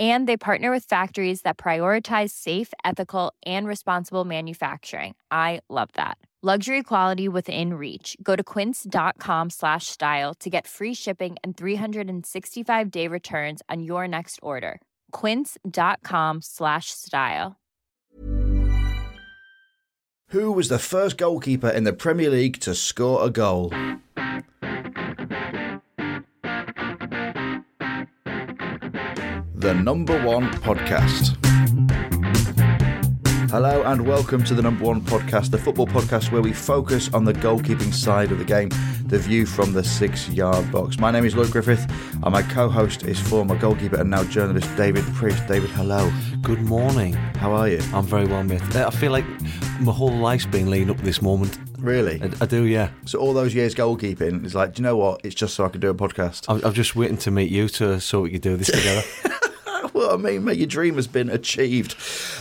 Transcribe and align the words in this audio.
And 0.00 0.28
they 0.28 0.36
partner 0.36 0.72
with 0.72 0.84
factories 0.84 1.42
that 1.42 1.56
prioritize 1.56 2.30
safe, 2.30 2.72
ethical, 2.84 3.32
and 3.46 3.66
responsible 3.66 4.24
manufacturing. 4.24 5.14
I 5.30 5.60
love 5.70 5.90
that. 5.94 6.18
Luxury 6.42 6.82
quality 6.82 7.26
within 7.26 7.72
reach. 7.72 8.18
Go 8.22 8.36
to 8.36 8.44
quince.com 8.44 9.48
slash 9.48 9.86
style 9.86 10.34
to 10.40 10.50
get 10.50 10.66
free 10.66 10.92
shipping 10.92 11.36
and 11.42 11.56
365 11.56 12.90
day 12.90 13.08
returns 13.08 13.62
on 13.70 13.82
your 13.82 14.06
next 14.06 14.40
order. 14.42 14.82
Quince.com 15.12 16.42
slash 16.42 16.90
style. 16.90 17.56
Who 20.34 20.52
was 20.52 20.68
the 20.68 20.78
first 20.78 21.16
goalkeeper 21.16 21.70
in 21.70 21.84
the 21.84 21.94
Premier 21.94 22.28
League 22.28 22.60
to 22.60 22.74
score 22.74 23.24
a 23.24 23.30
goal? 23.30 23.72
The 29.64 29.72
number 29.72 30.22
one 30.22 30.50
podcast. 30.56 31.38
Hello 33.48 33.82
and 33.84 34.06
welcome 34.06 34.44
to 34.44 34.52
the 34.52 34.60
number 34.60 34.84
one 34.84 35.00
podcast, 35.00 35.52
the 35.52 35.56
football 35.56 35.86
podcast 35.86 36.30
where 36.30 36.42
we 36.42 36.52
focus 36.52 37.08
on 37.14 37.24
the 37.24 37.32
goalkeeping 37.32 37.94
side 37.94 38.30
of 38.30 38.36
the 38.36 38.44
game, 38.44 38.68
the 39.06 39.18
view 39.18 39.46
from 39.46 39.72
the 39.72 39.82
six 39.82 40.28
yard 40.28 40.70
box. 40.70 40.98
My 40.98 41.10
name 41.10 41.24
is 41.24 41.34
Lloyd 41.34 41.50
Griffith, 41.50 41.90
and 42.12 42.30
my 42.30 42.42
co 42.42 42.68
host 42.68 43.04
is 43.04 43.18
former 43.18 43.56
goalkeeper 43.56 43.96
and 43.96 44.10
now 44.10 44.22
journalist 44.24 44.68
David 44.76 45.02
Preece. 45.14 45.40
David, 45.48 45.70
hello. 45.70 46.12
Good 46.42 46.60
morning. 46.60 47.14
How 47.14 47.54
are 47.54 47.66
you? 47.66 47.80
I'm 47.94 48.04
very 48.04 48.26
well, 48.26 48.44
mate. 48.44 48.60
I 48.76 48.90
feel 48.90 49.12
like 49.12 49.24
my 49.80 49.92
whole 49.92 50.14
life's 50.14 50.44
been 50.44 50.68
leading 50.68 50.90
up 50.90 50.98
to 50.98 51.02
this 51.04 51.22
moment. 51.22 51.58
Really? 51.78 52.20
I, 52.20 52.30
I 52.42 52.46
do, 52.46 52.64
yeah. 52.64 52.90
So, 53.06 53.18
all 53.18 53.32
those 53.32 53.54
years 53.54 53.74
goalkeeping, 53.74 54.44
it's 54.44 54.54
like, 54.54 54.74
do 54.74 54.82
you 54.82 54.82
know 54.82 54.98
what? 54.98 55.22
It's 55.24 55.34
just 55.34 55.54
so 55.54 55.64
I 55.64 55.70
can 55.70 55.80
do 55.80 55.88
a 55.88 55.94
podcast. 55.94 56.44
I'm, 56.48 56.62
I'm 56.62 56.74
just 56.74 56.94
waiting 56.94 57.16
to 57.16 57.30
meet 57.30 57.50
you 57.50 57.70
to 57.70 57.98
so 57.98 58.20
we 58.20 58.30
could 58.30 58.42
do 58.42 58.58
this 58.58 58.66
together. 58.66 59.02
well, 60.04 60.14
I 60.14 60.16
mean, 60.16 60.44
mate, 60.44 60.58
your 60.58 60.66
dream 60.66 60.96
has 60.96 61.06
been 61.06 61.30
achieved. 61.30 61.96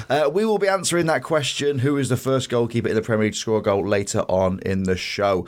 Uh, 0.10 0.30
we 0.32 0.46
will 0.46 0.58
be 0.58 0.68
answering 0.68 1.06
that 1.06 1.24
question 1.24 1.80
who 1.80 1.98
is 1.98 2.10
the 2.10 2.18
first 2.18 2.50
goalkeeper 2.50 2.90
in 2.90 2.96
the 2.96 3.02
Premier 3.02 3.26
League 3.26 3.34
to 3.34 3.40
score 3.40 3.60
a 3.60 3.62
goal 3.62 3.88
later 3.88 4.22
on 4.28 4.60
in 4.66 4.84
the 4.84 4.98
show. 4.98 5.48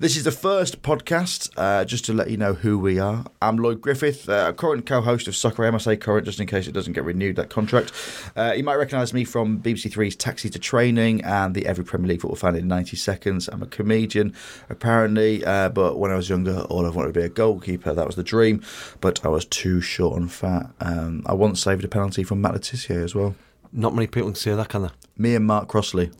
This 0.00 0.16
is 0.16 0.24
the 0.24 0.32
first 0.32 0.82
podcast, 0.82 1.50
uh, 1.56 1.84
just 1.84 2.04
to 2.06 2.12
let 2.12 2.28
you 2.28 2.36
know 2.36 2.54
who 2.54 2.80
we 2.80 2.98
are. 2.98 3.24
I'm 3.40 3.56
Lloyd 3.58 3.80
Griffith, 3.80 4.28
uh, 4.28 4.52
current 4.52 4.86
co 4.86 5.00
host 5.00 5.28
of 5.28 5.36
Soccer 5.36 5.64
AM. 5.64 5.76
I 5.76 5.78
say 5.78 5.96
current 5.96 6.26
just 6.26 6.40
in 6.40 6.48
case 6.48 6.66
it 6.66 6.72
doesn't 6.72 6.94
get 6.94 7.04
renewed, 7.04 7.36
that 7.36 7.48
contract. 7.48 7.92
Uh, 8.34 8.52
you 8.56 8.64
might 8.64 8.74
recognise 8.74 9.14
me 9.14 9.22
from 9.22 9.60
BBC 9.60 9.92
Three's 9.92 10.16
Taxi 10.16 10.50
to 10.50 10.58
Training 10.58 11.22
and 11.22 11.54
the 11.54 11.64
Every 11.66 11.84
Premier 11.84 12.08
League 12.08 12.22
Football 12.22 12.34
Fan 12.36 12.56
in 12.56 12.66
90 12.66 12.96
Seconds. 12.96 13.46
I'm 13.46 13.62
a 13.62 13.66
comedian, 13.66 14.34
apparently, 14.68 15.44
uh, 15.44 15.68
but 15.68 15.96
when 15.96 16.10
I 16.10 16.16
was 16.16 16.28
younger, 16.28 16.62
all 16.62 16.84
I 16.84 16.90
wanted 16.90 17.14
to 17.14 17.20
be 17.20 17.24
a 17.24 17.28
goalkeeper. 17.28 17.94
That 17.94 18.06
was 18.06 18.16
the 18.16 18.24
dream, 18.24 18.62
but 19.00 19.24
I 19.24 19.28
was 19.28 19.44
too 19.44 19.80
short 19.80 20.18
and 20.20 20.30
fat. 20.30 20.70
Um, 20.80 21.22
I 21.24 21.34
once 21.34 21.62
saved 21.62 21.84
a 21.84 21.88
penalty 21.88 22.24
from 22.24 22.40
Matt 22.40 22.54
Le 22.54 22.58
Tissier 22.58 23.04
as 23.04 23.14
well. 23.14 23.36
Not 23.72 23.94
many 23.94 24.08
people 24.08 24.30
can 24.30 24.34
say 24.34 24.56
that, 24.56 24.68
can 24.70 24.82
they? 24.82 24.90
Me 25.16 25.36
and 25.36 25.46
Mark 25.46 25.68
Crossley, 25.68 26.10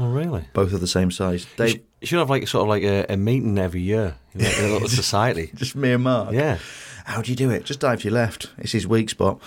Oh, 0.00 0.08
really? 0.10 0.46
both 0.52 0.72
of 0.72 0.80
the 0.80 0.86
same 0.88 1.12
size. 1.12 1.46
Dave, 1.56 1.80
you 2.00 2.06
should 2.06 2.18
have 2.18 2.30
like 2.30 2.46
sort 2.48 2.62
of 2.62 2.68
like 2.68 2.82
a, 2.82 3.06
a 3.12 3.16
meeting 3.16 3.58
every 3.58 3.80
year 3.80 4.16
in 4.34 4.40
a, 4.40 4.72
little 4.72 4.88
society. 5.02 5.50
just 5.54 5.76
me 5.76 5.92
and 5.92 6.04
Mark. 6.04 6.32
Yeah. 6.32 6.58
How 7.04 7.22
do 7.22 7.30
you 7.30 7.36
do 7.36 7.50
it? 7.50 7.64
Just 7.64 7.80
dive 7.80 8.00
to 8.00 8.04
your 8.08 8.14
left. 8.14 8.50
It's 8.58 8.72
his 8.72 8.86
weak 8.86 9.10
spot. 9.10 9.40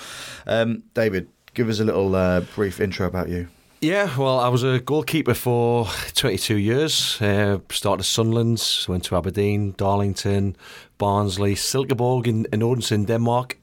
Um, 0.45 0.83
David, 0.93 1.29
give 1.53 1.69
us 1.69 1.79
a 1.79 1.85
little 1.85 2.15
uh, 2.15 2.41
brief 2.41 2.79
intro 2.79 3.07
about 3.07 3.29
you. 3.29 3.47
Yeah, 3.81 4.17
well, 4.17 4.39
I 4.39 4.47
was 4.47 4.63
a 4.63 4.79
goalkeeper 4.79 5.33
for 5.33 5.87
22 6.15 6.55
years. 6.57 7.21
Uh, 7.21 7.59
started 7.69 8.01
at 8.01 8.05
Sunderland, 8.05 8.85
went 8.87 9.03
to 9.05 9.17
Aberdeen, 9.17 9.73
Darlington, 9.75 10.55
Barnsley, 10.97 11.53
Silkeborg 11.53 12.25
in, 12.27 12.47
in 12.53 12.63
Odense 12.63 12.93
in 12.93 13.05
Denmark, 13.05 13.57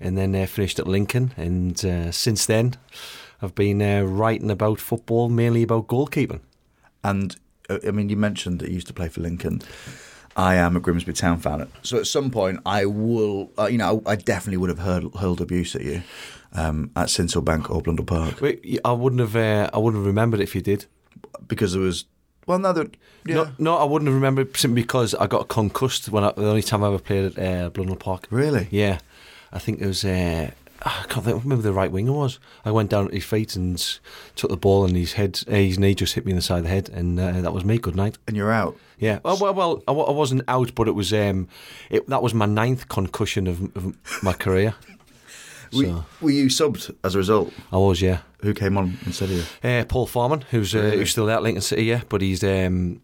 and 0.00 0.18
then 0.18 0.34
uh, 0.34 0.46
finished 0.46 0.80
at 0.80 0.88
Lincoln. 0.88 1.32
And 1.36 1.84
uh, 1.84 2.10
since 2.10 2.46
then, 2.46 2.74
I've 3.40 3.54
been 3.54 3.80
uh, 3.80 4.02
writing 4.02 4.50
about 4.50 4.80
football, 4.80 5.28
mainly 5.28 5.62
about 5.62 5.86
goalkeeping. 5.86 6.40
And 7.04 7.36
I 7.86 7.90
mean, 7.90 8.08
you 8.08 8.16
mentioned 8.16 8.60
that 8.60 8.68
you 8.68 8.74
used 8.74 8.86
to 8.88 8.92
play 8.92 9.08
for 9.08 9.20
Lincoln. 9.20 9.62
I 10.36 10.54
am 10.54 10.76
a 10.76 10.80
Grimsby 10.80 11.12
Town 11.12 11.38
fan, 11.38 11.68
so 11.82 11.98
at 11.98 12.06
some 12.06 12.30
point 12.30 12.60
I 12.64 12.86
will, 12.86 13.50
uh, 13.58 13.66
you 13.66 13.78
know, 13.78 14.02
I 14.06 14.14
definitely 14.14 14.58
would 14.58 14.70
have 14.70 14.78
hurled, 14.78 15.16
hurled 15.16 15.40
abuse 15.40 15.74
at 15.74 15.82
you 15.82 16.02
um, 16.54 16.90
at 16.94 17.08
Sincil 17.08 17.36
or 17.70 17.82
Blundell 17.82 18.06
Park 18.06 18.40
Wait, 18.40 18.78
I 18.84 18.92
wouldn't 18.92 19.20
have, 19.20 19.34
uh, 19.34 19.68
I 19.74 19.78
wouldn't 19.78 20.00
have 20.00 20.06
remembered 20.06 20.40
it 20.40 20.44
if 20.44 20.54
you 20.54 20.60
did. 20.60 20.86
because 21.48 21.72
there 21.72 21.82
was, 21.82 22.04
well, 22.46 22.60
no, 22.60 22.72
there, 22.72 22.86
yeah, 23.26 23.34
No, 23.34 23.50
no, 23.58 23.76
I 23.78 23.84
wouldn't 23.84 24.06
have 24.06 24.14
remembered 24.14 24.56
simply 24.56 24.82
because 24.82 25.14
I 25.16 25.26
got 25.26 25.48
concussed 25.48 26.08
when 26.08 26.22
I, 26.22 26.32
the 26.32 26.48
only 26.48 26.62
time 26.62 26.84
I 26.84 26.88
ever 26.88 26.98
played 26.98 27.36
at 27.36 27.64
uh, 27.64 27.70
Blundell 27.70 27.96
Park. 27.96 28.28
really, 28.30 28.68
Yeah, 28.70 29.00
I 29.52 29.58
think 29.58 29.80
it 29.80 29.86
was. 29.86 30.04
Uh, 30.04 30.52
I 30.82 31.04
can't 31.08 31.24
think, 31.24 31.42
remember 31.42 31.62
the 31.62 31.72
right 31.72 31.92
winger 31.92 32.12
was. 32.12 32.38
I 32.64 32.70
went 32.70 32.90
down 32.90 33.06
at 33.08 33.12
his 33.12 33.24
feet 33.24 33.54
and 33.54 33.78
took 34.34 34.50
the 34.50 34.56
ball, 34.56 34.84
and 34.84 34.96
his 34.96 35.12
head, 35.14 35.40
uh, 35.46 35.52
his 35.52 35.78
knee 35.78 35.94
just 35.94 36.14
hit 36.14 36.24
me 36.24 36.32
in 36.32 36.36
the 36.36 36.42
side 36.42 36.58
of 36.58 36.64
the 36.64 36.70
head, 36.70 36.88
and 36.88 37.20
uh, 37.20 37.40
that 37.40 37.52
was 37.52 37.64
me. 37.64 37.78
Good 37.78 37.96
night. 37.96 38.16
and 38.26 38.36
you're 38.36 38.52
out. 38.52 38.76
Yeah. 38.98 39.18
Well, 39.22 39.36
well, 39.38 39.54
well 39.54 39.82
I, 39.86 39.92
I 39.92 40.10
wasn't 40.12 40.42
out, 40.48 40.74
but 40.74 40.88
it 40.88 40.92
was. 40.92 41.12
Um, 41.12 41.48
it, 41.90 42.06
that 42.08 42.22
was 42.22 42.32
my 42.34 42.46
ninth 42.46 42.88
concussion 42.88 43.46
of, 43.46 43.76
of 43.76 43.94
my 44.22 44.32
career. 44.32 44.74
Were, 45.72 45.84
So- 45.84 46.04
were 46.20 46.30
you 46.32 46.46
subbed 46.46 46.92
as 47.04 47.14
a 47.14 47.18
result? 47.18 47.52
I 47.72 47.76
was, 47.76 48.02
yeah. 48.02 48.18
Who 48.42 48.54
came 48.54 48.76
on 48.76 48.96
instead 49.06 49.30
of 49.30 49.36
you? 49.62 49.70
Uh, 49.70 49.84
Paul 49.84 50.06
Farman, 50.06 50.40
who's 50.50 50.74
uh, 50.74 50.80
who's 50.90 51.12
still 51.12 51.30
at 51.30 51.42
Lincoln 51.44 51.62
City, 51.62 51.84
yeah, 51.84 52.00
but 52.08 52.22
he's 52.22 52.42
um, 52.42 53.00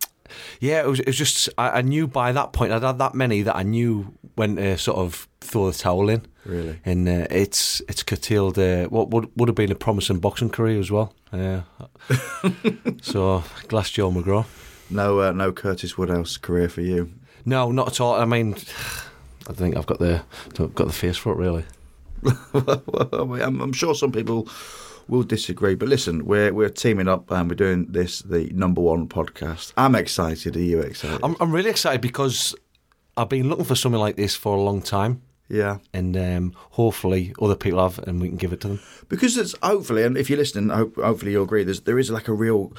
yeah, 0.60 0.80
it 0.80 0.86
was 0.86 1.00
it 1.00 1.06
was 1.06 1.16
just 1.16 1.48
I, 1.58 1.78
I 1.78 1.82
knew 1.82 2.06
by 2.06 2.32
that 2.32 2.52
point 2.52 2.72
I'd 2.72 2.82
had 2.82 2.98
that 2.98 3.14
many 3.14 3.42
that 3.42 3.56
I 3.56 3.62
knew 3.62 4.14
when 4.34 4.56
to 4.56 4.76
sort 4.78 4.98
of 4.98 5.28
throw 5.40 5.70
the 5.70 5.76
towel 5.78 6.08
in, 6.08 6.26
Really? 6.44 6.78
and 6.84 7.08
uh, 7.08 7.26
it's 7.30 7.80
it's 7.88 8.02
curtailed 8.02 8.58
uh, 8.58 8.86
what 8.86 9.10
would 9.10 9.30
would 9.36 9.48
have 9.48 9.56
been 9.56 9.72
a 9.72 9.74
promising 9.76 10.18
boxing 10.20 10.50
career 10.50 10.78
as 10.80 10.90
well. 10.90 11.12
Uh, 11.32 11.60
so 13.02 13.42
Glass 13.68 13.90
Joe 13.90 14.10
McGraw. 14.10 14.44
No, 14.90 15.20
uh, 15.20 15.32
no 15.32 15.52
Curtis 15.52 15.98
Woodhouse 15.98 16.36
career 16.36 16.68
for 16.68 16.80
you. 16.82 17.10
No, 17.44 17.70
not 17.72 17.88
at 17.88 18.00
all. 18.00 18.14
I 18.14 18.24
mean, 18.24 18.54
I 19.48 19.52
think 19.52 19.76
I've 19.76 19.86
got 19.86 19.98
the 19.98 20.22
got 20.54 20.86
the 20.86 20.92
face 20.92 21.16
for 21.16 21.32
it 21.32 21.38
really. 21.38 21.64
I'm, 22.54 23.60
I'm 23.60 23.72
sure 23.72 23.94
some 23.94 24.10
people 24.12 24.48
will 25.08 25.22
disagree, 25.22 25.74
but 25.74 25.88
listen, 25.88 26.24
we're 26.26 26.52
we're 26.52 26.68
teaming 26.68 27.08
up 27.08 27.30
and 27.30 27.48
we're 27.48 27.54
doing 27.54 27.86
this 27.90 28.20
the 28.20 28.50
number 28.52 28.80
one 28.80 29.08
podcast. 29.08 29.72
I'm 29.76 29.94
excited. 29.94 30.56
Are 30.56 30.60
you 30.60 30.80
excited? 30.80 31.20
I'm 31.22 31.36
I'm 31.40 31.52
really 31.52 31.70
excited 31.70 32.00
because 32.00 32.54
I've 33.16 33.28
been 33.28 33.48
looking 33.48 33.64
for 33.64 33.74
something 33.76 34.00
like 34.00 34.16
this 34.16 34.34
for 34.36 34.56
a 34.56 34.60
long 34.60 34.82
time. 34.82 35.22
yeah, 35.48 35.78
and 35.92 36.16
um, 36.16 36.52
hopefully 36.70 37.32
other 37.40 37.54
people 37.56 37.80
have, 37.80 37.98
and 38.00 38.20
we 38.20 38.28
can 38.28 38.36
give 38.36 38.52
it 38.52 38.60
to 38.62 38.68
them. 38.68 38.80
because 39.08 39.36
it's 39.36 39.54
hopefully, 39.62 40.02
and 40.02 40.16
if 40.16 40.28
you're 40.28 40.38
listening, 40.38 40.70
hope, 40.70 40.96
hopefully 40.96 41.32
you'll 41.32 41.44
agree. 41.44 41.64
There's 41.64 41.80
there 41.82 41.98
is 41.98 42.10
like 42.10 42.28
a 42.28 42.32
real 42.32 42.72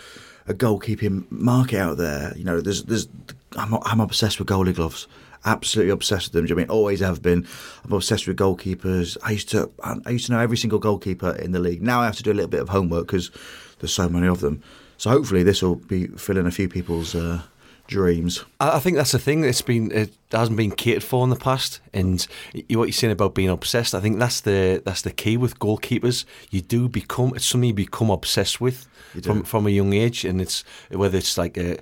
a 0.47 0.53
goalkeeping 0.53 1.29
market 1.31 1.79
out 1.79 1.97
there. 1.97 2.33
You 2.37 2.43
know, 2.43 2.61
there's 2.61 2.83
there's 2.83 3.07
I'm 3.55 3.73
I'm 3.83 3.99
obsessed 4.01 4.39
with 4.39 4.47
goalie 4.49 4.75
gloves. 4.75 5.07
Absolutely 5.47 5.91
obsessed 5.91 6.27
with 6.27 6.33
them. 6.33 6.45
Do 6.45 6.49
you 6.49 6.55
know 6.55 6.61
I 6.61 6.65
mean 6.65 6.71
always 6.71 6.99
have 6.99 7.21
been? 7.21 7.47
I'm 7.85 7.93
obsessed 7.93 8.27
with 8.27 8.37
goalkeepers. 8.37 9.17
I 9.23 9.31
used 9.31 9.49
to 9.49 9.71
I 9.81 10.09
used 10.09 10.25
to 10.27 10.33
know 10.33 10.39
every 10.39 10.57
single 10.57 10.79
goalkeeper 10.79 11.31
in 11.31 11.53
the 11.53 11.59
league. 11.59 11.81
Now 11.81 12.01
I 12.01 12.05
have 12.05 12.17
to 12.17 12.23
do 12.23 12.31
a 12.31 12.33
little 12.33 12.49
bit 12.49 12.61
of 12.61 12.69
homework 12.69 13.07
because 13.07 13.31
there's 13.79 13.93
so 13.93 14.09
many 14.09 14.27
of 14.27 14.41
them. 14.41 14.61
So 14.97 15.09
hopefully 15.09 15.43
this 15.43 15.61
will 15.61 15.75
be 15.75 16.07
filling 16.07 16.47
a 16.47 16.51
few 16.51 16.67
people's 16.67 17.15
uh, 17.15 17.41
dreams. 17.87 18.43
I, 18.59 18.77
I 18.77 18.79
think 18.79 18.97
that's 18.97 19.13
the 19.13 19.19
thing. 19.19 19.43
It's 19.43 19.61
been 19.61 19.91
it 19.91 20.11
hasn't 20.31 20.57
been 20.57 20.71
catered 20.71 21.03
for 21.03 21.23
in 21.23 21.29
the 21.29 21.35
past, 21.35 21.79
and 21.93 22.27
what 22.53 22.85
you're 22.85 22.91
saying 22.91 23.13
about 23.13 23.33
being 23.33 23.49
obsessed, 23.49 23.95
I 23.95 23.99
think 23.99 24.19
that's 24.19 24.41
the 24.41 24.81
that's 24.85 25.01
the 25.01 25.11
key 25.11 25.37
with 25.37 25.59
goalkeepers. 25.59 26.25
You 26.49 26.61
do 26.61 26.89
become 26.89 27.33
it's 27.35 27.45
something 27.45 27.69
you 27.69 27.73
become 27.73 28.09
obsessed 28.09 28.59
with 28.61 28.87
from 29.23 29.43
from 29.43 29.65
a 29.67 29.69
young 29.69 29.93
age, 29.93 30.25
and 30.25 30.41
it's 30.41 30.63
whether 30.91 31.17
it's 31.17 31.37
like 31.37 31.57
a 31.57 31.77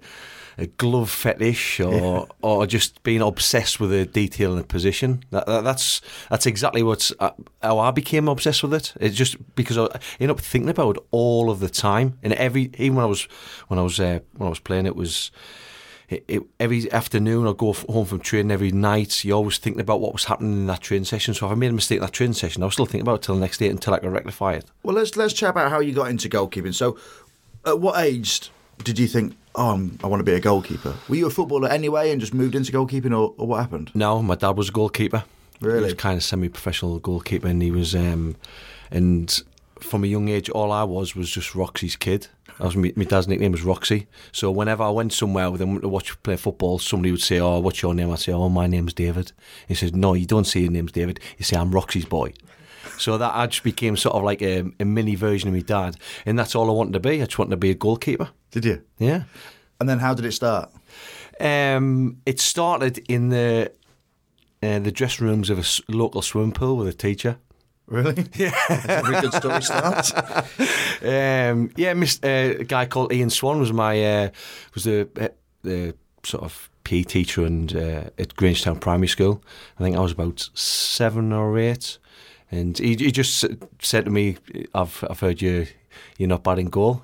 a 0.57 0.67
glove 0.67 1.09
fetish 1.09 1.79
or 1.79 2.27
or 2.41 2.65
just 2.65 3.03
being 3.03 3.21
obsessed 3.21 3.79
with 3.79 3.91
the 3.91 4.05
detail 4.05 4.51
and 4.51 4.59
the 4.59 4.67
position. 4.67 5.23
That, 5.31 5.45
that, 5.47 5.63
that's 5.63 6.01
that's 6.29 6.45
exactly 6.45 6.83
what's 6.83 7.11
uh, 7.19 7.31
how 7.61 7.79
I 7.79 7.91
became 7.91 8.27
obsessed 8.27 8.63
with 8.63 8.73
it. 8.73 8.93
It's 8.99 9.15
just 9.15 9.37
because 9.55 9.77
I 9.77 9.87
ended 10.19 10.31
up 10.31 10.39
thinking 10.39 10.69
about 10.69 10.97
it 10.97 11.03
all 11.11 11.49
of 11.49 11.59
the 11.59 11.69
time, 11.69 12.17
and 12.23 12.33
every 12.33 12.71
even 12.77 12.95
when 12.95 13.05
I 13.05 13.09
was 13.09 13.23
when 13.67 13.79
I 13.79 13.83
was 13.83 13.99
uh, 13.99 14.19
when 14.37 14.47
I 14.47 14.49
was 14.49 14.59
playing, 14.59 14.85
it 14.85 14.95
was. 14.95 15.31
It, 16.07 16.23
it, 16.27 16.43
every 16.59 16.91
afternoon, 16.91 17.47
I'd 17.47 17.57
go 17.57 17.71
f- 17.71 17.83
home 17.89 18.05
from 18.05 18.19
training 18.19 18.51
every 18.51 18.71
night. 18.71 19.25
You're 19.25 19.37
always 19.37 19.57
thinking 19.57 19.81
about 19.81 20.01
what 20.01 20.13
was 20.13 20.25
happening 20.25 20.53
in 20.53 20.67
that 20.67 20.81
training 20.81 21.05
session. 21.05 21.33
So 21.33 21.47
if 21.47 21.51
I 21.51 21.55
made 21.55 21.71
a 21.71 21.73
mistake 21.73 21.95
in 21.95 22.03
that 22.03 22.11
training 22.11 22.35
session, 22.35 22.61
I 22.61 22.67
was 22.67 22.73
still 22.73 22.85
thinking 22.85 23.01
about 23.01 23.15
it 23.15 23.21
till 23.23 23.33
the 23.33 23.41
next 23.41 23.57
day 23.57 23.69
until 23.69 23.95
I 23.95 23.97
could 23.97 24.11
rectify 24.11 24.53
it. 24.53 24.65
Well, 24.83 24.95
let's 24.95 25.17
let's 25.17 25.33
chat 25.33 25.49
about 25.49 25.71
how 25.71 25.79
you 25.79 25.93
got 25.93 26.11
into 26.11 26.29
goalkeeping. 26.29 26.75
So, 26.75 26.95
at 27.65 27.79
what 27.79 27.99
age 27.99 28.51
did 28.83 28.99
you 28.99 29.07
think, 29.07 29.35
oh, 29.55 29.71
I'm, 29.71 29.99
I 30.03 30.07
want 30.07 30.19
to 30.19 30.23
be 30.23 30.33
a 30.33 30.39
goalkeeper? 30.39 30.95
Were 31.07 31.15
you 31.15 31.27
a 31.27 31.29
footballer 31.29 31.69
anyway 31.69 32.11
and 32.11 32.19
just 32.19 32.33
moved 32.33 32.55
into 32.55 32.71
goalkeeping, 32.71 33.11
or, 33.11 33.33
or 33.37 33.47
what 33.47 33.57
happened? 33.57 33.91
No, 33.93 34.21
my 34.21 34.35
dad 34.35 34.57
was 34.57 34.69
a 34.69 34.71
goalkeeper. 34.71 35.23
Really? 35.61 35.79
He 35.79 35.83
was 35.85 35.93
kind 35.93 36.17
of 36.17 36.23
semi-professional 36.23 36.99
goalkeeper, 36.99 37.47
and 37.47 37.61
he 37.61 37.71
was, 37.71 37.95
um, 37.95 38.35
and 38.91 39.41
from 39.79 40.03
a 40.03 40.07
young 40.07 40.27
age, 40.29 40.49
all 40.49 40.71
I 40.71 40.83
was 40.83 41.15
was 41.15 41.29
just 41.29 41.55
Roxy's 41.55 41.95
kid. 41.95 42.27
I 42.59 42.65
was 42.65 42.75
my, 42.75 42.93
my 42.95 43.03
dad's 43.03 43.27
nickname 43.27 43.51
was 43.51 43.63
Roxy. 43.63 44.07
So 44.31 44.49
whenever 44.49 44.83
I 44.83 44.89
went 44.89 45.11
somewhere 45.13 45.51
with 45.51 45.61
him 45.61 45.81
to 45.81 45.87
watch 45.89 46.21
play 46.23 46.37
football, 46.37 46.79
somebody 46.79 47.11
would 47.11 47.21
say, 47.21 47.39
"Oh, 47.39 47.59
what's 47.59 47.81
your 47.81 47.93
name?" 47.93 48.11
I'd 48.11 48.19
say, 48.19 48.31
"Oh, 48.31 48.49
my 48.49 48.67
name's 48.67 48.93
David." 48.93 49.33
He 49.67 49.75
says, 49.75 49.93
"No, 49.93 50.13
you 50.13 50.25
don't 50.25 50.45
say 50.45 50.61
your 50.61 50.71
name's 50.71 50.93
David. 50.93 51.19
You 51.37 51.43
say 51.43 51.57
I'm 51.57 51.71
Roxy's 51.71 52.05
boy." 52.05 52.33
So 52.97 53.17
that 53.17 53.35
I 53.35 53.47
just 53.47 53.63
became 53.63 53.97
sort 53.97 54.15
of 54.15 54.23
like 54.23 54.41
a, 54.41 54.63
a 54.79 54.85
mini 54.85 55.15
version 55.15 55.49
of 55.49 55.53
my 55.53 55.61
dad, 55.61 55.97
and 56.25 56.39
that's 56.39 56.55
all 56.55 56.69
I 56.69 56.73
wanted 56.73 56.93
to 56.93 56.99
be. 57.01 57.21
I 57.21 57.25
just 57.25 57.37
wanted 57.37 57.51
to 57.51 57.57
be 57.57 57.71
a 57.71 57.75
goalkeeper. 57.75 58.29
Did 58.55 58.63
you? 58.65 58.81
Yeah. 58.99 59.23
And 59.81 59.89
then 59.89 59.99
how 59.99 60.13
did 60.13 60.23
it 60.23 60.31
start? 60.31 60.71
Um, 61.41 62.21
it 62.25 62.39
started 62.39 62.99
in 63.09 63.27
the 63.27 63.69
uh, 64.63 64.79
the 64.79 64.91
dressing 64.93 65.27
rooms 65.27 65.49
of 65.49 65.57
a 65.57 65.61
s- 65.61 65.81
local 65.89 66.21
swimming 66.21 66.53
pool 66.53 66.77
with 66.77 66.87
a 66.87 66.93
teacher. 66.93 67.35
Really? 67.87 68.25
Yeah. 68.37 68.55
That's 68.69 68.85
a 68.85 69.11
very 69.11 69.21
good 69.21 69.33
story 69.33 69.61
start. 69.61 70.11
Um, 71.03 71.69
yeah, 71.75 71.91
uh, 72.23 72.27
a 72.61 72.63
guy 72.63 72.85
called 72.85 73.11
Ian 73.11 73.29
Swan 73.29 73.59
was 73.59 73.73
my 73.73 74.01
uh, 74.01 74.29
was 74.73 74.85
the 74.85 75.09
uh, 75.19 75.27
the 75.63 75.93
sort 76.23 76.43
of 76.45 76.69
PE 76.85 77.03
teacher 77.03 77.45
and 77.45 77.75
uh, 77.75 78.09
at 78.17 78.35
Grangetown 78.37 78.79
Primary 78.79 79.09
School. 79.09 79.43
I 79.77 79.83
think 79.83 79.97
I 79.97 79.99
was 79.99 80.13
about 80.13 80.49
seven 80.53 81.33
or 81.33 81.57
eight, 81.59 81.97
and 82.51 82.77
he, 82.77 82.95
he 82.95 83.11
just 83.11 83.45
said 83.81 84.05
to 84.05 84.11
me, 84.11 84.37
"I've 84.73 85.03
I've 85.09 85.19
heard 85.19 85.41
you 85.41 85.67
you're 86.17 86.29
not 86.29 86.43
bad 86.43 86.59
in 86.59 86.67
goal. 86.69 87.01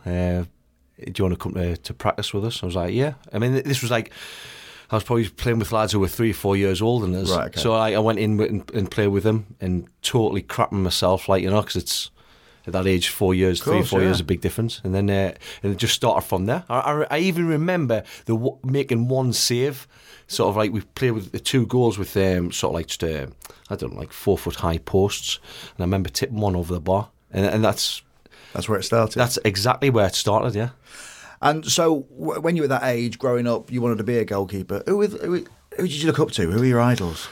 Do 1.05 1.13
you 1.15 1.23
want 1.25 1.39
to 1.39 1.43
come 1.43 1.53
to, 1.53 1.77
to 1.77 1.93
practice 1.93 2.33
with 2.33 2.45
us?" 2.45 2.63
I 2.63 2.65
was 2.65 2.75
like, 2.75 2.93
"Yeah." 2.93 3.13
I 3.33 3.39
mean, 3.39 3.53
this 3.53 3.81
was 3.81 3.91
like. 3.91 4.11
I 4.89 4.95
was 4.95 5.05
probably 5.05 5.29
playing 5.29 5.59
with 5.59 5.71
lads 5.71 5.93
who 5.93 6.01
were 6.01 6.09
three 6.09 6.31
or 6.31 6.33
four 6.33 6.57
years 6.57 6.81
older 6.81 7.05
than 7.05 7.15
us. 7.15 7.31
Right, 7.31 7.47
okay. 7.47 7.61
So 7.61 7.71
I, 7.71 7.93
I 7.93 7.99
went 7.99 8.19
in 8.19 8.37
and, 8.41 8.69
and 8.71 8.91
played 8.91 9.07
with 9.07 9.23
them 9.23 9.55
and 9.61 9.87
totally 10.01 10.41
crapping 10.43 10.83
myself, 10.83 11.29
like, 11.29 11.41
you 11.41 11.49
know, 11.49 11.61
because 11.61 11.77
it's 11.77 12.11
at 12.67 12.73
that 12.73 12.85
age, 12.85 13.07
four 13.07 13.33
years, 13.33 13.61
three 13.63 13.79
or 13.79 13.83
four 13.85 14.01
yeah. 14.01 14.07
years, 14.07 14.19
a 14.19 14.25
big 14.25 14.41
difference. 14.41 14.81
And 14.83 14.93
then 14.93 15.09
uh, 15.09 15.33
and 15.63 15.71
it 15.71 15.77
just 15.77 15.93
started 15.93 16.27
from 16.27 16.45
there. 16.45 16.65
I, 16.67 16.79
I, 16.79 17.07
I 17.09 17.19
even 17.19 17.47
remember 17.47 18.03
the 18.25 18.33
w- 18.33 18.57
making 18.65 19.07
one 19.07 19.31
save, 19.31 19.87
sort 20.27 20.49
of 20.49 20.57
like 20.57 20.73
we 20.73 20.81
played 20.81 21.11
with 21.11 21.31
the 21.31 21.39
two 21.39 21.65
goals 21.67 21.97
with 21.97 22.17
um, 22.17 22.51
sort 22.51 22.71
of 22.71 22.73
like 22.73 22.87
just, 22.87 23.01
uh, 23.01 23.27
I 23.69 23.77
don't 23.77 23.93
know, 23.93 23.99
like 23.99 24.11
four 24.11 24.37
foot 24.37 24.55
high 24.55 24.79
posts. 24.79 25.39
And 25.69 25.79
I 25.79 25.83
remember 25.83 26.09
tipping 26.09 26.41
one 26.41 26.57
over 26.57 26.73
the 26.73 26.81
bar. 26.81 27.11
And, 27.31 27.45
and 27.45 27.63
that's 27.63 28.01
That's 28.53 28.67
where 28.69 28.79
it 28.79 28.83
started. 28.83 29.17
that's 29.19 29.37
exactly 29.45 29.89
where 29.89 30.07
it 30.07 30.15
started, 30.15 30.55
yeah. 30.55 30.69
and 31.41 31.65
so, 31.65 32.05
w- 32.19 32.41
when 32.41 32.55
you 32.55 32.63
were 32.63 32.67
that 32.67 32.83
age, 32.83 33.17
growing 33.17 33.47
up, 33.47 33.71
you 33.71 33.81
wanted 33.81 33.97
to 33.97 34.03
be 34.03 34.17
a 34.17 34.25
goalkeeper. 34.25 34.83
Who, 34.85 35.05
who, 35.05 35.45
who 35.77 35.87
did 35.87 35.93
you 35.93 36.07
look 36.07 36.19
up 36.19 36.31
to? 36.31 36.51
Who 36.51 36.59
were 36.59 36.65
your 36.65 36.81
idols? 36.81 37.27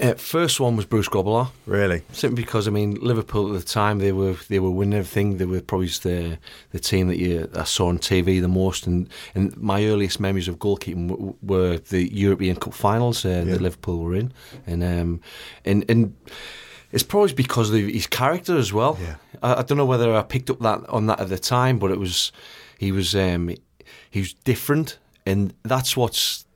Uh, 0.00 0.14
first 0.14 0.58
one 0.58 0.74
was 0.74 0.84
Bruce 0.84 1.08
Grobbelaar. 1.08 1.50
Really? 1.66 2.02
Simply 2.10 2.42
because 2.42 2.66
I 2.66 2.72
mean 2.72 2.94
Liverpool 3.00 3.54
at 3.54 3.60
the 3.60 3.66
time 3.66 4.00
they 4.00 4.10
were 4.10 4.34
they 4.48 4.58
were 4.58 4.70
winning 4.70 4.98
everything. 4.98 5.36
They 5.36 5.44
were 5.44 5.60
probably 5.60 5.86
the 5.86 6.38
the 6.72 6.80
team 6.80 7.06
that 7.06 7.18
you 7.18 7.48
I 7.54 7.62
saw 7.62 7.86
on 7.86 7.98
TV 7.98 8.40
the 8.40 8.48
most. 8.48 8.88
And, 8.88 9.08
and 9.36 9.56
my 9.56 9.84
earliest 9.84 10.18
memories 10.18 10.48
of 10.48 10.58
goalkeeping 10.58 11.10
w- 11.10 11.36
were 11.42 11.78
the 11.78 12.12
European 12.12 12.56
Cup 12.56 12.74
finals 12.74 13.24
uh, 13.24 13.44
that 13.44 13.60
Liverpool 13.60 13.98
were 14.00 14.16
in. 14.16 14.32
And 14.66 14.82
um, 14.82 15.20
and 15.64 15.84
and 15.88 16.16
it's 16.94 17.02
probably 17.02 17.34
because 17.34 17.70
of 17.70 17.76
his 17.76 18.06
character 18.06 18.56
as 18.56 18.72
well. 18.72 18.96
Yeah. 19.02 19.16
I, 19.42 19.54
I 19.56 19.62
don't 19.62 19.76
know 19.76 19.84
whether 19.84 20.14
I 20.14 20.22
picked 20.22 20.48
up 20.48 20.60
that 20.60 20.88
on 20.88 21.06
that 21.06 21.18
at 21.18 21.28
the 21.28 21.38
time, 21.38 21.80
but 21.80 21.90
it 21.90 21.98
was 21.98 22.30
he 22.78 22.92
was 22.92 23.16
um, 23.16 23.52
he 24.10 24.20
was 24.20 24.32
different, 24.32 24.98
and 25.26 25.52
that's 25.64 25.96
what's 25.96 26.46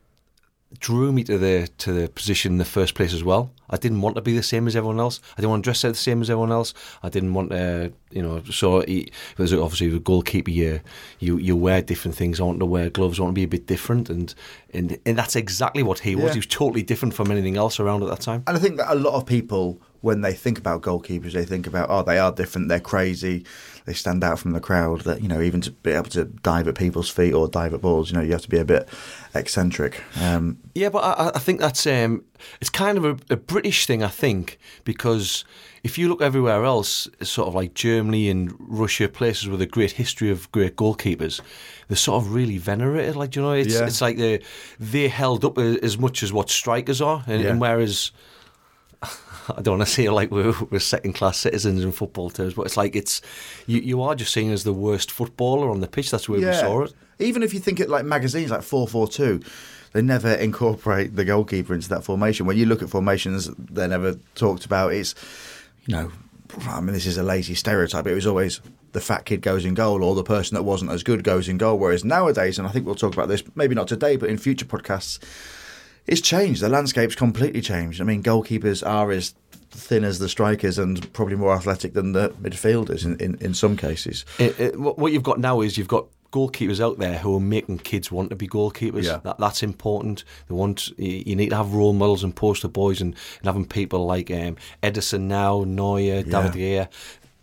drew 0.79 1.11
me 1.11 1.25
to 1.25 1.39
the 1.39 1.69
to 1.79 1.93
the 1.93 2.09
position 2.09 2.53
in 2.53 2.59
the 2.59 2.65
first 2.65 2.95
place 2.95 3.13
as 3.13 3.25
well. 3.25 3.51
I 3.71 3.77
didn't 3.77 4.01
want 4.01 4.17
to 4.17 4.23
be 4.23 4.35
the 4.35 4.43
same 4.43 4.67
as 4.67 4.77
everyone 4.77 5.01
else. 5.01 5.21
I 5.37 5.41
didn't 5.41 5.51
want 5.51 5.65
to 5.65 5.67
dress 5.67 5.85
out 5.85 5.91
the 5.91 5.95
same 5.95 6.23
as 6.23 6.31
everyone 6.31 6.53
else. 6.53 6.75
I 7.03 7.09
didn't 7.09 7.35
want 7.35 7.51
to, 7.51 7.93
you 8.11 8.23
know. 8.23 8.43
So 8.45 8.81
he, 8.83 9.13
there's 9.37 9.53
obviously 9.53 9.89
the 9.89 9.99
goalkeeper. 10.01 10.51
You 10.51 10.81
you 11.19 11.39
you 11.39 11.57
wear 11.57 11.83
different 11.83 12.17
things. 12.17 12.41
I 12.41 12.45
want 12.45 12.61
to 12.61 12.67
wear 12.67 12.91
gloves. 12.91 13.19
I 13.19 13.23
want 13.23 13.33
to 13.35 13.39
be 13.39 13.45
a 13.45 13.49
bit 13.49 13.67
different, 13.67 14.09
and 14.11 14.35
and 14.73 14.99
and 15.05 15.19
that's 15.19 15.37
exactly 15.37 15.83
what 15.83 16.01
he 16.01 16.15
was. 16.15 16.27
Yeah. 16.27 16.33
He 16.33 16.39
was 16.39 16.47
totally 16.47 16.83
different 16.83 17.15
from 17.15 17.31
anything 17.31 17.57
else 17.57 17.81
around 17.81 18.03
at 18.03 18.09
that 18.09 18.21
time. 18.21 18.45
And 18.47 18.57
I 18.57 18.61
think 18.61 18.77
that 18.77 18.91
a 18.91 18.95
lot 18.95 19.15
of 19.15 19.27
people, 19.27 19.81
when 20.01 20.21
they 20.21 20.33
think 20.33 20.59
about 20.59 20.83
goalkeepers, 20.83 21.33
they 21.33 21.45
think 21.45 21.67
about, 21.67 21.91
oh, 21.91 22.03
they 22.03 22.19
are 22.19 22.33
different, 22.33 22.69
they're 22.69 22.81
crazy, 22.81 23.45
they 23.85 23.93
stand 23.93 24.23
out 24.25 24.39
from 24.39 24.53
the 24.53 24.61
crowd. 24.61 25.03
That 25.03 25.23
you 25.23 25.29
know, 25.29 25.41
even 25.41 25.61
to 25.63 25.71
be 25.71 25.91
able 25.91 26.11
to 26.11 26.25
dive 26.25 26.69
at 26.69 26.75
people's 26.75 27.11
feet 27.11 27.35
or 27.35 27.49
dive 27.49 27.75
at 27.75 27.81
balls, 27.81 28.11
you 28.11 28.17
know, 28.17 28.23
you 28.23 28.33
have 28.33 28.43
to 28.43 28.49
be 28.49 28.59
a 28.59 28.65
bit 28.65 28.89
eccentric. 29.35 30.03
Um, 30.21 30.59
Yeah, 30.75 30.89
but 30.91 31.01
I, 31.01 31.33
I 31.35 31.39
think 31.39 31.61
that's 31.61 31.87
um, 31.87 32.25
it's 32.61 32.71
kind 32.71 32.99
of 32.99 33.05
a, 33.05 33.35
a 33.35 33.37
British 33.59 33.87
thing, 33.87 34.03
I 34.05 34.09
think, 34.09 34.59
because 34.85 35.45
if 35.83 35.99
you 35.99 36.09
look 36.09 36.23
everywhere 36.23 36.65
else, 36.65 37.09
sort 37.23 37.49
of 37.49 37.55
like 37.55 37.75
Germany 37.75 38.29
and 38.31 38.55
Russia, 38.59 39.09
places 39.09 39.49
with 39.49 39.61
a 39.61 39.67
great 39.67 39.93
history 39.93 40.31
of 40.31 40.51
great 40.53 40.77
goalkeepers, 40.77 41.41
they're 41.89 41.97
sort 41.97 42.23
of 42.23 42.33
really 42.35 42.59
venerated. 42.59 43.17
Like 43.17 43.35
you 43.37 43.43
know, 43.43 43.53
it's 43.53 43.75
Yeah. 43.75 43.87
it's 43.87 44.01
like 44.01 44.17
they 44.17 44.41
they 44.79 45.09
held 45.09 45.45
up 45.45 45.59
as 45.59 45.99
much 45.99 46.23
as 46.23 46.33
what 46.33 46.51
strikers 46.51 47.01
are, 47.01 47.25
and, 47.27 47.43
Yeah. 47.43 47.51
and 47.51 47.61
whereas. 47.61 48.13
I 49.57 49.63
don't 49.63 49.79
want 49.79 49.89
to 49.89 49.95
say 49.95 50.11
like 50.11 50.31
we're, 50.31 50.53
we're 50.71 50.79
second 50.79 51.15
class 51.15 51.39
citizens 51.39 51.83
in 51.83 51.91
football 51.93 52.29
terms, 52.31 52.53
but 52.55 52.67
it's 52.67 52.77
like 52.77 52.95
it's 52.95 53.23
you, 53.67 53.81
you 53.81 54.03
are 54.03 54.15
just 54.15 54.33
seen 54.33 54.53
as 54.53 54.63
the 54.65 54.75
worst 54.75 55.11
footballer 55.11 55.71
on 55.71 55.81
the 55.81 55.89
pitch. 55.89 56.11
That's 56.11 56.29
where 56.29 56.39
we 56.41 56.53
saw 56.53 56.83
it. 56.83 56.93
Even 57.19 57.43
if 57.43 57.55
you 57.55 57.61
think 57.61 57.81
it 57.81 57.89
like 57.89 58.05
magazines 58.05 58.51
like 58.51 58.63
442, 58.63 59.41
they 59.99 60.03
never 60.03 60.33
incorporate 60.33 61.17
the 61.17 61.25
goalkeeper 61.25 61.75
into 61.75 61.89
that 61.89 62.05
formation. 62.05 62.47
When 62.47 62.57
you 62.57 62.67
look 62.67 62.85
at 62.85 62.89
formations, 62.89 63.51
they're 63.59 63.89
never 63.89 64.15
talked 64.37 64.65
about. 64.65 64.93
It's, 64.93 65.17
you 65.87 65.97
know, 65.97 66.13
I 66.69 66.81
mean, 66.81 66.93
this 66.93 67.05
is 67.05 67.19
a 67.19 67.25
lazy 67.25 67.57
stereotype. 67.57 68.07
It 68.07 68.15
was 68.15 68.25
always 68.25 68.61
the 68.93 69.01
fat 69.01 69.25
kid 69.25 69.43
goes 69.43 69.65
in 69.65 69.75
goal 69.75 70.05
or 70.05 70.15
the 70.15 70.23
person 70.23 70.55
that 70.55 70.63
wasn't 70.63 70.93
as 70.93 71.03
good 71.03 71.25
goes 71.25 71.49
in 71.49 71.59
goal. 71.59 71.81
Whereas 71.81 72.05
nowadays, 72.05 72.61
and 72.61 72.69
I 72.69 72.71
think 72.71 72.87
we'll 72.87 72.95
talk 72.95 73.13
about 73.13 73.27
this 73.27 73.43
maybe 73.57 73.75
not 73.75 73.89
today, 73.89 74.15
but 74.15 74.31
in 74.31 74.39
future 74.39 74.65
podcasts, 74.65 75.19
it's 76.07 76.21
changed. 76.21 76.63
The 76.63 76.69
landscape's 76.69 77.17
completely 77.17 77.61
changed. 77.61 78.01
I 78.01 78.05
mean, 78.05 78.23
goalkeepers 78.23 78.87
are 78.87 79.11
as 79.11 79.35
thin 79.71 80.05
as 80.05 80.21
the 80.21 80.29
strikers 80.29 80.79
and 80.79 81.13
probably 81.13 81.35
more 81.35 81.57
athletic 81.57 81.95
than 81.95 82.13
the 82.13 82.31
midfielders 82.41 83.05
in, 83.05 83.17
in, 83.17 83.35
in 83.41 83.53
some 83.53 83.77
cases. 83.77 84.25
It, 84.39 84.61
it, 84.61 84.79
what 84.79 84.97
what 84.97 85.11
you've 85.11 85.25
got 85.25 85.41
now 85.41 85.61
is 85.61 85.77
you've 85.77 85.89
got 85.89 86.07
goalkeepers 86.33 86.81
out 86.81 86.99
there 86.99 87.19
who 87.19 87.35
are 87.37 87.41
making 87.41 87.79
kids 87.79 88.13
want 88.13 88.31
to 88.31 88.37
be 88.37 88.47
goalkeepers. 88.49 89.05
Yeah. 89.05 89.19
That, 89.25 89.39
that's 89.39 89.63
important. 89.63 90.25
They 90.49 90.55
want 90.55 90.89
you 90.99 91.35
need 91.37 91.51
to 91.51 91.57
have 91.57 91.73
role 91.73 91.93
models 91.93 92.23
and 92.25 92.35
poster 92.35 92.69
boys, 92.69 93.01
and, 93.01 93.15
and 93.39 93.47
having 93.47 93.65
people 93.65 94.07
like 94.07 94.31
um, 94.31 94.57
Ederson 94.83 95.23
now, 95.23 95.65
Neuer, 95.65 96.23
David 96.23 96.53
Gea, 96.53 96.89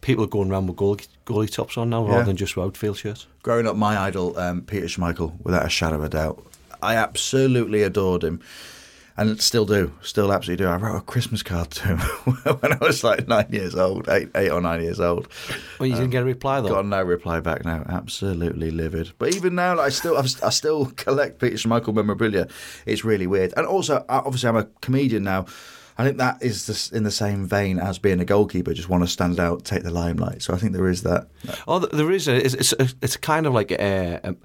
people 0.02 0.28
going 0.28 0.52
around 0.52 0.68
with 0.68 0.76
goal, 0.78 0.98
goalie 1.26 1.52
tops 1.52 1.78
on 1.78 1.90
now 1.90 2.06
Yeah. 2.06 2.12
rather 2.14 2.26
than 2.26 2.38
just 2.38 2.58
outfield 2.58 2.98
shirts. 2.98 3.28
Growing 3.44 3.68
up, 3.68 3.76
my 3.76 3.98
idol, 3.98 4.38
um, 4.38 4.62
Peter 4.62 4.86
Schmeichel, 4.88 5.34
without 5.44 5.66
a 5.66 5.70
shadow 5.70 5.96
of 5.96 6.04
a 6.04 6.10
doubt. 6.10 6.46
I 6.82 6.96
absolutely 6.96 7.82
adored 7.82 8.24
him. 8.24 8.40
And 9.18 9.42
still 9.42 9.66
do, 9.66 9.94
still 10.02 10.34
absolutely 10.34 10.66
do. 10.66 10.70
I 10.70 10.76
wrote 10.76 10.98
a 10.98 11.02
Christmas 11.02 11.42
card 11.42 11.72
to 11.72 11.84
him 11.88 12.00
when 12.60 12.74
I 12.74 12.78
was 12.82 13.02
like 13.02 13.30
nine 13.30 13.48
years 13.50 13.74
old, 13.74 14.10
eight, 14.10 14.30
eight 14.36 14.50
or 14.50 14.60
nine 14.60 14.82
years 14.82 15.00
old. 15.00 15.30
Well, 15.80 15.88
you 15.88 15.96
didn't 15.96 16.10
get 16.10 16.24
a 16.24 16.26
reply 16.26 16.60
though. 16.60 16.68
Got 16.68 16.86
no 16.86 17.02
reply 17.02 17.40
back 17.40 17.64
now. 17.64 17.86
Absolutely 17.88 18.72
livid. 18.72 19.14
But 19.18 19.34
even 19.34 19.56
now, 19.56 19.78
like, 19.78 19.86
I 19.86 19.90
still, 19.90 20.18
I've, 20.18 20.44
I 20.44 20.50
still 20.50 20.88
collect 20.98 21.40
Peter 21.40 21.56
Schmeichel 21.56 21.94
memorabilia. 21.94 22.50
It's 22.86 23.06
really 23.06 23.26
weird. 23.26 23.54
And 23.56 23.66
also, 23.66 24.04
obviously, 24.10 24.50
I'm 24.50 24.58
a 24.58 24.66
comedian 24.82 25.24
now. 25.24 25.46
I 25.98 26.04
think 26.04 26.18
that 26.18 26.44
is 26.44 26.92
in 26.92 27.04
the 27.04 27.12
same 27.12 27.48
vein 27.48 27.80
as 27.80 28.00
being 28.00 28.20
a 28.20 28.26
goalkeeper. 28.26 28.74
Just 28.74 28.90
want 28.90 29.04
to 29.04 29.08
stand 29.08 29.40
out, 29.40 29.64
take 29.64 29.84
the 29.84 29.92
limelight. 29.92 30.42
So 30.42 30.54
I 30.54 30.58
think 30.58 30.74
there 30.74 30.90
is 30.90 31.04
that. 31.04 31.30
Oh, 31.68 31.80
there 31.80 32.12
is. 32.12 32.28
A, 32.28 32.36
it's, 32.36 32.54
it's, 32.54 32.74
a, 32.74 32.90
it's 33.02 33.16
kind 33.16 33.46
of 33.46 33.54
like 33.54 33.72
a, 33.72 34.20
a, 34.22 34.36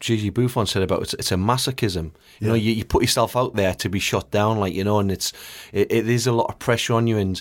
Gigi 0.00 0.30
Buffon 0.30 0.66
said 0.66 0.82
about 0.82 1.02
it's, 1.02 1.14
it's 1.14 1.32
a 1.32 1.36
masochism. 1.36 2.12
You 2.40 2.48
know, 2.48 2.54
you, 2.54 2.72
you 2.72 2.84
put 2.84 3.02
yourself 3.02 3.36
out 3.36 3.54
there 3.54 3.74
to 3.74 3.88
be 3.88 3.98
shot 4.00 4.30
down, 4.30 4.58
like 4.58 4.74
you 4.74 4.84
know, 4.84 4.98
and 4.98 5.10
it's 5.12 5.32
it, 5.72 5.90
it 5.92 6.08
is 6.08 6.26
a 6.26 6.32
lot 6.32 6.46
of 6.50 6.58
pressure 6.58 6.94
on 6.94 7.06
you, 7.06 7.18
and 7.18 7.40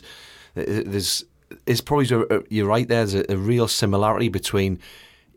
uh, 0.56 0.64
there's 0.66 1.24
it's 1.66 1.82
probably 1.82 2.08
a, 2.16 2.40
a- 2.40 2.44
you're 2.50 2.68
right. 2.68 2.88
There's 2.88 3.14
a, 3.14 3.26
a 3.32 3.38
real 3.38 3.68
similarity 3.68 4.30
between 4.30 4.80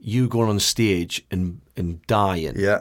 you 0.01 0.29
going 0.29 0.49
on 0.49 0.59
stage 0.61 1.25
and 1.31 1.61
and 1.77 2.01
dying, 2.07 2.55
Yeah. 2.57 2.81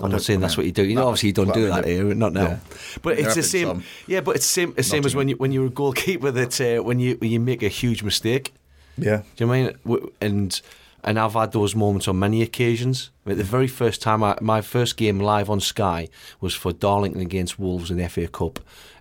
I'm 0.00 0.10
don't- 0.10 0.20
saying 0.20 0.40
that's 0.40 0.56
what 0.56 0.66
you 0.66 0.72
do. 0.72 0.84
You 0.84 0.96
know, 0.96 1.06
obviously 1.06 1.28
you 1.28 1.32
don't 1.34 1.46
well, 1.46 1.54
do 1.54 1.72
I 1.72 1.80
that 1.82 1.86
here, 1.86 2.14
not 2.14 2.32
now. 2.32 2.42
yeah. 2.42 2.58
But 3.02 3.18
it's 3.18 3.34
the 3.36 3.42
same. 3.44 3.66
some. 3.68 3.84
Yeah, 4.08 4.22
but 4.22 4.36
it's 4.36 4.46
same. 4.46 4.74
Same 4.82 5.04
as 5.06 5.14
when 5.14 5.28
you 5.28 5.36
when 5.36 5.52
you're 5.52 5.66
a 5.66 5.70
goalkeeper. 5.70 6.30
That 6.32 6.60
uh, 6.60 6.82
when 6.82 6.98
you 6.98 7.14
when 7.20 7.30
you 7.30 7.38
make 7.40 7.62
a 7.62 7.68
huge 7.68 8.02
mistake. 8.02 8.52
Yeah. 8.98 9.22
Do 9.36 9.44
you 9.44 9.46
know 9.46 9.52
I 9.52 9.62
mean? 9.86 10.10
And 10.20 10.60
and 11.04 11.18
I've 11.18 11.34
had 11.34 11.52
those 11.52 11.74
moments 11.76 12.08
on 12.08 12.18
many 12.18 12.42
occasions. 12.42 13.10
I 13.24 13.30
mean, 13.30 13.38
the 13.38 13.44
very 13.44 13.68
first 13.68 14.02
time, 14.02 14.22
I, 14.22 14.36
my 14.40 14.60
first 14.60 14.96
game 14.96 15.20
live 15.20 15.50
on 15.50 15.60
Sky 15.60 16.08
was 16.40 16.54
for 16.54 16.72
Darlington 16.72 17.20
against 17.20 17.58
Wolves 17.58 17.90
in 17.90 17.98
the 17.98 18.08
FA 18.08 18.26
Cup, 18.26 18.58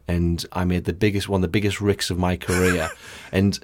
and 0.07 0.45
I 0.51 0.65
made 0.65 0.83
the 0.83 0.93
biggest 0.93 1.29
one, 1.29 1.39
of 1.39 1.43
the 1.43 1.48
biggest 1.48 1.81
ricks 1.81 2.10
of 2.10 2.19
my 2.19 2.36
career. 2.36 2.91
and 3.31 3.57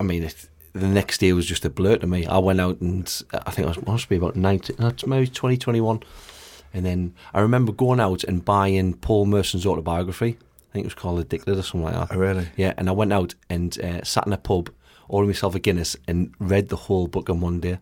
I 0.00 0.04
mean, 0.04 0.24
it, 0.24 0.48
the 0.72 0.88
next 0.88 1.18
day 1.18 1.32
was 1.32 1.46
just 1.46 1.64
a 1.64 1.70
blur 1.70 1.96
to 1.98 2.06
me. 2.06 2.26
I 2.26 2.38
went 2.38 2.60
out 2.60 2.80
and 2.80 3.22
I 3.32 3.50
think 3.50 3.66
it 3.66 3.76
was, 3.76 3.86
must 3.86 4.08
be 4.08 4.16
about 4.16 4.36
19, 4.36 4.76
no, 4.78 4.88
it's 4.88 5.06
maybe 5.06 5.26
2021. 5.26 6.02
And 6.74 6.84
then 6.84 7.14
I 7.32 7.40
remember 7.40 7.72
going 7.72 8.00
out 8.00 8.24
and 8.24 8.44
buying 8.44 8.94
Paul 8.94 9.26
Merson's 9.26 9.64
autobiography. 9.64 10.36
I 10.70 10.72
think 10.72 10.84
it 10.84 10.88
was 10.88 10.94
called 10.94 11.20
Addicted 11.20 11.58
or 11.58 11.62
something 11.62 11.90
like 11.90 12.08
that. 12.08 12.14
Oh, 12.14 12.18
really? 12.18 12.48
Yeah, 12.56 12.74
and 12.76 12.88
I 12.88 12.92
went 12.92 13.12
out 13.12 13.34
and 13.48 13.78
uh, 13.80 14.04
sat 14.04 14.26
in 14.26 14.32
a 14.32 14.36
pub, 14.36 14.70
ordered 15.08 15.28
myself 15.28 15.54
a 15.54 15.58
Guinness, 15.58 15.96
and 16.08 16.32
read 16.38 16.68
the 16.68 16.76
whole 16.76 17.06
book 17.06 17.28
in 17.28 17.40
one 17.40 17.60
day. 17.60 17.78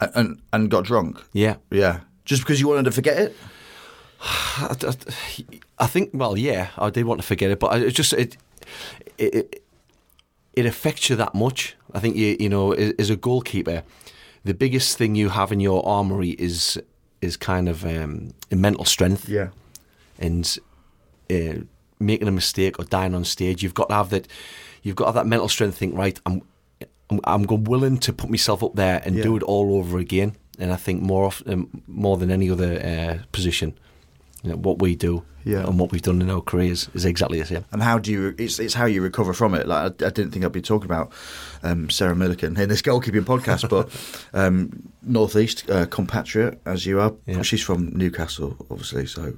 And, 0.00 0.10
and 0.14 0.42
and 0.52 0.70
got 0.70 0.84
drunk. 0.84 1.22
Yeah, 1.32 1.56
Yeah. 1.70 2.00
Just 2.24 2.42
because 2.42 2.60
you 2.60 2.68
wanted 2.68 2.84
to 2.84 2.92
forget 2.92 3.18
it. 3.18 3.36
I, 4.20 4.74
I- 4.86 5.58
I 5.78 5.86
think. 5.88 6.10
Well, 6.12 6.36
yeah, 6.38 6.68
I 6.78 6.90
did 6.90 7.04
want 7.06 7.20
to 7.20 7.26
forget 7.26 7.50
it, 7.50 7.58
but 7.58 7.72
I, 7.72 7.78
it 7.78 7.90
just 7.94 8.12
it, 8.12 8.36
it 9.18 9.34
it 9.34 9.62
it 10.54 10.66
affects 10.66 11.10
you 11.10 11.16
that 11.16 11.34
much. 11.34 11.74
I 11.92 11.98
think 11.98 12.14
you 12.16 12.36
you 12.38 12.48
know 12.48 12.72
as, 12.72 12.92
as 12.98 13.10
a 13.10 13.16
goalkeeper, 13.16 13.82
the 14.44 14.54
biggest 14.54 14.96
thing 14.98 15.16
you 15.16 15.30
have 15.30 15.50
in 15.50 15.58
your 15.60 15.84
armory 15.86 16.30
is 16.38 16.80
is 17.20 17.36
kind 17.36 17.68
of 17.68 17.84
um, 17.84 18.32
mental 18.50 18.84
strength. 18.84 19.28
Yeah. 19.28 19.48
and 20.18 20.58
uh, 21.30 21.64
making 21.98 22.28
a 22.28 22.32
mistake 22.32 22.78
or 22.78 22.84
dying 22.84 23.14
on 23.14 23.24
stage, 23.24 23.62
you've 23.64 23.74
got 23.74 23.88
to 23.88 23.94
have 23.94 24.10
that. 24.10 24.28
You've 24.82 24.96
got 24.96 25.04
to 25.04 25.08
have 25.08 25.14
that 25.14 25.26
mental 25.26 25.48
strength. 25.48 25.78
Think 25.78 25.96
right. 25.96 26.20
I'm, 26.26 26.42
I'm, 27.10 27.20
I'm 27.48 27.64
willing 27.64 27.98
to 27.98 28.12
put 28.12 28.30
myself 28.30 28.62
up 28.62 28.74
there 28.74 29.00
and 29.04 29.22
do 29.22 29.36
it 29.36 29.42
all 29.42 29.76
over 29.78 29.98
again. 29.98 30.36
And 30.58 30.72
I 30.72 30.76
think 30.76 31.02
more 31.02 31.24
often, 31.24 31.82
more 31.86 32.16
than 32.16 32.30
any 32.30 32.50
other 32.50 32.74
uh, 32.80 33.24
position, 33.32 33.78
you 34.42 34.50
know, 34.50 34.56
what 34.56 34.80
we 34.80 34.94
do 34.96 35.24
Yeah. 35.44 35.64
and 35.66 35.78
what 35.78 35.92
we've 35.92 36.02
done 36.02 36.20
in 36.20 36.28
our 36.30 36.40
careers 36.42 36.88
is 36.94 37.04
exactly 37.04 37.38
the 37.40 37.46
same. 37.46 37.64
And 37.72 37.82
how 37.82 37.98
do 37.98 38.10
you? 38.12 38.34
It's 38.38 38.58
it's 38.58 38.74
how 38.74 38.84
you 38.86 39.02
recover 39.02 39.32
from 39.32 39.54
it. 39.54 39.66
Like 39.66 40.02
I, 40.02 40.06
I 40.06 40.10
didn't 40.10 40.32
think 40.32 40.44
I'd 40.44 40.52
be 40.52 40.60
talking 40.62 40.86
about 40.86 41.12
um, 41.62 41.88
Sarah 41.90 42.14
Millican 42.14 42.58
in 42.58 42.68
this 42.68 42.82
goalkeeping 42.82 43.24
podcast, 43.24 43.68
but 43.68 43.88
um, 44.38 44.92
northeast 45.02 45.70
uh, 45.70 45.86
compatriot 45.86 46.60
as 46.66 46.84
you 46.86 47.00
are. 47.00 47.14
Yeah. 47.26 47.42
She's 47.42 47.62
from 47.62 47.96
Newcastle, 47.96 48.56
obviously. 48.70 49.06
So 49.06 49.34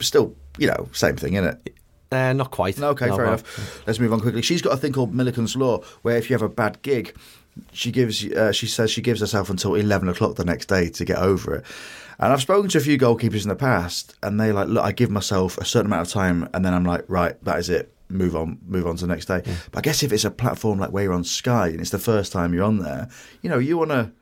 still, 0.00 0.34
you 0.58 0.68
know, 0.68 0.88
same 0.92 1.16
thing, 1.16 1.34
isn't 1.34 1.48
it? 1.66 1.74
Uh, 2.12 2.32
not 2.32 2.50
quite. 2.50 2.78
Okay, 2.80 3.06
No, 3.08 3.16
fair 3.16 3.24
well, 3.24 3.34
enough. 3.34 3.86
Let's 3.86 3.98
move 3.98 4.12
on 4.12 4.20
quickly. 4.20 4.42
She's 4.42 4.62
got 4.62 4.72
a 4.72 4.76
thing 4.76 4.92
called 4.92 5.14
Millican's 5.14 5.56
Law, 5.56 5.82
where 6.02 6.16
if 6.16 6.28
you 6.28 6.34
have 6.34 6.42
a 6.42 6.48
bad 6.48 6.82
gig, 6.82 7.16
she 7.72 7.90
gives. 7.90 8.24
Uh, 8.24 8.52
she 8.52 8.66
says 8.66 8.90
she 8.90 9.00
gives 9.02 9.20
herself 9.20 9.50
until 9.50 9.74
eleven 9.74 10.08
o'clock 10.08 10.36
the 10.36 10.44
next 10.44 10.66
day 10.66 10.88
to 10.90 11.04
get 11.04 11.18
over 11.18 11.56
it. 11.56 11.64
And 12.18 12.32
I've 12.32 12.42
spoken 12.42 12.68
to 12.70 12.78
a 12.78 12.80
few 12.80 12.98
goalkeepers 12.98 13.42
in 13.42 13.48
the 13.48 13.56
past, 13.56 14.14
and 14.22 14.38
they 14.38 14.52
like, 14.52 14.68
look, 14.68 14.84
I 14.84 14.92
give 14.92 15.10
myself 15.10 15.58
a 15.58 15.64
certain 15.64 15.86
amount 15.86 16.06
of 16.06 16.12
time, 16.12 16.48
and 16.54 16.64
then 16.64 16.72
I'm 16.74 16.84
like, 16.84 17.04
right, 17.08 17.42
that 17.44 17.58
is 17.58 17.68
it. 17.68 17.92
Move 18.08 18.36
on, 18.36 18.58
move 18.66 18.86
on 18.86 18.96
to 18.96 19.06
the 19.06 19.12
next 19.12 19.26
day. 19.26 19.40
But 19.70 19.78
I 19.78 19.80
guess 19.80 20.02
if 20.02 20.12
it's 20.12 20.24
a 20.26 20.30
platform 20.30 20.78
like 20.78 20.90
where 20.92 21.04
you're 21.04 21.14
on 21.14 21.24
Sky 21.24 21.68
and 21.68 21.80
it's 21.80 21.90
the 21.90 21.98
first 21.98 22.30
time 22.30 22.52
you're 22.52 22.62
on 22.64 22.78
there, 22.78 23.08
you 23.40 23.48
know, 23.48 23.58
you 23.58 23.78
wanna, 23.78 24.12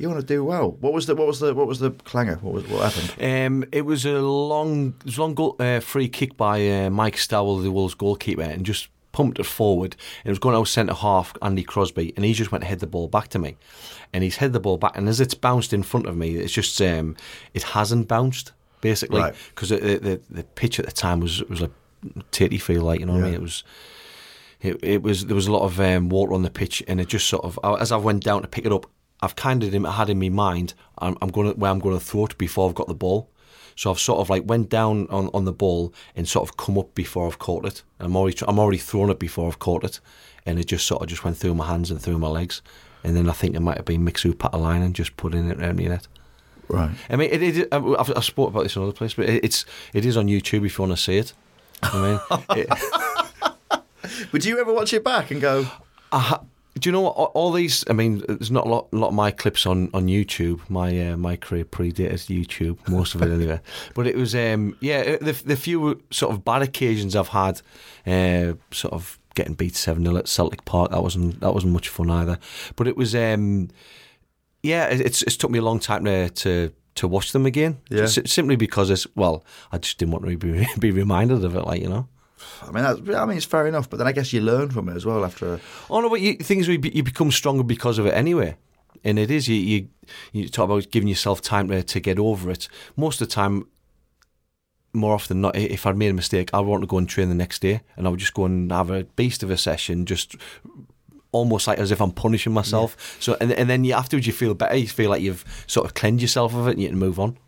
you 0.00 0.08
wanna 0.08 0.22
do 0.22 0.42
well. 0.44 0.72
What 0.80 0.92
was 0.92 1.06
the, 1.06 1.14
what 1.14 1.26
was 1.26 1.38
the, 1.40 1.54
what 1.54 1.66
was 1.66 1.78
the 1.78 1.90
clanger? 1.90 2.36
What 2.36 2.54
was, 2.54 2.66
what 2.68 2.92
happened? 2.92 3.22
Um, 3.62 3.68
it 3.72 3.82
was 3.82 4.04
a 4.06 4.20
long, 4.20 4.94
it 5.00 5.04
was 5.06 5.18
a 5.18 5.20
long 5.20 5.34
goal, 5.34 5.56
uh, 5.60 5.80
free 5.80 6.08
kick 6.08 6.36
by 6.36 6.68
uh, 6.68 6.90
Mike 6.90 7.18
Stowell, 7.18 7.58
the 7.58 7.70
Wolves 7.70 7.94
goalkeeper, 7.94 8.42
and 8.42 8.64
just 8.66 8.88
pumped 9.12 9.38
it 9.38 9.44
forward. 9.44 9.96
And 10.24 10.28
it 10.28 10.30
was 10.30 10.38
going 10.38 10.56
out 10.56 10.68
centre 10.68 10.94
half, 10.94 11.34
Andy 11.42 11.62
Crosby, 11.64 12.12
and 12.16 12.24
he 12.24 12.32
just 12.32 12.50
went 12.50 12.62
to 12.62 12.68
head 12.68 12.80
the 12.80 12.86
ball 12.86 13.08
back 13.08 13.28
to 13.28 13.38
me. 13.38 13.56
And 14.12 14.24
he's 14.24 14.36
head 14.36 14.52
the 14.52 14.60
ball 14.60 14.76
back, 14.78 14.96
and 14.96 15.08
as 15.08 15.20
it's 15.20 15.34
bounced 15.34 15.72
in 15.72 15.82
front 15.82 16.06
of 16.06 16.16
me, 16.16 16.34
it's 16.36 16.52
just 16.52 16.80
um, 16.82 17.14
it 17.54 17.62
hasn't 17.62 18.08
bounced 18.08 18.52
basically 18.80 19.20
Right. 19.20 19.34
because 19.54 19.68
the, 19.68 19.76
the 19.78 20.20
the 20.30 20.42
pitch 20.44 20.80
at 20.80 20.86
the 20.86 20.92
time 20.92 21.20
was 21.20 21.42
was 21.44 21.60
like 21.60 21.70
titty 22.32 22.58
feel 22.58 22.82
like 22.82 22.98
you 23.00 23.06
know 23.06 23.12
what 23.12 23.22
I 23.22 23.26
mean. 23.26 23.34
It 23.34 23.42
was. 23.42 23.62
It, 24.62 24.78
it 24.82 25.02
was 25.02 25.24
there 25.26 25.34
was 25.34 25.46
a 25.46 25.52
lot 25.52 25.62
of 25.62 25.80
um, 25.80 26.08
water 26.10 26.34
on 26.34 26.42
the 26.42 26.50
pitch, 26.50 26.82
and 26.88 27.00
it 27.00 27.08
just 27.08 27.28
sort 27.28 27.44
of 27.44 27.58
as 27.80 27.92
I 27.92 27.96
went 27.96 28.22
down 28.24 28.42
to 28.42 28.48
pick 28.48 28.66
it 28.66 28.72
up, 28.72 28.86
I've 29.22 29.36
kind 29.36 29.62
of 29.62 29.72
had 29.92 30.10
in 30.10 30.18
my 30.18 30.28
mind 30.28 30.74
I'm, 30.98 31.16
I'm 31.20 31.30
going 31.30 31.52
to 31.52 31.58
where 31.58 31.70
I'm 31.70 31.78
going 31.78 31.98
to 31.98 32.04
throw 32.04 32.26
it 32.26 32.38
before 32.38 32.68
I've 32.68 32.74
got 32.74 32.88
the 32.88 32.94
ball. 32.94 33.30
So 33.76 33.90
I've 33.90 33.98
sort 33.98 34.20
of 34.20 34.28
like 34.28 34.44
went 34.46 34.68
down 34.68 35.06
on, 35.08 35.30
on 35.32 35.44
the 35.44 35.52
ball 35.52 35.94
and 36.14 36.28
sort 36.28 36.48
of 36.48 36.56
come 36.56 36.76
up 36.76 36.94
before 36.94 37.26
I've 37.26 37.38
caught 37.38 37.64
it. 37.64 37.82
I'm 37.98 38.16
already 38.16 38.36
I'm 38.46 38.58
already 38.58 38.78
thrown 38.78 39.10
it 39.10 39.18
before 39.18 39.46
I've 39.48 39.58
caught 39.58 39.84
it, 39.84 40.00
and 40.44 40.58
it 40.58 40.66
just 40.66 40.86
sort 40.86 41.02
of 41.02 41.08
just 41.08 41.24
went 41.24 41.36
through 41.36 41.54
my 41.54 41.66
hands 41.66 41.90
and 41.90 42.00
through 42.00 42.18
my 42.18 42.28
legs, 42.28 42.62
and 43.02 43.16
then 43.16 43.28
I 43.28 43.32
think 43.32 43.54
it 43.54 43.60
might 43.60 43.76
have 43.76 43.86
been 43.86 44.04
Mixu 44.04 44.34
Paatelainen 44.34 44.84
and 44.84 44.94
just 44.94 45.16
put 45.16 45.34
in 45.34 45.50
it 45.50 45.58
around 45.60 45.76
the 45.76 45.88
net. 45.88 46.08
Right. 46.68 46.90
I 47.08 47.16
mean, 47.16 47.30
it, 47.32 47.42
it, 47.42 47.68
I've, 47.72 48.16
I've 48.16 48.24
spoke 48.24 48.50
about 48.50 48.62
this 48.64 48.76
in 48.76 48.82
other 48.82 48.92
places, 48.92 49.14
but 49.14 49.28
it, 49.28 49.44
it's 49.44 49.64
it 49.94 50.04
is 50.04 50.16
on 50.16 50.26
YouTube 50.26 50.66
if 50.66 50.78
you 50.78 50.84
want 50.84 50.92
to 50.92 51.02
see 51.02 51.16
it. 51.16 51.32
I 51.82 52.02
mean, 52.02 52.40
it, 52.50 52.68
But 54.30 54.42
do 54.42 54.48
you 54.48 54.60
ever 54.60 54.72
watch 54.72 54.92
it 54.92 55.04
back 55.04 55.30
and 55.30 55.40
go, 55.40 55.66
I 56.12 56.40
do 56.80 56.88
you 56.88 56.92
know 56.92 57.02
what? 57.02 57.12
All, 57.12 57.52
these. 57.52 57.84
I 57.88 57.92
mean, 57.92 58.22
there's 58.26 58.50
not 58.50 58.66
a 58.66 58.68
lot, 58.68 58.88
a 58.92 58.96
lot 58.96 59.08
of 59.08 59.14
my 59.14 59.30
clips 59.30 59.66
on, 59.66 59.90
on 59.92 60.06
YouTube. 60.06 60.60
My 60.68 61.10
uh, 61.10 61.16
my 61.16 61.36
career 61.36 61.64
predates 61.64 62.26
YouTube, 62.26 62.76
most 62.88 63.14
of 63.14 63.22
it 63.22 63.30
anyway. 63.30 63.60
But 63.94 64.06
it 64.06 64.16
was, 64.16 64.34
um, 64.34 64.76
yeah, 64.80 65.16
the, 65.16 65.32
the 65.32 65.56
few 65.56 66.02
sort 66.10 66.32
of 66.32 66.44
bad 66.44 66.62
occasions 66.62 67.14
I've 67.14 67.28
had, 67.28 67.60
uh, 68.06 68.54
sort 68.72 68.94
of 68.94 69.18
getting 69.34 69.54
beat 69.54 69.76
seven 69.76 70.04
0 70.04 70.16
at 70.16 70.28
Celtic 70.28 70.64
Park. 70.64 70.90
That 70.90 71.02
wasn't 71.02 71.40
that 71.40 71.52
wasn't 71.52 71.72
much 71.72 71.88
fun 71.88 72.10
either. 72.10 72.38
But 72.76 72.88
it 72.88 72.96
was, 72.96 73.14
um, 73.14 73.68
yeah, 74.62 74.86
it, 74.86 75.00
it's 75.00 75.22
it's 75.22 75.36
took 75.36 75.50
me 75.50 75.58
a 75.58 75.62
long 75.62 75.80
time 75.80 76.04
to 76.04 76.30
to, 76.30 76.72
to 76.96 77.08
watch 77.08 77.32
them 77.32 77.46
again. 77.46 77.78
Yeah. 77.90 78.02
S- 78.02 78.18
simply 78.26 78.56
because 78.56 78.90
it's 78.90 79.06
well, 79.14 79.44
I 79.70 79.78
just 79.78 79.98
didn't 79.98 80.12
want 80.12 80.26
to 80.26 80.36
be 80.36 80.66
be 80.78 80.90
reminded 80.90 81.44
of 81.44 81.54
it, 81.56 81.64
like 81.64 81.82
you 81.82 81.88
know. 81.88 82.08
I 82.62 82.70
mean, 82.70 82.84
that's, 82.84 83.00
I 83.16 83.24
mean, 83.26 83.36
it's 83.36 83.46
fair 83.46 83.66
enough, 83.66 83.88
but 83.90 83.98
then 83.98 84.06
I 84.06 84.12
guess 84.12 84.32
you 84.32 84.40
learn 84.40 84.70
from 84.70 84.88
it 84.88 84.96
as 84.96 85.06
well 85.06 85.24
after. 85.24 85.54
A, 85.54 85.60
Oh 85.90 86.00
no, 86.00 86.08
but 86.08 86.20
you, 86.20 86.34
things 86.34 86.68
you, 86.68 86.78
be- 86.78 86.90
you 86.94 87.02
become 87.02 87.30
stronger 87.30 87.62
because 87.62 87.98
of 87.98 88.06
it 88.06 88.14
anyway. 88.14 88.56
And 89.04 89.18
it 89.18 89.30
is 89.30 89.48
you, 89.48 89.56
you 89.56 89.88
you 90.32 90.48
talk 90.48 90.66
about 90.66 90.90
giving 90.90 91.08
yourself 91.08 91.40
time 91.40 91.68
to, 91.68 91.82
to 91.82 92.00
get 92.00 92.18
over 92.18 92.50
it. 92.50 92.68
Most 92.96 93.20
of 93.20 93.28
the 93.28 93.34
time, 93.34 93.66
more 94.92 95.14
often 95.14 95.36
than 95.36 95.42
not, 95.42 95.56
if 95.56 95.86
I'd 95.86 95.96
made 95.96 96.10
a 96.10 96.14
mistake, 96.14 96.50
I 96.52 96.58
would 96.58 96.68
want 96.68 96.82
to 96.82 96.86
go 96.86 96.98
and 96.98 97.08
train 97.08 97.28
the 97.28 97.34
next 97.34 97.60
day, 97.60 97.80
and 97.96 98.06
I 98.06 98.10
would 98.10 98.20
just 98.20 98.34
go 98.34 98.44
and 98.44 98.70
have 98.72 98.90
a 98.90 99.04
beast 99.04 99.42
of 99.42 99.50
a 99.50 99.56
session, 99.56 100.04
just 100.04 100.36
almost 101.32 101.66
like 101.66 101.78
as 101.78 101.90
if 101.92 102.00
I'm 102.00 102.10
punishing 102.10 102.52
myself. 102.52 103.16
So 103.20 103.36
and 103.40 103.52
and 103.52 103.70
then 103.70 103.84
you, 103.84 103.94
afterwards 103.94 104.26
you 104.26 104.32
feel 104.32 104.54
better. 104.54 104.76
You 104.76 104.88
feel 104.88 105.10
like 105.10 105.22
you've 105.22 105.44
sort 105.66 105.86
of 105.86 105.94
cleansed 105.94 106.22
yourself 106.22 106.54
of 106.54 106.66
it, 106.68 106.72
and 106.72 106.82
you 106.82 106.88
can 106.88 106.98
move 106.98 107.20
on. 107.20 107.38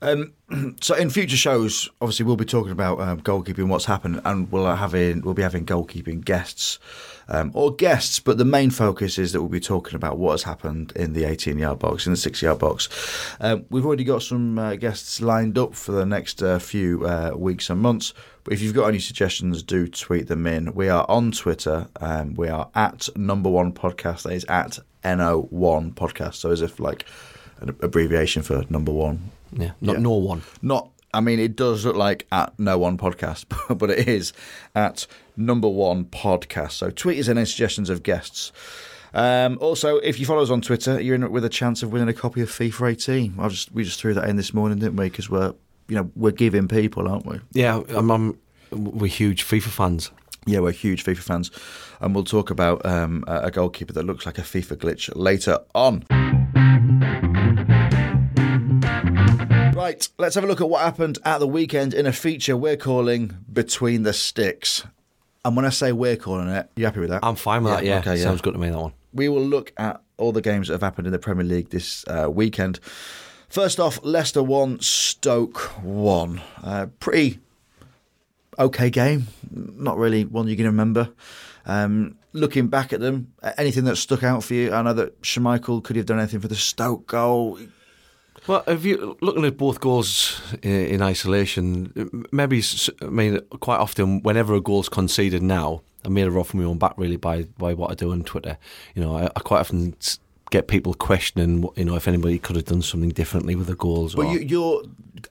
So 0.80 0.94
in 0.94 1.10
future 1.10 1.36
shows, 1.36 1.88
obviously 2.00 2.26
we'll 2.26 2.36
be 2.36 2.44
talking 2.44 2.70
about 2.70 3.00
um, 3.00 3.20
goalkeeping, 3.22 3.68
what's 3.68 3.86
happened, 3.86 4.20
and 4.24 4.50
we'll 4.52 4.72
having 4.74 5.22
we'll 5.22 5.34
be 5.34 5.42
having 5.42 5.66
goalkeeping 5.66 6.24
guests 6.24 6.78
um, 7.28 7.50
or 7.54 7.74
guests. 7.74 8.20
But 8.20 8.38
the 8.38 8.44
main 8.44 8.70
focus 8.70 9.18
is 9.18 9.32
that 9.32 9.40
we'll 9.40 9.48
be 9.48 9.60
talking 9.60 9.94
about 9.96 10.18
what 10.18 10.32
has 10.32 10.42
happened 10.42 10.92
in 10.96 11.12
the 11.12 11.24
18 11.24 11.58
yard 11.58 11.78
box, 11.78 12.06
in 12.06 12.12
the 12.12 12.16
six 12.16 12.42
yard 12.42 12.58
box. 12.58 12.88
Um, 13.40 13.64
we've 13.70 13.86
already 13.86 14.04
got 14.04 14.22
some 14.22 14.58
uh, 14.58 14.76
guests 14.76 15.20
lined 15.20 15.58
up 15.58 15.74
for 15.74 15.92
the 15.92 16.06
next 16.06 16.42
uh, 16.42 16.58
few 16.58 17.06
uh, 17.06 17.32
weeks 17.36 17.70
and 17.70 17.80
months. 17.80 18.12
But 18.44 18.52
if 18.52 18.60
you've 18.60 18.74
got 18.74 18.88
any 18.88 18.98
suggestions, 18.98 19.62
do 19.62 19.88
tweet 19.88 20.28
them 20.28 20.46
in. 20.46 20.74
We 20.74 20.88
are 20.88 21.06
on 21.08 21.32
Twitter. 21.32 21.88
Um, 22.00 22.34
we 22.34 22.48
are 22.48 22.68
at 22.74 23.08
number 23.16 23.48
one 23.48 23.72
podcast. 23.72 24.24
That 24.24 24.34
is 24.34 24.44
at 24.48 24.78
no1 25.02 25.94
podcast. 25.94 26.34
So 26.34 26.50
as 26.50 26.60
if 26.60 26.78
like 26.78 27.06
an 27.60 27.70
abbreviation 27.80 28.42
for 28.42 28.64
number 28.68 28.92
one 28.92 29.30
Yeah, 29.56 29.72
not 29.80 29.94
Yeah. 29.96 29.98
no 30.02 30.12
one. 30.14 30.42
not 30.62 30.90
I 31.12 31.20
mean 31.20 31.38
it 31.38 31.54
does 31.56 31.84
look 31.84 31.96
like 31.96 32.26
at 32.32 32.58
no 32.58 32.76
one 32.78 32.98
podcast, 32.98 33.44
but 33.78 33.90
it 33.90 34.08
is 34.08 34.32
at 34.74 35.06
number 35.36 35.68
one 35.68 36.04
podcast. 36.06 36.72
So 36.72 36.90
tweet 36.90 37.18
us 37.20 37.28
any 37.28 37.44
suggestions 37.44 37.88
of 37.90 38.02
guests. 38.02 38.52
Um, 39.12 39.58
also, 39.60 39.98
if 39.98 40.18
you 40.18 40.26
follow 40.26 40.42
us 40.42 40.50
on 40.50 40.60
Twitter, 40.60 41.00
you're 41.00 41.14
in 41.14 41.30
with 41.30 41.44
a 41.44 41.48
chance 41.48 41.84
of 41.84 41.92
winning 41.92 42.08
a 42.08 42.12
copy 42.12 42.40
of 42.40 42.50
FIFA 42.50 42.90
18. 42.92 43.34
I 43.38 43.48
just 43.48 43.70
we 43.72 43.84
just 43.84 44.00
threw 44.00 44.12
that 44.14 44.28
in 44.28 44.34
this 44.36 44.52
morning, 44.52 44.78
didn't 44.78 44.96
we? 44.96 45.04
Because 45.08 45.30
we're 45.30 45.54
you 45.88 45.94
know 45.96 46.10
we're 46.16 46.32
giving 46.32 46.66
people, 46.66 47.06
aren't 47.06 47.24
we? 47.26 47.38
Yeah, 47.52 47.80
I'm, 47.90 48.10
I'm, 48.10 48.38
we're 48.72 49.06
huge 49.06 49.44
FIFA 49.44 49.68
fans. 49.68 50.10
Yeah, 50.46 50.58
we're 50.58 50.72
huge 50.72 51.04
FIFA 51.04 51.18
fans, 51.18 51.50
and 52.00 52.12
we'll 52.14 52.24
talk 52.24 52.50
about 52.50 52.84
um, 52.84 53.22
a 53.28 53.52
goalkeeper 53.52 53.92
that 53.92 54.04
looks 54.04 54.26
like 54.26 54.38
a 54.38 54.42
FIFA 54.42 54.76
glitch 54.78 55.10
later 55.14 55.58
on. 55.76 56.04
Right, 59.84 60.08
let's 60.16 60.34
have 60.36 60.44
a 60.44 60.46
look 60.46 60.62
at 60.62 60.70
what 60.70 60.80
happened 60.80 61.18
at 61.26 61.40
the 61.40 61.46
weekend 61.46 61.92
in 61.92 62.06
a 62.06 62.12
feature 62.12 62.56
we're 62.56 62.78
calling 62.78 63.36
Between 63.52 64.02
the 64.02 64.14
Sticks. 64.14 64.82
And 65.44 65.56
when 65.56 65.66
I 65.66 65.68
say 65.68 65.92
we're 65.92 66.16
calling 66.16 66.48
it, 66.48 66.70
you 66.74 66.86
happy 66.86 67.00
with 67.00 67.10
that? 67.10 67.22
I'm 67.22 67.34
fine 67.34 67.62
with 67.62 67.74
that. 67.74 67.84
Yeah, 67.84 67.98
okay, 67.98 68.16
yeah. 68.16 68.22
sounds 68.22 68.40
good 68.40 68.54
to 68.54 68.58
me. 68.58 68.70
That 68.70 68.78
one. 68.78 68.94
we 69.12 69.28
will 69.28 69.44
look 69.44 69.74
at 69.76 70.00
all 70.16 70.32
the 70.32 70.40
games 70.40 70.68
that 70.68 70.72
have 70.72 70.80
happened 70.80 71.06
in 71.06 71.12
the 71.12 71.18
Premier 71.18 71.44
League 71.44 71.68
this 71.68 72.02
uh, 72.08 72.30
weekend. 72.30 72.80
First 73.50 73.78
off, 73.78 74.00
Leicester 74.02 74.42
1, 74.42 74.80
Stoke 74.80 75.58
1. 75.82 76.40
Uh, 76.62 76.86
pretty 76.98 77.40
okay 78.58 78.88
game. 78.88 79.26
Not 79.50 79.98
really 79.98 80.24
one 80.24 80.46
you're 80.46 80.56
going 80.56 80.64
to 80.64 80.70
remember. 80.70 81.10
Um, 81.66 82.16
looking 82.32 82.68
back 82.68 82.94
at 82.94 83.00
them, 83.00 83.34
anything 83.58 83.84
that 83.84 83.96
stuck 83.96 84.22
out 84.22 84.44
for 84.44 84.54
you? 84.54 84.72
I 84.72 84.80
know 84.80 84.94
that 84.94 85.20
Schmeichel 85.20 85.84
could 85.84 85.96
have 85.96 86.06
done 86.06 86.20
anything 86.20 86.40
for 86.40 86.48
the 86.48 86.56
Stoke 86.56 87.06
goal. 87.06 87.58
Well, 88.46 88.62
if 88.66 88.84
you 88.84 89.16
looking 89.20 89.44
at 89.44 89.56
both 89.56 89.80
goals 89.80 90.40
in 90.62 91.00
isolation, 91.00 92.26
maybe 92.30 92.62
I 93.00 93.04
mean 93.06 93.40
quite 93.60 93.78
often 93.78 94.22
whenever 94.22 94.54
a 94.54 94.60
goal's 94.60 94.88
conceded 94.88 95.42
now, 95.42 95.82
I'm 96.04 96.14
made 96.14 96.26
a 96.26 96.30
rough 96.30 96.52
my 96.52 96.64
own 96.64 96.78
back 96.78 96.94
really 96.96 97.16
by 97.16 97.44
by 97.58 97.74
what 97.74 97.90
I 97.90 97.94
do 97.94 98.12
on 98.12 98.22
Twitter. 98.22 98.58
You 98.94 99.02
know, 99.02 99.16
I, 99.16 99.26
I 99.26 99.40
quite 99.40 99.60
often 99.60 99.96
get 100.50 100.68
people 100.68 100.94
questioning, 100.94 101.68
you 101.74 101.84
know, 101.84 101.96
if 101.96 102.06
anybody 102.06 102.38
could 102.38 102.56
have 102.56 102.66
done 102.66 102.82
something 102.82 103.08
differently 103.10 103.56
with 103.56 103.66
the 103.66 103.74
goals. 103.74 104.14
But 104.14 104.28
you, 104.28 104.62
are 104.62 104.82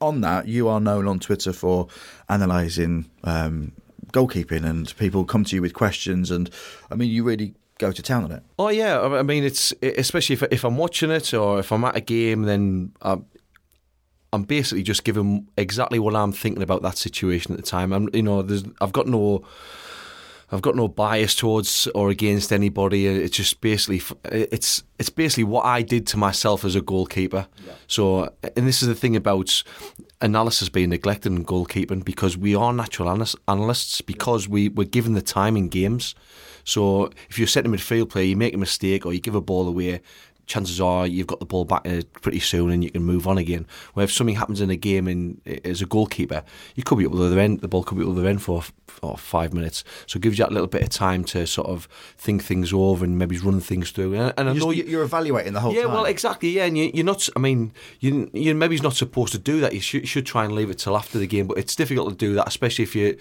on 0.01 0.21
that. 0.21 0.47
You 0.47 0.67
are 0.67 0.79
known 0.81 1.07
on 1.07 1.19
Twitter 1.19 1.53
for 1.53 1.87
analysing 2.29 3.09
um, 3.23 3.73
goalkeeping, 4.11 4.65
and 4.65 4.93
people 4.97 5.23
come 5.23 5.43
to 5.45 5.55
you 5.55 5.61
with 5.61 5.73
questions. 5.73 6.31
And 6.31 6.49
I 6.89 6.95
mean, 6.95 7.09
you 7.09 7.23
really 7.23 7.53
go 7.83 7.91
to 7.91 8.01
town 8.01 8.23
on 8.23 8.31
it. 8.31 8.43
Oh 8.57 8.69
yeah, 8.69 8.99
I 9.01 9.23
mean 9.23 9.43
it's 9.43 9.73
especially 9.81 10.33
if 10.33 10.43
if 10.43 10.63
I'm 10.63 10.77
watching 10.77 11.11
it 11.11 11.33
or 11.33 11.59
if 11.59 11.71
I'm 11.71 11.83
at 11.83 11.95
a 11.95 12.01
game, 12.01 12.43
then 12.43 12.93
I'm, 13.01 13.25
I'm 14.31 14.43
basically 14.43 14.83
just 14.83 15.03
giving 15.03 15.47
exactly 15.57 15.99
what 15.99 16.15
I'm 16.15 16.31
thinking 16.31 16.63
about 16.63 16.81
that 16.83 16.97
situation 16.97 17.53
at 17.53 17.57
the 17.57 17.65
time. 17.65 17.93
I'm 17.93 18.09
you 18.13 18.23
know 18.23 18.41
there's 18.41 18.63
I've 18.81 18.93
got 18.93 19.07
no. 19.07 19.43
I've 20.51 20.61
got 20.61 20.75
no 20.75 20.87
bias 20.87 21.33
towards 21.33 21.87
or 21.95 22.11
against 22.11 22.53
anybody. 22.53 23.07
It's 23.07 23.35
just 23.35 23.59
basically 23.59 24.03
it's 24.25 24.83
it's 24.99 25.09
basically 25.09 25.45
what 25.45 25.65
I 25.65 25.81
did 25.81 26.05
to 26.07 26.17
myself 26.17 26.63
as 26.63 26.75
a 26.75 26.81
goalkeeper. 26.81 27.47
Yeah. 27.65 27.73
So, 27.87 28.31
and 28.55 28.67
this 28.67 28.83
is 28.83 28.87
the 28.87 28.93
thing 28.93 29.15
about 29.15 29.63
analysis 30.21 30.69
being 30.69 30.89
neglected 30.89 31.31
in 31.31 31.43
goalkeeping 31.43 32.05
because 32.05 32.37
we 32.37 32.53
are 32.55 32.71
natural 32.71 33.09
analysts 33.47 34.01
because 34.01 34.47
we 34.47 34.69
we're 34.69 34.87
given 34.87 35.13
the 35.13 35.23
time 35.23 35.57
in 35.57 35.69
games. 35.69 36.13
So 36.63 37.11
if 37.29 37.37
you're 37.37 37.45
a 37.45 37.67
midfield 37.67 38.09
player, 38.09 38.25
you 38.25 38.37
make 38.37 38.53
a 38.53 38.57
mistake 38.57 39.05
or 39.05 39.13
you 39.13 39.19
give 39.19 39.35
a 39.35 39.41
ball 39.41 39.67
away, 39.67 40.01
chances 40.45 40.81
are 40.81 41.07
you've 41.07 41.27
got 41.27 41.39
the 41.39 41.45
ball 41.45 41.65
back 41.65 41.87
pretty 42.21 42.39
soon 42.39 42.69
and 42.69 42.83
you 42.83 42.91
can 42.91 43.03
move 43.03 43.27
on 43.27 43.37
again. 43.37 43.65
Where 43.93 44.03
if 44.03 44.11
something 44.11 44.35
happens 44.35 44.61
in 44.61 44.69
a 44.69 44.75
game 44.75 45.07
and 45.07 45.41
as 45.63 45.81
a 45.81 45.85
goalkeeper, 45.85 46.43
you 46.75 46.83
could 46.83 46.97
be 46.97 47.05
at 47.05 47.11
the 47.11 47.23
other 47.23 47.39
end, 47.39 47.61
the 47.61 47.67
ball 47.67 47.83
could 47.83 47.97
be 47.97 48.03
at 48.03 48.07
the 48.07 48.19
other 48.19 48.27
end 48.27 48.41
for, 48.41 48.63
for 48.87 49.17
five 49.17 49.53
minutes. 49.53 49.83
So 50.05 50.17
it 50.17 50.21
gives 50.21 50.37
you 50.37 50.45
that 50.45 50.51
little 50.51 50.67
bit 50.67 50.81
of 50.81 50.89
time 50.89 51.23
to 51.25 51.47
sort 51.47 51.67
of 51.67 51.87
think 52.17 52.43
things 52.43 52.73
over 52.73 53.05
and 53.05 53.17
maybe 53.17 53.37
run 53.37 53.59
things 53.59 53.91
through. 53.91 54.15
And, 54.15 54.33
and 54.37 54.49
I 54.49 54.53
know 54.53 54.71
you, 54.71 54.99
are 54.99 55.03
evaluating 55.03 55.53
the 55.53 55.61
whole 55.61 55.73
yeah, 55.73 55.83
time. 55.83 55.93
well, 55.93 56.05
exactly. 56.05 56.49
Yeah, 56.49 56.65
and 56.65 56.77
you, 56.77 56.91
are 57.01 57.05
not. 57.05 57.27
I 57.35 57.39
mean, 57.39 57.71
you 57.99 58.29
you 58.33 58.53
maybe 58.53 58.77
not 58.79 58.93
supposed 58.93 59.31
to 59.33 59.39
do 59.39 59.61
that. 59.61 59.73
You 59.73 59.81
should, 59.81 60.07
should 60.07 60.25
try 60.25 60.43
and 60.45 60.53
leave 60.53 60.69
it 60.69 60.79
till 60.79 60.97
after 60.97 61.17
the 61.17 61.27
game, 61.27 61.47
but 61.47 61.57
it's 61.57 61.75
difficult 61.75 62.09
to 62.09 62.15
do 62.15 62.33
that, 62.35 62.47
especially 62.47 62.83
if 62.83 62.95
you 62.95 63.17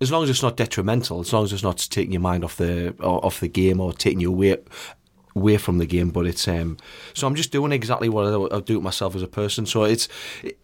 as 0.00 0.12
long 0.12 0.22
as 0.22 0.30
it's 0.30 0.42
not 0.42 0.56
detrimental, 0.56 1.20
as 1.20 1.32
long 1.32 1.44
as 1.44 1.52
it's 1.52 1.62
not 1.62 1.78
taking 1.90 2.12
your 2.12 2.20
mind 2.20 2.44
off 2.44 2.56
the 2.56 2.94
off 3.00 3.40
the 3.40 3.48
game 3.48 3.80
or 3.80 3.92
taking 3.92 4.20
you 4.20 4.30
away 4.30 4.56
away 5.34 5.56
from 5.56 5.78
the 5.78 5.86
game. 5.86 6.10
But 6.10 6.26
it's 6.26 6.46
um, 6.46 6.76
so 7.14 7.26
I'm 7.26 7.34
just 7.34 7.52
doing 7.52 7.72
exactly 7.72 8.08
what 8.08 8.52
I, 8.52 8.56
I 8.56 8.60
do 8.60 8.80
myself 8.80 9.14
as 9.14 9.22
a 9.22 9.28
person. 9.28 9.66
So 9.66 9.84
it's. 9.84 10.08
It, 10.42 10.58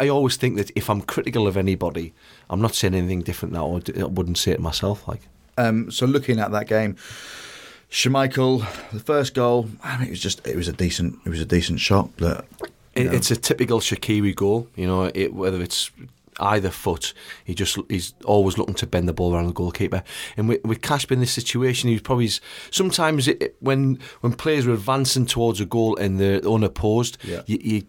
I 0.00 0.08
always 0.08 0.38
think 0.38 0.56
that 0.56 0.70
if 0.74 0.88
I'm 0.88 1.02
critical 1.02 1.46
of 1.46 1.58
anybody, 1.58 2.14
I'm 2.48 2.62
not 2.62 2.74
saying 2.74 2.94
anything 2.94 3.20
different 3.20 3.52
now. 3.52 3.66
I 3.66 4.04
wouldn't 4.04 4.38
say 4.38 4.52
it 4.52 4.58
myself. 4.58 5.06
Like, 5.06 5.20
um, 5.58 5.90
so 5.90 6.06
looking 6.06 6.40
at 6.40 6.52
that 6.52 6.68
game, 6.68 6.96
Schmeichel, 7.90 8.60
the 8.92 9.00
first 9.00 9.34
goal, 9.34 9.68
I 9.82 9.98
mean, 9.98 10.06
it 10.06 10.10
was 10.10 10.20
just 10.20 10.46
it 10.46 10.56
was 10.56 10.68
a 10.68 10.72
decent 10.72 11.18
it 11.26 11.28
was 11.28 11.40
a 11.40 11.44
decent 11.44 11.80
shot. 11.80 12.16
That 12.16 12.46
it, 12.94 13.12
it's 13.12 13.30
a 13.30 13.36
typical 13.36 13.80
Shaqiri 13.80 14.34
goal. 14.34 14.68
You 14.74 14.86
know, 14.86 15.10
it, 15.14 15.34
whether 15.34 15.60
it's 15.60 15.90
either 16.40 16.70
foot. 16.70 17.14
He 17.44 17.54
just 17.54 17.78
he's 17.88 18.14
always 18.24 18.58
looking 18.58 18.74
to 18.74 18.86
bend 18.86 19.08
the 19.08 19.12
ball 19.12 19.34
around 19.34 19.46
the 19.46 19.52
goalkeeper. 19.52 20.02
And 20.36 20.48
with, 20.48 20.64
with 20.64 20.82
Kasper 20.82 21.14
in 21.14 21.20
this 21.20 21.32
situation, 21.32 21.90
he's 21.90 22.00
probably 22.00 22.30
sometimes 22.70 23.28
it, 23.28 23.56
when 23.60 23.98
when 24.20 24.32
players 24.34 24.66
are 24.66 24.72
advancing 24.72 25.26
towards 25.26 25.60
a 25.60 25.66
goal 25.66 25.96
and 25.96 26.18
they're 26.18 26.44
unopposed, 26.46 27.18
yeah. 27.24 27.42
you, 27.46 27.58
you 27.62 27.86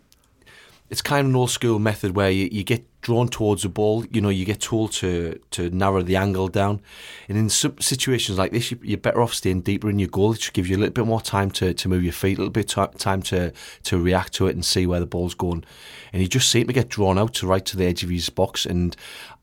it's 0.90 1.02
kind 1.02 1.22
of 1.22 1.28
an 1.28 1.36
old 1.36 1.50
school 1.50 1.80
method 1.80 2.16
where 2.16 2.30
you, 2.30 2.48
you 2.52 2.64
get 2.64 2.86
drawn 3.06 3.28
towards 3.28 3.62
the 3.62 3.70
ball. 3.70 4.04
You 4.12 4.20
know, 4.20 4.30
you 4.30 4.46
get 4.46 4.60
told 4.60 4.92
to 4.94 5.40
to 5.52 5.70
narrow 5.70 6.02
the 6.02 6.16
angle 6.16 6.48
down. 6.48 6.82
And 7.30 7.38
in 7.38 7.50
some 7.50 7.80
situations 7.80 8.40
like 8.40 8.52
this, 8.52 8.72
you, 8.72 8.96
are 8.96 8.98
better 8.98 9.22
off 9.22 9.36
staying 9.36 9.62
deeper 9.62 9.92
in 9.92 10.00
your 10.00 10.10
goal. 10.10 10.34
It 10.34 10.50
give 10.54 10.68
you 10.68 10.76
a 10.76 10.80
little 10.80 10.94
bit 10.94 11.06
more 11.06 11.22
time 11.22 11.52
to, 11.52 11.72
to 11.76 11.88
move 11.88 12.04
your 12.04 12.14
feet, 12.14 12.40
a 12.40 12.42
little 12.42 12.52
bit 12.52 12.76
of 12.76 12.98
time 12.98 13.22
to 13.24 13.54
to 13.84 14.02
react 14.02 14.34
to 14.34 14.48
it 14.48 14.56
and 14.56 14.66
see 14.66 14.88
where 14.88 15.00
the 15.00 15.06
ball's 15.06 15.36
going. 15.36 15.64
And 16.12 16.22
he 16.24 16.28
just 16.28 16.50
seemed 16.50 16.68
to 16.68 16.74
get 16.74 16.90
drawn 16.90 17.20
out 17.20 17.36
to 17.36 17.48
right 17.48 17.66
to 17.66 17.78
the 17.78 17.86
edge 17.86 18.04
of 18.04 18.10
his 18.10 18.30
box. 18.30 18.66
And 18.66 18.96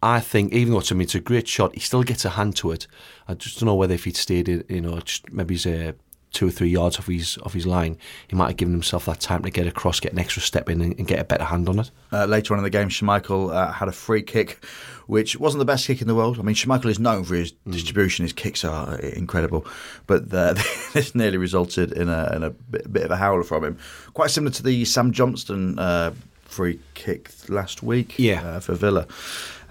I 0.03 0.19
think, 0.19 0.53
even 0.53 0.75
though 0.75 0.81
to 0.81 0.97
me 0.97 1.05
it's 1.05 1.15
a 1.15 1.21
great 1.21 1.47
shot, 1.47 1.75
he 1.75 1.81
still 1.81 2.03
gets 2.03 2.25
a 2.25 2.31
hand 2.31 2.57
to 2.57 2.73
it. 2.73 2.89
I 3.29 3.35
just 3.35 3.61
don't 3.61 3.69
know 3.69 3.77
whether 3.77 3.95
if 3.95 4.05
he'd 4.05 4.17
stayed, 4.17 4.49
you 4.49 4.81
know, 4.81 4.99
just 4.99 5.33
maybe 5.33 5.55
he's 5.55 5.67
a 5.67 5.95
two 6.33 6.49
or 6.49 6.51
three 6.51 6.69
yards 6.69 6.99
off 6.99 7.07
his 7.07 7.39
off 7.39 7.53
his 7.53 7.67
line, 7.67 7.97
he 8.29 8.37
might 8.37 8.49
have 8.49 8.57
given 8.57 8.75
himself 8.75 9.05
that 9.07 9.21
time 9.21 9.43
to 9.43 9.51
get 9.51 9.67
across, 9.67 10.01
get 10.01 10.13
an 10.13 10.19
extra 10.19 10.43
step 10.43 10.69
in, 10.69 10.81
and, 10.81 10.99
and 10.99 11.07
get 11.07 11.19
a 11.19 11.25
better 11.25 11.45
hand 11.45 11.69
on 11.69 11.79
it. 11.79 11.91
Uh, 12.13 12.25
later 12.25 12.55
on 12.55 12.59
in 12.59 12.65
the 12.65 12.71
game, 12.71 12.89
Schmeichel 12.89 13.55
uh, 13.55 13.73
had 13.73 13.89
a 13.89 13.93
free 13.93 14.23
kick, 14.23 14.65
which 15.07 15.39
wasn't 15.39 15.59
the 15.61 15.65
best 15.65 15.87
kick 15.87 16.01
in 16.01 16.09
the 16.09 16.15
world. 16.15 16.39
I 16.39 16.43
mean, 16.43 16.55
Schmeichel 16.55 16.87
is 16.87 16.99
known 16.99 17.25
for 17.25 17.35
his 17.35 17.53
mm. 17.53 17.73
distribution; 17.73 18.25
his 18.25 18.33
kicks 18.33 18.65
are 18.65 18.99
incredible, 18.99 19.67
but 20.07 20.33
uh, 20.33 20.55
this 20.93 21.15
nearly 21.15 21.39
resulted 21.39 21.93
in 21.93 22.09
a, 22.09 22.33
in 22.35 22.43
a 22.43 22.51
bit, 22.51 22.93
bit, 22.93 23.05
of 23.05 23.11
a 23.11 23.17
howler 23.17 23.45
from 23.45 23.65
him, 23.65 23.79
quite 24.15 24.31
similar 24.31 24.53
to 24.53 24.63
the 24.63 24.85
Sam 24.85 25.13
Johnstone. 25.13 25.79
uh, 25.79 26.13
free 26.53 26.79
kick 26.95 27.31
last 27.49 27.83
week 27.83 28.19
yeah. 28.19 28.43
Uh, 28.43 28.61
for 28.61 28.75
Villa. 28.75 29.07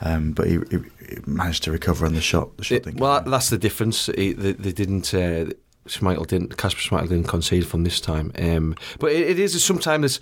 Um, 0.01 0.31
but 0.31 0.47
he, 0.47 0.57
he, 0.71 0.79
managed 1.27 1.63
to 1.63 1.71
recover 1.71 2.05
on 2.05 2.15
the 2.15 2.21
shot. 2.21 2.57
The 2.57 2.63
shot 2.63 2.87
it, 2.87 2.95
well, 2.95 3.21
that's 3.21 3.49
the 3.49 3.57
difference. 3.57 4.07
He, 4.07 4.33
they, 4.33 4.53
they, 4.53 4.71
didn't. 4.71 5.13
Uh, 5.13 5.51
Schmeichel 5.87 6.27
didn't, 6.27 6.57
Kasper 6.57 6.79
Schmeichel 6.79 7.09
didn't 7.09 7.27
concede 7.27 7.67
from 7.67 7.83
this 7.83 7.99
time. 7.99 8.31
Um, 8.37 8.75
but 8.99 9.11
it, 9.11 9.31
it 9.31 9.39
is 9.39 9.63
sometimes 9.63 10.19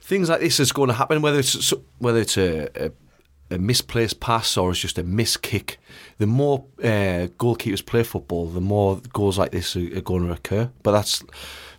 things 0.00 0.28
like 0.28 0.40
this 0.40 0.60
is 0.60 0.72
going 0.72 0.88
to 0.88 0.94
happen, 0.94 1.22
whether 1.22 1.38
it's 1.38 1.72
whether 1.98 2.20
it's 2.20 2.36
a, 2.36 2.68
a, 2.86 2.92
a 3.54 3.58
misplaced 3.58 4.20
pass 4.20 4.56
or 4.56 4.70
it's 4.70 4.80
just 4.80 4.98
a 4.98 5.02
miss 5.02 5.36
kick. 5.36 5.78
The 6.18 6.26
more 6.26 6.64
uh, 6.80 7.28
goalkeepers 7.38 7.84
play 7.84 8.02
football, 8.02 8.46
the 8.46 8.60
more 8.60 9.00
goals 9.12 9.38
like 9.38 9.52
this 9.52 9.76
are, 9.76 9.96
are, 9.96 10.02
going 10.02 10.26
to 10.26 10.32
occur. 10.32 10.70
But 10.82 10.92
that's 10.92 11.24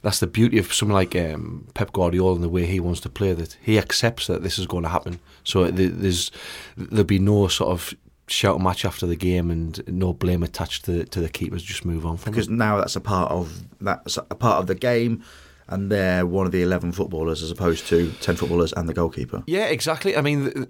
that's 0.02 0.19
the 0.19 0.28
beauty 0.28 0.58
of 0.58 0.73
someone 0.73 0.95
like 0.95 1.15
um, 1.15 1.67
Pep 1.73 1.93
Guardiola 1.93 2.36
and 2.36 2.43
the 2.43 2.49
way 2.49 2.65
he 2.65 2.80
wants 2.80 3.02
to 3.02 3.10
play. 3.10 3.34
That 3.34 3.58
he 3.62 3.78
accepts 3.78 4.28
that 4.28 4.43
this 4.43 4.58
is 4.58 4.65
going 4.65 4.84
to 4.84 4.89
happen. 4.89 5.19
So 5.43 5.69
there's 5.69 6.32
there'll 6.76 7.04
be 7.04 7.19
no 7.19 7.47
sort 7.47 7.71
of 7.71 7.93
shout 8.28 8.58
a 8.58 8.60
match 8.60 8.86
after 8.86 9.06
the 9.06 9.16
game 9.16 9.52
and 9.52 9.86
no 9.88 10.14
blame 10.14 10.44
attached 10.44 10.86
to 10.86 11.06
to 11.06 11.20
the 11.20 11.30
keepers. 11.30 11.64
Just 11.64 11.86
move 11.86 12.06
on 12.06 12.18
from 12.18 12.32
because 12.32 12.48
it. 12.48 12.54
now 12.54 12.78
that's 12.78 12.96
a 12.96 13.02
part 13.02 13.32
of 13.32 13.64
that's 13.82 14.18
a 14.18 14.36
part 14.36 14.60
of 14.60 14.68
the 14.68 14.76
game. 14.76 15.24
And 15.68 15.90
they're 15.90 16.26
one 16.26 16.46
of 16.46 16.52
the 16.52 16.62
eleven 16.62 16.92
footballers 16.92 17.42
as 17.42 17.50
opposed 17.50 17.88
to 17.88 18.12
ten 18.20 18.36
footballers 18.36 18.74
and 18.74 18.88
the 18.88 18.94
goalkeeper. 18.94 19.44
Yeah, 19.48 19.66
exactly. 19.66 20.16
I 20.18 20.22
mean, 20.22 20.68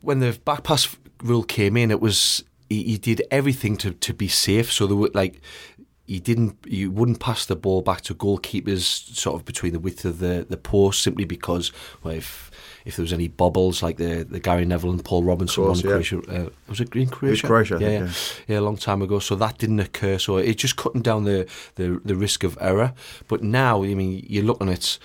when 0.00 0.18
the 0.18 0.38
back 0.44 0.64
pass 0.64 0.96
rule 1.22 1.44
came 1.44 1.76
in, 1.76 1.92
it 1.92 2.00
was 2.00 2.42
he, 2.68 2.82
he 2.82 2.98
did 2.98 3.22
everything 3.30 3.76
to, 3.78 3.92
to 3.92 4.12
be 4.12 4.28
safe. 4.28 4.72
So 4.72 4.86
there 4.86 4.96
were 4.96 5.10
like 5.14 5.40
you 6.06 6.20
didn't 6.20 6.56
you 6.66 6.90
wouldn't 6.90 7.20
pass 7.20 7.46
the 7.46 7.56
ball 7.56 7.82
back 7.82 8.00
to 8.02 8.14
goalkeepers 8.14 9.14
sort 9.14 9.36
of 9.36 9.44
between 9.44 9.72
the 9.72 9.78
width 9.78 10.04
of 10.04 10.18
the, 10.18 10.46
the 10.48 10.56
post 10.56 11.02
simply 11.02 11.24
because 11.24 11.72
well 12.02 12.14
if 12.14 12.50
if 12.84 12.96
there 12.96 13.02
was 13.02 13.12
any 13.12 13.28
bubbles 13.28 13.82
like 13.82 13.96
the, 13.96 14.24
the 14.28 14.40
Gary 14.40 14.64
Neville 14.64 14.90
and 14.90 15.04
Paul 15.04 15.22
Robinson 15.22 15.64
course, 15.64 15.82
one 15.82 15.92
in 15.92 16.02
Croatia. 16.02 16.44
Uh, 16.46 16.50
was 16.68 16.80
it 16.80 16.90
Green 16.90 17.08
Croatia? 17.08 17.26
It 17.26 17.30
was 17.30 17.40
Croatia, 17.42 17.78
yeah, 17.80 17.88
yeah. 17.88 18.10
yeah, 18.48 18.58
a 18.58 18.60
long 18.60 18.76
time 18.76 19.02
ago. 19.02 19.18
So 19.18 19.34
that 19.36 19.58
didn't 19.58 19.80
occur. 19.80 20.18
So 20.18 20.36
it 20.36 20.54
just 20.54 20.76
cutting 20.76 21.02
down 21.02 21.24
the, 21.24 21.48
the, 21.76 22.00
the 22.04 22.16
risk 22.16 22.44
of 22.44 22.58
error. 22.60 22.94
But 23.28 23.42
now, 23.42 23.82
I 23.82 23.94
mean, 23.94 24.24
you're 24.28 24.44
looking 24.44 24.68
at 24.68 24.98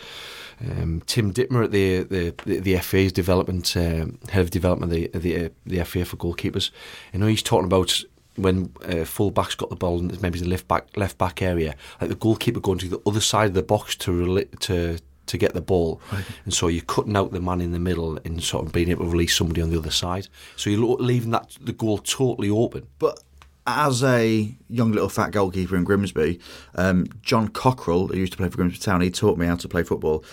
um, 0.62 1.02
Tim 1.06 1.34
Dittmer 1.34 1.66
at 1.66 1.72
the 1.72 2.04
the, 2.04 2.34
the, 2.46 2.60
the 2.60 2.78
FA's 2.78 3.12
development 3.12 3.76
um, 3.78 4.18
head 4.30 4.42
of 4.42 4.50
development 4.50 4.92
the 4.92 5.08
the, 5.14 5.46
uh, 5.46 5.50
the 5.66 5.84
FA 5.84 6.06
for 6.06 6.18
goalkeepers. 6.18 6.72
You 7.14 7.20
know, 7.20 7.28
he's 7.28 7.44
talking 7.44 7.66
about 7.66 8.04
when 8.36 8.72
uh, 8.86 9.04
full 9.04 9.32
backs 9.32 9.56
got 9.56 9.70
the 9.70 9.76
ball 9.76 10.00
in 10.00 10.16
maybe 10.22 10.40
the 10.40 10.48
left 10.48 10.68
back 10.68 10.86
left 10.96 11.18
back 11.18 11.42
area, 11.42 11.76
like 12.00 12.10
the 12.10 12.16
goalkeeper 12.16 12.60
going 12.60 12.80
to 12.80 12.90
the 12.90 13.02
other 13.06 13.22
side 13.22 13.48
of 13.48 13.54
the 13.54 13.64
box 13.64 13.96
to 13.98 14.12
rel- 14.12 14.46
to 14.62 15.00
to 15.28 15.38
get 15.38 15.54
the 15.54 15.62
ball, 15.62 16.02
right. 16.12 16.26
and 16.46 16.54
so 16.54 16.68
you're 16.68 16.84
cutting 16.84 17.16
out 17.16 17.32
the 17.32 17.42
man 17.42 17.62
in 17.62 17.72
the 17.72 17.80
middle 17.80 18.18
and 18.26 18.42
sort 18.44 18.66
of 18.66 18.74
being 18.74 18.90
able 18.90 19.06
to 19.06 19.12
release 19.12 19.36
somebody 19.36 19.62
on 19.62 19.70
the 19.70 19.78
other 19.78 19.92
side. 19.92 20.28
So 20.56 20.70
you're 20.70 20.98
leaving 20.98 21.32
that 21.32 21.58
the 21.62 21.74
goal 21.74 22.00
totally 22.00 22.50
open. 22.50 22.88
But 23.00 23.24
as 23.68 24.02
a 24.04 24.56
young 24.70 24.94
little 24.94 25.10
fat 25.10 25.32
goalkeeper 25.32 25.76
in 25.76 25.84
Grimsby, 25.84 26.40
um, 26.76 27.08
John 27.22 27.50
Cockerill, 27.50 28.10
who 28.10 28.18
used 28.18 28.32
to 28.32 28.38
play 28.38 28.50
for 28.50 28.56
Grimsby 28.58 28.80
Town, 28.80 29.02
he 29.02 29.12
taught 29.12 29.38
me 29.38 29.46
how 29.46 29.58
to 29.58 29.68
play 29.68 29.84
football. 29.84 30.24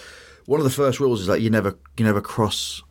One 0.46 0.60
of 0.60 0.64
the 0.64 0.70
first 0.70 1.00
rules 1.00 1.20
is 1.20 1.26
that 1.26 1.40
you 1.40 1.50
never 1.50 1.76
you 1.96 2.04
never 2.04 2.20
cross 2.20 2.82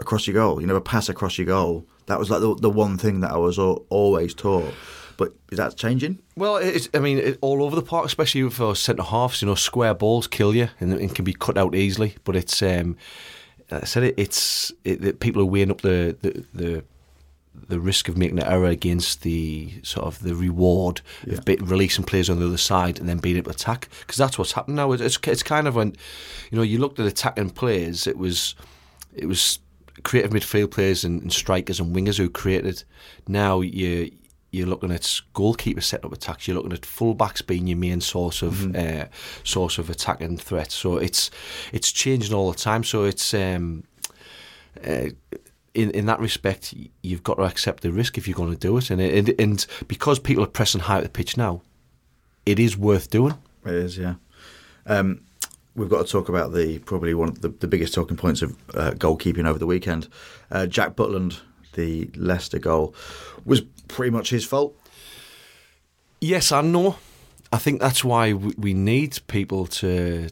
across 0.00 0.26
your 0.26 0.34
goal. 0.34 0.60
You 0.60 0.66
never 0.66 0.80
pass 0.80 1.08
across 1.08 1.38
your 1.38 1.46
goal. 1.46 1.86
That 2.06 2.18
was 2.18 2.30
like 2.30 2.40
the, 2.40 2.54
the 2.56 2.70
one 2.70 2.98
thing 2.98 3.20
that 3.20 3.32
I 3.32 3.36
was 3.36 3.58
always 3.58 4.34
taught. 4.34 4.72
But 5.16 5.32
is 5.50 5.56
that 5.58 5.76
changing? 5.76 6.18
Well, 6.36 6.56
it's, 6.56 6.88
I 6.92 6.98
mean, 6.98 7.18
it, 7.18 7.38
all 7.40 7.62
over 7.62 7.74
the 7.74 7.82
park, 7.82 8.04
especially 8.06 8.48
for 8.50 8.74
centre 8.76 9.02
halves. 9.02 9.40
You 9.42 9.48
know, 9.48 9.54
square 9.54 9.94
balls 9.94 10.26
kill 10.26 10.54
you 10.54 10.68
and, 10.80 10.92
and 10.92 11.14
can 11.14 11.24
be 11.24 11.32
cut 11.32 11.56
out 11.56 11.74
easily. 11.74 12.16
But 12.24 12.36
it's, 12.36 12.60
um, 12.62 12.96
I 13.70 13.84
said 13.84 14.02
it, 14.02 14.14
it's 14.18 14.72
it, 14.84 15.20
people 15.20 15.40
are 15.42 15.46
weighing 15.46 15.70
up 15.70 15.80
the, 15.80 16.16
the 16.20 16.44
the 16.54 16.84
the 17.68 17.80
risk 17.80 18.08
of 18.10 18.18
making 18.18 18.38
an 18.38 18.44
error 18.46 18.66
against 18.66 19.22
the 19.22 19.72
sort 19.82 20.06
of 20.06 20.18
the 20.22 20.34
reward 20.34 21.00
Yeah. 21.26 21.34
of 21.38 21.46
bit, 21.46 21.62
releasing 21.62 22.04
players 22.04 22.28
on 22.28 22.38
the 22.38 22.46
other 22.46 22.58
side 22.58 22.98
and 23.00 23.08
then 23.08 23.16
being 23.16 23.38
able 23.38 23.50
to 23.50 23.56
attack 23.56 23.88
because 24.00 24.18
that's 24.18 24.36
what's 24.36 24.52
happened 24.52 24.76
now. 24.76 24.92
It's 24.92 25.18
it's 25.26 25.42
kind 25.42 25.66
of 25.66 25.74
when 25.74 25.94
you 26.50 26.58
know 26.58 26.62
you 26.62 26.78
looked 26.78 27.00
at 27.00 27.06
attacking 27.06 27.50
players, 27.50 28.06
it 28.06 28.18
was 28.18 28.54
it 29.14 29.24
was 29.26 29.58
creative 30.02 30.32
midfield 30.32 30.70
players 30.70 31.02
and, 31.04 31.22
and 31.22 31.32
strikers 31.32 31.80
and 31.80 31.96
wingers 31.96 32.18
who 32.18 32.28
created. 32.28 32.84
Now 33.26 33.62
you 33.62 34.10
you're 34.56 34.66
looking 34.66 34.90
at 34.90 35.02
goalkeepers 35.34 35.84
setting 35.84 36.06
up 36.06 36.12
attacks. 36.12 36.48
You're 36.48 36.56
looking 36.56 36.72
at 36.72 36.82
fullbacks 36.82 37.46
being 37.46 37.66
your 37.66 37.78
main 37.78 38.00
source 38.00 38.42
of 38.42 38.74
uh, 38.74 39.06
source 39.44 39.78
of 39.78 39.90
attacking 39.90 40.38
threat. 40.38 40.72
So 40.72 40.96
it's 40.96 41.30
it's 41.72 41.92
changing 41.92 42.34
all 42.34 42.50
the 42.50 42.58
time. 42.58 42.82
So 42.84 43.04
it's 43.04 43.34
um, 43.34 43.84
uh, 44.84 45.10
in 45.74 45.90
in 45.90 46.06
that 46.06 46.20
respect, 46.20 46.74
you've 47.02 47.22
got 47.22 47.34
to 47.34 47.42
accept 47.42 47.82
the 47.82 47.92
risk 47.92 48.16
if 48.16 48.26
you're 48.26 48.36
going 48.36 48.52
to 48.52 48.58
do 48.58 48.76
it. 48.78 48.90
And 48.90 49.00
it, 49.00 49.14
and, 49.14 49.40
and 49.40 49.66
because 49.88 50.18
people 50.18 50.42
are 50.42 50.48
pressing 50.48 50.80
high 50.80 50.98
at 50.98 51.02
the 51.02 51.10
pitch 51.10 51.36
now, 51.36 51.62
it 52.46 52.58
is 52.58 52.76
worth 52.76 53.10
doing. 53.10 53.34
It 53.64 53.74
is, 53.74 53.98
yeah. 53.98 54.14
Um, 54.86 55.20
we've 55.74 55.90
got 55.90 56.06
to 56.06 56.10
talk 56.10 56.28
about 56.28 56.52
the 56.52 56.78
probably 56.80 57.14
one 57.14 57.28
of 57.28 57.42
the, 57.42 57.48
the 57.48 57.68
biggest 57.68 57.92
talking 57.94 58.16
points 58.16 58.42
of 58.42 58.56
uh, 58.74 58.92
goalkeeping 58.92 59.46
over 59.46 59.58
the 59.58 59.66
weekend. 59.66 60.08
Uh, 60.50 60.66
Jack 60.66 60.96
Butland, 60.96 61.40
the 61.74 62.10
Leicester 62.16 62.58
goal, 62.58 62.94
was 63.46 63.62
pretty 63.88 64.10
much 64.10 64.30
his 64.30 64.44
fault. 64.44 64.76
Yes 66.20 66.52
and 66.52 66.72
no. 66.72 66.96
I 67.52 67.58
think 67.58 67.80
that's 67.80 68.04
why 68.04 68.32
we 68.32 68.74
need 68.74 69.18
people 69.28 69.66
to 69.66 70.28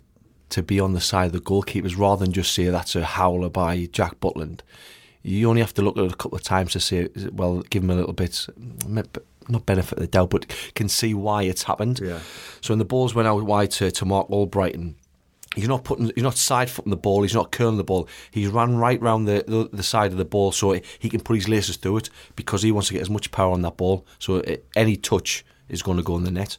to 0.50 0.62
be 0.62 0.78
on 0.78 0.92
the 0.92 1.00
side 1.00 1.26
of 1.26 1.32
the 1.32 1.40
goalkeepers 1.40 1.98
rather 1.98 2.24
than 2.24 2.32
just 2.32 2.52
say 2.54 2.66
that's 2.66 2.94
a 2.94 3.04
howler 3.04 3.48
by 3.48 3.86
Jack 3.86 4.20
Butland. 4.20 4.60
You 5.22 5.48
only 5.48 5.62
have 5.62 5.74
to 5.74 5.82
look 5.82 5.96
at 5.96 6.04
it 6.04 6.12
a 6.12 6.16
couple 6.16 6.36
of 6.36 6.44
times 6.44 6.72
to 6.72 6.80
say, 6.80 7.08
well, 7.32 7.62
give 7.70 7.82
him 7.82 7.90
a 7.90 7.94
little 7.94 8.12
bit, 8.12 8.46
not 8.86 9.66
benefit 9.66 9.98
of 9.98 10.02
the 10.02 10.06
doubt, 10.06 10.30
but 10.30 10.46
can 10.74 10.88
see 10.88 11.14
why 11.14 11.44
it's 11.44 11.62
happened. 11.62 11.98
Yeah. 12.00 12.20
So 12.60 12.72
when 12.72 12.78
the 12.78 12.84
balls 12.84 13.14
went 13.14 13.26
out 13.26 13.42
wide 13.42 13.70
to, 13.72 13.90
to 13.90 14.04
Marc 14.04 14.28
Albrighton, 14.28 14.94
he's 15.54 15.68
not 15.68 15.84
putting, 15.84 16.10
he's 16.14 16.24
not 16.24 16.36
side 16.36 16.70
footing 16.70 16.90
the 16.90 16.96
ball, 16.96 17.22
he's 17.22 17.34
not 17.34 17.52
curling 17.52 17.76
the 17.76 17.84
ball. 17.84 18.08
He's 18.30 18.48
ran 18.48 18.76
right 18.76 19.00
round 19.00 19.28
the, 19.28 19.44
the 19.46 19.68
the 19.72 19.82
side 19.82 20.12
of 20.12 20.18
the 20.18 20.24
ball 20.24 20.52
so 20.52 20.78
he 20.98 21.08
can 21.08 21.20
put 21.20 21.36
his 21.36 21.48
laces 21.48 21.76
through 21.76 21.98
it 21.98 22.10
because 22.36 22.62
he 22.62 22.72
wants 22.72 22.88
to 22.88 22.94
get 22.94 23.02
as 23.02 23.10
much 23.10 23.30
power 23.30 23.52
on 23.52 23.62
that 23.62 23.76
ball. 23.76 24.06
So 24.18 24.36
it, 24.36 24.66
any 24.76 24.96
touch 24.96 25.44
is 25.68 25.82
going 25.82 25.96
to 25.96 26.02
go 26.02 26.16
in 26.16 26.24
the 26.24 26.30
net. 26.30 26.58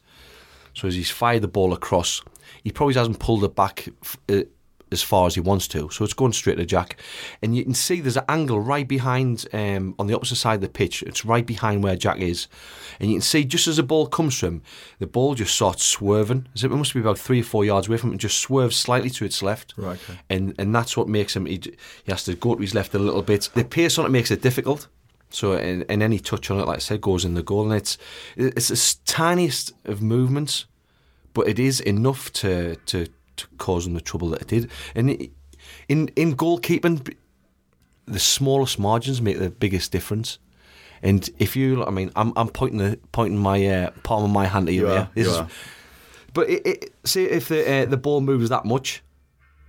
So 0.74 0.88
as 0.88 0.94
he's 0.94 1.10
fired 1.10 1.42
the 1.42 1.48
ball 1.48 1.72
across, 1.72 2.22
he 2.62 2.70
probably 2.70 2.94
hasn't 2.94 3.18
pulled 3.18 3.44
it 3.44 3.54
back 3.54 3.88
uh, 4.28 4.42
as 4.92 5.02
far 5.02 5.26
as 5.26 5.34
he 5.34 5.40
wants 5.40 5.66
to. 5.68 5.90
So 5.90 6.04
it's 6.04 6.14
going 6.14 6.32
straight 6.32 6.58
to 6.58 6.64
Jack. 6.64 7.00
And 7.42 7.56
you 7.56 7.64
can 7.64 7.74
see 7.74 8.00
there's 8.00 8.16
an 8.16 8.24
angle 8.28 8.60
right 8.60 8.86
behind, 8.86 9.46
um, 9.52 9.94
on 9.98 10.06
the 10.06 10.14
opposite 10.14 10.36
side 10.36 10.56
of 10.56 10.60
the 10.60 10.68
pitch. 10.68 11.02
It's 11.02 11.24
right 11.24 11.44
behind 11.44 11.82
where 11.82 11.96
Jack 11.96 12.20
is. 12.20 12.48
And 13.00 13.10
you 13.10 13.16
can 13.16 13.22
see 13.22 13.44
just 13.44 13.66
as 13.66 13.76
the 13.78 13.82
ball 13.82 14.06
comes 14.06 14.38
from 14.38 14.62
the 14.98 15.06
ball 15.06 15.34
just 15.34 15.54
starts 15.54 15.84
swerving. 15.84 16.46
As 16.54 16.62
It 16.62 16.70
must 16.70 16.94
be 16.94 17.00
about 17.00 17.18
three 17.18 17.40
or 17.40 17.44
four 17.44 17.64
yards 17.64 17.88
away 17.88 17.96
from 17.96 18.10
him 18.10 18.14
and 18.14 18.20
just 18.20 18.38
swerves 18.38 18.76
slightly 18.76 19.10
to 19.10 19.24
its 19.24 19.42
left. 19.42 19.74
Right, 19.76 19.98
okay. 20.08 20.20
And 20.30 20.54
and 20.58 20.74
that's 20.74 20.96
what 20.96 21.08
makes 21.08 21.34
him, 21.34 21.46
he, 21.46 21.60
he 22.04 22.12
has 22.12 22.24
to 22.24 22.34
go 22.34 22.54
to 22.54 22.60
his 22.60 22.74
left 22.74 22.94
a 22.94 22.98
little 22.98 23.22
bit. 23.22 23.50
The 23.54 23.64
pace 23.64 23.98
on 23.98 24.06
it 24.06 24.10
makes 24.10 24.30
it 24.30 24.42
difficult. 24.42 24.88
So 25.30 25.54
and, 25.54 25.84
and 25.88 26.02
any 26.02 26.18
touch 26.18 26.50
on 26.50 26.60
it, 26.60 26.66
like 26.66 26.76
I 26.76 26.80
said, 26.80 27.00
goes 27.00 27.24
in 27.24 27.34
the 27.34 27.42
goal, 27.42 27.64
and 27.64 27.74
it's 27.74 27.98
it's 28.36 28.68
the 28.68 28.96
tiniest 29.04 29.72
of 29.84 30.00
movements, 30.00 30.66
but 31.34 31.48
it 31.48 31.58
is 31.58 31.80
enough 31.80 32.32
to 32.34 32.76
to, 32.86 33.08
to 33.36 33.46
cause 33.58 33.84
them 33.84 33.94
the 33.94 34.00
trouble 34.00 34.28
that 34.30 34.42
it 34.42 34.48
did. 34.48 34.70
And 34.94 35.10
it, 35.10 35.30
in 35.88 36.08
in 36.16 36.36
goalkeeping, 36.36 37.14
the 38.06 38.18
smallest 38.18 38.78
margins 38.78 39.20
make 39.20 39.38
the 39.38 39.50
biggest 39.50 39.92
difference. 39.92 40.38
And 41.02 41.28
if 41.38 41.56
you, 41.56 41.84
I 41.84 41.90
mean, 41.90 42.10
I'm 42.16 42.32
I'm 42.36 42.48
pointing 42.48 42.78
the 42.78 42.98
pointing 43.12 43.38
my 43.38 43.66
uh, 43.66 43.90
palm 44.02 44.24
of 44.24 44.30
my 44.30 44.46
hand 44.46 44.68
at 44.68 44.74
you, 44.74 44.82
You 44.82 44.86
there. 44.88 44.98
are, 45.00 45.10
This 45.14 45.26
you 45.26 45.32
is- 45.32 45.38
are. 45.38 45.48
but 46.32 46.48
it, 46.50 46.66
it, 46.66 46.94
see 47.04 47.24
if 47.24 47.48
the 47.48 47.82
uh, 47.82 47.84
the 47.86 47.96
ball 47.96 48.20
moves 48.20 48.48
that 48.48 48.64
much, 48.64 49.02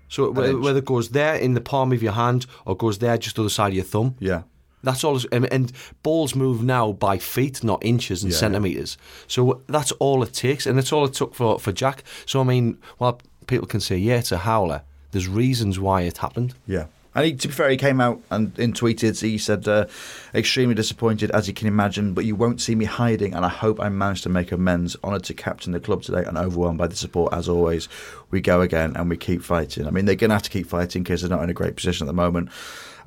so 0.08 0.32
whether, 0.32 0.78
it 0.78 0.86
goes 0.86 1.10
there 1.10 1.36
in 1.36 1.54
the 1.54 1.62
palm 1.62 1.92
of 1.92 2.02
your 2.02 2.14
hand 2.14 2.46
or 2.66 2.76
goes 2.78 2.98
there 3.00 3.18
just 3.18 3.36
the 3.36 3.42
other 3.42 3.50
side 3.50 3.70
of 3.70 3.74
your 3.76 3.84
thumb, 3.86 4.16
Yeah. 4.20 4.44
that's 4.84 5.04
all. 5.04 5.20
And, 5.32 5.52
and 5.52 5.72
balls 6.04 6.34
move 6.36 6.64
now 6.64 6.94
by 6.94 7.18
feet, 7.18 7.64
not 7.64 7.84
inches 7.84 8.24
and 8.24 8.32
Yeah, 8.32 8.40
centimeters. 8.40 8.98
So 9.28 9.62
that's 9.68 9.92
all 10.00 10.24
it 10.24 10.34
takes, 10.34 10.66
and 10.66 10.78
that's 10.78 10.94
all 10.94 11.06
it 11.06 11.14
took 11.14 11.36
for 11.36 11.60
for 11.60 11.74
Jack. 11.74 12.04
So 12.26 12.40
I 12.40 12.44
mean, 12.44 12.78
while 13.00 13.20
people 13.48 13.68
can 13.68 13.80
say, 13.80 13.98
yeah, 13.98 14.18
it's 14.18 14.32
a 14.32 14.40
howler. 14.40 14.84
There's 15.12 15.28
reasons 15.28 15.80
why 15.80 16.02
it 16.02 16.18
happened. 16.18 16.54
Yeah. 16.68 16.86
And 17.16 17.26
he, 17.26 17.34
to 17.34 17.48
be 17.48 17.54
fair, 17.54 17.70
he 17.72 17.78
came 17.78 18.00
out 18.00 18.22
and 18.30 18.58
in 18.60 18.74
tweeted, 18.74 19.20
he 19.20 19.40
said, 19.40 19.68
uh, 19.68 19.88
extremely 20.36 20.76
disappointed, 20.76 21.32
as 21.32 21.48
you 21.48 21.54
can 21.54 21.68
imagine, 21.68 22.14
but 22.14 22.26
you 22.26 22.36
won't 22.36 22.62
see 22.62 22.76
me 22.76 22.86
hiding, 22.86 23.34
and 23.34 23.44
I 23.44 23.50
hope 23.50 23.80
I 23.80 23.90
managed 23.90 24.22
to 24.24 24.30
make 24.30 24.52
amends. 24.52 24.96
Honoured 25.04 25.24
to 25.24 25.34
captain 25.34 25.72
the 25.72 25.80
club 25.80 26.04
today 26.04 26.24
and 26.24 26.38
overwhelmed 26.38 26.78
by 26.78 26.86
the 26.86 26.96
support, 26.96 27.34
as 27.34 27.50
always. 27.50 27.90
We 28.30 28.40
go 28.40 28.62
again 28.62 28.96
and 28.96 29.10
we 29.10 29.18
keep 29.18 29.42
fighting. 29.42 29.88
I 29.88 29.90
mean, 29.90 30.06
they're 30.06 30.14
going 30.14 30.30
to 30.30 30.36
have 30.36 30.44
to 30.44 30.52
keep 30.52 30.68
fighting 30.68 31.02
because 31.02 31.22
they're 31.22 31.30
not 31.32 31.42
in 31.42 31.50
a 31.50 31.56
great 31.56 31.76
position 31.76 32.06
at 32.06 32.10
the 32.10 32.14
moment. 32.14 32.50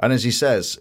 And 0.01 0.13
as 0.13 0.25
he 0.25 0.33
says, 0.33 0.81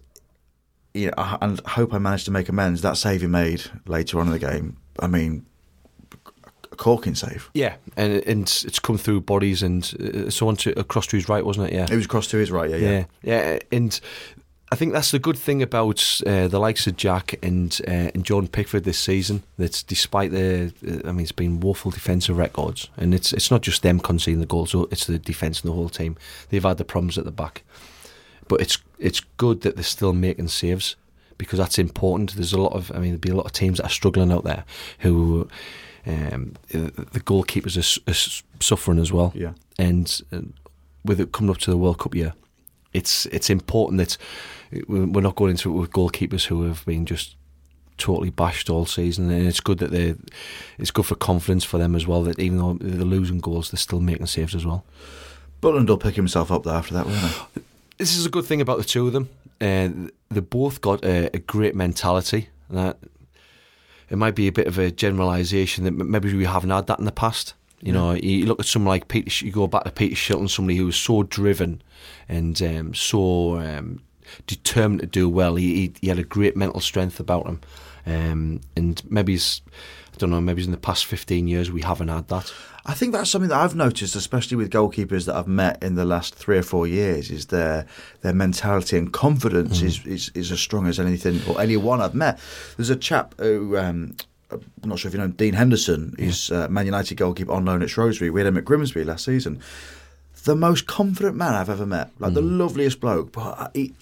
you 0.96 1.12
know, 1.12 1.38
and 1.40 1.60
hope 1.68 1.94
I 1.94 2.00
managed 2.00 2.26
to 2.26 2.32
make 2.32 2.50
amends. 2.50 2.82
That 2.82 2.98
save 2.98 3.22
he 3.22 3.28
made 3.28 3.64
later 3.86 4.20
on 4.20 4.26
in 4.26 4.34
the 4.34 4.40
game, 4.40 4.78
I 5.00 5.06
mean, 5.06 5.46
corking 6.80 7.14
save. 7.14 7.52
Yeah, 7.54 7.76
and 7.96 8.24
and 8.26 8.44
it's 8.66 8.80
come 8.80 8.98
through 8.98 9.22
bodies 9.22 9.62
and 9.62 9.84
uh, 10.00 10.30
so 10.32 10.48
on 10.48 10.56
to 10.58 10.80
across 10.80 11.06
to 11.08 11.18
his 11.18 11.30
right, 11.30 11.46
wasn't 11.46 11.68
it? 11.68 11.74
Yeah, 11.74 11.88
It 11.92 11.96
was 11.96 12.08
cross 12.08 12.28
to 12.28 12.38
his 12.38 12.50
right, 12.50 12.70
yeah, 12.72 12.78
yeah. 12.78 12.90
yeah, 12.90 13.06
yeah, 13.52 13.60
and 13.72 14.00
I 14.72 14.76
think 14.76 14.94
that's 14.94 15.12
the 15.12 15.20
good 15.20 15.38
thing 15.38 15.62
about 15.62 16.22
uh, 16.26 16.48
the 16.48 16.60
likes 16.60 16.88
of 16.88 16.96
Jack 16.96 17.36
and 17.44 17.80
uh, 17.88 18.12
and 18.14 18.24
Jordan 18.24 18.50
Pickford 18.50 18.86
this 18.86 18.98
season. 19.00 19.44
That 19.58 19.84
despite 19.88 20.32
the, 20.32 20.74
uh, 20.88 21.10
I 21.10 21.12
mean, 21.12 21.22
it's 21.22 21.32
been 21.32 21.60
woeful 21.60 21.92
defensive 21.92 22.38
records, 22.38 22.90
and 22.96 23.14
it's 23.14 23.34
it's 23.34 23.52
not 23.52 23.62
just 23.62 23.82
them 23.82 24.00
conceding 24.00 24.40
the 24.40 24.46
goals; 24.46 24.74
it's 24.92 25.06
the 25.06 25.20
defense 25.20 25.62
and 25.62 25.70
the 25.70 25.76
whole 25.76 25.90
team. 25.90 26.18
They've 26.50 26.64
had 26.64 26.78
the 26.78 26.86
problems 26.86 27.18
at 27.18 27.26
the 27.26 27.32
back, 27.32 27.64
but 28.48 28.62
it's 28.62 28.78
it's 29.00 29.22
good 29.38 29.62
that 29.62 29.76
they're 29.76 29.84
still 29.84 30.14
making 30.14 30.48
saves 30.48 30.96
because 31.38 31.60
that's 31.60 31.80
important. 31.80 32.36
There's 32.36 32.54
a 32.54 32.62
lot 32.62 32.74
of, 32.74 32.92
I 32.92 33.00
mean, 33.00 33.12
there'd 33.12 33.22
be 33.22 33.30
a 33.30 33.36
lot 33.36 33.46
of 33.46 33.54
teams 33.54 33.78
that 33.78 33.86
are 33.86 33.90
struggling 33.90 34.32
out 34.32 34.44
there 34.46 34.64
who. 35.00 35.48
Um, 36.06 36.54
the 36.72 37.22
goalkeepers 37.26 37.76
are, 37.78 38.02
are 38.12 38.16
suffering 38.62 39.00
as 39.00 39.12
well 39.12 39.32
Yeah. 39.36 39.54
and 39.78 40.22
uh, 40.32 40.42
with 41.06 41.20
it 41.20 41.32
coming 41.32 41.50
up 41.52 41.58
to 41.60 41.72
the 41.72 41.78
World 41.78 41.98
Cup 42.00 42.16
year, 42.16 42.34
it's 42.94 43.26
it's 43.28 43.50
important 43.50 43.98
that 44.00 44.18
we're 44.88 45.22
not 45.22 45.36
going 45.36 45.52
into 45.52 45.70
it 45.70 45.80
with 45.80 45.92
goalkeepers 45.92 46.46
who 46.46 46.64
have 46.64 46.86
been 46.86 47.06
just 47.06 47.36
totally 47.98 48.30
bashed 48.30 48.70
all 48.70 48.86
season, 48.86 49.30
and 49.30 49.46
it's 49.48 49.60
good 49.60 49.78
that 49.80 49.92
they 49.92 50.16
it's 50.78 50.92
good 50.92 51.06
for 51.06 51.16
confidence 51.16 51.64
for 51.66 51.78
them 51.78 51.96
as 51.96 52.08
well. 52.08 52.24
That 52.24 52.40
even 52.40 52.58
though 52.58 52.74
they're 52.80 53.04
losing 53.06 53.40
goals, 53.42 53.72
they're 53.72 53.78
still 53.78 54.00
making 54.02 54.28
saves 54.28 54.56
as 54.56 54.66
well. 54.66 54.84
Butland 55.62 55.88
will 55.90 55.98
pick 55.98 56.16
himself 56.16 56.52
up 56.52 56.64
there 56.64 56.76
after 56.76 56.94
that, 56.94 57.06
won't 57.06 57.18
he? 57.56 57.62
This 57.98 58.16
is 58.16 58.26
a 58.26 58.30
good 58.30 58.46
thing 58.46 58.62
about 58.62 58.78
the 58.78 58.86
two 58.86 59.08
of 59.08 59.14
them. 59.14 59.28
Uh, 59.60 59.90
they 60.30 60.40
both 60.40 60.80
got 60.80 61.04
a, 61.04 61.30
a 61.36 61.40
great 61.40 61.76
mentality. 61.76 62.48
That 62.70 62.98
it 64.10 64.18
might 64.18 64.36
be 64.36 64.48
a 64.48 64.52
bit 64.52 64.68
of 64.68 64.78
a 64.78 64.92
generalisation 64.92 65.84
that 65.84 65.92
maybe 65.92 66.34
we 66.34 66.46
haven't 66.46 66.72
had 66.72 66.88
that 66.88 67.00
in 67.00 67.06
the 67.06 67.12
past. 67.12 67.54
You 67.82 67.94
know, 67.94 68.12
you 68.12 68.46
look 68.46 68.60
at 68.60 68.66
someone 68.66 68.90
like 68.90 69.08
Peter. 69.08 69.46
You 69.46 69.54
go 69.54 69.66
back 69.66 69.86
to 69.86 69.92
Peter 69.92 70.16
Shilton, 70.16 70.50
somebody 70.50 70.78
who 70.78 70.86
was 70.86 70.98
so 70.98 71.24
driven 71.24 71.82
and 72.28 72.62
um, 72.62 72.94
so 72.94 73.58
um, 73.58 74.02
determined 74.48 75.00
to 75.00 75.08
do 75.08 75.30
well. 75.30 75.56
He, 75.56 75.76
he 75.76 75.94
he 76.02 76.08
had 76.10 76.20
a 76.20 76.24
great 76.24 76.58
mental 76.58 76.82
strength 76.82 77.22
about 77.22 77.48
him, 77.48 77.62
um, 78.06 78.62
and 78.76 79.02
maybe 79.10 79.32
he's, 79.32 79.62
don't 80.20 80.30
know. 80.30 80.42
Maybe 80.42 80.64
in 80.64 80.72
the 80.72 80.78
past 80.78 81.06
fifteen 81.06 81.48
years 81.48 81.72
we 81.72 81.82
haven't 81.82 82.10
had 82.10 82.28
that. 82.28 82.54
I 82.86 82.94
think 82.94 83.14
that's 83.14 83.30
something 83.30 83.50
that 83.50 83.60
I've 83.60 83.76
noticed, 83.76 84.16
especially 84.16 84.58
with 84.58 84.72
goalkeepers 84.72 85.26
that 85.26 85.36
I've 85.36 85.48
met 85.48 85.84
in 85.84 85.96
the 85.96 86.06
last 86.06 86.34
three 86.34 86.58
or 86.58 86.64
four 86.64 86.88
years, 86.88 87.30
is 87.30 87.48
their 87.48 87.86
their 88.22 88.34
mentality 88.34 88.98
and 88.98 89.12
confidence 89.12 89.82
is, 89.82 90.06
is, 90.06 90.32
is 90.34 90.52
as 90.52 90.60
strong 90.60 90.88
as 90.88 91.00
anything 91.00 91.42
or 91.48 91.62
anyone 91.62 92.02
I've 92.02 92.16
met. 92.16 92.40
There's 92.78 92.90
a 92.90 92.96
chap 92.96 93.36
who 93.38 93.78
um, 93.78 94.16
I'm 94.52 94.90
not 94.90 94.98
sure 94.98 95.10
if 95.10 95.14
you 95.14 95.20
know 95.20 95.28
Dean 95.28 95.54
Henderson. 95.54 96.16
He's 96.18 96.52
uh, 96.52 96.68
Man 96.70 96.86
United 96.86 97.16
goalkeeper 97.16 97.52
on 97.52 97.66
loan 97.66 97.84
at 97.84 97.90
Shrewsbury. 97.90 98.32
We 98.32 98.40
had 98.40 98.48
him 98.48 98.58
at 98.58 98.66
Grimsby 98.66 99.04
last 99.04 99.26
season. 99.26 99.62
The 100.46 100.56
most 100.56 100.88
confident 100.88 101.36
man 101.36 101.54
I've 101.54 101.70
ever 101.70 101.86
met, 101.86 102.10
like 102.18 102.34
the 102.34 102.42
loveliest 102.42 103.00
bloke, 103.00 103.34
but 103.34 103.72
he 103.76 103.94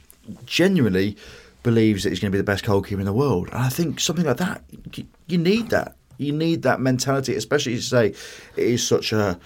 genuinely 0.46 1.18
believes 1.64 2.04
that 2.04 2.12
he's 2.12 2.22
going 2.22 2.32
to 2.32 2.36
be 2.36 2.38
the 2.38 2.46
best 2.46 2.64
goalkeeper 2.64 3.02
in 3.02 3.06
the 3.06 3.12
world. 3.12 3.50
And 3.50 3.58
I 3.58 3.68
think 3.68 4.00
something 4.00 4.24
like 4.24 4.38
that, 4.38 4.64
you, 4.94 5.08
you 5.28 5.38
need 5.38 5.70
that. 5.72 5.97
You 6.18 6.32
need 6.34 6.64
that 6.64 6.80
mentality, 6.80 7.36
especially 7.36 7.74
you 7.74 7.82
say, 7.82 8.08
it 8.08 8.16
is 8.58 8.86
such 8.88 9.14
a 9.14 9.40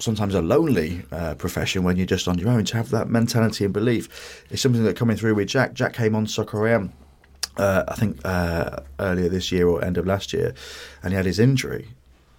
sometimes 0.00 0.34
a 0.34 0.40
lonely 0.40 1.02
uh, 1.10 1.34
profession 1.34 1.82
when 1.82 1.96
you're 1.96 2.06
just 2.06 2.28
on 2.28 2.38
your 2.38 2.50
own. 2.50 2.64
To 2.64 2.76
have 2.76 2.90
that 2.90 3.08
mentality 3.08 3.64
and 3.64 3.74
belief 3.74 4.44
is 4.50 4.60
something 4.60 4.84
that 4.84 4.96
coming 4.96 5.16
through 5.16 5.34
with 5.34 5.48
Jack. 5.48 5.74
Jack 5.74 5.92
came 5.94 6.14
on 6.14 6.26
Soccer 6.26 6.66
AM 6.68 6.92
uh, 7.56 7.84
I 7.88 7.94
think 7.96 8.20
uh, 8.24 8.80
earlier 9.00 9.28
this 9.28 9.50
year 9.50 9.66
or 9.66 9.84
end 9.84 9.98
of 9.98 10.06
last 10.06 10.32
year, 10.32 10.54
and 11.02 11.12
he 11.12 11.16
had 11.16 11.26
his 11.26 11.38
injury. 11.38 11.88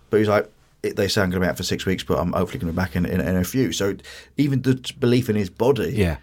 But 0.10 0.18
he's 0.18 0.30
like, 0.30 0.50
it, 0.82 0.96
they 0.96 1.08
say 1.10 1.22
I'm 1.22 1.30
going 1.30 1.42
to 1.42 1.46
be 1.46 1.50
out 1.50 1.58
for 1.58 1.64
six 1.64 1.86
weeks, 1.86 2.04
but 2.04 2.18
I'm 2.18 2.32
hopefully 2.32 2.60
going 2.60 2.74
to 2.74 2.74
be 2.74 2.78
back 2.84 2.96
in, 2.96 3.06
in, 3.06 3.20
in 3.20 3.36
a 3.36 3.44
few. 3.44 3.72
So 3.74 3.96
even 4.38 4.62
the 4.62 4.82
belief 5.00 5.30
in 5.30 5.36
his 5.36 5.50
body 5.50 5.92
Yeah. 5.96 6.18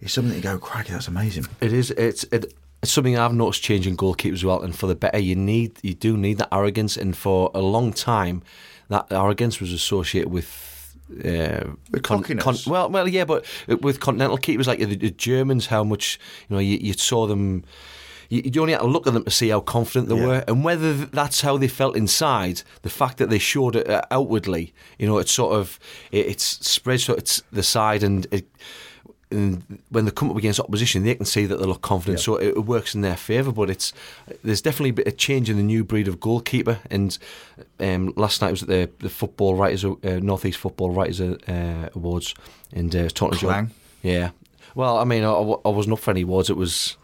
is 0.00 0.12
something 0.12 0.30
that 0.30 0.36
you 0.36 0.42
go, 0.42 0.58
crikey, 0.58 0.92
that's 0.92 1.08
amazing. 1.08 1.46
It 1.62 1.72
is. 1.72 1.90
It's 1.92 2.24
it, 2.24 2.52
it's 2.82 2.92
something 2.92 3.18
I've 3.18 3.34
noticed 3.34 3.62
changing 3.62 3.96
goalkeepers 3.96 4.34
as 4.34 4.44
well. 4.44 4.62
And 4.62 4.74
for 4.76 4.86
the 4.86 4.94
better, 4.94 5.18
you 5.18 5.34
need 5.36 5.78
you 5.82 5.94
do 5.94 6.16
need 6.16 6.38
that 6.38 6.48
arrogance. 6.52 6.96
And 6.96 7.16
for 7.16 7.50
a 7.54 7.60
long 7.60 7.92
time, 7.92 8.42
that 8.88 9.06
arrogance 9.10 9.60
was 9.60 9.72
associated 9.72 10.30
with. 10.30 10.74
Uh, 11.24 11.72
With 11.90 12.02
cockiness. 12.02 12.66
well, 12.66 12.90
well, 12.90 13.08
yeah, 13.08 13.24
but 13.24 13.46
with 13.80 13.98
continental 13.98 14.36
keepers 14.36 14.66
like 14.66 14.78
the, 14.78 14.94
the 14.94 15.10
Germans, 15.10 15.66
how 15.68 15.82
much 15.82 16.18
you 16.48 16.54
know 16.54 16.60
you, 16.60 16.76
you 16.80 16.92
saw 16.92 17.26
them. 17.26 17.64
You, 18.28 18.42
you 18.44 18.60
only 18.60 18.74
had 18.74 18.82
to 18.82 18.86
look 18.86 19.06
at 19.06 19.14
them 19.14 19.24
to 19.24 19.30
see 19.30 19.48
how 19.48 19.60
confident 19.60 20.10
they 20.10 20.16
Yeah. 20.18 20.26
were, 20.26 20.44
and 20.46 20.62
whether 20.62 20.92
that's 20.92 21.40
how 21.40 21.56
they 21.56 21.66
felt 21.68 21.96
inside. 21.96 22.60
The 22.82 22.90
fact 22.90 23.16
that 23.16 23.30
they 23.30 23.38
showed 23.38 23.74
it 23.74 23.88
uh, 23.88 24.02
outwardly, 24.10 24.74
you 24.98 25.06
know, 25.06 25.16
it's 25.16 25.32
sort 25.32 25.54
of 25.54 25.78
it, 26.12 26.26
it's 26.26 26.44
spread 26.68 27.00
so 27.00 27.14
it's 27.14 27.42
the 27.50 27.62
side, 27.62 28.02
and 28.02 28.26
it, 28.30 28.46
and 29.30 29.80
when 29.90 30.04
they 30.04 30.10
come 30.10 30.30
up 30.30 30.36
against 30.36 30.60
opposition, 30.60 31.04
they 31.04 31.14
can 31.14 31.26
see 31.26 31.46
that 31.46 31.58
they 31.58 31.66
look 31.66 31.82
confident, 31.82 32.20
so 32.20 32.36
it, 32.36 32.56
it 32.56 32.64
works 32.64 32.94
in 32.94 33.02
their 33.02 33.16
favour. 33.16 33.52
But 33.52 33.70
it's 33.70 33.92
there's 34.42 34.62
definitely 34.62 34.90
a 34.90 34.94
bit 34.94 35.06
of 35.06 35.16
change 35.16 35.50
in 35.50 35.56
the 35.56 35.62
new 35.62 35.84
breed 35.84 36.08
of 36.08 36.20
goalkeeper. 36.20 36.78
And 36.90 37.16
um, 37.80 38.12
last 38.16 38.40
night 38.40 38.50
was 38.50 38.62
at 38.62 38.68
the 38.68 38.90
the 39.00 39.10
football 39.10 39.54
writers 39.54 39.84
uh, 39.84 40.20
northeast 40.22 40.58
football 40.58 40.90
writers 40.90 41.20
uh, 41.20 41.88
awards, 41.94 42.34
and 42.72 42.94
uh, 42.94 43.08
talking 43.08 43.38
to 43.38 43.46
Clang. 43.46 43.66
John. 43.66 43.74
Yeah, 44.02 44.30
well, 44.74 44.98
I 44.98 45.04
mean, 45.04 45.24
I, 45.24 45.30
I 45.30 45.68
wasn't 45.68 45.92
up 45.92 45.98
for 45.98 46.10
any 46.10 46.22
awards. 46.22 46.50
It 46.50 46.56
was 46.56 46.96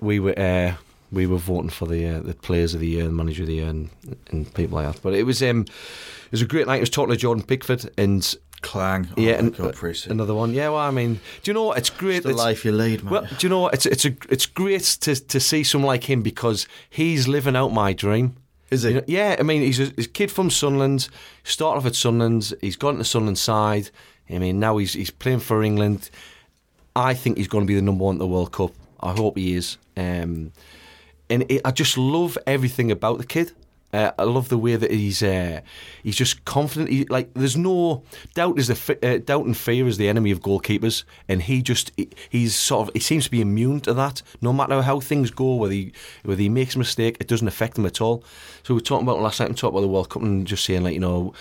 we 0.00 0.20
were. 0.20 0.38
Uh, 0.38 0.74
we 1.10 1.26
were 1.26 1.38
voting 1.38 1.70
for 1.70 1.86
the 1.86 2.06
uh, 2.06 2.20
the 2.20 2.34
players 2.34 2.74
of 2.74 2.80
the 2.80 2.86
year, 2.86 3.06
and 3.06 3.16
manager 3.16 3.42
of 3.42 3.46
the 3.46 3.54
year, 3.54 3.68
and, 3.68 3.88
and 4.30 4.52
people 4.54 4.76
like 4.76 4.92
that. 4.92 5.02
But 5.02 5.14
it 5.14 5.22
was 5.22 5.42
um, 5.42 5.62
it 5.62 6.32
was 6.32 6.42
a 6.42 6.46
great 6.46 6.66
night. 6.66 6.76
I 6.76 6.80
was 6.80 6.90
talking 6.90 7.12
to 7.12 7.16
Jordan 7.16 7.44
Pickford, 7.44 7.90
and 7.96 8.36
Clang. 8.60 9.08
Oh 9.16 9.20
yeah, 9.20 9.34
and 9.34 9.56
God, 9.56 9.74
uh, 9.82 9.92
another 10.10 10.34
one. 10.34 10.52
Yeah, 10.52 10.70
well, 10.70 10.78
I 10.78 10.90
mean, 10.90 11.14
do 11.42 11.50
you 11.50 11.54
know 11.54 11.64
what? 11.64 11.78
It's 11.78 11.90
great. 11.90 12.16
It's 12.18 12.24
the 12.24 12.30
it's- 12.30 12.44
life 12.44 12.64
you 12.64 12.72
lead, 12.72 13.04
man. 13.04 13.12
Well, 13.12 13.22
do 13.38 13.46
you 13.46 13.48
know 13.48 13.60
what? 13.60 13.74
It's 13.74 13.86
it's 13.86 14.04
a 14.04 14.14
it's 14.28 14.46
great 14.46 14.82
to 15.02 15.14
to 15.14 15.40
see 15.40 15.64
someone 15.64 15.88
like 15.88 16.04
him 16.10 16.22
because 16.22 16.66
he's 16.90 17.28
living 17.28 17.56
out 17.56 17.72
my 17.72 17.92
dream. 17.92 18.36
Is 18.70 18.82
he? 18.82 18.90
You 18.90 18.94
know, 18.96 19.04
yeah, 19.06 19.36
I 19.38 19.42
mean, 19.42 19.62
he's 19.62 19.80
a, 19.80 19.86
he's 19.96 20.06
a 20.06 20.10
kid 20.10 20.30
from 20.30 20.50
Sunderland. 20.50 21.08
Started 21.44 21.78
off 21.78 21.86
at 21.86 21.94
Sunderland. 21.94 22.52
He's 22.60 22.76
gone 22.76 22.98
to 22.98 23.04
Sunderland 23.04 23.38
side. 23.38 23.90
I 24.30 24.38
mean, 24.38 24.60
now 24.60 24.76
he's 24.76 24.92
he's 24.92 25.10
playing 25.10 25.40
for 25.40 25.62
England. 25.62 26.10
I 26.94 27.14
think 27.14 27.38
he's 27.38 27.48
going 27.48 27.64
to 27.64 27.68
be 27.68 27.76
the 27.76 27.82
number 27.82 28.04
one 28.04 28.16
at 28.16 28.18
the 28.18 28.26
World 28.26 28.52
Cup. 28.52 28.72
I 29.00 29.12
hope 29.12 29.38
he 29.38 29.54
is. 29.54 29.78
Um, 29.96 30.52
and 31.30 31.44
it, 31.48 31.60
I 31.64 31.70
just 31.70 31.96
love 31.96 32.36
everything 32.46 32.90
about 32.90 33.18
the 33.18 33.24
kid. 33.26 33.52
Uh, 33.90 34.10
I 34.18 34.24
love 34.24 34.50
the 34.50 34.58
way 34.58 34.76
that 34.76 34.90
he's 34.90 35.22
uh, 35.22 35.62
he's 36.02 36.16
just 36.16 36.44
confident. 36.44 36.90
He, 36.90 37.06
like 37.06 37.32
there's 37.32 37.56
no 37.56 38.02
doubt 38.34 38.58
is 38.58 38.68
the 38.68 38.74
fi- 38.74 38.98
uh, 39.02 39.16
doubt 39.18 39.46
and 39.46 39.56
fear 39.56 39.86
is 39.86 39.96
the 39.96 40.08
enemy 40.08 40.30
of 40.30 40.40
goalkeepers, 40.40 41.04
and 41.26 41.40
he 41.42 41.62
just 41.62 41.90
he, 41.96 42.10
he's 42.28 42.54
sort 42.54 42.88
of 42.88 42.94
he 42.94 43.00
seems 43.00 43.24
to 43.24 43.30
be 43.30 43.40
immune 43.40 43.80
to 43.80 43.94
that. 43.94 44.20
No 44.42 44.52
matter 44.52 44.82
how 44.82 45.00
things 45.00 45.30
go, 45.30 45.54
whether 45.54 45.72
he 45.72 45.92
whether 46.22 46.40
he 46.40 46.50
makes 46.50 46.74
a 46.74 46.78
mistake, 46.78 47.16
it 47.18 47.28
doesn't 47.28 47.48
affect 47.48 47.78
him 47.78 47.86
at 47.86 48.02
all. 48.02 48.22
So 48.62 48.74
we 48.74 48.78
were 48.78 48.84
talking 48.84 49.06
about 49.06 49.20
last 49.20 49.40
night. 49.40 49.48
We 49.48 49.54
talked 49.54 49.72
about 49.72 49.80
the 49.80 49.88
World 49.88 50.10
Cup 50.10 50.20
and 50.20 50.46
just 50.46 50.66
saying 50.66 50.82
like 50.82 50.92
you 50.92 51.00
know, 51.00 51.32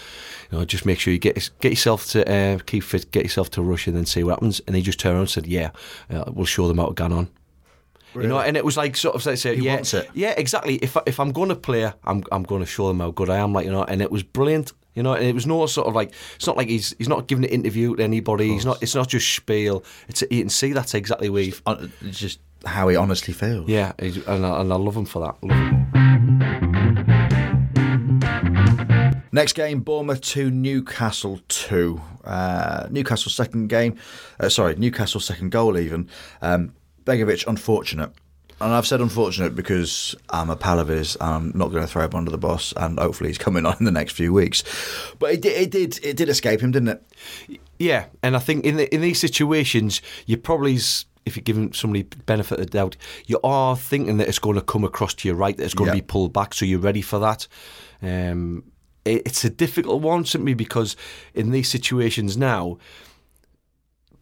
you 0.50 0.58
know, 0.58 0.64
just 0.64 0.86
make 0.86 1.00
sure 1.00 1.12
you 1.12 1.20
get 1.20 1.50
get 1.60 1.74
yourself 1.74 2.06
to 2.12 2.32
uh, 2.32 2.60
keep 2.66 2.84
fit, 2.84 3.12
get 3.12 3.24
yourself 3.24 3.52
to 3.52 3.62
Russia, 3.62 3.90
and 3.90 3.98
then 3.98 4.06
see 4.06 4.24
what 4.24 4.36
happens. 4.36 4.62
And 4.68 4.76
he 4.78 4.82
just 4.82 5.02
turned 5.02 5.16
around 5.16 5.24
and 5.24 5.30
said, 5.30 5.48
"Yeah, 5.48 5.72
uh, 6.10 6.32
we'll 6.32 6.46
show 6.46 6.70
them 6.70 6.78
how 6.78 6.88
to 6.88 6.94
get 6.94 7.12
on." 7.12 7.28
You 8.16 8.28
know, 8.28 8.40
and 8.40 8.58
it 8.58 8.66
was 8.66 8.78
like 8.78 8.96
sort 8.98 9.16
of 9.16 9.24
like 9.26 9.38
say, 9.38 9.56
He 9.56 9.64
yeah, 9.66 9.76
wants 9.76 9.94
it. 9.94 10.10
yeah, 10.16 10.34
exactly. 10.38 10.76
If 10.76 10.98
I- 10.98 11.04
if 11.06 11.20
I'm 11.20 11.32
going 11.32 11.50
to 11.50 11.56
play, 11.56 11.86
I'm 12.04 12.24
I'm 12.32 12.44
going 12.44 12.62
to 12.62 12.66
show 12.66 12.88
them 12.88 13.00
how 13.00 13.12
good 13.12 13.30
I 13.30 13.38
am. 13.38 13.54
Like 13.54 13.66
you 13.66 13.72
know, 13.72 13.84
and 13.84 14.02
it 14.02 14.12
was 14.12 14.24
brilliant. 14.24 14.72
You 14.96 15.04
know, 15.04 15.14
and 15.14 15.24
it 15.26 15.36
was 15.36 15.46
no 15.46 15.64
sort 15.68 15.86
of 15.88 15.94
like 15.94 16.12
it's 16.36 16.48
not 16.48 16.58
like 16.58 16.68
he's 16.70 16.96
he's 16.98 17.08
not 17.10 17.28
giving 17.28 17.44
an 17.46 17.52
interview 17.52 17.96
to 17.96 18.04
anybody. 18.04 18.48
He's 18.50 18.66
not. 18.66 18.82
It's 18.82 18.96
not 18.96 19.08
just 19.08 19.32
spiel. 19.32 19.84
It's 20.08 20.24
you 20.32 20.42
can 20.42 20.50
see 20.50 20.74
that's 20.74 20.96
exactly 20.96 21.30
where. 21.30 21.44
He, 21.44 21.54
Hon- 21.68 21.92
just 22.10 22.40
how 22.66 22.88
he 22.88 22.96
honestly 22.96 23.34
feels. 23.36 23.70
yeah, 23.70 23.92
and 24.00 24.18
I, 24.28 24.62
and 24.62 24.74
I 24.74 24.76
love 24.78 24.96
him 24.98 25.06
for 25.06 25.20
that. 25.22 25.36
Love 25.44 25.58
him. 25.58 25.88
Next 29.32 29.54
game, 29.54 29.82
Bournemouth 29.82 30.22
2, 30.22 30.50
Newcastle 30.50 31.40
2. 31.50 32.02
Uh, 32.24 32.88
Newcastle 32.90 33.30
second 33.32 33.68
game, 33.68 33.96
uh, 34.40 34.50
sorry, 34.50 34.76
Newcastle 34.76 35.22
second 35.22 35.52
goal 35.52 35.78
even. 35.78 36.10
Um, 36.42 36.74
Begovic, 37.08 37.48
unfortunate. 37.48 38.12
And 38.60 38.74
I've 38.74 38.88
said 38.88 39.02
unfortunate 39.02 39.56
because 39.56 40.16
I'm 40.30 40.50
a 40.50 40.56
pal 40.56 40.80
of 40.80 40.88
his 40.88 41.16
and 41.18 41.30
I'm 41.30 41.52
not 41.56 41.70
going 41.72 41.84
to 41.84 41.88
throw 41.88 42.04
him 42.06 42.16
under 42.16 42.32
the 42.32 42.40
bus 42.40 42.74
and 42.76 42.98
hopefully 43.00 43.30
he's 43.30 43.38
coming 43.38 43.66
on 43.68 43.78
in 43.80 43.86
the 43.86 43.92
next 43.92 44.14
few 44.14 44.34
weeks. 44.34 44.64
But 45.20 45.32
it 45.34 45.42
did, 45.42 45.62
it 45.62 45.72
did, 45.72 46.00
it 46.04 46.18
did 46.18 46.28
escape 46.28 46.62
him, 46.62 46.72
didn't 46.72 46.90
it? 46.90 47.60
Yeah, 47.80 48.06
and 48.24 48.36
I 48.36 48.40
think 48.40 48.66
in 48.66 48.78
the, 48.78 48.94
in 48.94 49.02
these 49.02 49.20
situations, 49.20 50.02
you 50.26 50.38
probably, 50.38 50.76
if 51.26 51.36
you're 51.36 51.44
giving 51.44 51.72
somebody 51.72 52.04
benefit 52.26 52.60
of 52.60 52.66
the 52.66 52.72
doubt, 52.72 52.98
you 53.28 53.40
are 53.44 53.78
thinking 53.78 54.18
that 54.18 54.28
it's 54.28 54.40
going 54.40 54.56
to 54.56 54.62
come 54.64 54.84
across 54.84 55.14
to 55.14 55.28
your 55.28 55.38
right, 55.38 55.56
that 55.56 55.64
it's 55.64 55.76
going 55.76 55.90
Yeah. 55.90 55.94
to 55.94 56.02
be 56.02 56.06
pulled 56.08 56.34
back, 56.34 56.56
so 56.56 56.66
you're 56.66 56.80
ready 56.80 57.02
for 57.04 57.20
that. 57.20 57.48
Um, 58.02 58.64
it, 59.06 59.22
it's 59.28 59.46
a 59.46 59.52
difficult 59.52 60.02
one 60.02 60.26
simply 60.26 60.56
because 60.56 60.96
in 61.36 61.52
these 61.52 61.70
situations 61.70 62.36
now, 62.38 62.80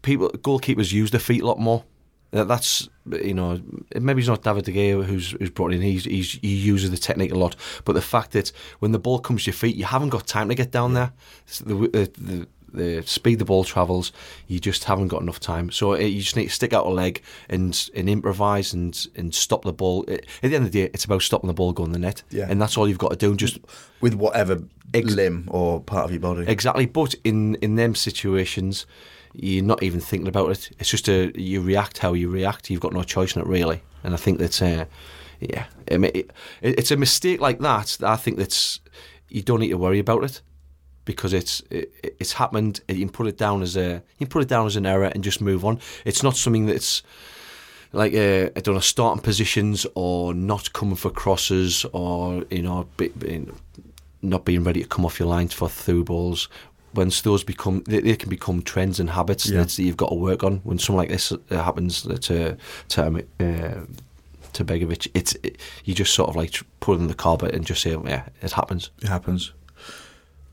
people 0.02 0.28
goalkeepers 0.28 0.92
use 0.92 1.10
their 1.10 1.20
feet 1.20 1.42
a 1.42 1.46
lot 1.46 1.58
more. 1.58 1.84
That- 2.32 2.48
That's 2.48 2.88
you 3.22 3.34
know 3.34 3.60
maybe 3.94 4.20
it's 4.20 4.28
not 4.28 4.42
David 4.42 4.64
De 4.64 4.72
Gea 4.72 5.04
who's 5.04 5.30
who's 5.32 5.50
brought 5.50 5.72
in. 5.72 5.80
He's, 5.80 6.04
he's 6.04 6.32
he 6.32 6.54
uses 6.54 6.90
the 6.90 6.96
technique 6.96 7.32
a 7.32 7.38
lot, 7.38 7.54
but 7.84 7.92
the 7.94 8.02
fact 8.02 8.32
that 8.32 8.50
when 8.80 8.92
the 8.92 8.98
ball 8.98 9.18
comes 9.20 9.44
to 9.44 9.50
your 9.50 9.54
feet, 9.56 9.76
you 9.76 9.84
haven't 9.84 10.08
got 10.10 10.26
time 10.26 10.48
to 10.48 10.54
get 10.54 10.70
down 10.72 10.94
there. 10.94 11.12
The, 11.64 11.74
the, 11.74 12.10
the 12.18 12.46
the 12.74 13.02
speed 13.06 13.38
the 13.38 13.44
ball 13.44 13.64
travels, 13.64 14.12
you 14.48 14.58
just 14.58 14.84
haven't 14.84 15.08
got 15.08 15.22
enough 15.22 15.38
time. 15.40 15.70
So 15.70 15.92
it, 15.94 16.08
you 16.08 16.20
just 16.20 16.36
need 16.36 16.48
to 16.48 16.52
stick 16.54 16.72
out 16.74 16.84
a 16.84 16.90
leg 16.90 17.22
and 17.48 17.88
and 17.94 18.08
improvise 18.10 18.74
and 18.74 19.06
and 19.16 19.32
stop 19.34 19.62
the 19.62 19.72
ball. 19.72 20.02
It- 20.08 20.26
at 20.42 20.50
the 20.50 20.56
end 20.56 20.66
of 20.66 20.72
the 20.72 20.82
day, 20.82 20.90
it's 20.92 21.04
about 21.04 21.22
stopping 21.22 21.46
the 21.48 21.54
ball 21.54 21.72
going 21.72 21.88
in 21.90 21.92
the 21.92 21.98
net, 22.06 22.22
Yeah. 22.30 22.46
and 22.50 22.60
that's 22.60 22.76
all 22.76 22.88
you've 22.88 22.98
got 22.98 23.10
to 23.10 23.16
do. 23.16 23.34
Just 23.36 23.58
With 24.00 24.14
whatever 24.14 24.62
Ex- 24.94 25.14
limb 25.14 25.48
or 25.50 25.80
part 25.80 26.04
of 26.04 26.10
your 26.10 26.20
body. 26.20 26.44
Exactly, 26.48 26.86
but 26.86 27.14
in 27.24 27.54
in 27.62 27.76
them 27.76 27.94
situations, 27.94 28.84
you're 29.38 29.64
not 29.64 29.82
even 29.82 30.00
thinking 30.00 30.28
about 30.28 30.50
it. 30.50 30.70
It's 30.78 30.90
just 30.90 31.08
a 31.08 31.30
you 31.40 31.60
react 31.60 31.98
how 31.98 32.14
you 32.14 32.30
react. 32.30 32.70
You've 32.70 32.80
got 32.80 32.92
no 32.92 33.02
choice 33.02 33.36
in 33.36 33.42
it 33.42 33.48
really, 33.48 33.82
and 34.02 34.14
I 34.14 34.16
think 34.16 34.38
that's 34.38 34.62
uh, 34.62 34.86
yeah, 35.40 35.66
I 35.90 35.98
mean, 35.98 36.12
it, 36.14 36.30
it's 36.62 36.90
a 36.90 36.96
mistake 36.96 37.40
like 37.40 37.58
that. 37.60 37.96
that 38.00 38.08
I 38.08 38.16
think 38.16 38.38
that's 38.38 38.80
you 39.28 39.42
don't 39.42 39.60
need 39.60 39.68
to 39.68 39.78
worry 39.78 39.98
about 39.98 40.24
it 40.24 40.40
because 41.04 41.32
it's 41.32 41.62
it, 41.70 41.92
it's 42.18 42.32
happened. 42.32 42.80
You 42.88 42.96
can 42.96 43.10
put 43.10 43.26
it 43.26 43.36
down 43.36 43.62
as 43.62 43.76
a 43.76 44.02
you 44.18 44.26
can 44.26 44.28
put 44.28 44.42
it 44.42 44.48
down 44.48 44.66
as 44.66 44.76
an 44.76 44.86
error 44.86 45.06
and 45.06 45.22
just 45.22 45.40
move 45.40 45.64
on. 45.64 45.80
It's 46.04 46.22
not 46.22 46.36
something 46.36 46.66
that's 46.66 47.02
like 47.92 48.14
uh, 48.14 48.50
I 48.56 48.60
don't 48.60 48.74
know 48.74 48.80
starting 48.80 49.22
positions 49.22 49.86
or 49.94 50.32
not 50.34 50.72
coming 50.72 50.96
for 50.96 51.10
crosses 51.10 51.84
or 51.92 52.44
you 52.50 52.62
know 52.62 52.88
be, 52.96 53.08
being, 53.08 53.54
not 54.22 54.44
being 54.44 54.64
ready 54.64 54.82
to 54.82 54.88
come 54.88 55.04
off 55.04 55.20
your 55.20 55.28
lines 55.28 55.52
for 55.52 55.68
through 55.68 56.04
balls. 56.04 56.48
When 56.96 57.10
those 57.22 57.44
become, 57.44 57.82
they, 57.86 58.00
they 58.00 58.16
can 58.16 58.30
become 58.30 58.62
trends 58.62 58.98
and 59.00 59.10
habits 59.10 59.48
Yeah. 59.48 59.62
that 59.62 59.78
you've 59.78 59.96
got 59.96 60.08
to 60.08 60.14
work 60.16 60.42
on. 60.42 60.60
When 60.64 60.78
something 60.78 60.96
like 60.96 61.10
this 61.10 61.32
uh, 61.32 61.38
happens 61.50 62.02
to 62.02 62.56
to 62.88 63.06
um, 63.06 63.16
uh, 63.40 63.84
to 64.52 64.64
Begovic, 64.64 65.08
it's 65.14 65.34
it, 65.42 65.58
you 65.84 65.94
just 65.94 66.14
sort 66.14 66.30
of 66.30 66.36
like 66.36 66.60
put 66.80 66.98
in 66.98 67.08
the 67.08 67.14
carpet 67.14 67.54
and 67.54 67.66
just 67.66 67.82
say, 67.82 67.90
yeah, 68.04 68.28
it 68.42 68.52
happens. 68.52 68.90
It 69.02 69.08
happens. 69.08 69.52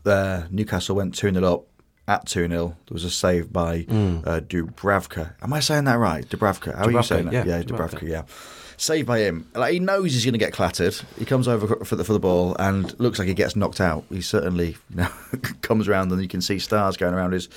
Uh, 0.04 0.42
Newcastle 0.50 0.96
went 0.96 1.14
2 1.14 1.32
0 1.32 1.44
up 1.44 1.64
at 2.06 2.26
2 2.26 2.48
0. 2.48 2.76
There 2.86 2.94
was 2.94 3.04
a 3.04 3.10
save 3.10 3.52
by 3.52 3.86
uh, 3.88 4.40
Dubravka. 4.40 5.32
Am 5.42 5.52
I 5.54 5.60
saying 5.60 5.84
that 5.84 5.98
right? 5.98 6.28
Dubravka. 6.28 6.76
How 6.76 6.84
are 6.84 6.90
you 6.90 7.02
saying 7.02 7.26
that? 7.26 7.32
yeah, 7.32 7.44
yeah 7.56 7.62
Dubravka. 7.62 8.00
Dubravka, 8.00 8.08
yeah. 8.08 8.22
Saved 8.76 9.06
by 9.06 9.20
him. 9.20 9.48
Like 9.54 9.72
he 9.72 9.78
knows 9.78 10.12
he's 10.12 10.24
going 10.24 10.32
to 10.32 10.38
get 10.38 10.52
clattered. 10.52 10.94
He 11.18 11.24
comes 11.24 11.48
over 11.48 11.84
for 11.84 11.96
the, 11.96 12.04
for 12.04 12.12
the 12.12 12.18
ball 12.18 12.56
and 12.58 12.98
looks 12.98 13.18
like 13.18 13.28
he 13.28 13.34
gets 13.34 13.56
knocked 13.56 13.80
out. 13.80 14.04
He 14.10 14.20
certainly 14.20 14.76
you 14.90 14.96
know, 14.96 15.08
comes 15.62 15.88
around 15.88 16.10
and 16.12 16.20
you 16.20 16.28
can 16.28 16.40
see 16.40 16.58
stars 16.58 16.96
going 16.96 17.14
around 17.14 17.32
his 17.32 17.48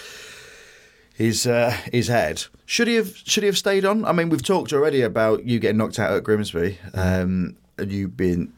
his 1.17 1.47
uh, 1.47 1.71
his 1.91 2.07
head. 2.07 2.43
Should 2.65 2.87
he 2.87 2.95
have 2.95 3.15
should 3.17 3.43
he 3.43 3.47
have 3.47 3.57
stayed 3.57 3.85
on? 3.85 4.05
I 4.05 4.11
mean, 4.11 4.29
we've 4.29 4.43
talked 4.43 4.71
already 4.71 5.01
about 5.01 5.45
you 5.45 5.59
getting 5.59 5.77
knocked 5.77 5.99
out 5.99 6.11
at 6.11 6.23
Grimsby 6.23 6.77
um, 6.93 7.57
and 7.77 7.91
you 7.91 8.07
being 8.07 8.53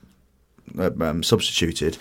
uh, 0.77 0.91
um, 0.99 1.23
substituted. 1.23 1.97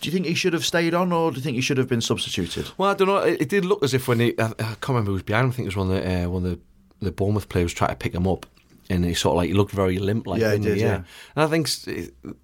Do 0.00 0.08
you 0.08 0.12
think 0.12 0.26
he 0.26 0.34
should 0.34 0.54
have 0.54 0.64
stayed 0.64 0.94
on, 0.94 1.12
or 1.12 1.30
do 1.30 1.36
you 1.36 1.42
think 1.42 1.54
he 1.54 1.60
should 1.60 1.78
have 1.78 1.88
been 1.88 2.00
substituted? 2.00 2.70
Well, 2.76 2.90
I 2.90 2.94
don't 2.94 3.06
know. 3.06 3.18
It, 3.18 3.42
it 3.42 3.48
did 3.48 3.64
look 3.64 3.84
as 3.84 3.94
if 3.94 4.08
when 4.08 4.18
he, 4.18 4.38
I, 4.38 4.46
I 4.46 4.52
can't 4.52 4.88
remember 4.88 5.10
who 5.10 5.14
was 5.14 5.22
behind. 5.22 5.48
I 5.48 5.50
think 5.54 5.66
it 5.66 5.76
was 5.76 5.76
one 5.76 5.90
of 5.90 6.02
the 6.02 6.24
uh, 6.24 6.28
one 6.28 6.44
of 6.44 6.50
the, 6.50 6.58
the 7.04 7.12
Bournemouth 7.12 7.48
players 7.48 7.72
trying 7.72 7.90
to 7.90 7.96
pick 7.96 8.14
him 8.14 8.26
up, 8.26 8.46
and 8.92 9.04
he 9.04 9.14
sort 9.14 9.32
of 9.32 9.36
like 9.38 9.48
he 9.48 9.54
looked 9.54 9.72
very 9.72 9.98
limp, 9.98 10.26
like 10.26 10.40
Yeah, 10.40 10.52
he 10.52 10.58
did, 10.58 10.78
yeah. 10.78 11.02
And 11.34 11.44
I 11.44 11.46
think 11.46 11.68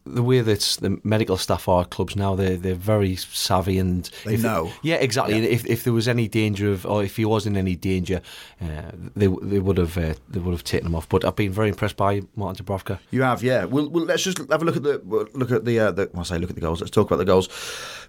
the 0.04 0.22
way 0.22 0.40
that 0.40 0.78
the 0.80 1.00
medical 1.04 1.36
staff 1.36 1.68
are 1.68 1.82
at 1.82 1.90
clubs 1.90 2.16
now, 2.16 2.34
they're 2.34 2.56
they're 2.56 2.74
very 2.74 3.16
savvy 3.16 3.78
and 3.78 4.10
They 4.24 4.36
know. 4.36 4.72
yeah, 4.82 4.96
exactly. 4.96 5.36
And 5.36 5.44
if 5.44 5.66
if 5.66 5.84
there 5.84 5.92
was 5.92 6.08
any 6.08 6.28
danger 6.28 6.70
of, 6.70 6.86
or 6.86 7.04
if 7.04 7.16
he 7.16 7.24
was 7.24 7.46
in 7.46 7.56
any 7.56 7.76
danger, 7.76 8.20
uh, 8.60 8.90
they 9.14 9.26
they 9.26 9.58
would 9.58 9.78
have 9.78 9.96
uh, 9.96 10.14
they 10.28 10.40
would 10.40 10.52
have 10.52 10.64
taken 10.64 10.86
him 10.86 10.94
off. 10.94 11.08
But 11.08 11.24
I've 11.24 11.36
been 11.36 11.52
very 11.52 11.68
impressed 11.68 11.96
by 11.96 12.22
Martin 12.36 12.64
Dubravka. 12.64 12.98
You 13.10 13.22
have, 13.22 13.42
yeah. 13.42 13.64
Well, 13.64 13.88
well 13.88 14.04
let's 14.04 14.22
just 14.22 14.38
have 14.38 14.62
a 14.62 14.64
look 14.64 14.76
at 14.76 14.82
the 14.82 15.00
look 15.34 15.50
at 15.50 15.64
the. 15.64 15.78
Uh, 15.78 15.92
the 15.92 16.10
well, 16.12 16.20
I 16.20 16.24
say 16.24 16.38
look 16.38 16.50
at 16.50 16.56
the 16.56 16.62
goals. 16.62 16.80
Let's 16.80 16.90
talk 16.90 17.06
about 17.06 17.18
the 17.18 17.24
goals. 17.24 17.48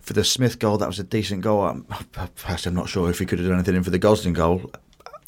For 0.02 0.14
the 0.14 0.24
Smith 0.24 0.60
goal, 0.60 0.78
that 0.78 0.88
was 0.88 1.00
a 1.00 1.04
decent 1.04 1.42
goal. 1.42 1.64
I'm, 1.64 1.86
I'm 2.18 2.74
not 2.74 2.90
sure 2.90 3.10
if 3.10 3.20
he 3.20 3.26
could 3.26 3.40
have 3.40 3.48
done 3.48 3.58
anything 3.58 3.76
in 3.76 3.84
for 3.84 3.90
the 3.90 4.00
Gosling 4.00 4.34
goal. 4.34 4.72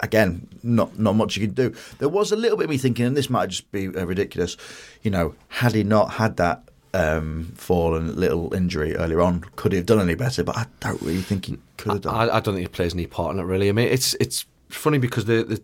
Again, 0.01 0.47
not 0.63 0.97
not 0.97 1.15
much 1.15 1.37
you 1.37 1.45
can 1.47 1.53
do. 1.55 1.73
There 1.99 2.09
was 2.09 2.31
a 2.31 2.35
little 2.35 2.57
bit 2.57 2.63
of 2.65 2.69
me 2.71 2.77
thinking, 2.77 3.05
and 3.05 3.15
this 3.15 3.29
might 3.29 3.49
just 3.49 3.71
be 3.71 3.87
uh, 3.87 4.05
ridiculous. 4.05 4.57
You 5.03 5.11
know, 5.11 5.35
had 5.47 5.73
he 5.75 5.83
not 5.83 6.13
had 6.13 6.37
that 6.37 6.63
um, 6.93 7.53
fall 7.55 7.95
and 7.95 8.15
little 8.15 8.53
injury 8.53 8.95
earlier 8.95 9.21
on, 9.21 9.45
could 9.55 9.71
he 9.73 9.77
have 9.77 9.85
done 9.85 9.99
any 10.01 10.15
better? 10.15 10.43
But 10.43 10.57
I 10.57 10.65
don't 10.79 11.01
really 11.01 11.21
think 11.21 11.45
he 11.45 11.59
could 11.77 11.91
have 11.91 12.01
done. 12.01 12.15
I, 12.15 12.37
I 12.37 12.39
don't 12.39 12.55
think 12.55 12.67
he 12.67 12.67
plays 12.67 12.93
any 12.95 13.05
part 13.05 13.33
in 13.35 13.39
it 13.39 13.43
really. 13.43 13.69
I 13.69 13.73
mean, 13.73 13.87
it's 13.89 14.15
it's 14.15 14.45
funny 14.69 14.97
because 14.97 15.25
the, 15.25 15.43
the 15.43 15.61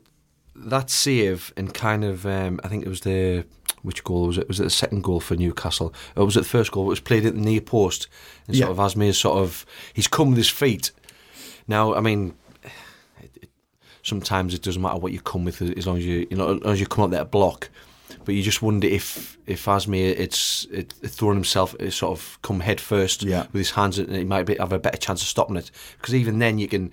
that 0.56 0.90
save 0.90 1.52
and 1.58 1.74
kind 1.74 2.04
of 2.04 2.26
um, 2.26 2.60
I 2.64 2.68
think 2.68 2.86
it 2.86 2.90
was 2.90 3.02
the 3.02 3.44
which 3.82 4.04
goal 4.04 4.28
was 4.28 4.38
it? 4.38 4.48
Was 4.48 4.60
it 4.60 4.64
the 4.66 4.70
second 4.70 5.04
goal 5.04 5.20
for 5.20 5.36
Newcastle? 5.36 5.94
Or 6.16 6.26
was 6.26 6.38
it 6.38 6.42
the 6.42 6.46
first 6.50 6.72
goal? 6.72 6.86
It 6.86 6.90
was 6.90 7.00
played 7.00 7.26
at 7.26 7.34
the 7.34 7.42
near 7.42 7.62
post 7.62 8.08
and 8.48 8.56
Yeah. 8.56 8.66
sort 8.68 8.78
of 8.78 8.86
Asmir 8.86 9.14
sort 9.16 9.40
of 9.40 9.66
he's 9.94 10.08
come 10.08 10.30
with 10.30 10.38
his 10.38 10.50
feet. 10.50 10.92
Now, 11.68 11.96
I 11.96 12.02
mean. 12.02 12.36
Sometimes 14.08 14.54
it 14.54 14.62
doesn't 14.62 14.82
matter 14.82 15.00
what 15.00 15.12
you 15.12 15.20
come 15.20 15.44
with 15.46 15.62
as 15.62 15.86
long 15.86 15.98
as 15.98 16.06
you 16.06 16.26
you 16.32 16.38
know 16.38 16.56
as 16.56 16.62
as 16.74 16.80
you 16.80 16.88
come 16.88 17.04
up 17.04 17.12
that 17.12 17.30
block, 17.30 17.70
but 18.24 18.34
you 18.36 18.42
just 18.42 18.62
wonder 18.62 18.88
if 18.88 19.38
if 19.46 19.66
Asmir 19.66 20.16
it's 20.18 20.66
it, 20.72 20.94
it 21.02 21.10
throwing 21.10 21.36
himself 21.36 21.76
it 21.80 21.92
sort 21.92 22.18
of 22.18 22.40
come 22.42 22.62
head 22.62 22.80
first 22.80 23.24
Yeah. 23.24 23.44
with 23.52 23.60
his 23.66 23.72
hands, 23.72 24.00
and 24.00 24.16
he 24.16 24.24
might 24.24 24.46
be, 24.46 24.56
have 24.56 24.72
a 24.72 24.80
better 24.80 24.98
chance 24.98 25.22
of 25.22 25.28
stopping 25.28 25.58
it. 25.58 25.72
Because 25.98 26.16
even 26.16 26.40
then, 26.40 26.58
you 26.58 26.70
can 26.70 26.92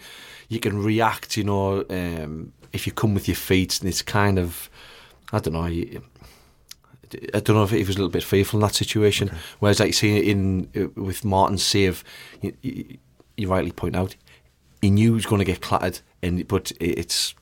you 0.48 0.58
can 0.58 0.82
react. 0.82 1.36
You 1.36 1.44
know, 1.44 1.84
um, 1.88 2.52
if 2.72 2.84
you 2.86 2.92
come 2.92 3.14
with 3.14 3.28
your 3.28 3.36
feet, 3.36 3.80
and 3.80 3.88
it's 3.88 4.02
kind 4.02 4.36
of 4.38 4.68
I 5.32 5.38
don't 5.38 5.54
know. 5.54 5.66
You, 5.66 6.02
I 7.32 7.38
don't 7.38 7.54
know 7.54 7.62
if 7.62 7.70
he 7.70 7.78
was 7.84 7.94
a 7.94 7.98
little 7.98 8.10
bit 8.10 8.24
fearful 8.24 8.58
in 8.58 8.62
that 8.66 8.74
situation. 8.74 9.30
Whereas, 9.60 9.78
like 9.78 9.88
you 9.88 9.92
see 9.92 10.30
in 10.30 10.68
uh, 10.76 10.88
with 11.00 11.24
Martin's 11.24 11.62
save, 11.62 12.02
you, 12.42 12.52
you, 12.62 12.98
you 13.36 13.48
rightly 13.48 13.70
point 13.70 13.94
out, 13.94 14.16
he 14.84 14.90
knew 14.90 15.10
he 15.12 15.14
was 15.14 15.26
going 15.26 15.38
to 15.38 15.44
get 15.52 15.60
clattered, 15.60 16.00
and 16.22 16.46
but 16.48 16.70
it- 16.80 16.98
it's 17.02 17.34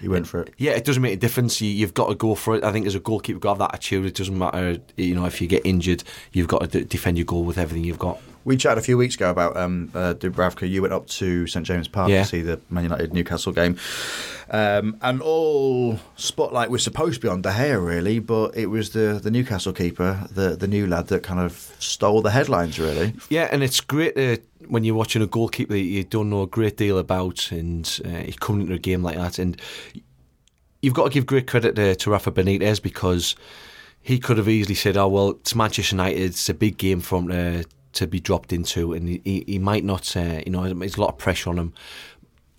he 0.00 0.08
went 0.08 0.26
for 0.26 0.40
it. 0.42 0.54
yeah, 0.56 0.72
it 0.72 0.84
doesn't 0.86 1.02
make 1.02 1.12
a 1.14 1.22
difference. 1.26 1.60
You, 1.60 1.68
you've 1.70 1.92
got 1.94 2.08
to 2.08 2.14
go 2.14 2.34
for 2.34 2.54
it. 2.56 2.64
I 2.64 2.72
think 2.72 2.86
as 2.86 2.94
a 2.94 3.00
goalkeeper, 3.00 3.34
you've 3.36 3.42
got 3.42 3.54
to 3.54 3.62
have 3.62 3.70
that 3.70 3.74
attitude. 3.76 4.06
It 4.06 4.14
doesn't 4.14 4.38
matter, 4.38 4.78
you 4.96 5.14
know, 5.14 5.26
if 5.26 5.40
you 5.42 5.46
get 5.46 5.64
injured, 5.66 6.02
you've 6.32 6.48
got 6.48 6.60
to 6.62 6.66
d- 6.78 6.84
defend 6.84 7.18
your 7.18 7.26
goal 7.26 7.44
with 7.44 7.58
everything 7.58 7.84
you've 7.84 7.98
got. 7.98 8.18
We 8.46 8.56
chatted 8.56 8.78
a 8.78 8.82
few 8.82 8.96
weeks 8.96 9.14
ago 9.16 9.28
about 9.30 9.58
um, 9.58 9.90
uh, 9.94 10.14
Dubravka. 10.14 10.66
You 10.66 10.80
went 10.80 10.94
up 10.94 11.06
to 11.08 11.46
St 11.46 11.66
James 11.66 11.86
Park 11.88 12.08
Yeah. 12.08 12.22
to 12.22 12.28
see 12.28 12.40
the 12.40 12.58
Man 12.70 12.84
United 12.84 13.12
Newcastle 13.12 13.52
game, 13.52 13.76
um, 14.50 14.96
and 15.02 15.20
all 15.20 16.00
spotlight 16.16 16.70
was 16.70 16.82
supposed 16.82 17.16
to 17.16 17.20
be 17.20 17.28
on 17.28 17.42
De 17.42 17.50
Gea, 17.50 17.76
really, 17.86 18.18
but 18.18 18.56
it 18.56 18.66
was 18.66 18.90
the, 18.90 19.20
the 19.22 19.30
Newcastle 19.30 19.74
keeper, 19.74 20.26
the 20.34 20.56
the 20.56 20.66
new 20.66 20.86
lad, 20.86 21.08
that 21.08 21.22
kind 21.22 21.38
of 21.40 21.52
stole 21.78 22.22
the 22.22 22.30
headlines, 22.30 22.78
really. 22.78 23.12
Yeah, 23.28 23.48
and 23.52 23.62
it's 23.62 23.80
great 23.82 24.16
uh, 24.16 24.38
when 24.68 24.84
you're 24.84 24.94
watching 24.94 25.22
a 25.22 25.26
goalkeeper 25.26 25.72
that 25.72 25.80
you 25.80 26.04
don't 26.04 26.30
know 26.30 26.42
a 26.42 26.46
great 26.46 26.76
deal 26.76 26.98
about, 26.98 27.50
and 27.52 28.00
uh, 28.04 28.08
he's 28.08 28.36
coming 28.36 28.62
into 28.62 28.74
a 28.74 28.78
game 28.78 29.02
like 29.02 29.16
that, 29.16 29.38
and 29.38 29.60
you've 30.82 30.94
got 30.94 31.04
to 31.04 31.10
give 31.10 31.26
great 31.26 31.46
credit 31.46 31.76
to, 31.76 31.94
to 31.94 32.10
Rafa 32.10 32.32
Benitez 32.32 32.82
because 32.82 33.36
he 34.00 34.18
could 34.18 34.38
have 34.38 34.48
easily 34.48 34.74
said, 34.74 34.96
"Oh 34.96 35.08
well, 35.08 35.30
it's 35.30 35.54
Manchester 35.54 35.96
United. 35.96 36.20
It's 36.20 36.48
a 36.48 36.54
big 36.54 36.78
game 36.78 37.00
for 37.00 37.18
him 37.18 37.28
to, 37.28 37.64
to 37.92 38.06
be 38.06 38.20
dropped 38.20 38.52
into, 38.52 38.92
and 38.92 39.08
he, 39.08 39.44
he, 39.46 39.58
might 39.58 39.84
not. 39.84 40.16
Uh, 40.16 40.40
you 40.44 40.52
know, 40.52 40.72
there's 40.72 40.96
a 40.96 41.00
lot 41.00 41.10
of 41.10 41.18
pressure 41.18 41.50
on 41.50 41.58
him. 41.58 41.74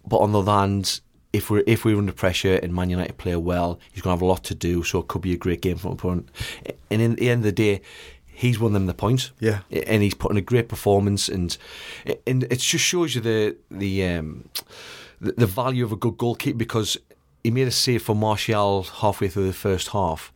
But 0.06 0.18
on 0.18 0.32
the 0.32 0.40
other 0.40 0.52
hand, 0.52 1.02
if 1.34 1.50
we're 1.50 1.64
if 1.66 1.86
we're 1.86 1.98
under 1.98 2.12
pressure 2.12 2.60
and 2.62 2.74
Man 2.74 2.90
United 2.90 3.18
play 3.18 3.36
well, 3.36 3.80
he's 3.92 4.02
going 4.02 4.14
to 4.14 4.18
have 4.18 4.22
a 4.22 4.26
lot 4.26 4.44
to 4.46 4.56
do. 4.56 4.84
So 4.84 5.00
it 5.00 5.08
could 5.08 5.22
be 5.22 5.34
a 5.34 5.38
great 5.38 5.62
game 5.62 5.78
for 5.78 5.94
opponent. 5.94 6.30
And 6.90 7.02
in 7.02 7.16
the 7.16 7.30
end 7.30 7.40
of 7.40 7.44
the 7.46 7.52
day, 7.52 7.82
he's 8.34 8.60
won 8.60 8.74
them 8.74 8.86
the 8.88 8.94
point. 8.94 9.32
Yeah. 9.40 9.60
and 9.72 10.02
he's 10.04 10.14
put 10.16 10.32
in 10.32 10.38
a 10.38 10.42
great 10.42 10.68
performance, 10.70 11.30
and 11.30 11.58
and 12.28 12.44
it 12.44 12.60
just 12.60 12.84
shows 12.86 13.16
you 13.16 13.22
the 13.22 13.56
the 13.70 14.06
um, 14.06 14.50
the, 15.20 15.34
the 15.34 15.46
value 15.48 15.84
of 15.84 15.92
a 15.92 15.96
good 15.98 16.18
goalkeeper 16.18 16.58
because 16.58 16.98
he 17.44 17.52
made 17.52 17.68
a 17.68 17.72
save 17.72 18.04
for 18.04 18.16
Martial 18.16 18.84
halfway 18.84 19.28
through 19.28 19.48
the 19.48 19.54
first 19.54 19.90
half. 19.90 20.32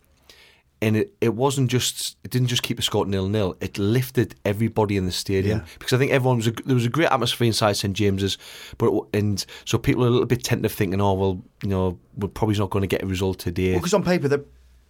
And 0.82 0.98
it, 0.98 1.14
it 1.22 1.34
wasn't 1.34 1.72
just 1.72 2.18
it 2.24 2.32
didn't 2.32 2.50
just 2.50 2.62
keep 2.62 2.76
the 2.78 2.84
score 2.84 3.06
nil 3.06 3.30
nil. 3.30 3.56
It 3.62 3.78
lifted 3.80 4.36
everybody 4.44 4.98
in 4.98 5.06
the 5.06 5.12
stadium 5.12 5.60
Yeah. 5.60 5.66
because 5.80 5.94
I 5.94 5.98
think 5.98 6.12
everyone 6.12 6.38
was 6.38 6.48
a, 6.48 6.52
there 6.52 6.76
was 6.76 6.86
a 6.86 6.90
great 6.90 7.10
atmosphere 7.10 7.48
inside 7.48 7.74
St 7.78 7.94
James's, 7.96 8.38
but 8.78 8.92
it- 8.92 9.04
and 9.14 9.44
so 9.64 9.78
people 9.78 10.04
are 10.04 10.08
a 10.08 10.12
little 10.12 10.26
bit 10.28 10.44
tentative, 10.44 10.74
thinking, 10.74 11.00
oh 11.02 11.14
well, 11.14 11.42
you 11.64 11.70
know, 11.70 11.98
we're 12.18 12.28
probably 12.28 12.58
not 12.58 12.70
going 12.72 12.82
to 12.82 12.88
get 12.88 13.02
a 13.02 13.08
result 13.08 13.40
today. 13.40 13.74
Because 13.74 13.94
on 13.94 14.04
paper, 14.04 14.28
they 14.28 14.38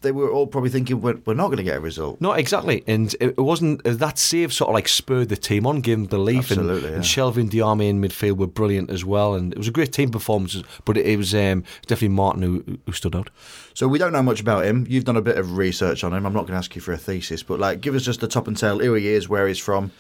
they 0.06 0.12
were 0.12 0.30
all 0.30 0.48
probably 0.48 0.70
thinking 0.70 1.02
we're, 1.02 1.18
we're 1.26 1.34
not 1.34 1.48
going 1.48 1.58
to 1.58 1.64
get 1.64 1.78
a 1.78 1.80
result. 1.80 2.22
No, 2.22 2.32
exactly, 2.34 2.84
and 2.88 3.14
it, 3.20 3.38
wasn't 3.38 3.86
uh, 3.86 3.94
that 3.96 4.18
save 4.18 4.54
sort 4.54 4.70
of 4.70 4.76
like 4.76 4.88
spurred 4.88 5.30
the 5.30 5.36
team 5.36 5.66
on, 5.66 5.82
gave 5.82 5.98
them 5.98 6.06
belief, 6.06 6.52
and, 6.52 6.62
Absolutely, 6.62 6.90
yeah. 6.90 6.96
and 6.96 7.04
Shelvey 7.04 7.38
and 7.38 7.52
Diamé 7.52 7.90
in 7.90 8.02
midfield 8.02 8.38
were 8.38 8.48
brilliant 8.48 8.90
as 8.90 9.04
well, 9.04 9.34
and 9.34 9.52
it 9.52 9.58
was 9.58 9.68
a 9.68 9.72
great 9.72 9.92
team 9.92 10.12
performance. 10.12 10.62
But 10.86 10.98
it, 10.98 11.06
it 11.06 11.18
was 11.18 11.34
um, 11.34 11.64
definitely 11.88 12.10
Martin 12.10 12.42
who, 12.44 12.78
who 12.86 12.92
stood 12.92 13.16
out. 13.16 13.30
So 13.74 13.88
we 13.88 13.98
don't 13.98 14.14
know 14.14 14.24
much 14.24 14.40
about 14.40 14.66
him. 14.66 14.86
You've 14.88 15.06
done 15.06 15.18
a 15.18 15.22
bit 15.22 15.38
of 15.38 15.58
research 15.58 16.04
on 16.04 16.14
him. 16.14 16.26
I'm 16.26 16.34
not 16.34 16.42
going 16.42 16.54
to 16.54 16.58
ask 16.58 16.76
you 16.76 16.82
for 16.82 16.94
a 16.94 16.98
thesis, 16.98 17.44
but 17.44 17.60
like, 17.60 17.82
give 17.82 17.96
us 17.96 18.04
just 18.04 18.22
the 18.22 18.28
top 18.28 18.48
and 18.48 18.56
tail. 18.56 18.80
Who 18.80 18.94
he 18.94 19.08
is, 19.08 19.28
where 19.28 19.48
he's 19.48 19.60
from, 19.60 19.92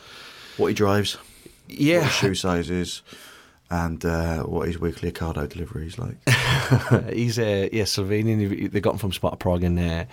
what 0.58 0.68
he 0.68 0.74
drives, 0.74 1.18
Yeah, 1.68 2.08
shoe 2.08 2.36
size 2.36 2.70
is, 2.70 3.02
and 3.70 4.06
uh, 4.06 4.44
what 4.44 4.68
his 4.68 4.80
weekly 4.80 5.12
Ocado 5.12 5.48
delivery 5.50 5.88
is 5.88 5.98
like. 5.98 6.18
he's 7.14 7.40
uh, 7.40 7.68
yeah 7.72 7.84
Slovenian. 7.84 8.72
They 8.72 8.80
got 8.80 8.94
him 8.94 9.00
from 9.00 9.14
Sparta 9.14 9.38
Prague 9.38 9.64
in 9.64 9.80
uh, 9.80 10.06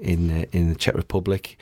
in 0.00 0.30
uh, 0.30 0.44
in 0.52 0.68
the 0.68 0.74
Czech 0.74 0.94
Republic. 0.94 1.58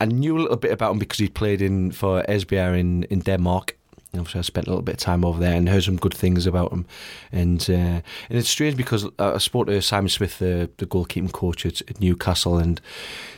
I 0.00 0.04
knew 0.04 0.38
a 0.38 0.40
little 0.42 0.56
bit 0.56 0.70
about 0.70 0.92
him 0.92 0.98
because 0.98 1.18
he 1.18 1.28
played 1.28 1.62
in 1.62 1.92
for 1.92 2.22
Esbjerg 2.28 2.78
in 2.78 3.04
in 3.04 3.20
Denmark. 3.20 3.76
Obviously, 4.14 4.38
I 4.38 4.42
spent 4.42 4.66
a 4.66 4.70
little 4.70 4.82
bit 4.82 4.94
of 4.94 5.00
time 5.00 5.22
over 5.22 5.38
there 5.38 5.54
and 5.54 5.68
heard 5.68 5.84
some 5.84 5.96
good 5.96 6.14
things 6.14 6.46
about 6.46 6.72
him. 6.72 6.86
And 7.30 7.60
uh, 7.68 8.00
and 8.28 8.38
it's 8.38 8.48
strange 8.48 8.76
because 8.76 9.06
I 9.18 9.38
spoke 9.38 9.66
to 9.66 9.82
Simon 9.82 10.08
Smith, 10.08 10.38
the, 10.38 10.70
the 10.78 10.86
goalkeeping 10.86 11.32
coach 11.32 11.66
at, 11.66 11.82
at 11.82 12.00
Newcastle, 12.00 12.56
and 12.56 12.80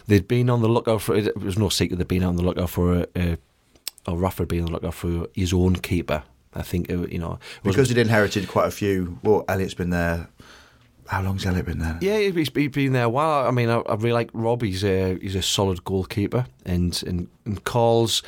they'd 0.07 0.29
been 0.29 0.49
on 0.49 0.63
the 0.63 0.69
lookout 0.69 1.03
for. 1.03 1.17
It 1.17 1.37
was 1.37 1.59
no 1.59 1.71
secret 1.71 1.97
they'd 1.97 2.09
been 2.09 2.23
on 2.23 2.37
the 2.37 2.45
lookout 2.45 2.71
for 2.71 3.01
a, 3.01 3.07
a 3.17 3.39
or 4.07 4.17
Rafa 4.17 4.47
been 4.47 4.61
on 4.61 4.67
the 4.67 4.73
lookout 4.73 4.95
for 4.95 5.27
his 5.35 5.53
own 5.53 5.77
keeper. 5.77 6.23
I 6.55 6.63
think 6.63 6.91
uh, 6.91 7.07
you 7.07 7.19
know 7.19 7.39
it 7.63 7.69
Because 7.69 7.89
he'd 7.89 7.99
inherited 7.99 8.49
quite 8.49 8.67
a 8.67 8.71
few. 8.71 9.19
Well, 9.23 9.45
Elliot's 9.49 9.75
been 9.75 9.91
there. 9.91 10.29
How 11.07 11.23
long's 11.23 11.45
Elliot 11.45 11.67
been 11.67 11.81
there? 11.81 11.99
Yeah, 12.01 12.19
he's, 12.19 12.51
been 12.51 12.93
there 12.93 13.05
a 13.05 13.09
while. 13.09 13.47
I 13.47 13.51
mean, 13.51 13.69
I, 13.69 13.79
I 13.79 13.95
really 13.95 14.13
like 14.13 14.31
Rob. 14.33 14.63
He's 14.63 14.85
a 14.85 15.19
he's 15.21 15.35
a 15.35 15.43
solid 15.43 15.85
goalkeeper, 15.85 16.47
and 16.65 17.03
and, 17.07 17.29
and 17.45 17.65
calls. 17.65 18.23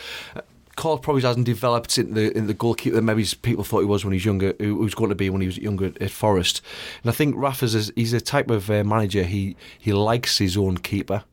Karl 0.74 0.98
probably 0.98 1.22
hasn't 1.22 1.46
developed 1.46 1.98
in 1.98 2.14
the 2.14 2.36
in 2.36 2.46
the 2.46 2.54
goalkeeper 2.54 2.96
that 2.96 3.02
maybe 3.02 3.26
people 3.42 3.62
thought 3.62 3.80
he 3.80 3.86
was 3.86 4.04
when 4.04 4.12
he 4.12 4.16
was 4.16 4.24
younger. 4.24 4.54
Who 4.58 4.76
was 4.76 4.94
going 4.94 5.10
to 5.10 5.14
be 5.14 5.30
when 5.30 5.40
he 5.40 5.46
was 5.46 5.58
younger 5.58 5.86
at, 5.86 6.00
at 6.00 6.10
Forest. 6.10 6.62
And 7.02 7.10
I 7.10 7.14
think 7.14 7.34
Rafa's 7.36 7.74
is, 7.74 7.92
he's 7.94 8.12
a 8.12 8.20
type 8.20 8.50
of 8.50 8.70
uh, 8.70 8.82
manager. 8.84 9.22
He 9.22 9.56
he 9.78 9.92
likes 9.92 10.38
his 10.38 10.56
own 10.56 10.78
keeper. 10.78 11.24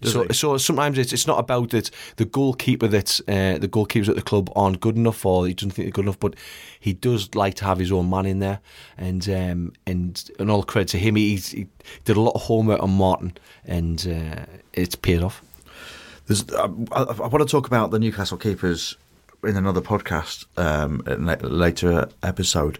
Does 0.00 0.12
so, 0.12 0.24
he? 0.24 0.32
so 0.32 0.56
sometimes 0.56 0.98
it's 0.98 1.12
it's 1.12 1.26
not 1.26 1.38
about 1.38 1.70
that 1.70 1.90
the 2.16 2.24
goalkeeper 2.24 2.88
that 2.88 3.20
uh, 3.28 3.58
the 3.58 3.68
goalkeepers 3.68 4.08
at 4.08 4.16
the 4.16 4.22
club 4.22 4.50
aren't 4.56 4.80
good 4.80 4.96
enough 4.96 5.26
or 5.26 5.46
he 5.46 5.54
doesn't 5.54 5.72
think 5.72 5.86
they're 5.86 5.92
good 5.92 6.04
enough, 6.06 6.18
but 6.18 6.34
he 6.78 6.92
does 6.92 7.34
like 7.34 7.54
to 7.54 7.64
have 7.64 7.78
his 7.78 7.92
own 7.92 8.08
man 8.08 8.26
in 8.26 8.38
there, 8.38 8.60
and 8.96 9.28
um, 9.28 9.72
and 9.86 10.30
and 10.38 10.50
all 10.50 10.62
credit 10.62 10.88
to 10.88 10.98
him, 10.98 11.16
he's, 11.16 11.50
he 11.50 11.66
did 12.04 12.16
a 12.16 12.20
lot 12.20 12.34
of 12.34 12.42
homework 12.42 12.82
on 12.82 12.90
Martin, 12.90 13.36
and 13.64 14.06
uh, 14.08 14.46
it's 14.72 14.94
paid 14.94 15.22
off. 15.22 15.42
There's, 16.26 16.50
I, 16.52 16.64
I, 16.92 17.02
I 17.02 17.26
want 17.26 17.40
to 17.40 17.46
talk 17.46 17.66
about 17.66 17.90
the 17.90 17.98
Newcastle 17.98 18.38
keepers 18.38 18.96
in 19.44 19.56
another 19.56 19.80
podcast, 19.80 20.46
um, 20.56 21.02
later 21.42 22.08
episode, 22.22 22.78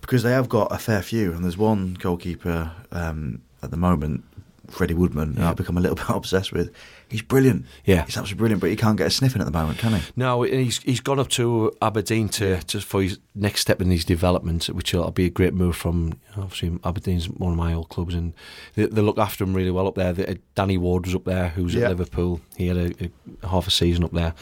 because 0.00 0.22
they 0.22 0.32
have 0.32 0.48
got 0.48 0.72
a 0.72 0.78
fair 0.78 1.02
few, 1.02 1.32
and 1.32 1.44
there's 1.44 1.58
one 1.58 1.94
goalkeeper 1.94 2.72
um, 2.90 3.42
at 3.62 3.70
the 3.70 3.76
moment, 3.76 4.24
Freddie 4.70 4.94
Woodman, 4.94 5.36
who 5.36 5.44
I've 5.44 5.56
become 5.56 5.76
a 5.76 5.80
little 5.80 5.96
bit 5.96 6.06
obsessed 6.08 6.52
with. 6.52 6.70
He's 7.08 7.22
brilliant. 7.22 7.66
Yeah. 7.84 8.04
he's 8.06 8.16
absolutely 8.16 8.38
brilliant, 8.38 8.60
but 8.60 8.70
he 8.70 8.76
can't 8.76 8.96
get 8.96 9.06
a 9.08 9.10
sniffing 9.10 9.42
at 9.42 9.44
the 9.44 9.50
moment, 9.50 9.78
can 9.78 9.94
he? 9.94 10.00
No, 10.16 10.42
he's 10.42 10.78
he's 10.78 11.00
gone 11.00 11.18
up 11.18 11.28
to 11.30 11.72
Aberdeen 11.82 12.28
to, 12.30 12.60
to 12.62 12.80
for 12.80 13.02
his 13.02 13.18
next 13.34 13.60
step 13.62 13.80
in 13.82 13.90
his 13.90 14.04
development, 14.04 14.66
which 14.66 14.92
will 14.94 15.10
be 15.10 15.26
a 15.26 15.30
great 15.30 15.54
move 15.54 15.76
from 15.76 16.12
obviously 16.36 16.78
Aberdeen's 16.84 17.28
one 17.28 17.52
of 17.52 17.58
my 17.58 17.72
old 17.74 17.88
clubs, 17.88 18.14
and 18.14 18.32
they, 18.74 18.86
they 18.86 19.00
look 19.02 19.18
after 19.18 19.44
him 19.44 19.54
really 19.54 19.70
well 19.72 19.88
up 19.88 19.96
there. 19.96 20.12
The, 20.12 20.30
uh, 20.30 20.34
Danny 20.54 20.78
Ward 20.78 21.06
was 21.06 21.14
up 21.14 21.24
there, 21.24 21.48
who's 21.48 21.74
Yeah. 21.74 21.84
at 21.86 21.90
Liverpool. 21.90 22.40
He 22.56 22.68
had 22.68 22.76
a, 22.76 23.10
a 23.42 23.48
half 23.48 23.66
a 23.66 23.70
season 23.70 24.04
up 24.04 24.12
there. 24.12 24.34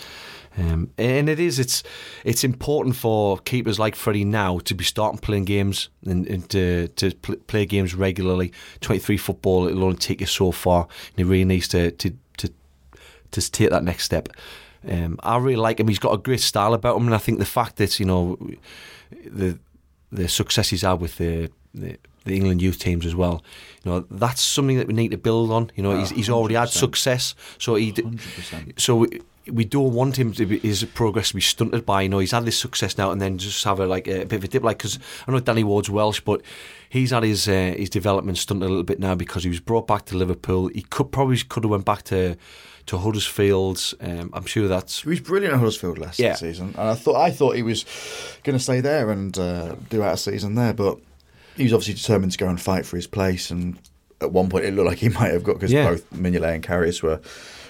Um, 0.58 0.90
and 0.98 1.28
it 1.28 1.38
is 1.38 1.58
it's 1.58 1.82
it's 2.24 2.42
important 2.42 2.96
for 2.96 3.38
keepers 3.38 3.78
like 3.78 3.94
Freddie 3.94 4.24
now 4.24 4.58
to 4.60 4.74
be 4.74 4.82
starting 4.82 5.18
playing 5.18 5.44
games 5.44 5.88
and, 6.04 6.26
and 6.26 6.48
to 6.50 6.88
to 6.88 7.14
pl- 7.14 7.36
play 7.46 7.64
games 7.64 7.94
regularly. 7.94 8.52
Twenty 8.80 8.98
three 8.98 9.18
football 9.18 9.68
it'll 9.68 9.84
only 9.84 9.96
take 9.96 10.20
you 10.20 10.26
so 10.26 10.50
far, 10.50 10.82
and 10.82 11.16
he 11.16 11.24
really 11.24 11.44
needs 11.44 11.68
to 11.68 11.92
to 11.92 12.10
to, 12.38 12.52
to 13.30 13.50
take 13.50 13.70
that 13.70 13.84
next 13.84 14.04
step. 14.04 14.28
Um, 14.88 15.18
I 15.22 15.36
really 15.36 15.56
like 15.56 15.78
him. 15.78 15.88
He's 15.88 15.98
got 15.98 16.14
a 16.14 16.18
great 16.18 16.40
style 16.40 16.74
about 16.74 16.96
him, 16.96 17.06
and 17.06 17.14
I 17.14 17.18
think 17.18 17.38
the 17.38 17.44
fact 17.44 17.76
that 17.76 18.00
you 18.00 18.06
know 18.06 18.36
the 19.24 19.58
the 20.10 20.28
success 20.28 20.70
he's 20.70 20.82
had 20.82 21.00
with 21.00 21.18
the, 21.18 21.50
the 21.74 21.98
the 22.28 22.36
England 22.36 22.62
youth 22.62 22.78
teams 22.78 23.04
as 23.04 23.14
well. 23.14 23.42
You 23.84 23.90
know, 23.92 24.04
that's 24.10 24.42
something 24.42 24.76
that 24.78 24.86
we 24.86 24.94
need 24.94 25.10
to 25.10 25.18
build 25.18 25.50
on. 25.50 25.70
You 25.74 25.82
know, 25.82 25.98
he's, 25.98 26.10
he's 26.10 26.30
already 26.30 26.54
had 26.54 26.68
success, 26.68 27.34
so 27.58 27.74
he 27.74 27.92
100%. 27.92 28.78
so 28.80 28.96
we, 28.96 29.20
we 29.50 29.64
don't 29.64 29.94
want 29.94 30.18
him 30.18 30.32
to 30.34 30.44
be, 30.44 30.58
his 30.58 30.84
progress 30.84 31.28
to 31.28 31.34
be 31.36 31.40
stunted 31.40 31.86
by. 31.86 32.02
You 32.02 32.08
know, 32.10 32.18
he's 32.18 32.32
had 32.32 32.44
this 32.44 32.58
success 32.58 32.98
now, 32.98 33.10
and 33.10 33.20
then 33.20 33.38
just 33.38 33.64
have 33.64 33.80
a 33.80 33.86
like 33.86 34.06
a 34.06 34.24
bit 34.26 34.32
of 34.34 34.44
a 34.44 34.48
dip. 34.48 34.62
Like 34.62 34.78
because 34.78 34.98
I 35.26 35.32
know 35.32 35.40
Danny 35.40 35.64
Ward's 35.64 35.88
Welsh, 35.90 36.20
but 36.20 36.42
he's 36.90 37.10
had 37.12 37.22
his 37.22 37.48
uh, 37.48 37.74
his 37.76 37.88
development 37.90 38.36
stunted 38.38 38.66
a 38.66 38.68
little 38.68 38.82
bit 38.84 38.98
now 39.00 39.14
because 39.14 39.42
he 39.44 39.48
was 39.48 39.60
brought 39.60 39.86
back 39.86 40.04
to 40.06 40.16
Liverpool. 40.16 40.68
He 40.68 40.82
could 40.82 41.10
probably 41.12 41.38
could 41.38 41.64
have 41.64 41.70
went 41.70 41.84
back 41.84 42.02
to 42.04 42.36
to 42.86 42.98
Huddersfield. 42.98 43.94
Um, 44.00 44.30
I'm 44.32 44.44
sure 44.46 44.66
that's 44.68 45.02
He 45.02 45.08
was 45.10 45.20
brilliant 45.20 45.54
at 45.54 45.60
Huddersfield 45.60 45.98
last 45.98 46.18
Yeah. 46.18 46.34
season, 46.34 46.74
and 46.76 46.88
I 46.88 46.94
thought 46.94 47.16
I 47.16 47.30
thought 47.30 47.54
he 47.56 47.62
was 47.62 47.84
going 48.44 48.56
to 48.56 48.62
stay 48.62 48.80
there 48.80 49.10
and 49.10 49.36
uh, 49.38 49.76
do 49.88 50.02
out 50.02 50.14
a 50.14 50.16
season 50.16 50.54
there, 50.56 50.72
but 50.74 50.98
he 51.58 51.64
was 51.64 51.72
obviously 51.74 51.94
determined 51.94 52.32
to 52.32 52.38
go 52.38 52.48
and 52.48 52.58
fight 52.60 52.86
for 52.86 52.96
his 52.96 53.06
place. 53.06 53.50
And 53.50 53.78
at 54.22 54.32
one 54.32 54.48
point, 54.48 54.64
it 54.64 54.72
looked 54.74 54.88
like 54.88 54.98
he 54.98 55.08
might 55.20 55.32
have 55.32 55.44
got 55.44 55.54
because 55.54 55.72
Yeah. 55.72 55.90
both 55.90 56.08
Mignolet 56.10 56.54
and 56.54 56.64
Karius 56.64 57.02
were 57.02 57.20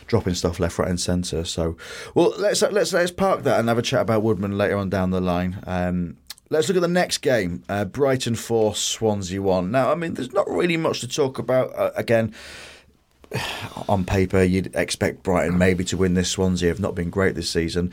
dropping 0.06 0.34
stuff 0.34 0.60
left, 0.60 0.78
right, 0.78 0.88
and 0.88 1.00
centre. 1.00 1.44
So, 1.44 1.76
well, 2.14 2.32
let's 2.38 2.62
let's 2.62 2.92
let's 2.92 3.10
park 3.10 3.42
that 3.42 3.58
and 3.58 3.68
have 3.68 3.78
a 3.78 3.82
chat 3.82 4.02
about 4.02 4.22
Woodman 4.22 4.56
later 4.56 4.76
on 4.76 4.88
down 4.88 5.10
the 5.10 5.20
line. 5.20 5.58
Um, 5.66 6.16
Let's 6.50 6.66
look 6.66 6.76
at 6.78 6.80
the 6.80 6.88
next 6.88 7.18
game. 7.18 7.62
Uh, 7.68 7.84
Brighton 7.84 8.34
4, 8.34 8.74
Swansea 8.74 9.42
1. 9.42 9.70
Now, 9.70 9.92
I 9.92 9.94
mean, 9.94 10.14
there's 10.14 10.32
not 10.32 10.48
really 10.48 10.78
much 10.78 11.00
to 11.00 11.06
talk 11.06 11.38
about. 11.38 11.74
Uh, 11.76 11.90
again, 11.94 12.34
on 13.88 14.06
paper, 14.06 14.42
you'd 14.42 14.74
expect 14.74 15.22
Brighton 15.22 15.58
maybe 15.58 15.84
to 15.84 15.98
win 15.98 16.14
this. 16.14 16.30
Swansea 16.30 16.68
have 16.70 16.80
not 16.80 16.94
been 16.94 17.10
great 17.10 17.34
this 17.34 17.50
season. 17.50 17.92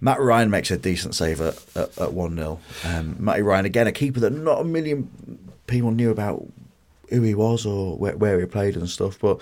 Matt 0.00 0.20
Ryan 0.20 0.50
makes 0.50 0.70
a 0.70 0.76
decent 0.76 1.14
save 1.14 1.40
at, 1.40 1.62
at, 1.74 1.98
at 1.98 2.12
1 2.12 2.36
0. 2.36 2.60
Um, 2.84 3.16
Matty 3.18 3.42
Ryan, 3.42 3.64
again, 3.64 3.86
a 3.86 3.92
keeper 3.92 4.20
that 4.20 4.30
not 4.30 4.60
a 4.60 4.64
million 4.64 5.08
people 5.66 5.90
knew 5.90 6.10
about 6.10 6.46
who 7.10 7.22
he 7.22 7.34
was 7.34 7.64
or 7.64 7.96
where, 7.96 8.16
where 8.16 8.38
he 8.40 8.46
played 8.46 8.76
and 8.76 8.88
stuff, 8.88 9.18
but 9.18 9.40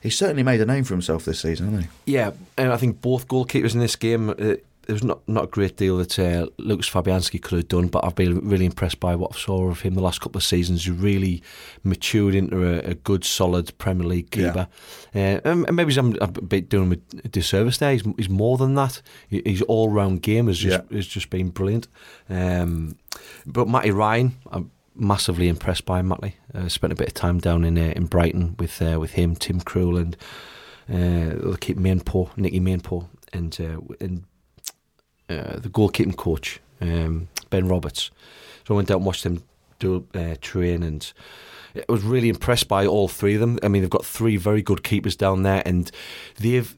he 0.00 0.10
certainly 0.10 0.42
made 0.42 0.60
a 0.60 0.66
name 0.66 0.84
for 0.84 0.94
himself 0.94 1.24
this 1.24 1.40
season, 1.40 1.70
hasn't 1.70 1.90
he? 2.06 2.12
Yeah, 2.12 2.32
and 2.56 2.72
I 2.72 2.76
think 2.76 3.00
both 3.00 3.26
goalkeepers 3.26 3.74
in 3.74 3.80
this 3.80 3.96
game. 3.96 4.30
Uh, 4.30 4.56
there 4.86 4.94
was 4.94 5.04
not 5.04 5.20
not 5.28 5.44
a 5.44 5.46
great 5.48 5.76
deal 5.76 5.98
that 5.98 6.18
uh, 6.18 6.46
Lukasz 6.58 6.90
Fabianski 6.90 7.40
could 7.42 7.58
have 7.58 7.68
done, 7.68 7.88
but 7.88 8.04
I've 8.04 8.14
been 8.14 8.48
really 8.48 8.64
impressed 8.64 8.98
by 9.00 9.14
what 9.16 9.34
I 9.34 9.38
saw 9.38 9.68
of 9.70 9.80
him 9.82 9.94
the 9.94 10.00
last 10.00 10.20
couple 10.20 10.38
of 10.38 10.44
seasons. 10.44 10.84
He 10.84 10.90
really 10.92 11.42
matured 11.84 12.34
into 12.34 12.64
a, 12.66 12.90
a 12.90 12.94
good, 12.94 13.24
solid 13.24 13.76
Premier 13.78 14.06
League 14.06 14.30
keeper. 14.30 14.68
Uh, 15.14 15.40
and 15.44 15.66
and 15.66 15.76
maybe 15.76 15.94
I'm 15.96 16.16
a 16.20 16.28
bit 16.28 16.68
doing 16.68 16.90
him 16.92 17.02
a 17.24 17.28
disservice 17.28 17.78
there. 17.78 17.92
He's, 17.92 18.04
he's 18.16 18.28
more 18.28 18.56
than 18.58 18.74
that. 18.74 19.02
His 19.28 19.62
all 19.62 19.90
round 19.90 20.22
game 20.22 20.46
has 20.46 20.58
just 20.58 20.82
Yeah. 20.90 20.96
has 20.96 21.06
just 21.06 21.30
been 21.30 21.50
brilliant. 21.50 21.88
Um, 22.28 22.96
but 23.44 23.68
Matty 23.68 23.90
Ryan, 23.90 24.32
I'm 24.52 24.70
massively 24.94 25.48
impressed 25.48 25.84
by 25.84 26.02
Matty. 26.02 26.36
Uh, 26.54 26.68
spent 26.68 26.92
a 26.92 26.96
bit 26.96 27.08
of 27.08 27.14
time 27.14 27.38
down 27.38 27.64
in 27.64 27.76
uh, 27.78 27.92
in 27.96 28.06
Brighton 28.06 28.54
with 28.58 28.80
uh, 28.82 28.98
with 29.00 29.12
him, 29.12 29.34
Tim 29.36 29.60
Krul, 29.60 29.98
and 30.00 30.16
uh, 30.88 31.50
the 31.50 31.58
keep 31.60 31.76
Mäenpää, 31.76 32.30
Niki 32.36 32.60
Mäenpää, 32.60 33.04
and 33.32 33.56
uh, 33.60 33.80
and 34.00 34.24
uh, 35.28 35.58
the 35.58 35.68
goalkeeping 35.68 36.16
coach 36.16 36.60
um, 36.80 37.28
Ben 37.50 37.68
Roberts. 37.68 38.10
So 38.66 38.74
I 38.74 38.76
went 38.76 38.90
out 38.90 38.98
and 38.98 39.06
watched 39.06 39.24
them 39.24 39.42
do 39.78 40.06
uh, 40.14 40.36
train, 40.40 40.82
and 40.82 41.12
I 41.76 41.92
was 41.92 42.02
really 42.02 42.28
impressed 42.28 42.68
by 42.68 42.86
all 42.86 43.08
three 43.08 43.34
of 43.34 43.40
them. 43.40 43.58
I 43.62 43.68
mean, 43.68 43.82
they've 43.82 43.90
got 43.90 44.04
three 44.04 44.36
very 44.36 44.62
good 44.62 44.82
keepers 44.82 45.16
down 45.16 45.42
there, 45.42 45.62
and 45.66 45.90
they've 46.38 46.74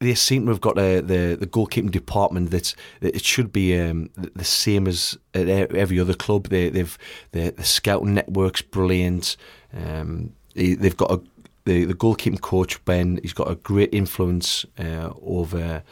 they 0.00 0.14
seem 0.14 0.44
to 0.44 0.52
have 0.52 0.60
got 0.60 0.78
a, 0.78 1.00
the 1.00 1.36
the 1.38 1.46
goalkeeping 1.46 1.90
department 1.90 2.50
that's 2.50 2.74
that 3.00 3.14
it 3.14 3.24
should 3.24 3.52
be 3.52 3.78
um, 3.78 4.10
the 4.16 4.44
same 4.44 4.86
as 4.86 5.18
at 5.34 5.48
every 5.48 5.98
other 5.98 6.14
club. 6.14 6.48
They, 6.48 6.68
they've 6.68 6.96
the, 7.32 7.50
the 7.50 7.64
scouting 7.64 8.14
network's 8.14 8.62
brilliant. 8.62 9.36
Um, 9.72 10.34
they, 10.54 10.74
they've 10.74 10.96
got 10.96 11.10
a 11.10 11.20
the, 11.64 11.84
the 11.84 11.94
goalkeeping 11.94 12.40
coach 12.40 12.82
Ben. 12.84 13.18
He's 13.22 13.32
got 13.32 13.50
a 13.50 13.56
great 13.56 13.92
influence 13.92 14.64
uh, 14.78 15.10
over 15.22 15.82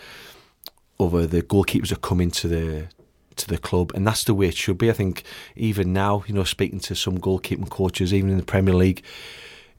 over 0.99 1.27
the 1.27 1.43
goalkeepers 1.43 1.93
are 1.93 1.97
coming 1.97 2.27
into 2.27 2.49
the 2.49 2.89
to 3.37 3.47
the 3.47 3.59
club, 3.59 3.93
and 3.95 4.07
that's 4.07 4.25
the 4.25 4.35
way 4.35 4.49
it 4.49 4.57
should 4.57 4.79
be. 4.79 4.91
I 4.91 4.95
think 4.95 5.23
even 5.55 5.93
now, 5.93 6.25
you 6.27 6.35
know, 6.35 6.45
speaking 6.45 6.81
to 6.81 6.95
some 6.95 7.19
goalkeeping 7.19 7.69
coaches, 7.69 8.13
even 8.13 8.31
in 8.31 8.39
the 8.39 8.43
Premier 8.43 8.75
League, 8.75 9.03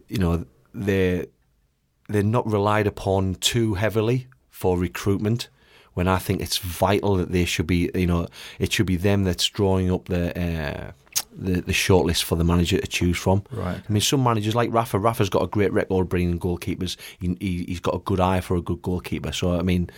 you 0.08 0.18
know, 0.18 0.46
they're 0.74 1.26
they're 2.08 2.24
not 2.24 2.50
relied 2.50 2.88
upon 2.88 3.36
too 3.36 3.74
heavily 3.76 4.28
for 4.50 4.78
recruitment. 4.78 5.50
When 5.94 6.08
I 6.08 6.20
think 6.20 6.42
it's 6.42 6.60
vital 6.60 7.16
that 7.18 7.32
they 7.32 7.46
should 7.46 7.66
be, 7.66 7.90
you 7.96 8.06
know, 8.06 8.28
it 8.60 8.72
should 8.72 8.86
be 8.86 8.98
them 8.98 9.24
that's 9.24 9.48
drawing 9.48 9.92
up 9.92 10.06
the 10.06 10.40
uh, 10.40 10.92
the, 11.36 11.62
the 11.62 11.74
shortlist 11.74 12.24
for 12.24 12.36
the 12.36 12.44
manager 12.44 12.80
to 12.80 12.88
choose 12.88 13.18
from. 13.18 13.44
Right. 13.52 13.78
I 13.78 13.92
mean, 13.92 14.02
some 14.02 14.24
managers 14.24 14.54
like 14.54 14.72
Rafa. 14.72 15.00
Rafa's 15.00 15.30
got 15.30 15.42
a 15.42 15.48
great 15.48 15.74
record 15.74 16.08
bringing 16.08 16.40
goalkeepers. 16.40 16.98
He, 17.20 17.36
he, 17.40 17.66
he's 17.68 17.80
got 17.80 17.96
a 17.96 18.00
good 18.00 18.20
eye 18.20 18.42
for 18.42 18.56
a 18.56 18.62
good 18.62 18.84
goalkeeper. 18.84 19.32
So 19.32 19.58
I 19.58 19.64
mean, 19.64 19.90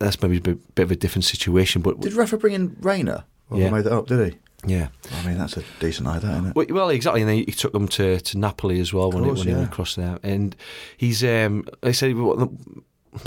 that's 0.00 0.20
maybe 0.22 0.38
a 0.38 0.40
bit, 0.40 0.74
bit 0.74 0.82
of 0.84 0.90
a 0.90 0.96
different 0.96 1.24
situation. 1.24 1.82
But 1.82 2.00
Did 2.00 2.12
Rafa 2.14 2.36
bring 2.38 2.54
in 2.54 2.76
Reina? 2.80 3.24
Well, 3.50 3.60
Yeah. 3.60 3.70
made 3.70 3.84
that 3.84 3.92
up, 3.92 4.06
did 4.06 4.32
he? 4.32 4.38
yeah, 4.66 4.88
I 5.12 5.26
mean, 5.26 5.36
that's 5.36 5.58
a 5.58 5.62
decent 5.78 6.08
idea, 6.08 6.30
isn't 6.30 6.46
it? 6.46 6.56
Well, 6.56 6.66
well, 6.70 6.88
exactly, 6.88 7.20
and 7.20 7.28
then 7.28 7.36
he 7.36 7.44
took 7.52 7.72
them 7.72 7.86
to, 7.88 8.18
to 8.18 8.38
Napoli 8.38 8.80
as 8.80 8.94
well 8.94 9.10
when, 9.12 9.24
he, 9.24 9.30
when 9.30 9.46
he 9.46 9.52
went 9.52 9.68
across 9.68 9.94
there. 9.94 10.18
And 10.22 10.56
he's, 10.96 11.22
um, 11.22 11.66
I 11.82 11.92
said, 11.92 12.08
he 12.08 12.14
was 12.14 12.36
one 12.38 12.42
of 12.42 12.48
the- 12.48 12.82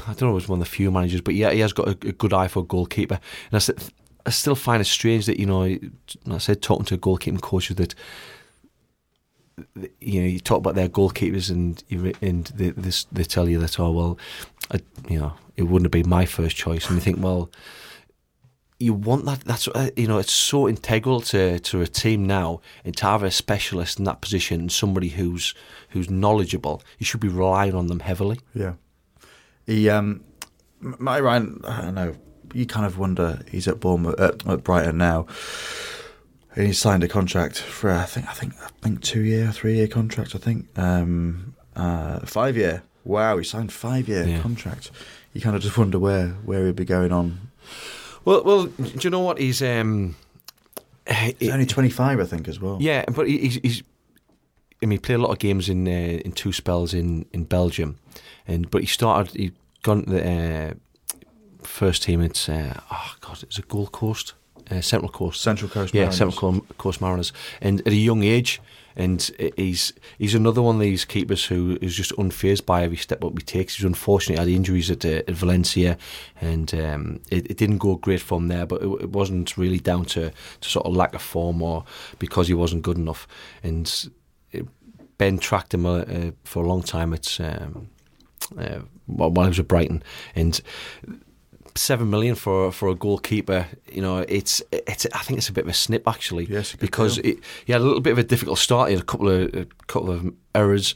I 0.08 0.14
don't 0.14 0.24
know, 0.24 0.38
he's 0.38 0.50
one 0.50 0.60
of 0.60 0.66
the 0.66 0.70
few 0.72 0.90
managers, 0.92 1.22
but 1.22 1.36
yeah, 1.36 1.52
he 1.52 1.60
has 1.60 1.74
got 1.74 1.88
a, 1.88 1.92
a 1.92 2.12
good 2.14 2.34
eye 2.34 2.48
for 2.48 2.60
a 2.60 2.64
goalkeeper. 2.64 3.20
And 3.52 3.56
I 3.56 3.60
said, 3.60 3.76
I 4.26 4.32
still 4.32 4.56
find 4.56 4.82
it 4.82 4.86
strange 4.86 5.28
that 5.28 5.40
you 5.40 5.46
know, 5.46 5.62
I 5.64 6.38
said 6.40 6.62
talking 6.62 6.86
to 6.88 6.96
a 6.96 6.98
goalkeeping 6.98 7.40
coach 7.40 7.70
that 7.70 7.96
you 10.00 10.22
know 10.22 10.28
you 10.28 10.40
talk 10.40 10.60
about 10.60 10.76
their 10.76 10.90
goalkeepers 10.90 11.50
and 11.50 11.84
you, 11.88 12.14
and 12.22 12.46
they, 12.48 12.70
this, 12.72 13.06
they 13.12 13.24
tell 13.24 13.50
you 13.50 13.60
that 13.60 13.80
oh 13.80 13.92
well, 13.92 14.18
I, 14.72 14.80
you 15.10 15.20
know 15.20 15.34
it 15.56 15.64
wouldn't 15.64 15.86
have 15.86 15.92
been 15.92 16.10
my 16.10 16.26
first 16.26 16.56
choice, 16.56 16.88
and 16.88 16.96
you 16.96 17.02
think 17.02 17.24
well 17.24 17.50
you 18.80 18.94
want 18.94 19.26
that. 19.26 19.42
That's 19.42 19.68
uh, 19.68 19.90
you 19.96 20.08
know, 20.08 20.20
it's 20.20 20.32
so 20.32 20.68
integral 20.68 21.22
to, 21.22 21.60
to 21.60 21.82
a 21.82 21.88
team 21.88 22.28
now, 22.28 22.62
and 22.86 22.96
to 22.98 23.06
have 23.06 23.24
a 23.24 23.32
specialist 23.32 24.00
in 24.00 24.06
that 24.06 24.22
position, 24.22 24.62
and 24.62 24.72
somebody 24.72 25.10
who's 25.10 25.54
who's 25.90 26.10
knowledgeable. 26.10 26.84
You 27.00 27.06
should 27.06 27.20
be 27.20 27.28
relying 27.28 27.74
on 27.74 27.88
them 27.88 28.02
heavily. 28.02 28.40
Yeah. 28.54 28.74
He, 29.66 29.90
um, 29.90 30.24
M- 30.82 30.96
Matty 31.00 31.22
Ryan, 31.22 31.62
I 31.66 31.82
don't 31.82 31.96
know, 31.96 32.16
you 32.54 32.66
kind 32.66 32.86
of 32.86 32.98
wonder, 32.98 33.40
he's 33.50 33.68
at 33.68 33.80
Bournemouth, 33.80 34.20
at, 34.20 34.48
at 34.48 34.64
Brighton 34.64 34.98
now, 34.98 35.26
and 36.58 36.68
he 36.68 36.74
signed 36.74 37.04
a 37.04 37.08
contract 37.08 37.60
for, 37.60 37.92
I 37.92 38.04
think, 38.04 38.28
I 38.28 38.34
think, 38.34 38.54
I 38.62 38.68
think 38.82 39.02
two 39.02 39.22
year, 39.22 39.52
three 39.54 39.76
year 39.76 39.88
contract, 39.88 40.36
I 40.36 40.40
think, 40.40 40.68
um, 40.78 41.56
uh, 41.76 42.20
five 42.26 42.58
year. 42.58 42.84
Wow, 43.06 43.38
he 43.38 43.44
signed 43.46 43.72
five 43.72 44.10
year 44.10 44.26
Yeah. 44.28 44.42
contract. 44.42 44.92
You 45.34 45.40
kind 45.42 45.56
of 45.56 45.62
just 45.62 45.78
wonder 45.78 46.00
where, 46.00 46.30
where 46.46 46.66
he'd 46.66 46.76
be 46.76 46.84
going 46.86 47.12
on. 47.14 47.40
Well, 48.26 48.44
well, 48.44 48.66
do 48.66 48.92
you 49.00 49.10
know 49.10 49.22
what 49.22 49.38
he's? 49.40 49.62
Um, 49.62 50.16
He's 51.40 51.52
only 51.52 51.66
25, 51.66 52.20
I 52.20 52.26
think, 52.26 52.50
as 52.50 52.60
well. 52.60 52.80
Yeah, 52.82 53.06
but 53.08 53.28
he- 53.30 53.38
he's, 53.40 53.56
he's 53.64 53.84
I 54.84 54.86
mean, 54.88 54.92
he 54.92 55.00
played 55.00 55.16
a 55.20 55.22
lot 55.22 55.32
of 55.32 55.40
games 55.40 55.70
in 55.70 55.88
uh, 55.88 55.92
in 56.26 56.34
two 56.34 56.52
spells 56.52 56.94
in, 56.94 57.26
in 57.32 57.46
Belgium, 57.46 57.98
and 58.46 58.70
but 58.70 58.82
he 58.82 58.88
started. 58.88 59.34
He 59.34 59.54
gone 59.84 60.04
to 60.04 60.10
the 60.12 60.30
uh, 60.30 60.74
first 61.64 62.04
team. 62.04 62.22
It's 62.22 62.50
uh, 62.50 62.80
oh 62.92 63.16
god, 63.22 63.42
it's 63.44 63.58
a 63.58 63.62
Gold 63.62 63.92
Coast, 63.94 64.34
uh, 64.72 64.82
Central 64.82 65.12
Coast, 65.12 65.42
Central 65.42 65.70
Coast 65.70 65.94
yeah, 65.94 66.02
Mariners. 66.02 66.18
Central 66.18 66.62
Coast 66.78 67.02
Mariners, 67.02 67.34
and 67.62 67.82
at 67.82 67.88
a 67.88 67.96
young 67.96 68.24
age. 68.24 68.62
And 69.00 69.30
he's 69.56 69.94
he's 70.18 70.34
another 70.34 70.64
one 70.64 70.78
of 70.78 70.82
these 70.82 71.06
keepers 71.06 71.46
who 71.46 71.78
is 71.84 71.96
just 71.96 72.12
unfazed 72.18 72.66
by 72.66 72.82
every 72.82 72.98
step 72.98 73.24
up 73.24 73.38
he 73.38 73.44
takes. 73.46 73.76
He's 73.76 73.86
unfortunately 73.86 74.40
had 74.44 74.52
injuries 74.52 74.90
at, 74.90 75.06
uh, 75.06 75.22
at 75.28 75.36
Valencia, 75.36 76.00
and 76.42 76.74
um, 76.74 77.20
it, 77.30 77.46
it 77.52 77.58
didn't 77.58 77.78
go 77.78 77.98
great 77.98 78.22
from 78.22 78.48
there. 78.48 78.66
But 78.66 78.82
it, 78.82 78.88
it 79.02 79.12
wasn't 79.12 79.56
really 79.56 79.80
down 79.80 80.06
to, 80.06 80.32
to 80.62 80.70
sort 80.70 80.88
of 80.88 80.96
lack 80.96 81.14
of 81.14 81.22
form 81.22 81.62
or 81.62 81.86
because 82.18 82.48
he 82.48 82.56
wasn't 82.56 82.82
good 82.82 82.98
enough. 82.98 83.28
And 83.62 84.10
it, 84.52 84.66
Ben 85.20 85.38
tracked 85.38 85.76
him 85.76 85.86
uh, 85.86 86.00
uh, 86.00 86.32
for 86.44 86.64
a 86.64 86.68
long 86.68 86.82
time. 86.82 87.14
It's 87.14 87.40
um, 87.40 87.90
uh, 88.58 88.80
while 89.06 89.30
while 89.30 89.46
he 89.46 89.50
was 89.50 89.60
at 89.60 89.68
Brighton, 89.68 90.02
and 90.36 90.60
seven 91.78 92.10
million 92.10 92.36
for 92.36 92.72
for 92.72 92.90
a 92.90 92.96
goalkeeper. 92.96 93.68
You 93.92 94.02
know, 94.02 94.20
it's 94.28 94.62
it's. 94.72 95.06
I 95.14 95.20
think 95.20 95.38
it's 95.38 95.50
a 95.50 95.54
bit 95.54 95.66
of 95.66 95.70
a 95.70 95.74
snip 95.74 96.08
actually. 96.08 96.46
Yes, 96.46 96.76
because 96.76 97.18
deal. 97.18 97.34
it, 97.34 97.40
he 97.66 97.74
had 97.74 97.82
a 97.82 97.86
little 97.86 98.02
bit 98.02 98.12
of 98.12 98.18
a 98.18 98.24
difficult 98.24 98.60
start. 98.60 98.90
He 98.90 98.96
had 98.96 99.04
a 99.04 99.06
couple 99.06 99.30
of 99.30 99.54
a 99.54 99.66
couple 99.88 100.12
of 100.12 100.34
errors, 100.54 100.96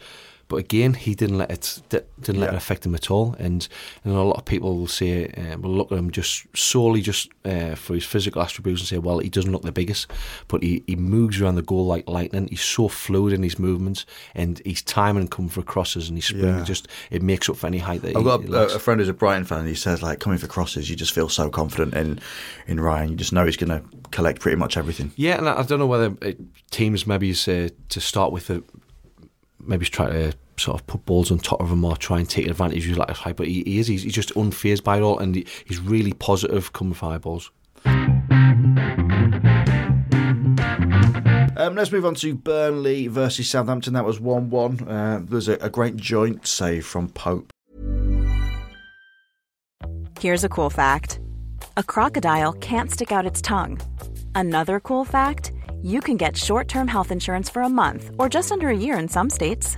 but 0.52 0.58
again, 0.58 0.93
he 0.93 1.16
didn't 1.16 1.38
let 1.38 1.49
it 1.49 1.82
didn't 1.89 2.41
let 2.41 2.47
Yeah. 2.49 2.54
it 2.56 2.58
affect 2.58 2.86
him 2.86 2.93
at 2.93 3.10
all. 3.10 3.36
And, 3.39 3.68
and 4.04 4.14
a 4.14 4.22
lot 4.22 4.38
of 4.38 4.45
people 4.45 4.78
will 4.78 4.88
say, 4.88 5.28
uh, 5.28 5.58
will 5.58 5.74
look 5.74 5.91
at 5.91 5.97
him 5.97 6.12
just 6.12 6.45
solely 6.56 7.02
just 7.02 7.30
uh, 7.45 7.74
for 7.76 7.93
his 7.95 8.04
physical 8.06 8.41
attributes 8.41 8.82
and 8.82 8.88
say, 8.88 8.97
well, 8.97 9.20
he 9.20 9.30
doesn't 9.30 9.52
look 9.52 9.64
the 9.64 9.72
biggest, 9.72 10.12
but 10.49 10.62
he, 10.62 10.84
he 10.86 10.95
moves 10.95 11.39
around 11.41 11.56
the 11.56 11.62
goal 11.62 11.86
like 11.86 12.08
lightning. 12.08 12.47
He's 12.49 12.62
so 12.62 12.88
fluid 12.89 13.34
in 13.34 13.41
his 13.43 13.58
movements, 13.58 14.06
and 14.36 14.62
he's 14.66 14.82
timing 14.84 15.22
and 15.22 15.32
coming 15.32 15.49
for 15.49 15.64
crosses, 15.64 16.10
and 16.10 16.18
he's 16.18 16.30
Yeah. 16.32 16.64
just 16.64 16.88
it 17.10 17.22
makes 17.24 17.49
up 17.49 17.56
for 17.56 17.68
any 17.68 17.80
height 17.80 18.02
that 18.04 18.10
I've 18.18 18.22
he, 18.24 18.47
got 18.49 18.72
a, 18.72 18.76
a 18.76 18.80
friend 18.80 18.99
who's 18.99 19.10
a 19.10 19.14
Brighton 19.14 19.45
fan. 19.45 19.60
And 19.60 19.68
he 19.70 19.76
says 19.76 20.04
like 20.04 20.20
coming 20.20 20.38
for 20.38 20.47
crosses, 20.47 20.89
you 20.89 20.95
just 20.97 21.14
feel 21.14 21.30
so 21.30 21.49
confident 21.49 21.93
in 21.93 22.20
in 22.68 22.80
Ryan. 22.80 23.10
You 23.10 23.16
just 23.16 23.32
know 23.34 23.45
he's 23.45 23.58
going 23.58 23.70
to 23.82 23.82
collect 24.12 24.41
pretty 24.41 24.58
much 24.58 24.76
everything. 24.78 25.12
Yeah, 25.16 25.38
and 25.38 25.47
I 25.49 25.60
I 25.60 25.64
don't 25.64 25.80
know 25.80 25.88
whether 25.88 26.14
uh, 26.22 26.34
teams 26.72 27.08
maybe 27.08 27.30
is, 27.30 27.47
uh, 27.47 27.70
to 27.89 27.99
start 28.02 28.32
with, 28.34 28.49
uh, 28.52 28.60
maybe 29.60 29.86
he's 29.86 29.89
trying 29.89 30.12
to 30.14 30.34
sort 30.58 30.80
of 30.80 30.88
put 30.88 31.06
balls 31.06 31.32
on 31.32 31.39
top 31.39 31.62
of 31.62 31.72
him 31.72 31.84
or 31.84 31.95
try 31.95 32.20
and 32.20 32.30
take 32.30 32.47
advantage 32.47 32.84
of 32.84 32.89
his 32.89 32.97
lack 32.97 33.10
of 33.10 33.18
height. 33.18 33.36
But 33.36 33.47
he, 33.47 33.64
he 33.64 33.80
is, 33.80 33.88
he's, 33.88 34.04
he's 34.04 34.14
just 34.14 34.34
unfazed 34.36 34.84
by 34.84 34.97
it 34.97 35.02
all, 35.02 35.20
and 35.20 35.36
he, 35.36 35.47
he's 35.66 35.80
really 35.80 36.14
positive 36.14 36.74
coming 36.74 36.93
for 36.93 37.08
high 37.08 37.18
balls. 37.18 37.52
Um, 41.62 41.76
let's 41.76 41.91
move 41.91 42.06
on 42.06 42.16
to 42.16 42.34
Burnley 42.34 43.08
versus 43.08 43.47
Southampton. 43.47 43.93
That 43.93 44.06
was 44.06 44.20
1 44.20 44.49
1. 44.49 44.88
Uh, 44.88 45.22
there's 45.24 45.47
a, 45.47 45.54
a 45.56 45.70
great 45.70 45.95
joint 45.95 46.47
save 46.47 46.88
from 46.88 47.10
Pope. 47.10 47.52
Here's 50.20 50.43
a 50.43 50.49
cool 50.49 50.70
fact 50.70 51.20
a 51.78 51.84
crocodile 51.84 52.54
can't 52.54 52.91
stick 52.91 53.12
out 53.12 53.26
its 53.26 53.41
tongue. 53.41 53.80
Another 54.34 54.80
cool 54.80 55.06
fact 55.06 55.52
you 55.84 55.99
can 56.02 56.18
get 56.18 56.36
short 56.36 56.68
term 56.68 56.88
health 56.88 57.12
insurance 57.12 57.49
for 57.49 57.62
a 57.62 57.70
month 57.70 58.12
or 58.18 58.28
just 58.30 58.52
under 58.52 58.70
a 58.70 58.76
year 58.76 58.97
in 58.97 59.08
some 59.08 59.30
states. 59.30 59.78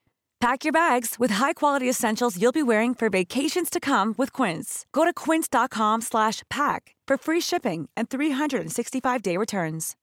Pack 0.41 0.63
your 0.63 0.73
bags 0.73 1.19
with 1.19 1.29
high-quality 1.29 1.87
essentials 1.87 2.41
you'll 2.41 2.51
be 2.51 2.63
wearing 2.63 2.95
for 2.95 3.11
vacations 3.11 3.69
to 3.69 3.79
come 3.79 4.15
with 4.17 4.33
Quince. 4.33 4.87
Go 4.91 5.05
to 5.05 5.13
quince.com 5.13 6.01
slash 6.01 6.41
pack 6.49 6.95
for 7.07 7.15
free 7.15 7.39
shipping 7.39 7.87
and 7.95 8.09
365-day 8.09 9.37
returns. 9.37 9.95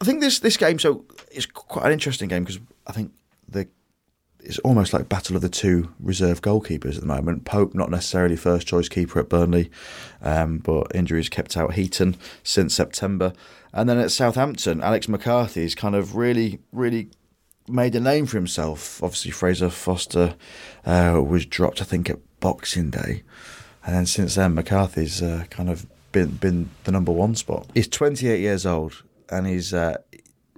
I 0.00 0.04
think 0.04 0.20
this 0.20 0.38
this 0.38 0.58
game 0.58 0.78
so 0.78 1.06
it's 1.32 1.46
quite 1.46 1.86
an 1.86 1.92
interesting 1.92 2.28
game 2.28 2.44
because 2.44 2.60
I 2.86 2.92
think 2.92 3.10
the 3.48 3.66
it's 4.44 4.58
almost 4.58 4.92
like 4.92 5.08
battle 5.08 5.34
of 5.34 5.42
the 5.42 5.48
two 5.48 5.88
reserve 5.98 6.42
goalkeepers 6.42 6.94
at 6.94 7.00
the 7.00 7.06
moment. 7.06 7.46
Pope 7.46 7.74
not 7.74 7.90
necessarily 7.90 8.36
first 8.36 8.66
choice 8.66 8.88
keeper 8.88 9.18
at 9.18 9.30
Burnley, 9.30 9.70
um, 10.22 10.58
but 10.58 10.94
injuries 10.94 11.28
kept 11.30 11.56
out 11.56 11.72
Heaton 11.72 12.16
since 12.42 12.74
September, 12.74 13.32
and 13.72 13.88
then 13.88 13.98
at 13.98 14.12
Southampton, 14.12 14.82
Alex 14.82 15.08
McCarthy's 15.08 15.74
kind 15.74 15.96
of 15.96 16.14
really 16.16 16.60
really 16.70 17.08
made 17.68 17.94
a 17.94 18.00
name 18.00 18.26
for 18.26 18.36
himself. 18.36 19.02
Obviously, 19.02 19.30
Fraser 19.30 19.70
Forster 19.70 20.34
uh, 20.84 21.22
was 21.26 21.46
dropped, 21.46 21.80
I 21.80 21.84
think, 21.84 22.10
at 22.10 22.18
Boxing 22.40 22.90
Day, 22.90 23.22
and 23.84 23.94
then 23.94 24.06
since 24.06 24.34
then, 24.34 24.54
McCarthy's 24.54 25.22
uh, 25.22 25.44
kind 25.50 25.68
of 25.68 25.86
been 26.12 26.30
been 26.32 26.70
the 26.84 26.92
number 26.92 27.12
one 27.12 27.34
spot. 27.34 27.66
He's 27.74 27.88
28 27.88 28.40
years 28.40 28.64
old, 28.66 29.02
and 29.30 29.46
he's 29.46 29.74
uh, 29.74 29.96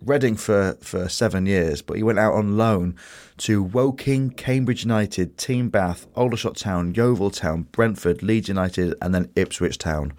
Reading 0.03 0.35
for 0.35 0.79
for 0.81 1.11
seven 1.11 1.45
years, 1.45 1.83
but 1.83 1.99
he 1.99 2.03
went 2.03 2.19
out 2.19 2.33
on 2.33 2.57
loan 2.57 2.97
to 3.37 3.63
Woking, 3.63 4.31
Cambridge 4.31 4.83
United, 4.85 5.37
Team 5.37 5.69
Bath, 5.69 6.07
Aldershot 6.17 6.57
Town, 6.57 6.95
Yeovil 6.95 7.31
Town, 7.31 7.67
Brentford, 7.71 8.23
Leeds 8.23 8.49
United, 8.49 8.95
and 9.03 9.15
then 9.15 9.31
Ipswich 9.37 9.77
Town. 9.77 10.15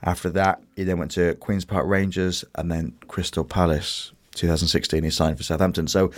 After 0.00 0.30
that, 0.30 0.62
he 0.76 0.84
then 0.84 0.98
went 0.98 1.10
to 1.12 1.34
Queens 1.34 1.64
Park 1.64 1.86
Rangers 1.88 2.44
and 2.54 2.70
then 2.70 2.94
Crystal 3.08 3.44
Palace. 3.44 4.12
2016, 4.36 5.02
he 5.02 5.10
signed 5.10 5.36
for 5.36 5.42
Southampton. 5.42 5.88
So 5.88 6.10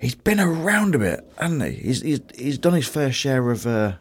he's 0.00 0.14
been 0.14 0.40
around 0.40 0.94
a 0.94 0.98
bit, 0.98 1.32
hasn't 1.38 1.62
he? 1.62 1.70
He's 1.72 2.02
he's, 2.02 2.20
he's 2.36 2.58
done 2.58 2.74
his 2.74 2.88
fair 2.88 3.12
share 3.12 3.50
of 3.50 3.66
uh, 3.66 3.94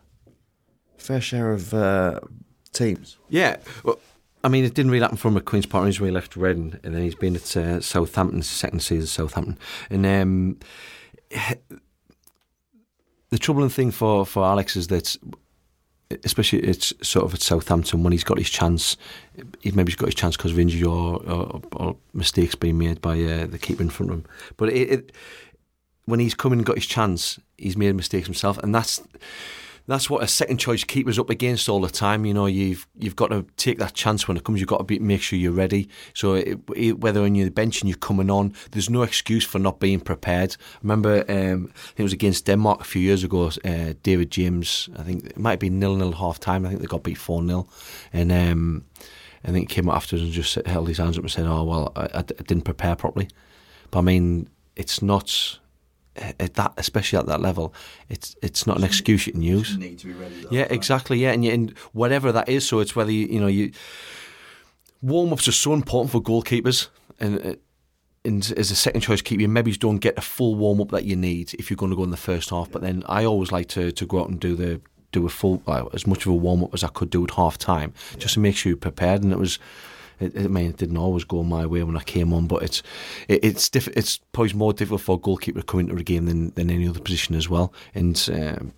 fair 0.97 1.21
share 1.21 1.51
of 1.51 1.73
uh, 1.73 2.19
teams. 2.73 3.17
Yeah, 3.29 3.57
well, 3.83 3.99
I 4.43 4.49
mean, 4.49 4.65
it 4.65 4.73
didn't 4.73 4.91
really 4.91 5.03
happen 5.03 5.17
from 5.17 5.37
a 5.37 5.41
Queen's 5.41 5.65
Park 5.67 5.83
when 5.83 5.93
he 5.93 6.11
left 6.11 6.35
Reading, 6.35 6.79
and 6.83 6.95
then 6.95 7.03
he's 7.03 7.15
been 7.15 7.35
at 7.35 7.55
uh, 7.55 7.79
Southampton, 7.79 8.41
second 8.41 8.81
season 8.81 9.07
Southampton. 9.07 9.57
And 9.89 10.05
um, 10.05 10.59
the 13.29 13.37
troubling 13.37 13.69
thing 13.69 13.91
for, 13.91 14.25
for 14.25 14.43
Alex 14.43 14.75
is 14.75 14.87
that, 14.87 15.15
especially 16.23 16.59
it's 16.59 16.93
sort 17.01 17.25
of 17.25 17.33
at 17.33 17.41
Southampton 17.41 18.03
when 18.03 18.11
he's 18.11 18.23
got 18.23 18.37
his 18.37 18.49
chance, 18.49 18.97
he 19.61 19.71
maybe 19.71 19.91
he's 19.91 19.97
got 19.97 20.07
his 20.07 20.15
chance 20.15 20.37
because 20.37 20.51
of 20.51 20.59
injury 20.59 20.83
or, 20.83 21.21
or, 21.29 21.61
or 21.73 21.95
mistakes 22.13 22.55
being 22.55 22.77
made 22.77 23.01
by 23.01 23.21
uh, 23.21 23.47
the 23.47 23.59
keeper 23.59 23.83
in 23.83 23.89
front 23.89 24.11
of 24.11 24.17
him. 24.19 24.25
But 24.57 24.69
it, 24.69 24.89
it, 24.89 25.11
when 26.05 26.19
he's 26.19 26.33
come 26.33 26.53
and 26.53 26.65
got 26.65 26.77
his 26.77 26.85
chance, 26.85 27.39
he's 27.57 27.77
made 27.77 27.95
mistakes 27.95 28.27
himself, 28.27 28.57
and 28.59 28.73
that's 28.73 29.01
that's 29.87 30.09
what 30.09 30.23
a 30.23 30.27
second 30.27 30.57
choice 30.57 30.83
keeper's 30.83 31.19
up 31.19 31.29
against 31.29 31.67
all 31.67 31.81
the 31.81 31.89
time. 31.89 32.25
You 32.25 32.33
know, 32.33 32.45
you've 32.45 32.87
you've 32.97 33.15
got 33.15 33.27
to 33.27 33.45
take 33.57 33.77
that 33.79 33.93
chance 33.93 34.27
when 34.27 34.37
it 34.37 34.43
comes. 34.43 34.59
You've 34.59 34.69
got 34.69 34.77
to 34.77 34.83
be, 34.83 34.99
make 34.99 35.21
sure 35.21 35.37
you're 35.37 35.51
ready. 35.51 35.89
So 36.13 36.33
it, 36.35 36.59
it, 36.75 36.99
whether 36.99 37.21
on 37.23 37.35
your 37.35 37.49
bench 37.51 37.81
and 37.81 37.89
you're 37.89 37.97
coming 37.97 38.29
on, 38.29 38.53
there's 38.71 38.89
no 38.89 39.03
excuse 39.03 39.45
for 39.45 39.59
not 39.59 39.79
being 39.79 39.99
prepared. 39.99 40.55
I 40.59 40.79
remember, 40.83 41.25
um, 41.29 41.71
it 41.97 42.03
was 42.03 42.13
against 42.13 42.45
Denmark 42.45 42.81
a 42.81 42.85
few 42.85 43.01
years 43.01 43.23
ago. 43.23 43.51
Uh, 43.65 43.93
David 44.03 44.31
James, 44.31 44.89
I 44.97 45.03
think 45.03 45.25
it 45.25 45.39
might 45.39 45.59
be 45.59 45.69
nil 45.69 45.95
nil 45.95 46.13
half 46.13 46.39
time. 46.39 46.65
I 46.65 46.69
think 46.69 46.81
they 46.81 46.87
got 46.87 47.03
beat 47.03 47.17
four 47.17 47.45
0 47.45 47.67
and. 48.13 48.31
Um, 48.31 48.85
I 49.43 49.49
think 49.49 49.71
he 49.71 49.75
came 49.75 49.89
up 49.89 49.95
afterwards 49.95 50.23
and 50.23 50.31
just 50.31 50.53
held 50.67 50.87
his 50.87 50.99
hands 50.99 51.17
up 51.17 51.23
and 51.23 51.31
said, 51.31 51.47
"Oh 51.47 51.63
well, 51.63 51.91
I, 51.95 52.19
I 52.19 52.21
didn't 52.21 52.61
prepare 52.61 52.95
properly." 52.95 53.27
But 53.89 53.99
I 53.99 54.01
mean, 54.03 54.47
it's 54.75 55.01
not 55.01 55.59
at 56.15 56.53
that, 56.55 56.73
especially 56.77 57.19
at 57.19 57.25
that 57.27 57.41
level, 57.41 57.73
it's 58.09 58.35
it's 58.41 58.67
not 58.67 58.77
an 58.77 58.83
excuse 58.83 59.27
you 59.27 59.33
can 59.33 59.41
use. 59.41 59.77
need 59.77 59.99
to 59.99 60.07
be 60.07 60.13
ready. 60.13 60.45
Yeah, 60.51 60.67
exactly. 60.69 61.19
Yeah, 61.19 61.31
and, 61.31 61.45
you, 61.45 61.51
and 61.51 61.77
whatever 61.93 62.31
that 62.31 62.49
is, 62.49 62.67
so 62.67 62.79
it's 62.79 62.95
whether 62.95 63.11
you, 63.11 63.27
you 63.27 63.39
know 63.39 63.47
you 63.47 63.71
warm 65.01 65.33
ups 65.33 65.47
are 65.47 65.53
so 65.53 65.73
important 65.73 66.11
for 66.11 66.21
goalkeepers, 66.21 66.89
and 67.19 67.45
uh, 67.45 67.55
and 68.23 68.53
as 68.57 68.71
a 68.71 68.75
second 68.75 69.01
choice 69.01 69.21
keeper, 69.21 69.41
you 69.41 69.47
maybe 69.47 69.71
don't 69.71 69.97
get 69.97 70.17
a 70.17 70.21
full 70.21 70.55
warm 70.55 70.81
up 70.81 70.89
that 70.89 71.05
you 71.05 71.15
need 71.15 71.53
if 71.55 71.69
you're 71.69 71.77
going 71.77 71.91
to 71.91 71.95
go 71.95 72.03
in 72.03 72.11
the 72.11 72.17
first 72.17 72.49
half. 72.49 72.69
But 72.69 72.81
then 72.81 73.03
I 73.07 73.25
always 73.25 73.51
like 73.51 73.67
to, 73.69 73.91
to 73.91 74.05
go 74.05 74.21
out 74.21 74.29
and 74.29 74.39
do 74.39 74.55
the 74.55 74.81
do 75.11 75.25
a 75.25 75.29
full 75.29 75.61
uh, 75.67 75.85
as 75.93 76.05
much 76.07 76.25
of 76.25 76.31
a 76.31 76.35
warm 76.35 76.63
up 76.63 76.73
as 76.73 76.83
I 76.83 76.87
could 76.87 77.09
do 77.09 77.23
at 77.23 77.31
half 77.31 77.57
time, 77.57 77.93
just 78.17 78.35
to 78.35 78.39
make 78.39 78.55
sure 78.55 78.69
you're 78.69 78.77
prepared. 78.77 79.23
And 79.23 79.31
it 79.31 79.39
was. 79.39 79.59
It, 80.21 80.37
I 80.37 80.47
mean, 80.47 80.69
it 80.69 80.77
didn't 80.77 80.97
always 80.97 81.25
go 81.25 81.43
my 81.43 81.65
way 81.65 81.83
when 81.83 81.97
I 81.97 82.03
came 82.03 82.31
on, 82.33 82.47
but 82.47 82.63
it's 82.63 82.83
it, 83.27 83.43
it's 83.43 83.69
diff- 83.69 83.87
it's 83.89 84.19
probably 84.31 84.53
more 84.53 84.73
difficult 84.73 85.01
for 85.01 85.15
a 85.15 85.19
goalkeeper 85.19 85.61
coming 85.61 85.87
to 85.87 85.95
a 85.95 86.03
game 86.03 86.25
than, 86.25 86.51
than 86.51 86.69
any 86.69 86.87
other 86.87 86.99
position 86.99 87.35
as 87.35 87.49
well. 87.49 87.73
And, 87.93 88.29
um, 88.33 88.73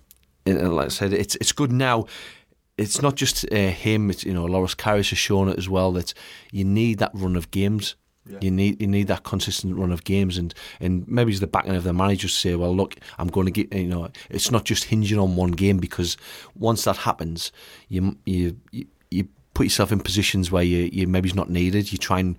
and 0.46 0.74
like 0.74 0.86
I 0.86 0.88
said, 0.88 1.12
it's 1.12 1.36
it's 1.36 1.52
good 1.52 1.70
now. 1.72 2.06
It's 2.76 3.00
not 3.00 3.14
just 3.14 3.44
uh, 3.52 3.70
him. 3.70 4.10
It's 4.10 4.24
you 4.24 4.34
know, 4.34 4.46
Loris 4.46 4.74
Karius 4.74 5.10
has 5.10 5.18
shown 5.18 5.48
it 5.48 5.58
as 5.58 5.68
well 5.68 5.92
that 5.92 6.12
you 6.50 6.64
need 6.64 6.98
that 6.98 7.12
run 7.14 7.36
of 7.36 7.50
games 7.50 7.94
You 8.40 8.50
need 8.50 8.80
you 8.80 8.86
need 8.86 9.08
that 9.08 9.22
consistent 9.22 9.76
run 9.76 9.92
of 9.92 10.02
games, 10.04 10.38
and, 10.38 10.54
and 10.80 11.06
maybe 11.06 11.30
it's 11.30 11.40
the 11.40 11.46
backing 11.46 11.76
of 11.76 11.84
the 11.84 11.92
manager 11.92 12.28
say, 12.28 12.54
well, 12.54 12.74
look, 12.74 12.96
I'm 13.18 13.28
going 13.28 13.44
to 13.46 13.50
get 13.52 13.72
you 13.74 13.86
know, 13.86 14.08
it's 14.30 14.50
not 14.50 14.64
just 14.64 14.84
hinging 14.84 15.18
on 15.18 15.36
one 15.36 15.52
game 15.52 15.76
because 15.76 16.16
once 16.54 16.84
that 16.84 16.96
happens, 16.96 17.52
you 17.88 18.16
you 18.24 18.56
you, 18.70 18.86
you 19.10 19.28
put 19.54 19.64
yourself 19.64 19.92
in 19.92 20.00
positions 20.00 20.50
where 20.50 20.62
you 20.62 20.90
you 20.92 21.06
maybe's 21.06 21.34
not 21.34 21.50
needed. 21.50 21.92
You 21.92 21.98
try 21.98 22.20
and 22.20 22.36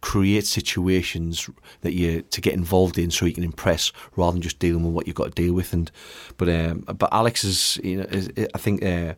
create 0.00 0.46
situations 0.46 1.50
that 1.80 1.92
you 1.92 2.22
to 2.22 2.40
get 2.40 2.54
involved 2.54 2.98
in 2.98 3.10
so 3.10 3.26
you 3.26 3.32
can 3.32 3.44
impress 3.44 3.92
rather 4.14 4.32
than 4.32 4.42
just 4.42 4.58
dealing 4.58 4.84
with 4.84 4.94
what 4.94 5.06
you've 5.06 5.16
got 5.16 5.34
to 5.34 5.42
deal 5.42 5.54
with. 5.54 5.72
And 5.72 5.90
but 6.36 6.48
um, 6.48 6.80
but 6.80 7.12
Alex 7.12 7.44
is 7.44 7.78
you 7.82 7.98
know 7.98 8.04
is, 8.04 8.30
I 8.54 8.58
think 8.58 8.84
uh, 8.84 9.14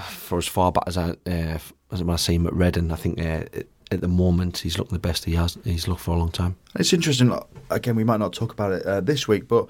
for 0.00 0.38
as 0.38 0.46
far 0.46 0.72
back 0.72 0.84
as 0.86 0.96
I 0.96 1.10
uh, 1.26 1.58
as 1.92 2.02
I 2.02 2.16
see 2.16 2.34
him 2.34 2.46
at 2.46 2.54
Reading, 2.54 2.92
I 2.92 2.96
think. 2.96 3.20
Uh, 3.20 3.44
at 3.92 4.00
the 4.00 4.06
moment, 4.06 4.58
he's 4.58 4.78
looking 4.78 4.94
the 4.94 5.00
best 5.00 5.24
he 5.24 5.34
has. 5.34 5.58
He's 5.64 5.88
looked 5.88 6.02
for 6.02 6.14
a 6.14 6.16
long 6.16 6.30
time. 6.30 6.54
It's 6.76 6.92
interesting. 6.92 7.36
Again, 7.70 7.96
we 7.96 8.04
might 8.04 8.20
not 8.20 8.32
talk 8.32 8.52
about 8.52 8.70
it 8.70 8.86
uh, 8.86 9.00
this 9.00 9.26
week, 9.26 9.48
but 9.48 9.68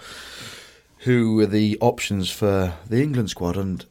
who 0.98 1.40
are 1.40 1.46
the 1.46 1.78
options 1.80 2.30
for 2.30 2.74
the 2.86 3.02
England 3.02 3.30
squad? 3.30 3.56
And 3.56 3.86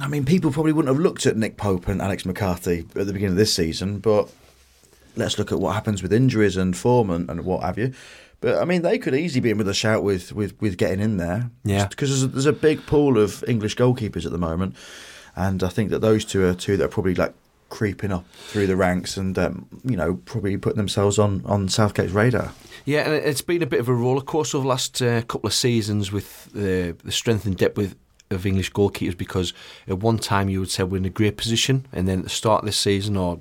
I 0.00 0.08
mean, 0.08 0.24
people 0.24 0.50
probably 0.50 0.72
wouldn't 0.72 0.94
have 0.94 1.02
looked 1.02 1.26
at 1.26 1.36
Nick 1.36 1.56
Pope 1.56 1.88
and 1.88 2.00
Alex 2.00 2.24
McCarthy 2.24 2.80
at 2.80 3.06
the 3.06 3.12
beginning 3.12 3.32
of 3.32 3.36
this 3.36 3.54
season, 3.54 3.98
but 3.98 4.32
let's 5.16 5.38
look 5.38 5.52
at 5.52 5.60
what 5.60 5.74
happens 5.74 6.02
with 6.02 6.12
injuries 6.12 6.56
and 6.56 6.76
form 6.76 7.10
and, 7.10 7.30
and 7.30 7.44
what 7.44 7.62
have 7.62 7.78
you. 7.78 7.92
But 8.40 8.60
I 8.60 8.64
mean, 8.64 8.82
they 8.82 8.98
could 8.98 9.14
easily 9.14 9.40
be 9.40 9.50
in 9.50 9.58
with 9.58 9.68
a 9.68 9.74
shout 9.74 10.02
with 10.02 10.32
with, 10.32 10.58
with 10.60 10.78
getting 10.78 11.00
in 11.00 11.18
there. 11.18 11.50
Yeah, 11.62 11.86
because 11.88 12.08
there's, 12.08 12.32
there's 12.32 12.46
a 12.46 12.52
big 12.52 12.86
pool 12.86 13.18
of 13.18 13.44
English 13.46 13.76
goalkeepers 13.76 14.24
at 14.24 14.32
the 14.32 14.38
moment, 14.38 14.76
and 15.36 15.62
I 15.62 15.68
think 15.68 15.90
that 15.90 16.00
those 16.00 16.24
two 16.24 16.44
are 16.46 16.54
two 16.54 16.76
that 16.78 16.84
are 16.84 16.88
probably 16.88 17.14
like 17.14 17.34
creeping 17.68 18.10
up 18.10 18.24
through 18.48 18.66
the 18.66 18.76
ranks 18.76 19.16
and 19.16 19.38
um, 19.38 19.66
you 19.84 19.96
know 19.96 20.14
probably 20.24 20.56
putting 20.56 20.78
themselves 20.78 21.18
on 21.18 21.42
on 21.44 21.68
Southgate's 21.68 22.12
radar. 22.12 22.52
Yeah, 22.86 23.02
and 23.02 23.14
it's 23.14 23.42
been 23.42 23.62
a 23.62 23.66
bit 23.66 23.80
of 23.80 23.88
a 23.88 23.94
roller 23.94 24.22
coaster 24.22 24.56
over 24.56 24.64
the 24.64 24.68
last 24.68 25.02
uh, 25.02 25.20
couple 25.22 25.46
of 25.46 25.54
seasons 25.54 26.10
with 26.10 26.50
the 26.52 26.96
the 27.04 27.12
strength 27.12 27.44
and 27.44 27.56
depth 27.56 27.76
with, 27.76 27.94
of 28.30 28.46
English 28.46 28.72
goalkeepers 28.72 29.16
because 29.16 29.52
at 29.88 29.98
one 29.98 30.16
time 30.16 30.48
you 30.48 30.60
would 30.60 30.70
say 30.70 30.84
we're 30.84 30.98
in 30.98 31.04
a 31.04 31.10
great 31.10 31.36
position, 31.36 31.86
and 31.92 32.06
then 32.06 32.20
at 32.20 32.24
the 32.24 32.30
start 32.30 32.62
of 32.62 32.66
this 32.66 32.76
season 32.76 33.16
or 33.16 33.40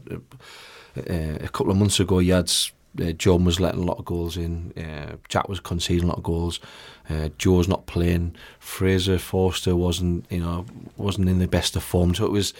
uh, 0.97 1.37
a 1.41 1.49
couple 1.49 1.69
of 1.69 1.77
months 1.77 1.99
ago, 1.99 2.17
you 2.17 2.33
had 2.33 2.51
uh, 2.99 3.11
John 3.11 3.45
was 3.45 3.59
letting 3.59 3.83
a 3.83 3.85
lot 3.85 3.99
of 3.99 4.05
goals 4.05 4.35
in. 4.35 4.73
Uh, 4.75 5.17
Jack 5.27 5.47
was 5.47 5.59
conceding 5.59 6.05
a 6.05 6.07
lot 6.07 6.17
of 6.17 6.23
goals. 6.23 6.59
Uh, 7.07 7.29
Joe's 7.37 7.67
not 7.67 7.85
playing. 7.85 8.35
Fraser 8.57 9.19
Forster 9.19 9.75
wasn't, 9.75 10.25
you 10.31 10.39
know, 10.39 10.65
wasn't 10.97 11.29
in 11.29 11.37
the 11.37 11.47
best 11.47 11.75
of 11.75 11.83
form. 11.83 12.15
So 12.15 12.25
it 12.25 12.31
was 12.31 12.55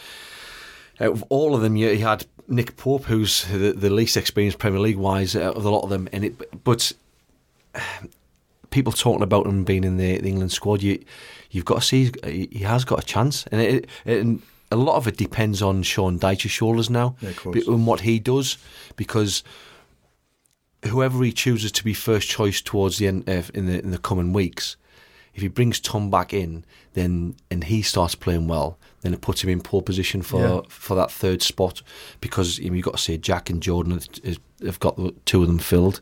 out 0.99 1.13
of 1.13 1.23
all 1.29 1.55
of 1.55 1.61
them, 1.61 1.75
you, 1.75 1.89
you 1.89 2.05
had 2.05 2.27
Nick 2.47 2.77
Pope, 2.77 3.05
who's 3.05 3.45
the, 3.45 3.73
the 3.73 3.89
least 3.89 4.17
experienced 4.17 4.59
Premier 4.59 4.79
League 4.79 4.97
wise 4.97 5.35
out 5.35 5.55
of 5.55 5.65
a 5.65 5.69
lot 5.69 5.83
of 5.83 5.89
them. 5.89 6.07
And 6.11 6.25
it, 6.25 6.63
but 6.63 6.93
people 8.69 8.93
talking 8.93 9.23
about 9.23 9.47
him 9.47 9.63
being 9.63 9.83
in 9.83 9.97
the, 9.97 10.19
the 10.19 10.29
England 10.29 10.51
squad, 10.51 10.83
you 10.83 11.03
you've 11.51 11.65
got 11.65 11.81
to 11.81 11.81
see 11.81 12.11
he 12.23 12.59
has 12.59 12.85
got 12.85 13.03
a 13.03 13.05
chance, 13.05 13.45
and 13.51 13.61
it, 13.61 13.87
and 14.05 14.41
a 14.71 14.75
lot 14.75 14.95
of 14.95 15.07
it 15.07 15.17
depends 15.17 15.61
on 15.61 15.83
Sean 15.83 16.19
Dyche's 16.19 16.51
shoulders 16.51 16.89
now, 16.89 17.15
yeah, 17.21 17.31
and 17.45 17.87
what 17.87 18.01
he 18.01 18.19
does, 18.19 18.57
because 18.95 19.43
whoever 20.87 21.23
he 21.23 21.31
chooses 21.31 21.71
to 21.73 21.83
be 21.83 21.93
first 21.93 22.29
choice 22.29 22.61
towards 22.61 22.97
the 22.97 23.07
end 23.07 23.29
uh, 23.29 23.43
in 23.53 23.65
the 23.65 23.79
in 23.79 23.91
the 23.91 23.97
coming 23.97 24.33
weeks, 24.33 24.77
if 25.33 25.41
he 25.41 25.47
brings 25.47 25.79
Tom 25.79 26.09
back 26.09 26.33
in, 26.33 26.65
then 26.93 27.35
and 27.49 27.65
he 27.65 27.81
starts 27.81 28.15
playing 28.15 28.47
well, 28.47 28.77
then 29.01 29.13
it 29.13 29.21
puts 29.21 29.43
him 29.43 29.49
in 29.49 29.61
poor 29.61 29.81
position 29.81 30.21
for 30.21 30.41
yeah. 30.41 30.61
for 30.69 30.95
that 30.95 31.11
third 31.11 31.41
spot 31.41 31.81
because 32.21 32.59
you 32.59 32.69
know, 32.69 32.75
you've 32.75 32.85
got 32.85 32.97
to 32.97 33.03
say 33.03 33.17
Jack 33.17 33.49
and 33.49 33.61
Jordan 33.61 33.99
have 34.63 34.79
got 34.79 34.97
the 34.97 35.13
two 35.25 35.41
of 35.41 35.47
them 35.47 35.59
filled. 35.59 36.01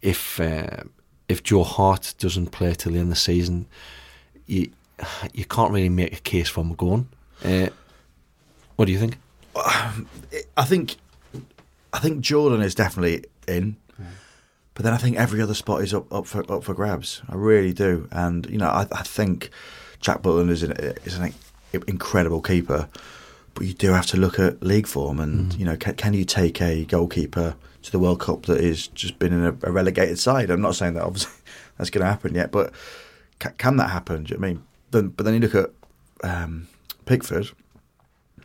If 0.00 0.40
uh, 0.40 0.84
if 1.28 1.42
Joe 1.42 1.64
Hart 1.64 2.14
doesn't 2.18 2.52
play 2.52 2.74
till 2.74 2.92
the 2.92 2.98
end 2.98 3.08
of 3.08 3.10
the 3.10 3.16
season, 3.16 3.66
you 4.52 4.70
you 5.32 5.44
can't 5.44 5.72
really 5.72 5.88
make 5.88 6.12
a 6.12 6.20
case 6.20 6.48
for 6.48 6.62
him 6.62 6.74
going. 6.74 7.08
Uh, 7.44 7.68
what 8.76 8.84
do 8.86 8.92
you 8.92 8.98
think? 8.98 9.18
I 9.56 10.64
think 10.64 10.96
I 11.92 11.98
think 11.98 12.20
Jordan 12.20 12.62
is 12.62 12.74
definitely 12.74 13.24
in. 13.48 13.76
But 14.74 14.84
then 14.84 14.94
I 14.94 14.96
think 14.96 15.16
every 15.16 15.42
other 15.42 15.52
spot 15.52 15.82
is 15.82 15.92
up, 15.92 16.10
up 16.12 16.26
for 16.26 16.50
up 16.50 16.64
for 16.64 16.72
grabs. 16.72 17.20
I 17.28 17.34
really 17.34 17.74
do, 17.74 18.08
and 18.10 18.46
you 18.46 18.56
know 18.56 18.68
I, 18.68 18.86
I 18.90 19.02
think 19.02 19.50
Jack 20.00 20.22
Butland 20.22 20.48
is 20.48 20.62
an, 20.62 20.72
is 21.04 21.18
an 21.18 21.34
incredible 21.86 22.40
keeper, 22.40 22.88
but 23.54 23.66
you 23.66 23.74
do 23.74 23.92
have 23.92 24.06
to 24.06 24.16
look 24.16 24.38
at 24.38 24.62
league 24.62 24.86
form, 24.86 25.20
and 25.20 25.52
mm. 25.52 25.58
you 25.58 25.66
know 25.66 25.76
can, 25.76 25.94
can, 25.96 26.14
you 26.14 26.24
take 26.24 26.62
a 26.62 26.86
goalkeeper 26.86 27.54
to 27.82 27.92
the 27.92 27.98
World 27.98 28.20
Cup 28.20 28.46
that 28.46 28.60
is 28.60 28.86
just 28.88 29.18
been 29.18 29.34
in 29.34 29.44
a, 29.44 29.68
a 29.68 29.72
relegated 29.72 30.18
side? 30.18 30.48
I'm 30.48 30.62
not 30.62 30.74
saying 30.74 30.94
that 30.94 31.04
obviously 31.04 31.34
that's 31.76 31.90
going 31.90 32.02
to 32.02 32.10
happen 32.10 32.34
yet, 32.34 32.50
but 32.50 32.72
can, 33.38 33.52
can, 33.58 33.76
that 33.76 33.90
happen? 33.90 34.24
Do 34.24 34.34
you 34.34 34.40
know 34.40 34.46
I 34.46 34.50
mean? 34.50 34.62
Then, 34.90 35.08
but 35.08 35.24
then 35.24 35.34
you 35.34 35.40
look 35.40 35.54
at 35.54 35.70
um, 36.22 36.68
Pickford, 37.06 37.50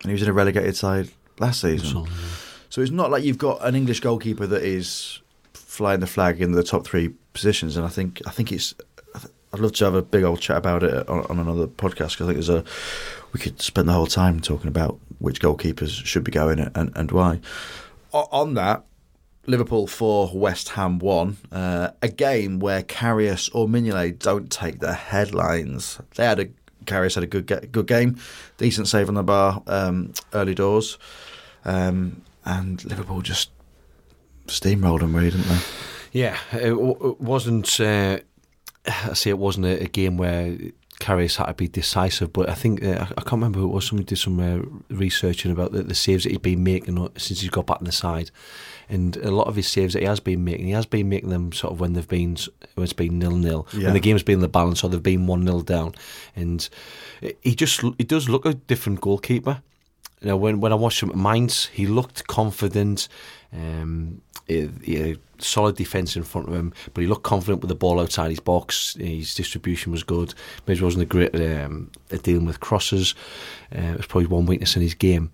and 0.01 0.05
he 0.05 0.11
was 0.11 0.21
in 0.21 0.29
a 0.29 0.33
relegated 0.33 0.75
side 0.75 1.09
last 1.39 1.61
season. 1.61 2.07
So 2.69 2.81
it's 2.81 2.91
not 2.91 3.11
like 3.11 3.23
you've 3.23 3.37
got 3.37 3.65
an 3.65 3.75
English 3.75 4.01
goalkeeper 4.01 4.45
that 4.47 4.63
is 4.63 5.19
flying 5.53 5.99
the 5.99 6.07
flag 6.07 6.41
in 6.41 6.51
the 6.51 6.63
top 6.63 6.85
three 6.85 7.09
positions, 7.33 7.77
and 7.77 7.85
I 7.85 7.89
think 7.89 8.21
I 8.25 8.31
think 8.31 8.51
it's. 8.51 8.73
I'd 9.53 9.61
love 9.61 9.71
to 9.73 9.85
have 9.85 9.95
a 9.95 10.01
big 10.01 10.23
old 10.23 10.41
chat 10.41 10.57
about 10.57 10.83
it 10.83 11.07
on, 11.07 11.25
on 11.27 11.39
another 11.39 11.67
podcast 11.67 12.17
because 12.17 12.21
I 12.21 12.25
think 12.25 12.33
there's 12.33 12.49
a. 12.49 12.63
We 13.31 13.39
could 13.39 13.61
spend 13.61 13.87
the 13.87 13.93
whole 13.93 14.07
time 14.07 14.41
talking 14.41 14.67
about 14.67 14.99
which 15.19 15.39
goalkeepers 15.39 16.05
should 16.05 16.23
be 16.23 16.31
going 16.31 16.59
and, 16.59 16.91
and 16.95 17.11
why. 17.11 17.39
On 18.11 18.55
that, 18.55 18.83
Liverpool 19.47 19.87
4, 19.87 20.31
West 20.33 20.69
Ham 20.69 20.99
1. 20.99 21.37
Uh, 21.51 21.89
a 22.01 22.09
game 22.09 22.59
where 22.59 22.83
Karius 22.83 23.49
or 23.53 23.67
Mignolet 23.67 24.19
don't 24.19 24.51
take 24.51 24.79
the 24.79 24.93
headlines. 24.93 25.99
They 26.15 26.25
had 26.25 26.39
a 26.39 26.47
Karius 26.85 27.15
had 27.15 27.23
a 27.23 27.27
good 27.27 27.47
good 27.71 27.87
game, 27.87 28.17
decent 28.57 28.87
save 28.87 29.09
on 29.09 29.15
the 29.15 29.23
bar 29.23 29.61
um, 29.67 30.13
early 30.33 30.55
doors, 30.55 30.97
um, 31.65 32.21
and 32.45 32.83
Liverpool 32.85 33.21
just 33.21 33.51
steamrolled 34.47 35.01
them, 35.01 35.15
really, 35.15 35.31
didn't 35.31 35.47
they? 35.47 35.59
Yeah, 36.13 36.37
it, 36.53 36.69
w- 36.69 37.11
it 37.11 37.21
wasn't. 37.21 37.79
Uh, 37.79 38.19
I 38.85 39.13
say 39.13 39.29
it 39.29 39.37
wasn't 39.37 39.65
a, 39.65 39.83
a 39.83 39.87
game 39.87 40.17
where 40.17 40.57
Karius 40.99 41.35
had 41.35 41.45
to 41.47 41.53
be 41.53 41.67
decisive, 41.67 42.33
but 42.33 42.49
I 42.49 42.53
think 42.53 42.83
uh, 42.83 43.05
I 43.17 43.21
can't 43.21 43.33
remember 43.33 43.59
who 43.59 43.69
it 43.69 43.73
was. 43.73 43.87
Somebody 43.87 44.05
did 44.05 44.17
some 44.17 44.39
uh, 44.39 44.95
researching 44.95 45.51
about 45.51 45.73
the, 45.73 45.83
the, 45.83 45.93
saves 45.93 46.23
that 46.23 46.31
he'd 46.31 46.41
been 46.41 46.63
making 46.63 46.97
since 47.17 47.41
he's 47.41 47.49
got 47.49 47.67
back 47.67 47.79
on 47.79 47.83
the 47.83 47.91
side, 47.91 48.31
and 48.89 49.17
a 49.17 49.31
lot 49.31 49.47
of 49.47 49.55
his 49.55 49.67
saves 49.67 49.93
that 49.93 50.01
he 50.01 50.05
has 50.05 50.19
been 50.19 50.43
making, 50.43 50.67
he 50.67 50.71
has 50.71 50.85
been 50.85 51.09
making 51.09 51.29
them 51.29 51.51
sort 51.51 51.73
of 51.73 51.79
when 51.79 51.93
they've 51.93 52.07
been 52.07 52.37
when 52.75 52.83
it's 52.83 52.93
been 52.93 53.19
nil 53.19 53.35
nil, 53.35 53.67
yeah. 53.73 53.85
when 53.85 53.93
the 53.93 53.99
game's 53.99 54.23
been 54.23 54.35
in 54.35 54.41
the 54.41 54.47
balance 54.47 54.83
or 54.83 54.89
they've 54.89 55.03
been 55.03 55.27
one 55.27 55.43
nil 55.43 55.61
down, 55.61 55.93
and 56.35 56.69
he 57.41 57.55
just 57.55 57.81
he 57.97 58.03
does 58.03 58.29
look 58.29 58.45
a 58.45 58.53
different 58.53 59.01
goalkeeper. 59.01 59.61
You 60.21 60.29
know, 60.29 60.37
when 60.37 60.59
when 60.59 60.71
I 60.71 60.75
watched 60.75 61.03
him 61.03 61.09
at 61.09 61.15
Mainz, 61.15 61.65
he 61.67 61.85
looked 61.85 62.27
confident. 62.27 63.07
Um, 63.53 64.21
he, 64.47 64.69
he 64.83 65.17
solid 65.39 65.75
defence 65.75 66.15
in 66.15 66.23
front 66.23 66.47
of 66.47 66.55
him, 66.55 66.73
but 66.93 67.01
he 67.01 67.07
looked 67.07 67.23
confident 67.23 67.61
with 67.61 67.69
the 67.69 67.75
ball 67.75 67.99
outside 67.99 68.29
his 68.29 68.39
box. 68.39 68.95
His 68.95 69.35
distribution 69.35 69.91
was 69.91 70.03
good. 70.03 70.33
Maybe 70.65 70.81
wasn't 70.81 71.03
a 71.03 71.05
great 71.05 71.35
um, 71.35 71.91
at 72.11 72.23
dealing 72.23 72.45
with 72.45 72.59
crosses. 72.59 73.13
Uh, 73.75 73.81
it 73.81 73.97
was 73.97 74.05
probably 74.07 74.27
one 74.27 74.45
weakness 74.45 74.75
in 74.75 74.81
his 74.81 74.93
game. 74.93 75.31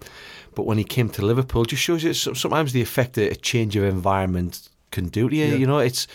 But 0.55 0.65
when 0.65 0.77
he 0.77 0.83
came 0.83 1.09
to 1.09 1.25
Liverpool, 1.25 1.65
just 1.65 1.81
shows 1.81 2.03
you 2.03 2.13
sometimes 2.13 2.73
the 2.73 2.81
effect 2.81 3.13
that 3.13 3.31
a 3.31 3.35
change 3.35 3.75
of 3.75 3.83
environment 3.83 4.69
can 4.93 5.09
do 5.09 5.27
to 5.27 5.35
you. 5.35 5.45
Yeah. 5.45 5.55
You 5.55 5.67
know, 5.67 5.79
it's 5.79 6.07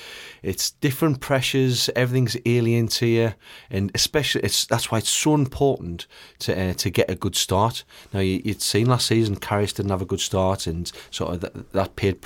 it's 0.42 0.70
different 0.70 1.20
pressures. 1.20 1.90
Everything's 1.94 2.36
alien 2.46 2.88
to 2.88 3.06
you, 3.06 3.34
and 3.70 3.90
especially 3.94 4.42
it's 4.42 4.64
that's 4.64 4.90
why 4.90 4.98
it's 4.98 5.10
so 5.10 5.34
important 5.34 6.06
to 6.40 6.70
uh, 6.70 6.72
to 6.74 6.88
get 6.88 7.10
a 7.10 7.14
good 7.14 7.36
start. 7.36 7.84
Now 8.14 8.20
you, 8.20 8.40
would 8.46 8.62
seen 8.62 8.86
last 8.86 9.06
season, 9.06 9.36
Karius 9.36 9.74
didn't 9.74 9.90
have 9.90 10.02
a 10.02 10.06
good 10.06 10.20
start, 10.20 10.66
and 10.66 10.90
sort 11.10 11.34
of 11.34 11.40
that, 11.40 11.72
that 11.72 11.96
paid 11.96 12.24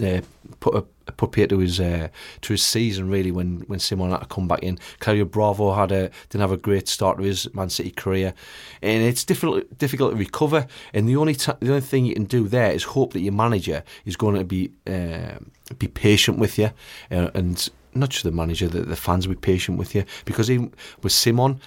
uh, 0.00 0.20
put 0.60 0.74
a 0.74 1.12
put 1.12 1.32
Peter 1.32 1.48
to 1.48 1.58
his 1.58 1.80
uh, 1.80 2.08
to 2.42 2.52
his 2.52 2.62
season 2.62 3.08
really 3.08 3.30
when 3.30 3.60
when 3.66 3.78
Simon 3.78 4.10
had 4.10 4.20
to 4.20 4.26
come 4.26 4.48
back 4.48 4.62
in. 4.62 4.78
Claudio 5.00 5.24
Bravo 5.24 5.74
had 5.74 5.92
a 5.92 6.10
didn't 6.28 6.40
have 6.40 6.52
a 6.52 6.56
great 6.56 6.88
start 6.88 7.18
to 7.18 7.24
his 7.24 7.52
Man 7.54 7.70
City 7.70 7.90
career, 7.90 8.34
and 8.82 9.02
it's 9.02 9.24
difficult 9.24 9.78
difficult 9.78 10.12
to 10.12 10.16
recover. 10.16 10.66
And 10.92 11.08
the 11.08 11.16
only 11.16 11.34
t- 11.34 11.52
the 11.60 11.70
only 11.70 11.80
thing 11.80 12.06
you 12.06 12.14
can 12.14 12.24
do 12.24 12.48
there 12.48 12.72
is 12.72 12.84
hope 12.84 13.12
that 13.12 13.20
your 13.20 13.32
manager 13.32 13.82
is 14.04 14.16
going 14.16 14.36
to 14.36 14.44
be 14.44 14.70
uh, 14.86 15.38
be 15.78 15.88
patient 15.88 16.38
with 16.38 16.58
you, 16.58 16.70
uh, 17.10 17.30
and 17.34 17.68
not 17.94 18.10
just 18.10 18.24
the 18.24 18.32
manager, 18.32 18.68
the, 18.68 18.82
the 18.82 18.96
fans 18.96 19.26
will 19.26 19.34
be 19.34 19.40
patient 19.40 19.78
with 19.78 19.94
you 19.94 20.04
because 20.24 20.50
even 20.50 20.72
with 21.02 21.12
Simon. 21.12 21.60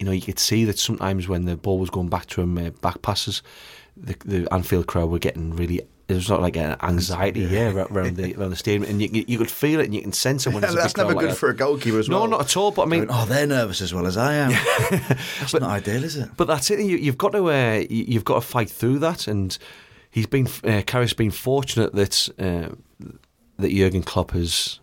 You 0.00 0.06
know, 0.06 0.12
you 0.12 0.22
could 0.22 0.40
see 0.40 0.64
that 0.64 0.76
sometimes 0.76 1.28
when 1.28 1.44
the 1.44 1.56
ball 1.56 1.78
was 1.78 1.88
going 1.88 2.08
back 2.08 2.26
to 2.26 2.42
him, 2.42 2.58
uh, 2.58 2.70
back 2.70 3.00
passes, 3.00 3.44
the, 3.96 4.16
the 4.24 4.52
Anfield 4.52 4.88
crowd 4.88 5.08
were 5.08 5.20
getting 5.20 5.54
really 5.54 5.82
it 6.06 6.14
was 6.14 6.28
not 6.28 6.42
like 6.42 6.56
an 6.56 6.76
anxiety 6.82 7.40
yeah. 7.40 7.70
yeah 7.70 7.86
around 7.90 8.16
the 8.16 8.34
around 8.34 8.50
the 8.50 8.56
stadium, 8.56 8.88
and 8.88 9.00
you, 9.00 9.24
you 9.26 9.38
could 9.38 9.50
feel 9.50 9.80
it 9.80 9.86
and 9.86 9.94
you 9.94 10.02
can 10.02 10.12
sense 10.12 10.46
it 10.46 10.52
when 10.52 10.62
it's 10.62 10.74
that's 10.74 10.96
never 10.96 11.14
good 11.14 11.30
like 11.30 11.36
for 11.36 11.48
a 11.48 11.56
goalkeeper 11.56 11.98
as 11.98 12.08
well. 12.08 12.20
No, 12.20 12.26
not 12.26 12.42
at 12.42 12.56
all. 12.56 12.70
But 12.72 12.82
I 12.82 12.86
mean, 12.86 13.06
oh, 13.08 13.24
they're 13.24 13.46
nervous 13.46 13.80
as 13.80 13.94
well 13.94 14.06
as 14.06 14.16
I 14.16 14.34
am. 14.34 14.50
that's 14.90 15.52
but, 15.52 15.62
not 15.62 15.70
ideal, 15.70 16.04
is 16.04 16.16
it? 16.16 16.30
But 16.36 16.46
that's 16.46 16.70
it. 16.70 16.80
You, 16.80 16.98
have 17.06 17.16
got 17.16 17.32
to 17.32 17.50
uh, 17.50 17.84
you've 17.88 18.24
got 18.24 18.34
to 18.34 18.40
fight 18.42 18.68
through 18.68 18.98
that, 18.98 19.26
and 19.26 19.56
he's 20.10 20.26
been 20.26 20.46
uh, 20.46 20.82
Karius's 20.82 21.14
been 21.14 21.30
fortunate 21.30 21.94
that 21.94 22.28
uh, 22.38 22.74
that 23.58 23.70
Jurgen 23.70 24.02
Klopp 24.02 24.32
has. 24.32 24.80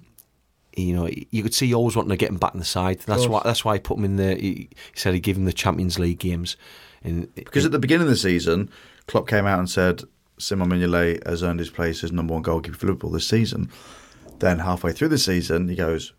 You 0.75 0.95
know, 0.95 1.09
you 1.31 1.43
could 1.43 1.53
see 1.53 1.67
he 1.67 1.73
always 1.73 1.97
wanting 1.97 2.11
to 2.11 2.17
get 2.17 2.29
him 2.29 2.37
back 2.37 2.53
in 2.53 2.59
the 2.59 2.65
side. 2.65 3.01
That's 3.01 3.27
why. 3.27 3.41
That's 3.43 3.65
why 3.65 3.75
he 3.75 3.79
put 3.79 3.97
him 3.97 4.05
in 4.05 4.15
the. 4.15 4.35
He, 4.35 4.47
he 4.47 4.69
said 4.95 5.13
he 5.13 5.19
gave 5.19 5.37
him 5.37 5.45
the 5.45 5.53
Champions 5.53 5.99
League 5.99 6.19
games, 6.19 6.55
and 7.03 7.33
Because 7.35 7.65
at 7.65 7.73
the 7.73 7.77
beginning 7.77 8.03
of 8.03 8.09
the 8.09 8.15
season, 8.15 8.71
Klopp 9.05 9.27
came 9.27 9.45
out 9.45 9.59
and 9.59 9.69
said 9.69 10.03
Simon 10.41 10.69
Mignolet 10.69 11.25
has 11.27 11.43
earned 11.43 11.59
his 11.59 11.69
place 11.69 12.03
as 12.03 12.11
number 12.11 12.33
one 12.33 12.41
goalkeeper 12.41 12.77
for 12.77 12.87
Liverpool 12.87 13.11
this 13.11 13.27
season. 13.27 13.69
Then 14.39 14.59
halfway 14.59 14.91
through 14.91 15.09
the 15.09 15.17
season, 15.17 15.69
he 15.69 15.75
goes, 15.75 16.13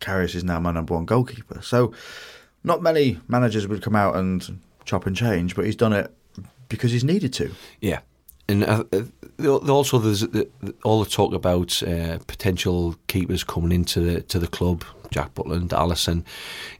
Karius 0.00 0.34
is 0.34 0.44
now 0.44 0.60
my 0.60 0.70
number 0.70 0.94
one 0.94 1.04
goalkeeper. 1.04 1.60
So 1.60 1.92
not 2.62 2.82
many 2.82 3.18
managers 3.28 3.66
would 3.66 3.82
come 3.82 3.96
out 3.96 4.16
and 4.16 4.60
chop 4.84 5.06
and 5.06 5.16
change, 5.16 5.56
but 5.56 5.64
he's 5.64 5.76
done 5.76 5.92
it 5.92 6.14
because 6.68 6.92
he's 6.92 7.04
needed 7.04 7.32
to. 7.34 7.52
Yeah, 7.80 8.00
and 8.48 8.64
uh, 8.64 8.84
uh, 9.38 9.58
also 9.68 9.98
there's 9.98 10.20
the, 10.20 10.48
the, 10.60 10.74
all 10.84 11.02
the 11.02 11.10
talk 11.10 11.32
about 11.32 11.82
uh, 11.82 12.18
potential 12.26 12.96
keepers 13.06 13.44
coming 13.44 13.72
into 13.72 14.00
the 14.00 14.22
to 14.22 14.38
the 14.38 14.48
club, 14.48 14.84
Jack 15.10 15.34
Butland, 15.34 15.62
and 15.62 15.70
Alisson. 15.70 16.24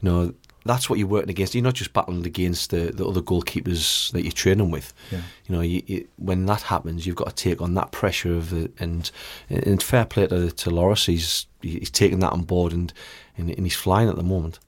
You 0.01 0.09
know, 0.09 0.33
that's 0.63 0.89
what 0.89 0.99
you're 0.99 1.07
working 1.07 1.29
against. 1.29 1.55
You're 1.55 1.63
not 1.63 1.73
just 1.73 1.93
battling 1.93 2.25
against 2.25 2.69
the, 2.69 2.91
the 2.93 3.05
other 3.05 3.21
goalkeepers 3.21 4.11
that 4.11 4.23
you're 4.23 4.31
training 4.31 4.71
with. 4.71 4.93
Yeah. 5.11 5.21
You 5.47 5.55
know, 5.55 5.61
you, 5.61 5.81
you, 5.87 6.07
when 6.17 6.45
that 6.45 6.63
happens, 6.63 7.05
you've 7.05 7.15
got 7.15 7.35
to 7.35 7.35
take 7.35 7.61
on 7.61 7.73
that 7.75 7.91
pressure 7.91 8.35
of 8.35 8.49
the 8.49 8.71
and 8.79 9.09
and 9.49 9.81
fair 9.81 10.05
play 10.05 10.27
to, 10.27 10.51
to 10.51 10.69
Loris. 10.69 11.05
He's 11.05 11.47
he's 11.61 11.89
taking 11.89 12.19
that 12.19 12.31
on 12.31 12.43
board 12.43 12.73
and, 12.73 12.93
and 13.37 13.49
and 13.49 13.65
he's 13.65 13.75
flying 13.75 14.09
at 14.09 14.15
the 14.15 14.23
moment. 14.23 14.59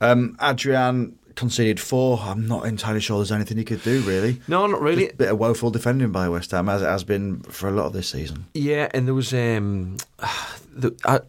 Um, 0.00 0.36
Adrian 0.40 1.18
conceded 1.34 1.80
four. 1.80 2.18
I'm 2.20 2.46
not 2.46 2.66
entirely 2.66 3.00
sure 3.00 3.18
there's 3.18 3.32
anything 3.32 3.58
he 3.58 3.64
could 3.64 3.82
do, 3.82 4.00
really. 4.02 4.40
No, 4.48 4.66
not 4.66 4.80
really. 4.80 5.04
Just 5.04 5.14
a 5.14 5.16
bit 5.16 5.28
of 5.30 5.38
woeful 5.38 5.70
defending 5.70 6.10
by 6.10 6.28
West 6.28 6.50
Ham, 6.50 6.68
as 6.68 6.82
it 6.82 6.86
has 6.86 7.04
been 7.04 7.40
for 7.42 7.68
a 7.68 7.72
lot 7.72 7.86
of 7.86 7.92
this 7.92 8.08
season. 8.08 8.46
Yeah, 8.54 8.88
and 8.92 9.06
there 9.06 9.14
was 9.14 9.32
um, 9.32 9.96
the, 10.72 10.94
I, 11.04 11.20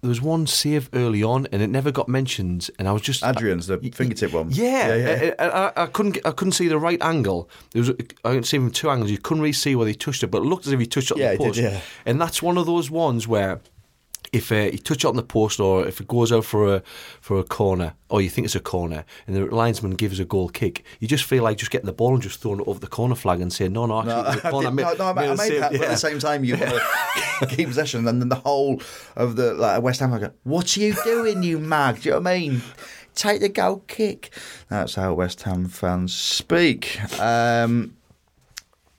there 0.00 0.08
was 0.08 0.22
one 0.22 0.46
save 0.46 0.88
early 0.92 1.22
on, 1.22 1.46
and 1.50 1.60
it 1.60 1.68
never 1.68 1.90
got 1.90 2.08
mentioned. 2.08 2.70
And 2.78 2.86
I 2.88 2.92
was 2.92 3.02
just 3.02 3.24
Adrian's 3.24 3.66
the 3.66 3.78
fingertip 3.78 4.32
one. 4.32 4.48
Yeah, 4.50 4.94
yeah, 4.94 5.22
yeah. 5.24 5.34
I, 5.38 5.46
I, 5.48 5.82
I 5.84 5.86
couldn't 5.86 6.18
I 6.24 6.30
couldn't 6.30 6.52
see 6.52 6.68
the 6.68 6.78
right 6.78 7.02
angle. 7.02 7.50
There 7.72 7.80
was 7.80 7.90
I 8.24 8.34
could 8.34 8.46
see 8.46 8.58
from 8.58 8.70
two 8.70 8.90
angles. 8.90 9.10
You 9.10 9.18
couldn't 9.18 9.42
really 9.42 9.52
see 9.52 9.74
where 9.74 9.86
he 9.88 9.94
touched 9.94 10.22
it, 10.22 10.28
but 10.28 10.38
it 10.38 10.44
looked 10.44 10.66
as 10.66 10.72
if 10.72 10.78
he 10.80 10.86
touched 10.86 11.10
it 11.10 11.14
on 11.14 11.20
Yeah, 11.20 11.34
the 11.34 11.44
he 11.44 11.50
did, 11.50 11.56
yeah. 11.62 11.80
And 12.06 12.20
that's 12.20 12.42
one 12.42 12.58
of 12.58 12.66
those 12.66 12.90
ones 12.90 13.26
where. 13.26 13.60
If 14.32 14.52
uh, 14.52 14.56
you 14.72 14.78
touch 14.78 15.04
it 15.04 15.08
on 15.08 15.16
the 15.16 15.22
post, 15.22 15.58
or 15.60 15.86
if 15.86 16.00
it 16.00 16.08
goes 16.08 16.32
out 16.32 16.44
for 16.44 16.76
a 16.76 16.82
for 17.20 17.38
a 17.38 17.44
corner, 17.44 17.94
or 18.10 18.20
you 18.20 18.28
think 18.28 18.44
it's 18.44 18.54
a 18.54 18.60
corner, 18.60 19.04
and 19.26 19.34
the 19.36 19.46
linesman 19.46 19.92
gives 19.92 20.20
a 20.20 20.24
goal 20.24 20.48
kick, 20.48 20.84
you 21.00 21.08
just 21.08 21.24
feel 21.24 21.42
like 21.44 21.56
just 21.58 21.70
getting 21.70 21.86
the 21.86 21.92
ball 21.92 22.12
and 22.14 22.22
just 22.22 22.40
throwing 22.40 22.60
it 22.60 22.68
over 22.68 22.78
the 22.78 22.86
corner 22.86 23.14
flag 23.14 23.40
and 23.40 23.52
saying, 23.52 23.72
"No, 23.72 23.86
no, 23.86 24.00
actually, 24.00 24.12
No, 24.12 24.20
it 24.20 24.26
was 24.26 24.36
a 24.36 24.46
I, 24.46 24.50
corner." 24.50 24.70
no, 24.70 24.92
no, 24.94 25.04
I, 25.06 25.12
made, 25.14 25.28
I 25.30 25.34
made 25.34 25.62
that, 25.62 25.72
but 25.72 25.80
at 25.82 25.88
the 25.90 25.96
same 25.96 26.18
time, 26.18 26.44
you 26.44 26.56
want 26.56 26.70
to 27.40 27.46
keep 27.48 27.68
possession, 27.68 28.06
and 28.06 28.20
then 28.20 28.28
the 28.28 28.34
whole 28.36 28.82
of 29.16 29.36
the 29.36 29.54
like 29.54 29.82
West 29.82 30.00
Ham, 30.00 30.12
I 30.12 30.18
go, 30.18 30.30
"What 30.44 30.76
are 30.76 30.80
you 30.80 30.94
doing, 31.04 31.42
you 31.42 31.58
mag?" 31.58 32.02
Do 32.02 32.08
you 32.08 32.14
know 32.14 32.20
what 32.20 32.28
I 32.30 32.38
mean? 32.38 32.62
Take 33.14 33.40
the 33.40 33.48
goal 33.48 33.82
kick. 33.88 34.30
That's 34.68 34.94
how 34.94 35.14
West 35.14 35.42
Ham 35.42 35.66
fans 35.68 36.14
speak. 36.14 37.00
Um, 37.20 37.96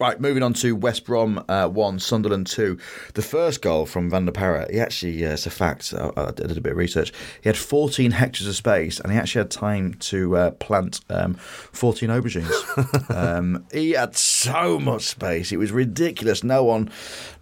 Right, 0.01 0.17
moving 0.17 0.43
on 0.43 0.53
to 0.53 0.77
West 0.77 1.03
Brom 1.03 1.43
uh, 1.49 1.67
1, 1.67 1.99
Sunderland 1.99 2.47
2. 2.47 2.77
The 3.15 3.21
first 3.21 3.61
goal 3.61 3.85
from 3.85 4.09
Van 4.09 4.25
La 4.25 4.31
Parra, 4.31 4.65
he 4.71 4.79
actually, 4.79 5.25
uh, 5.25 5.33
it's 5.33 5.45
a 5.45 5.49
fact, 5.49 5.93
I, 5.93 6.09
I 6.15 6.31
did 6.31 6.57
a 6.57 6.61
bit 6.61 6.71
of 6.71 6.77
research. 6.77 7.11
He 7.41 7.49
had 7.49 7.57
14 7.57 8.11
hectares 8.11 8.47
of 8.47 8.55
space 8.55 9.01
and 9.01 9.11
he 9.11 9.17
actually 9.19 9.39
had 9.39 9.51
time 9.51 9.95
to 9.95 10.37
uh, 10.37 10.51
plant 10.51 11.01
um, 11.09 11.33
14 11.33 12.07
aubergines. 12.07 13.09
um, 13.13 13.65
he 13.73 13.91
had 13.91 14.15
so 14.15 14.79
much 14.79 15.01
space, 15.01 15.51
it 15.51 15.57
was 15.57 15.73
ridiculous. 15.73 16.45
No 16.45 16.63
one 16.63 16.89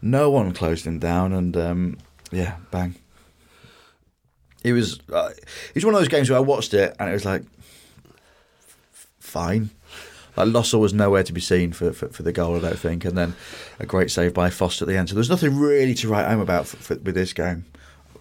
no 0.01 0.31
one 0.31 0.51
closed 0.51 0.87
him 0.87 0.97
down 0.97 1.33
and 1.33 1.55
um, 1.55 1.99
yeah, 2.31 2.55
bang. 2.71 2.95
It 4.63 4.73
was, 4.73 4.99
uh, 5.13 5.29
it 5.29 5.75
was 5.75 5.85
one 5.85 5.93
of 5.93 5.99
those 5.99 6.09
games 6.09 6.27
where 6.27 6.37
I 6.37 6.41
watched 6.41 6.73
it 6.73 6.95
and 6.99 7.07
it 7.07 7.13
was 7.13 7.23
like, 7.23 7.43
fine. 9.19 9.69
Like 10.37 10.47
Lössl 10.49 10.79
was 10.79 10.93
nowhere 10.93 11.23
to 11.23 11.33
be 11.33 11.41
seen 11.41 11.73
for, 11.73 11.91
for, 11.91 12.09
for 12.09 12.23
the 12.23 12.31
goal, 12.31 12.55
I 12.55 12.59
don't 12.59 12.79
think, 12.79 13.03
and 13.05 13.17
then 13.17 13.35
a 13.79 13.85
great 13.85 14.11
save 14.11 14.33
by 14.33 14.49
Foster 14.49 14.85
at 14.85 14.87
the 14.87 14.95
end. 14.95 15.09
So 15.09 15.15
there's 15.15 15.29
nothing 15.29 15.57
really 15.57 15.93
to 15.95 16.07
write 16.07 16.27
home 16.27 16.39
about 16.39 16.67
for, 16.67 16.77
for, 16.77 16.95
with 16.95 17.15
this 17.15 17.33
game, 17.33 17.65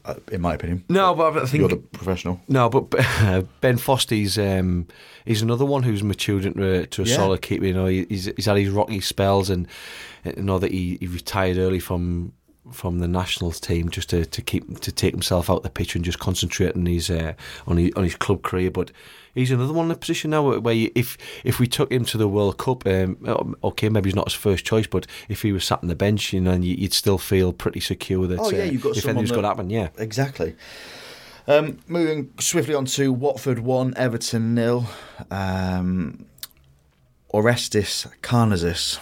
uh, 0.05 0.15
in 0.33 0.41
my 0.41 0.55
opinion. 0.55 0.85
No, 0.89 1.15
but 1.15 1.37
I 1.37 1.47
think 1.47 1.61
You're 1.61 1.69
the 1.69 1.77
professional. 1.77 2.41
No, 2.49 2.69
but 2.71 2.91
Ben 3.61 3.77
Foster's 3.77 4.39
um, 4.39 4.87
he's 5.27 5.43
another 5.43 5.65
one 5.67 5.83
who's 5.83 6.03
matured 6.03 6.45
into 6.47 6.87
to 6.87 7.03
a 7.03 7.05
Yeah. 7.05 7.17
solid 7.17 7.43
keeper. 7.43 7.67
You 7.67 7.75
know, 7.75 7.87
he's 7.87 8.25
he's 8.37 8.47
had 8.47 8.57
his 8.57 8.71
rocky 8.71 9.01
spells, 9.01 9.51
and 9.51 9.69
you 10.25 10.43
know 10.43 10.59
that 10.59 10.73
he, 10.73 10.97
he 11.01 11.07
retired 11.07 11.59
early 11.59 11.79
from 11.81 12.33
from 12.73 12.99
the 12.99 13.09
nationals 13.09 13.61
team 13.61 13.89
just 13.91 14.11
to, 14.11 14.25
to 14.25 14.43
keep 14.43 14.81
to 14.81 14.91
take 14.93 15.13
himself 15.15 15.49
out 15.49 15.63
the 15.63 15.71
pitch 15.71 15.95
and 15.95 16.05
just 16.05 16.19
concentrate 16.19 16.75
on 16.75 16.87
his 16.87 17.09
uh, 17.11 17.35
on 17.67 17.77
his 17.77 17.93
on 17.97 18.05
his 18.05 18.17
club 18.17 18.43
career. 18.43 18.71
But 18.71 18.91
he's 19.35 19.51
another 19.51 19.73
one 19.73 19.87
in 19.87 19.93
a 19.93 19.97
position 19.97 20.31
now 20.31 20.59
where- 20.59 20.75
you, 20.75 20.91
if 20.95 21.17
if 21.45 21.59
we 21.61 21.67
took 21.67 21.91
him 21.93 22.05
to 22.07 22.19
the 22.19 22.29
World 22.29 22.59
Cup, 22.59 22.87
um, 22.87 23.55
okay, 23.63 23.89
maybe 23.89 24.09
he's 24.11 24.17
not 24.17 24.27
his 24.31 24.35
first 24.35 24.65
choice, 24.65 24.87
but 24.87 25.07
if 25.29 25.43
he 25.43 25.53
was 25.53 25.65
sat 25.65 25.81
on 25.83 25.89
the 25.89 25.95
bench, 25.95 26.33
you 26.33 26.41
know, 26.41 26.53
and 26.53 26.65
you'd 26.65 26.93
still 26.93 27.19
feel 27.19 27.53
pretty 27.53 27.81
secure 27.81 28.27
that 28.27 28.39
Oh, 28.41 28.51
yeah, 28.51 28.63
uh, 28.63 28.65
you've 28.65 28.83
got 28.83 28.97
if 28.97 29.03
someone 29.03 29.19
anything's 29.19 29.31
going 29.33 29.43
to 29.43 29.49
happen, 29.49 29.71
yeah. 29.71 29.89
Exactly. 29.99 30.57
Um, 31.49 31.79
moving 31.87 32.33
swiftly 32.41 32.75
on 32.75 32.87
to 32.87 33.13
Watford 33.13 33.61
1, 33.61 33.95
Everton 33.97 34.55
nil. 34.57 34.87
Um, 35.31 36.27
Orestis 37.33 38.07
Karnezis. 38.23 38.99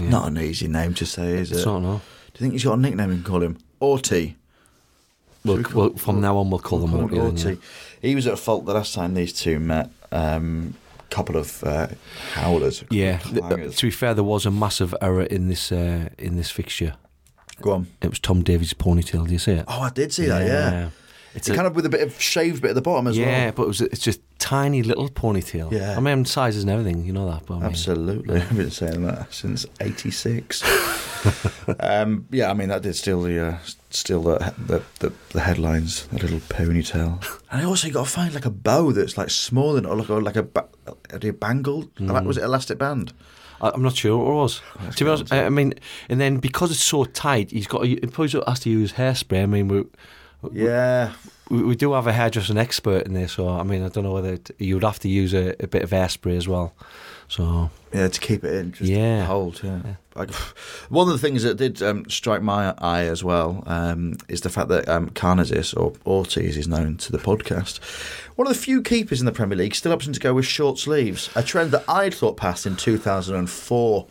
Not 0.00 0.28
an 0.28 0.38
easy 0.38 0.68
name 0.68 0.94
to 0.94 1.06
say, 1.06 1.32
is 1.32 1.50
It's 1.50 1.62
it? 1.62 1.66
not, 1.66 1.82
no. 1.82 2.00
You 2.38 2.44
think 2.44 2.52
he's 2.52 2.64
got 2.64 2.78
a 2.78 2.80
nickname 2.80 3.08
we 3.08 3.14
can 3.16 3.24
call 3.24 3.42
him? 3.42 3.58
Orty. 3.80 4.36
We'll, 5.44 5.64
well, 5.74 5.90
from 5.90 6.20
now 6.20 6.36
on, 6.36 6.50
we'll 6.50 6.60
call 6.60 6.86
him 6.86 6.92
Orty. 6.92 7.16
yeah. 7.16 7.22
Orty. 7.22 7.60
He 8.00 8.14
was 8.14 8.26
at 8.26 8.38
fault 8.38 8.64
the 8.64 8.74
last 8.74 8.94
time 8.94 9.14
these 9.14 9.32
two 9.32 9.58
met. 9.58 9.90
Um, 10.12 10.74
couple 11.10 11.36
of 11.36 11.64
uh, 11.64 11.88
howlers. 12.34 12.84
Yeah, 12.90 13.18
clangers. 13.18 13.76
to 13.78 13.86
be 13.86 13.90
fair, 13.90 14.14
there 14.14 14.24
was 14.24 14.46
a 14.46 14.50
massive 14.50 14.94
error 15.00 15.22
in 15.24 15.48
this 15.48 15.72
uh, 15.72 16.10
in 16.18 16.36
this 16.36 16.50
fixture. 16.50 16.94
Go 17.60 17.72
on. 17.72 17.86
It 18.02 18.08
was 18.08 18.18
Tom 18.20 18.42
Davies' 18.44 18.74
ponytail. 18.74 19.26
Do 19.26 19.32
you 19.32 19.38
see 19.38 19.52
it? 19.52 19.64
Oh, 19.66 19.80
I 19.80 19.90
did 19.90 20.12
see 20.12 20.26
that, 20.26 20.46
yeah. 20.46 20.90
It's 21.38 21.48
It 21.48 21.52
a- 21.52 21.54
kind 21.54 21.66
of 21.66 21.76
with 21.76 21.86
a 21.86 21.88
bit 21.88 22.00
of 22.00 22.20
shaved 22.20 22.62
bit 22.62 22.70
at 22.70 22.74
the 22.74 22.82
bottom 22.82 23.06
as 23.06 23.16
yeah, 23.16 23.26
well. 23.26 23.34
Yeah, 23.38 23.50
but 23.52 23.62
it 23.62 23.68
was 23.68 23.80
it's 23.80 24.00
just 24.00 24.20
tiny 24.38 24.82
little 24.82 25.08
ponytail. 25.08 25.70
Yeah. 25.72 25.96
I 25.96 26.00
mean 26.00 26.24
sizes 26.24 26.62
and 26.64 26.70
everything. 26.70 27.04
You 27.04 27.12
know 27.12 27.30
that. 27.30 27.46
But 27.46 27.54
I 27.54 27.56
mean, 27.58 27.66
Absolutely. 27.66 28.40
I've 28.40 28.56
been 28.56 28.70
saying 28.70 29.02
that 29.06 29.32
since 29.32 29.66
86. 29.80 30.62
um, 31.80 32.26
yeah, 32.30 32.50
I 32.50 32.54
mean, 32.54 32.68
that 32.68 32.82
did 32.82 32.94
steal 32.96 33.22
the, 33.22 33.46
uh, 33.46 33.58
steal 33.90 34.22
the, 34.22 34.54
the, 34.58 34.82
the, 34.98 35.12
the 35.30 35.40
headlines, 35.40 36.06
that 36.08 36.22
little 36.22 36.40
ponytail. 36.40 37.24
And 37.50 37.62
I 37.62 37.64
also 37.64 37.88
got 37.90 38.04
to 38.04 38.10
find 38.10 38.34
like 38.34 38.44
a 38.44 38.50
bow 38.50 38.92
that's 38.92 39.16
like 39.16 39.30
small 39.30 39.76
and 39.76 39.86
or 39.86 39.96
like 39.96 40.08
a, 40.10 40.14
like 40.14 40.36
a, 40.36 40.42
ba- 40.42 40.68
a 41.10 41.30
bangle. 41.30 41.88
Like, 41.98 42.24
was 42.24 42.36
it 42.36 42.44
elastic 42.44 42.76
band? 42.76 43.14
I'm 43.60 43.82
not 43.82 43.96
sure 43.96 44.18
what 44.18 44.30
it 44.30 44.34
was. 44.34 44.62
to 44.96 45.04
be 45.04 45.10
honest, 45.10 45.32
I, 45.32 45.48
mean, 45.48 45.74
and 46.08 46.20
then 46.20 46.38
because 46.38 46.70
it's 46.70 46.84
so 46.84 47.04
tight, 47.04 47.50
he's 47.50 47.66
got. 47.66 47.80
To, 47.82 47.86
he 47.88 47.96
probably 47.96 48.42
has 48.46 48.60
to 48.60 48.70
use 48.70 48.92
hairspray. 48.92 49.42
I 49.42 49.46
mean, 49.46 49.68
we. 49.68 49.84
Yeah. 50.52 51.12
We, 51.50 51.62
we 51.62 51.76
do 51.76 51.92
have 51.92 52.06
a 52.06 52.12
hairdressing 52.12 52.58
expert 52.58 53.06
in 53.06 53.14
there, 53.14 53.28
so 53.28 53.48
I 53.48 53.62
mean, 53.62 53.82
I 53.82 53.88
don't 53.88 54.04
know 54.04 54.12
whether 54.12 54.34
it, 54.34 54.50
you'd 54.58 54.84
have 54.84 54.98
to 55.00 55.08
use 55.08 55.34
a, 55.34 55.54
a 55.62 55.66
bit 55.66 55.82
of 55.82 55.90
hairspray 55.90 56.36
as 56.36 56.46
well. 56.46 56.74
So 57.28 57.70
Yeah, 57.92 58.08
to 58.08 58.20
keep 58.20 58.44
it 58.44 58.54
in, 58.54 58.72
just 58.72 58.90
Yeah. 58.90 59.24
hold. 59.24 59.62
Yeah. 59.62 59.80
Like, 60.14 60.30
one 60.88 61.06
of 61.06 61.12
the 61.12 61.18
things 61.18 61.42
that 61.42 61.56
did 61.56 61.82
um, 61.82 62.08
strike 62.08 62.42
my 62.42 62.74
eye 62.78 63.04
as 63.04 63.22
well 63.22 63.62
um, 63.66 64.16
is 64.28 64.40
the 64.42 64.50
fact 64.50 64.68
that 64.68 64.88
um, 64.88 65.10
or 65.76 65.92
Ortiz 66.06 66.56
is 66.56 66.68
known 66.68 66.96
to 66.98 67.12
the 67.12 67.18
podcast, 67.18 67.80
one 68.36 68.46
of 68.46 68.52
the 68.52 68.58
few 68.58 68.82
keepers 68.82 69.20
in 69.20 69.26
the 69.26 69.32
Premier 69.32 69.56
League 69.56 69.74
still 69.74 69.96
opting 69.96 70.14
to 70.14 70.20
go 70.20 70.34
with 70.34 70.46
short 70.46 70.78
sleeves, 70.78 71.30
a 71.34 71.42
trend 71.42 71.70
that 71.72 71.84
I'd 71.88 72.14
thought 72.14 72.36
passed 72.36 72.66
in 72.66 72.76
2004. 72.76 74.06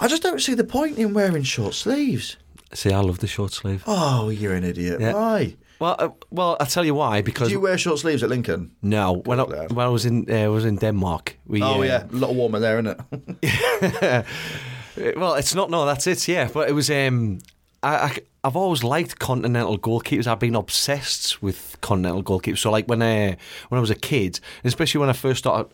I 0.00 0.06
just 0.08 0.22
don't 0.22 0.40
see 0.40 0.54
the 0.54 0.64
point 0.64 0.96
in 0.98 1.12
wearing 1.12 1.42
short 1.42 1.74
sleeves. 1.74 2.36
See, 2.74 2.92
I 2.92 3.00
love 3.00 3.18
the 3.18 3.26
short 3.26 3.52
sleeve. 3.52 3.82
Oh, 3.86 4.28
you're 4.30 4.54
an 4.54 4.64
idiot. 4.64 5.00
Yeah. 5.00 5.14
Why? 5.14 5.56
Well, 5.80 5.96
uh, 5.98 6.08
well, 6.30 6.56
I'll 6.60 6.66
tell 6.66 6.84
you 6.84 6.94
why. 6.94 7.22
Because 7.22 7.48
Did 7.48 7.54
you 7.54 7.60
wear 7.60 7.78
short 7.78 7.98
sleeves 8.00 8.22
at 8.22 8.28
Lincoln? 8.30 8.70
no, 8.82 9.22
when 9.26 9.38
I, 9.40 9.44
when 9.44 9.86
I 9.86 9.88
was 9.88 10.04
in 10.04 10.26
uh, 10.30 10.50
was 10.50 10.64
in 10.64 10.76
Denmark, 10.76 11.36
we 11.46 11.62
Oh, 11.62 11.80
uh, 11.80 11.84
yeah. 11.84 12.04
A 12.12 12.16
lot 12.16 12.34
warmer 12.34 12.58
there, 12.60 12.78
isn't 12.80 13.00
it? 13.42 14.24
Well, 15.16 15.34
it's 15.36 15.54
not. 15.54 15.70
No, 15.70 15.86
that's 15.86 16.06
it. 16.08 16.26
Yeah, 16.26 16.48
but 16.52 16.68
it 16.68 16.72
was. 16.72 16.90
Um, 16.90 17.38
I, 17.84 17.94
I 17.94 18.18
I've 18.48 18.56
always 18.56 18.82
liked 18.82 19.18
continental 19.18 19.78
goalkeepers. 19.78 20.26
I've 20.26 20.38
been 20.38 20.54
obsessed 20.54 21.42
with 21.42 21.76
continental 21.82 22.22
goalkeepers. 22.22 22.56
So, 22.56 22.70
like 22.70 22.86
when 22.86 23.02
I 23.02 23.36
when 23.68 23.76
I 23.76 23.80
was 23.80 23.90
a 23.90 23.94
kid, 23.94 24.40
especially 24.64 25.00
when 25.00 25.10
I 25.10 25.12
first 25.12 25.40
started 25.40 25.70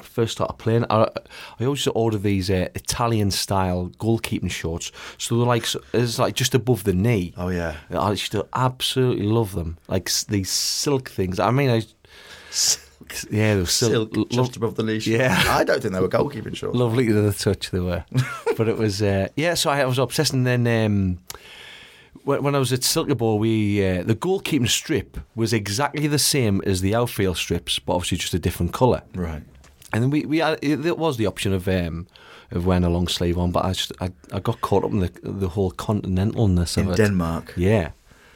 first 0.00 0.32
started 0.32 0.54
playing, 0.54 0.86
I, 0.88 1.02
I 1.02 1.64
always 1.64 1.80
used 1.80 1.84
to 1.84 1.90
order 1.90 2.16
these 2.16 2.48
uh, 2.48 2.68
Italian 2.74 3.30
style 3.30 3.90
goalkeeping 3.98 4.50
shorts. 4.50 4.90
So 5.18 5.36
they're 5.36 5.46
like 5.46 5.66
it's 5.92 6.18
like 6.18 6.34
just 6.34 6.54
above 6.54 6.84
the 6.84 6.94
knee. 6.94 7.34
Oh, 7.36 7.48
yeah. 7.48 7.76
I 7.90 8.12
used 8.12 8.32
to 8.32 8.46
absolutely 8.54 9.26
love 9.26 9.52
them. 9.52 9.76
Like 9.86 10.10
these 10.28 10.48
silk 10.48 11.10
things. 11.10 11.38
I 11.38 11.50
mean, 11.50 11.68
I. 11.68 11.82
Yeah, 13.30 13.54
they 13.54 13.60
were 13.60 13.66
still 13.66 13.90
Silk 13.90 14.16
lo- 14.16 14.26
just 14.30 14.56
above 14.56 14.76
the 14.76 14.82
leash. 14.82 15.06
Yeah. 15.06 15.44
I 15.48 15.62
don't 15.62 15.82
think 15.82 15.92
they 15.92 16.00
were 16.00 16.08
goalkeeping 16.08 16.56
shorts. 16.56 16.74
lovely 16.74 17.06
to 17.06 17.12
the 17.12 17.34
touch 17.34 17.70
they 17.70 17.80
were. 17.80 18.02
but 18.56 18.66
it 18.66 18.78
was 18.78 19.02
uh, 19.02 19.28
yeah. 19.36 19.52
So 19.52 19.68
I 19.68 19.84
was 19.84 19.98
obsessed, 19.98 20.32
and 20.32 20.46
then 20.46 20.66
um, 20.66 21.18
when 22.24 22.54
I 22.54 22.58
was 22.58 22.72
at 22.72 22.80
Silkeborg, 22.80 23.38
we 23.38 23.84
uh, 23.86 24.02
the 24.02 24.14
goalkeeping 24.14 24.68
strip 24.68 25.18
was 25.34 25.52
exactly 25.52 26.06
the 26.06 26.18
same 26.18 26.62
as 26.66 26.80
the 26.80 26.94
outfield 26.94 27.36
strips, 27.36 27.78
but 27.78 27.94
obviously 27.94 28.18
just 28.18 28.34
a 28.34 28.38
different 28.38 28.72
colour. 28.72 29.02
Right. 29.14 29.42
And 29.92 30.02
then 30.02 30.10
we 30.10 30.24
we 30.24 30.38
had, 30.38 30.58
it 30.62 30.98
was 30.98 31.16
the 31.16 31.26
option 31.26 31.52
of 31.52 31.68
um, 31.68 32.06
of 32.50 32.66
wearing 32.66 32.84
a 32.84 32.90
long 32.90 33.08
sleeve 33.08 33.38
on, 33.38 33.50
but 33.52 33.64
I 33.64 33.72
just 33.72 33.92
I, 34.00 34.10
I 34.32 34.40
got 34.40 34.60
caught 34.60 34.84
up 34.84 34.90
in 34.90 35.00
the 35.00 35.10
the 35.22 35.48
whole 35.48 35.70
continentalness 35.72 36.76
of 36.76 36.86
In 36.86 36.92
it. 36.92 36.96
Denmark. 36.96 37.54
Yeah. 37.56 37.90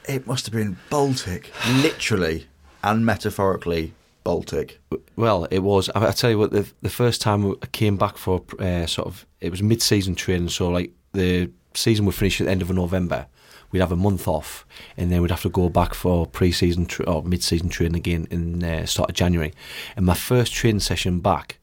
It 0.07 0.25
must 0.25 0.45
have 0.45 0.53
been 0.53 0.77
Baltic, 0.89 1.51
literally 1.69 2.47
and 2.83 3.05
metaphorically 3.05 3.93
Baltic. 4.23 4.79
Well, 5.15 5.45
it 5.51 5.59
was. 5.59 5.89
I, 5.95 6.07
I 6.07 6.11
tell 6.11 6.29
you 6.29 6.37
what, 6.39 6.51
the 6.51 6.71
the 6.81 6.89
first 6.89 7.21
time 7.21 7.55
I 7.61 7.65
came 7.71 7.97
back 7.97 8.17
for 8.17 8.43
uh, 8.59 8.85
sort 8.85 9.07
of 9.07 9.25
it 9.41 9.51
was 9.51 9.61
mid 9.61 9.81
season 9.81 10.15
training, 10.15 10.49
so 10.49 10.69
like 10.69 10.91
the 11.13 11.49
season 11.73 12.05
would 12.05 12.15
finish 12.15 12.39
at 12.41 12.45
the 12.45 12.51
end 12.51 12.61
of 12.61 12.69
November. 12.71 13.25
We'd 13.71 13.79
have 13.81 13.91
a 13.91 13.95
month 13.95 14.27
off, 14.27 14.65
and 14.97 15.11
then 15.11 15.21
we'd 15.21 15.31
have 15.31 15.41
to 15.43 15.49
go 15.49 15.69
back 15.69 15.93
for 15.93 16.25
pre-season 16.25 16.85
tra- 16.87 17.05
or 17.05 17.23
mid-season 17.23 17.69
training 17.69 17.95
again 17.97 18.27
in 18.31 18.63
uh, 18.63 18.85
start 18.85 19.09
of 19.11 19.15
January. 19.15 19.53
And 19.95 20.05
my 20.05 20.15
first 20.15 20.53
training 20.53 20.79
session 20.81 21.19
back, 21.19 21.59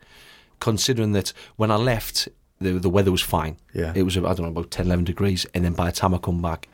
considering 0.61 1.13
that 1.13 1.33
when 1.57 1.71
I 1.71 1.77
left, 1.77 2.29
the 2.61 2.73
the 2.79 2.89
weather 2.89 3.11
was 3.13 3.23
fine. 3.23 3.57
Yeah. 3.75 3.93
it 3.95 4.03
was 4.05 4.17
I 4.17 4.21
don't 4.21 4.43
know 4.43 4.47
about 4.47 4.71
10, 4.71 4.87
11 4.87 5.05
degrees, 5.05 5.47
and 5.55 5.65
then 5.65 5.75
by 5.75 5.87
the 5.87 5.93
time 5.93 6.15
I 6.15 6.19
come 6.19 6.41
back, 6.41 6.69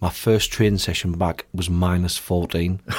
my 0.00 0.10
first 0.10 0.50
training 0.52 0.78
session 0.78 1.12
back 1.12 1.46
was 1.52 1.68
minus 1.68 2.16
fourteen. 2.16 2.80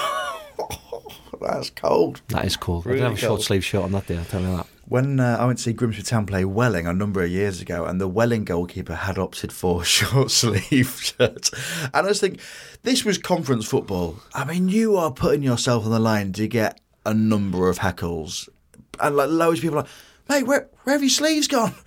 That's 1.40 1.70
cold. 1.70 2.22
That 2.30 2.46
is 2.46 2.56
cool. 2.56 2.84
I 2.86 2.90
didn't 2.90 3.04
have 3.04 3.14
a 3.14 3.18
short 3.18 3.42
sleeve 3.42 3.64
shirt 3.64 3.84
on 3.84 3.92
that 3.94 4.08
day. 4.08 4.18
I'll 4.18 4.26
tell 4.26 4.42
you 4.42 4.56
that. 4.56 4.68
When 4.86 5.20
uh, 5.20 5.38
I 5.40 5.46
went 5.46 5.58
to 5.58 5.64
see 5.66 5.74
Grimsby 5.74 6.04
Town 6.04 6.26
play 6.26 6.46
Welling 6.46 6.88
a 6.88 6.94
number 6.94 7.22
of 7.22 7.30
years 7.30 7.62
ago, 7.62 7.86
and 7.86 8.00
the 8.00 8.08
Welling 8.08 8.46
goalkeeper 8.46 8.96
had 8.96 9.18
opted 9.18 9.52
for 9.52 9.84
short 9.86 10.32
sleeve 10.32 10.98
shirts, 11.02 11.52
and 11.94 11.96
I 11.96 12.02
was 12.04 12.22
thinking, 12.22 12.40
this 12.84 13.04
was 13.04 13.18
conference 13.18 13.66
football. 13.66 14.20
I 14.34 14.46
mean, 14.46 14.70
you 14.70 14.96
are 14.96 15.12
putting 15.12 15.44
yourself 15.44 15.86
on 15.86 15.92
the 15.92 16.00
line 16.00 16.32
to 16.34 16.48
get 16.48 16.80
a 17.06 17.14
number 17.14 17.70
of 17.70 17.80
heckles, 17.80 18.48
and 19.00 19.18
like 19.18 19.30
loads 19.30 19.60
of 19.60 19.64
people 19.64 19.80
are 19.80 19.82
like, 19.82 19.92
mate, 20.30 20.48
where 20.48 20.70
where 20.84 20.94
have 20.94 21.04
your 21.04 21.10
sleeves 21.10 21.48
gone? 21.48 21.74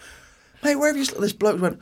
Mate, 0.63 0.77
where 0.77 0.89
have 0.89 0.97
you? 0.99 1.07
This 1.07 1.33
bloke 1.33 1.59
went. 1.59 1.81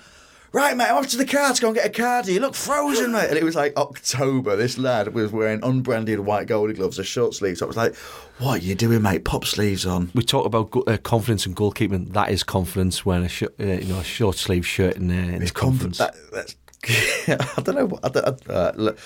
Right, 0.51 0.75
mate, 0.77 0.87
I'm 0.89 0.97
off 0.97 1.09
to 1.09 1.19
the 1.19 1.27
car 1.27 1.53
to 1.53 1.61
go 1.61 1.69
and 1.69 1.77
get 1.77 1.87
a 1.87 1.91
card. 1.91 2.27
You 2.27 2.41
look 2.41 2.55
frozen, 2.55 3.13
mate. 3.13 3.29
And 3.29 3.37
it 3.37 3.45
was 3.45 3.55
like 3.55 3.77
October. 3.77 4.57
This 4.57 4.79
lad 4.79 5.13
was 5.13 5.31
wearing 5.31 5.61
unbranded 5.63 6.21
white 6.21 6.49
goalie 6.49 6.75
gloves, 6.75 6.99
a 6.99 7.05
short 7.05 7.35
sleeve. 7.35 7.59
So 7.59 7.67
I 7.67 7.69
was 7.69 7.77
like, 7.77 7.95
"What 8.39 8.61
are 8.63 8.65
you 8.65 8.75
doing, 8.75 9.03
mate? 9.03 9.25
Pop 9.25 9.45
sleeves 9.45 9.85
on." 9.85 10.11
we 10.15 10.23
talk 10.23 10.47
about 10.47 10.71
go- 10.71 10.85
uh, 10.87 10.97
confidence 10.97 11.45
and 11.45 11.55
goalkeeping. 11.55 12.13
That 12.15 12.31
is 12.31 12.43
confidence 12.43 13.05
when 13.05 13.25
a 13.25 13.29
sh- 13.29 13.43
uh, 13.43 13.65
you 13.65 13.93
know 13.93 13.99
a 13.99 14.05
short 14.05 14.37
sleeve 14.37 14.67
shirt 14.67 14.97
in, 14.97 15.11
uh, 15.11 15.37
It's 15.39 15.53
the 15.53 15.59
conference. 15.59 15.99
That, 15.99 16.15
that's, 16.33 16.57
I 16.87 17.63
don't 17.63 17.75
know. 17.75 17.99
I 18.03 18.09
don't, 18.09 18.51
uh, 18.51 18.73
look, 18.77 18.99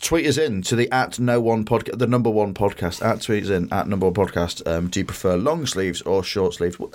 tweet 0.00 0.26
us 0.26 0.36
in 0.36 0.62
to 0.62 0.76
the 0.76 0.90
at 0.92 1.18
no 1.18 1.40
one 1.40 1.64
podcast, 1.64 1.98
the 1.98 2.06
number 2.06 2.28
one 2.30 2.54
podcast. 2.54 3.04
At 3.04 3.22
tweet 3.22 3.44
us 3.44 3.50
in 3.50 3.72
at 3.72 3.88
number 3.88 4.08
one 4.08 4.14
podcast. 4.14 4.66
Um, 4.66 4.88
do 4.88 5.00
you 5.00 5.06
prefer 5.06 5.36
long 5.36 5.66
sleeves 5.66 6.02
or 6.02 6.22
short 6.22 6.54
sleeves? 6.54 6.78
Well, 6.78 6.90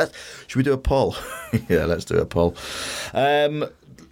should 0.48 0.58
we 0.58 0.64
do 0.64 0.74
a 0.74 0.78
poll? 0.78 1.16
yeah, 1.70 1.86
let's 1.86 2.06
do 2.06 2.18
a 2.18 2.26
poll. 2.26 2.56
Um, 3.14 3.66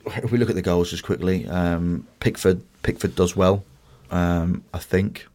if 0.06 0.32
we 0.32 0.40
look 0.40 0.50
at 0.50 0.56
the 0.56 0.62
goals 0.64 0.90
just 0.90 1.04
quickly, 1.04 1.48
um, 1.48 2.08
Pickford 2.20 2.64
Pickford 2.82 3.16
does 3.16 3.36
well. 3.36 3.64
Um, 4.10 4.64
I 4.74 4.80
think 4.80 5.28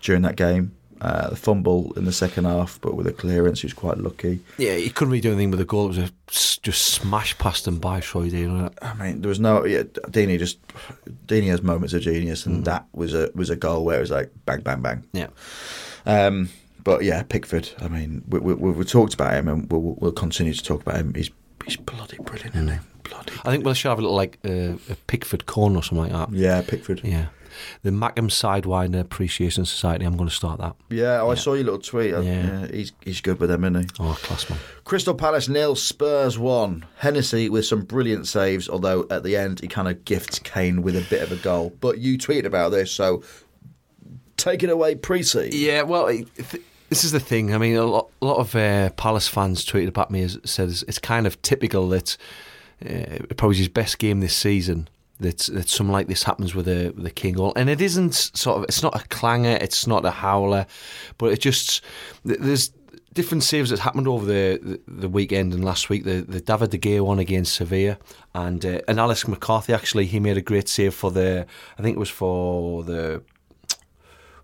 during 0.00 0.22
that 0.22 0.36
game. 0.36 0.75
Uh, 1.00 1.28
the 1.30 1.36
fumble 1.36 1.92
in 1.96 2.04
the 2.06 2.12
second 2.12 2.44
half, 2.46 2.80
but 2.80 2.94
with 2.94 3.06
a 3.06 3.12
clearance, 3.12 3.60
he 3.60 3.66
was 3.66 3.74
quite 3.74 3.98
lucky. 3.98 4.40
yeah, 4.56 4.74
he 4.76 4.88
couldn't 4.88 5.12
really 5.12 5.20
do 5.20 5.28
anything 5.32 5.50
with 5.50 5.58
the 5.58 5.64
goal. 5.66 5.84
It 5.84 5.88
was 5.88 5.98
a 5.98 6.10
just 6.62 6.86
smashed 6.86 7.38
past 7.38 7.68
him 7.68 7.78
by 7.78 8.00
Troy 8.00 8.30
Deeney. 8.30 8.72
I 8.80 8.94
mean, 8.94 9.20
there 9.20 9.28
was 9.28 9.38
no. 9.38 9.64
Yeah, 9.66 9.82
Deeney 9.82 10.38
just 10.38 10.58
Deeney 11.26 11.48
has 11.48 11.62
moments 11.62 11.92
of 11.92 12.00
genius, 12.02 12.46
and 12.46 12.64
that 12.64 12.86
was 12.94 13.12
a 13.14 13.30
was 13.34 13.50
a 13.50 13.56
goal 13.56 13.84
where 13.84 13.98
it 13.98 14.00
was 14.00 14.10
like 14.10 14.30
bang, 14.46 14.60
bang, 14.62 14.80
bang. 14.80 15.04
Yeah, 15.12 15.28
Um, 16.06 16.48
but 16.82 17.04
yeah, 17.04 17.22
Pickford. 17.24 17.68
I 17.80 17.88
mean, 17.88 18.22
we, 18.28 18.38
we, 18.40 18.54
we, 18.54 18.70
we 18.72 18.84
talked 18.84 19.12
about 19.14 19.34
him, 19.34 19.48
and 19.48 19.70
we'll, 19.70 19.96
we'll 19.98 20.12
continue 20.12 20.54
to 20.54 20.62
talk 20.64 20.80
about 20.82 20.96
him. 20.96 21.12
He's 21.14 21.30
he's 21.64 21.76
bloody 21.76 22.16
brilliant, 22.18 22.54
isn't 22.54 22.68
he? 22.68 22.78
Bloody. 23.04 23.32
I 23.44 23.50
think 23.50 23.64
we 23.66 23.74
should 23.74 23.88
have 23.90 23.98
a 23.98 24.02
little 24.02 24.16
like 24.16 24.38
uh, 24.44 24.78
a 24.90 24.96
Pickford 25.06 25.46
corner 25.46 25.78
or 25.78 25.82
something 25.82 26.10
like 26.10 26.30
that. 26.30 26.36
Yeah, 26.36 26.62
Pickford. 26.66 27.02
Yeah. 27.04 27.26
The 27.82 27.90
Mackem 27.90 28.28
Sidewinder 28.30 29.00
Appreciation 29.00 29.64
Society. 29.64 30.04
I'm 30.04 30.16
going 30.16 30.28
to 30.28 30.34
start 30.34 30.60
that. 30.60 30.76
oh, 31.22 31.30
I 31.30 31.34
saw 31.34 31.54
your 31.54 31.64
little 31.64 31.80
tweet. 31.80 32.14
Uh, 32.14 32.20
Yeah. 32.20 32.60
Yeah. 32.60 32.66
he's 32.68 32.92
he's 33.02 33.20
good 33.20 33.38
with 33.40 33.50
them, 33.50 33.64
isn't 33.64 33.82
he? 33.82 33.88
Oh, 34.00 34.18
class 34.22 34.48
man. 34.50 34.58
Crystal 34.84 35.14
Palace 35.14 35.48
nil, 35.48 35.74
Spurs 35.74 36.38
one. 36.38 36.84
Hennessy 36.98 37.48
with 37.48 37.66
some 37.66 37.82
brilliant 37.82 38.26
saves, 38.26 38.68
although 38.68 39.06
at 39.10 39.22
the 39.22 39.36
end 39.36 39.60
he 39.60 39.68
kind 39.68 39.88
of 39.88 40.04
gifts 40.04 40.38
Kane 40.38 40.82
with 40.82 40.96
a 40.96 41.06
bit 41.10 41.22
of 41.22 41.32
a 41.32 41.36
goal. 41.36 41.72
But 41.80 41.98
you 41.98 42.18
tweeted 42.18 42.44
about 42.44 42.70
this, 42.70 42.90
so 42.92 43.22
take 44.36 44.62
it 44.62 44.70
away, 44.70 44.94
Precy. 44.94 45.50
Yeah, 45.52 45.82
well, 45.82 46.06
th- 46.08 46.62
this 46.88 47.04
is 47.04 47.12
the 47.12 47.20
thing. 47.20 47.54
I 47.54 47.58
mean, 47.58 47.76
a 47.76 47.84
lot, 47.84 48.10
a 48.22 48.24
lot 48.26 48.36
of 48.38 48.54
uh, 48.54 48.90
Palace 48.90 49.26
fans 49.28 49.64
tweeted 49.64 49.88
about 49.88 50.10
me 50.10 50.22
as 50.22 50.38
says 50.44 50.84
it's 50.86 50.98
kind 50.98 51.26
of 51.26 51.40
typical 51.42 51.88
that 51.88 52.16
uh, 52.88 53.24
probably 53.36 53.56
his 53.56 53.68
best 53.68 53.98
game 53.98 54.20
this 54.20 54.36
season. 54.36 54.88
That 55.20 55.38
that 55.38 55.68
something 55.68 55.92
like 55.92 56.08
this 56.08 56.24
happens 56.24 56.54
with 56.54 56.68
a 56.68 56.94
a 57.04 57.10
king 57.10 57.34
goal, 57.34 57.52
and 57.56 57.70
it 57.70 57.80
isn't 57.80 58.14
sort 58.14 58.58
of. 58.58 58.64
It's 58.64 58.82
not 58.82 58.94
a 58.94 59.06
clanger. 59.08 59.58
It's 59.60 59.86
not 59.86 60.04
a 60.04 60.10
howler, 60.10 60.66
but 61.18 61.32
it 61.32 61.40
just 61.40 61.82
there's 62.24 62.70
different 63.16 63.42
saves 63.42 63.70
that 63.70 63.78
happened 63.78 64.06
over 64.06 64.26
the, 64.26 64.60
the, 64.62 64.80
the 64.86 65.08
weekend 65.08 65.54
and 65.54 65.64
last 65.64 65.88
week. 65.88 66.04
The 66.04 66.20
the 66.20 66.40
David 66.40 66.70
de 66.70 66.78
Gea 66.78 67.00
one 67.00 67.18
against 67.18 67.54
Sevilla, 67.54 67.98
and 68.34 68.64
uh, 68.64 68.80
and 68.86 69.00
Alex 69.00 69.26
McCarthy 69.26 69.72
actually 69.72 70.04
he 70.06 70.20
made 70.20 70.36
a 70.36 70.42
great 70.42 70.68
save 70.68 70.94
for 70.94 71.10
the. 71.10 71.46
I 71.78 71.82
think 71.82 71.96
it 71.96 72.00
was 72.00 72.10
for 72.10 72.84
the 72.84 73.22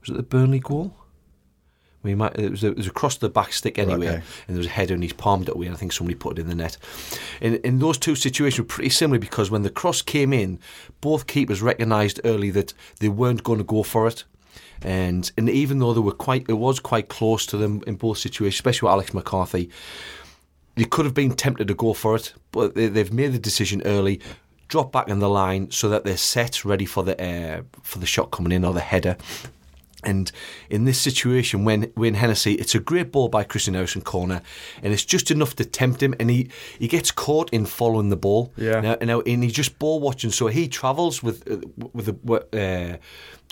was 0.01 0.11
it 0.11 0.17
the 0.17 0.23
Burnley 0.23 0.59
goal? 0.59 0.97
We 2.03 2.15
might 2.15 2.39
it 2.39 2.51
was, 2.51 2.65
it 2.65 2.77
was 2.77 2.87
across 2.87 3.17
the 3.17 3.29
back 3.29 3.53
stick 3.53 3.79
anyway, 3.79 4.09
okay. 4.09 4.15
and 4.17 4.57
there 4.57 4.59
was 4.59 4.67
a 4.67 4.71
header 4.71 4.95
and 4.95 5.03
he's 5.03 5.13
palmed 5.13 5.49
it 5.49 5.55
away. 5.55 5.67
And 5.67 5.75
I 5.75 5.79
think 5.79 5.93
somebody 5.93 6.17
put 6.17 6.39
it 6.39 6.43
in 6.43 6.49
the 6.49 6.55
net. 6.55 6.77
In 7.41 7.57
in 7.57 7.79
those 7.79 7.99
two 7.99 8.15
situations 8.15 8.59
were 8.59 8.65
pretty 8.65 8.91
similar 8.91 9.19
because 9.19 9.51
when 9.51 9.63
the 9.63 9.71
cross 9.71 10.03
came 10.03 10.33
in, 10.33 10.59
both 11.01 11.27
keepers 11.27 11.63
recognised 11.63 12.21
early 12.25 12.51
that 12.51 12.75
they 13.01 13.09
weren't 13.09 13.45
going 13.45 13.59
to 13.59 13.65
go 13.65 13.83
for 13.83 14.09
it. 14.09 14.25
And 14.83 15.31
and 15.37 15.49
even 15.49 15.79
though 15.79 15.95
they 15.95 16.01
were 16.01 16.13
quite, 16.13 16.47
it 16.49 16.55
was 16.55 16.81
quite 16.81 17.09
close 17.09 17.47
to 17.47 17.57
them 17.57 17.83
in 17.87 17.97
both 17.97 18.19
situations, 18.19 18.55
especially 18.55 18.87
with 18.87 18.93
Alex 18.93 19.15
McCarthy. 19.15 19.71
They 20.75 20.85
could 20.85 21.05
have 21.05 21.15
been 21.15 21.35
tempted 21.35 21.69
to 21.69 21.75
go 21.75 21.93
for 21.93 22.17
it, 22.17 22.33
but 22.51 22.75
they, 22.75 22.89
they've 22.89 23.13
made 23.13 23.33
the 23.33 23.39
decision 23.39 23.83
early, 23.85 24.21
drop 24.69 24.91
back 24.91 25.09
in 25.09 25.19
the 25.19 25.29
line 25.29 25.71
so 25.71 25.89
that 25.91 26.03
they're 26.05 26.17
set, 26.17 26.65
ready 26.65 26.87
for 26.87 27.05
the 27.05 27.23
uh, 27.23 27.63
for 27.83 27.99
the 27.99 28.07
shot 28.07 28.31
coming 28.31 28.53
in 28.53 28.65
or 28.65 28.73
the 28.73 28.81
header. 28.81 29.17
And 30.05 30.33
in 30.69 30.85
this 30.85 31.01
situation, 31.01 31.65
when 31.65 31.93
when 31.95 32.15
Hennessy, 32.15 32.55
it's 32.55 32.75
a 32.75 32.81
great 32.81 33.13
ball 33.13 33.29
by 33.29 33.45
Christian 33.45 33.77
Eriksen 33.77 34.03
corner, 34.03 34.43
and 34.83 34.93
it's 34.93 35.05
just 35.05 35.31
enough 35.31 35.55
to 35.57 35.65
tempt 35.65 36.03
him, 36.03 36.15
and 36.19 36.29
he, 36.31 36.49
he 36.79 36.89
gets 36.89 37.11
caught 37.11 37.51
in 37.51 37.67
following 37.67 38.09
the 38.09 38.17
ball. 38.17 38.53
Yeah. 38.57 38.81
Now, 38.81 38.97
now 39.01 39.21
and 39.21 39.43
he's 39.43 39.53
just 39.53 39.79
ball 39.79 40.01
watching, 40.01 40.31
so 40.31 40.49
he 40.49 40.69
travels 40.69 41.23
with 41.23 41.51
uh, 41.51 41.59
with 41.93 42.07
the 42.07 42.35
uh, 42.53 42.97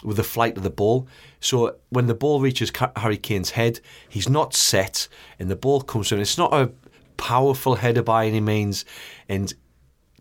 with 0.04 0.16
the 0.16 0.24
flight 0.24 0.56
of 0.56 0.62
the 0.62 0.70
ball. 0.70 1.06
So 1.40 1.76
when 1.90 2.06
the 2.06 2.14
ball 2.14 2.40
reaches 2.40 2.72
Harry 2.96 3.16
Kane's 3.16 3.50
head, 3.50 3.80
he's 4.08 4.28
not 4.28 4.54
set, 4.54 5.08
and 5.38 5.50
the 5.50 5.56
ball 5.56 5.82
comes 5.82 6.12
in. 6.12 6.20
It's 6.20 6.38
not 6.38 6.52
a 6.52 6.72
powerful 7.16 7.76
header 7.76 8.02
by 8.02 8.26
any 8.26 8.40
means, 8.40 8.84
and 9.28 9.54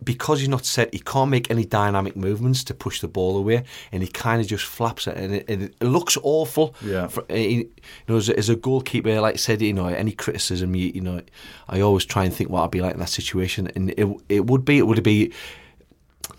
because 0.03 0.39
he's 0.39 0.47
not 0.49 0.65
set, 0.65 0.93
he 0.93 0.99
can't 0.99 1.29
make 1.29 1.51
any 1.51 1.65
dynamic 1.65 2.15
movements 2.15 2.63
to 2.65 2.73
push 2.73 3.01
the 3.01 3.07
ball 3.07 3.37
away, 3.37 3.63
and 3.91 4.01
he 4.01 4.07
kind 4.09 4.39
of 4.41 4.47
just 4.47 4.63
flaps 4.65 5.07
it, 5.07 5.17
and 5.17 5.35
it, 5.35 5.49
and 5.49 5.63
it 5.63 5.83
looks 5.83 6.17
awful. 6.23 6.73
Yeah. 6.83 7.07
For, 7.07 7.25
eh, 7.29 7.35
he- 7.37 7.55
you 7.57 7.69
know, 8.07 8.15
as 8.17 8.29
a, 8.29 8.37
as 8.37 8.49
a 8.49 8.55
goalkeeper, 8.55 9.19
like 9.19 9.33
I 9.33 9.37
said, 9.37 9.61
you 9.61 9.73
know, 9.73 9.87
any 9.87 10.11
criticism, 10.13 10.75
you, 10.75 10.91
you 10.95 11.01
know, 11.01 11.21
I 11.67 11.81
always 11.81 12.05
try 12.05 12.23
and 12.23 12.33
think 12.33 12.49
what 12.49 12.63
I'd 12.63 12.71
be 12.71 12.81
like 12.81 12.93
in 12.93 12.99
that 12.99 13.09
situation, 13.09 13.69
and 13.75 13.91
it 13.91 14.07
it 14.29 14.45
would 14.45 14.63
be 14.63 14.77
it 14.77 14.87
would 14.87 15.03
be 15.03 15.33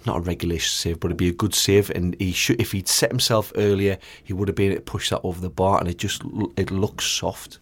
not 0.07 0.17
a 0.17 0.21
regulation 0.21 0.71
save, 0.71 0.99
but 1.01 1.09
it'd 1.09 1.19
be 1.19 1.29
a 1.29 1.33
good 1.33 1.55
save, 1.55 1.91
and 1.91 2.17
he 2.19 2.33
should 2.33 2.61
if 2.61 2.73
he'd 2.73 2.89
set 2.89 3.11
himself 3.11 3.53
earlier, 3.57 3.99
he 4.25 4.33
would 4.33 4.49
have 4.49 4.55
been 4.55 4.73
able 4.73 4.77
to 4.77 4.83
push 4.83 5.11
that 5.11 5.21
over 5.23 5.41
the 5.41 5.51
bar, 5.51 5.79
and 5.79 5.89
it 5.89 5.99
just 5.99 6.23
it 6.57 6.71
looks 6.71 7.05
soft. 7.05 7.59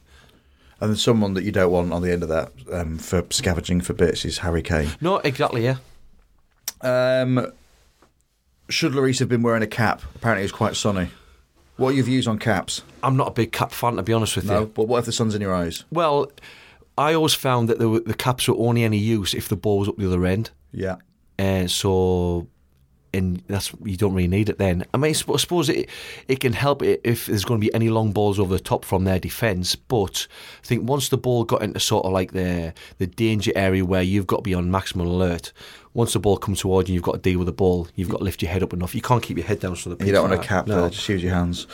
And 0.81 0.91
then 0.91 0.97
someone 0.97 1.35
that 1.35 1.43
you 1.45 1.51
don't 1.53 1.73
want 1.73 1.93
on 1.93 2.03
the 2.03 2.13
end 2.13 2.23
of 2.23 2.29
that 2.29 2.53
um, 2.73 2.99
for 2.99 3.25
scavenging 3.31 3.81
for 3.81 3.95
bits 3.95 4.25
is 4.25 4.39
Harry 4.39 4.63
Kane. 4.63 4.91
No, 5.01 5.17
exactly, 5.19 5.65
yeah. 5.65 5.77
Um, 6.83 7.51
should 8.69 8.93
Lloris 8.93 9.19
have 9.19 9.29
been 9.29 9.43
wearing 9.43 9.63
a 9.63 9.67
cap? 9.67 10.03
Apparently, 10.15 10.45
it's 10.45 10.53
quite 10.53 10.77
sunny. 10.77 11.09
What 11.77 11.91
are 11.91 11.93
your 11.93 12.05
views 12.05 12.27
on 12.29 12.39
caps? 12.39 12.83
I'm 13.03 13.17
not 13.17 13.29
a 13.29 13.33
big 13.33 13.53
cap 13.53 13.73
fan, 13.73 13.97
to 13.97 14.03
be 14.03 14.13
honest 14.13 14.37
with 14.37 14.45
No, 14.47 14.61
you. 14.61 14.67
but 14.67 14.85
what 14.89 14.99
if 15.01 15.05
the 15.07 15.13
sun's 15.13 15.35
in 15.35 15.41
your 15.41 15.55
eyes? 15.55 15.85
Well, 15.91 16.31
I 16.97 17.15
always 17.15 17.35
found 17.35 17.69
that 17.69 17.79
the, 17.79 18.01
the 18.05 18.15
caps 18.15 18.49
were 18.49 18.57
only 18.57 18.83
any 18.83 18.99
use 18.99 19.33
if 19.35 19.49
the 19.49 19.57
ball 19.57 19.79
was 19.81 19.89
up 19.89 19.97
the 19.97 20.07
other 20.07 20.25
end. 20.27 20.51
Yeah, 20.73 20.97
Uh, 21.39 21.67
so 21.69 22.47
and 23.13 23.43
that's 23.49 23.73
you 23.85 23.97
don't 23.97 24.15
really 24.15 24.29
need 24.29 24.49
it 24.49 24.59
then. 24.59 24.85
I 24.93 24.97
mean, 24.97 25.11
I 25.11 25.13
suppose 25.13 25.69
it 25.69 25.89
it 26.29 26.41
can 26.41 26.53
help 26.53 26.83
if 26.83 27.27
there's 27.27 27.45
going 27.45 27.61
to 27.61 27.67
be 27.67 27.73
any 27.75 27.89
long 27.89 28.13
balls 28.13 28.39
over 28.39 28.53
the 28.53 28.63
top 28.63 28.85
from 28.85 29.05
their 29.05 29.19
defence. 29.19 29.77
But 29.77 30.27
I 30.63 30.67
think 30.67 30.89
once 30.89 31.09
the 31.09 31.19
ball 31.19 31.45
got 31.45 31.63
into 31.63 31.81
sort 31.81 32.05
of 32.05 32.13
like 32.13 32.33
the 32.33 32.75
the 32.99 33.07
danger 33.07 33.53
area 33.55 33.85
where 33.85 34.03
you've 34.03 34.27
got 34.27 34.37
to 34.37 34.43
be 34.43 34.55
on 34.55 34.71
maximum 34.71 35.07
alert. 35.07 35.53
Once 35.95 36.13
the 36.13 36.21
ball 36.21 36.37
comes 36.37 36.61
towards 36.61 36.89
you, 36.89 36.95
you've 36.95 37.03
got 37.03 37.15
to 37.15 37.19
deal 37.19 37.41
with 37.41 37.47
the 37.47 37.53
ball. 37.53 37.89
You've 37.97 38.11
got 38.11 38.19
to 38.19 38.25
lift 38.25 38.41
your 38.41 38.53
head 38.53 38.63
up 38.63 38.73
enough. 38.73 38.95
You 38.95 39.03
can't 39.03 39.21
keep 39.21 39.37
your 39.37 39.47
head 39.47 39.59
down 39.59 39.75
so 39.75 39.93
the 39.93 40.07
You 40.07 40.13
don't 40.13 40.31
want 40.31 40.41
to 40.41 40.47
cap 40.47 40.67
there, 40.67 40.89
just 40.91 41.09
use 41.09 41.23
your 41.25 41.33
hands. 41.33 41.67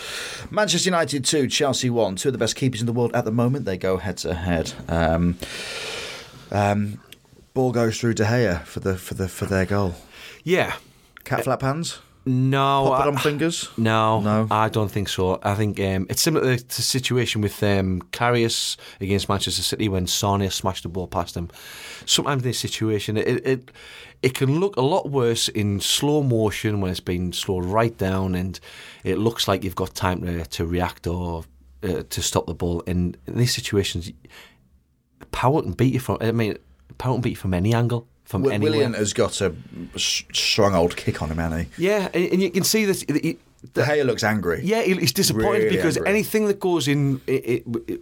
Manchester 0.50 0.88
United 0.88 1.26
2, 1.26 1.46
Chelsea 1.48 1.90
1. 1.90 2.16
Two 2.16 2.28
of 2.28 2.32
the 2.32 2.38
best 2.38 2.56
keepers 2.56 2.80
in 2.80 2.86
the 2.86 2.92
world 2.92 3.14
at 3.14 3.26
the 3.26 3.32
moment. 3.32 3.66
They 3.66 3.76
go 3.76 3.98
head 3.98 4.16
to 4.18 4.32
head. 4.32 4.72
Um, 4.88 5.36
um, 6.50 7.00
ball 7.52 7.72
goes 7.72 8.00
through 8.00 8.14
De 8.14 8.24
Gea 8.24 8.64
for 8.64 8.80
the 8.80 8.96
for 8.96 9.14
the 9.14 9.28
for 9.28 9.46
their 9.46 9.66
goal. 9.66 9.94
Yeah. 10.42 10.74
Cat 11.24 11.44
flap 11.44 11.62
hands? 11.62 12.00
No. 12.26 12.86
Pop 12.88 13.00
it 13.00 13.04
I- 13.04 13.08
on 13.08 13.16
fingers? 13.18 13.68
No, 13.76 14.20
No. 14.20 14.46
I 14.50 14.68
don't 14.70 14.90
think 14.90 15.08
so. 15.08 15.38
I 15.42 15.54
think 15.54 15.78
um, 15.80 16.06
it's 16.08 16.22
similar 16.22 16.56
to 16.56 16.76
the 16.76 16.82
situation 16.82 17.42
with 17.42 17.62
um, 17.62 18.00
Karius 18.12 18.76
against 19.00 19.28
Manchester 19.28 19.62
City 19.62 19.88
when 19.88 20.06
Sane 20.06 20.48
smashed 20.50 20.84
the 20.84 20.88
ball 20.88 21.06
past 21.06 21.36
him. 21.36 21.50
Sometimes 22.06 22.42
in 22.42 22.48
this 22.48 22.58
situation, 22.58 23.16
it, 23.18 23.46
it 23.46 23.70
it 24.22 24.32
can 24.34 24.58
look 24.58 24.76
a 24.76 24.80
lot 24.80 25.10
worse 25.10 25.48
in 25.48 25.80
slow 25.80 26.22
motion 26.22 26.80
when 26.80 26.90
it's 26.90 27.00
been 27.00 27.30
slowed 27.34 27.66
right 27.66 27.96
down 27.98 28.34
and 28.34 28.58
it 29.02 29.18
looks 29.18 29.46
like 29.46 29.62
you've 29.62 29.74
got 29.74 29.94
time 29.94 30.22
to, 30.22 30.46
to 30.46 30.64
react 30.64 31.06
or 31.06 31.44
uh, 31.82 32.04
to 32.08 32.22
stop 32.22 32.46
the 32.46 32.54
ball. 32.54 32.82
And 32.86 33.18
in 33.26 33.36
these 33.36 33.54
situations, 33.54 34.10
power 35.30 35.60
can 35.60 35.72
beat 35.72 35.92
you 35.92 36.00
from. 36.00 36.18
I 36.22 36.32
mean, 36.32 36.56
power 36.96 37.14
can 37.16 37.20
beat 37.20 37.30
you 37.30 37.36
from 37.36 37.52
any 37.52 37.74
angle. 37.74 38.08
From 38.24 38.42
Wi- 38.42 38.54
anywhere. 38.54 38.72
Willian 38.72 38.94
has 38.94 39.12
got 39.12 39.40
a 39.40 39.54
strong 39.96 40.74
old 40.74 40.96
kick 40.96 41.20
on 41.22 41.30
him, 41.30 41.38
hasn't 41.38 41.68
he? 41.76 41.84
yeah, 41.86 42.08
and, 42.14 42.32
and 42.32 42.42
you 42.42 42.50
can 42.50 42.64
see 42.64 42.84
that. 42.86 43.04
that 43.08 43.24
he- 43.24 43.38
De 43.72 43.82
Gea 43.82 44.04
looks 44.04 44.22
angry. 44.22 44.60
Yeah, 44.62 44.82
he's 44.82 45.12
disappointed 45.14 45.64
Really 45.64 45.76
because 45.76 45.96
angry. 45.96 46.10
anything 46.10 46.46
that 46.48 46.60
goes 46.60 46.86
in 46.86 47.22
it, 47.26 47.64
it, 47.66 48.00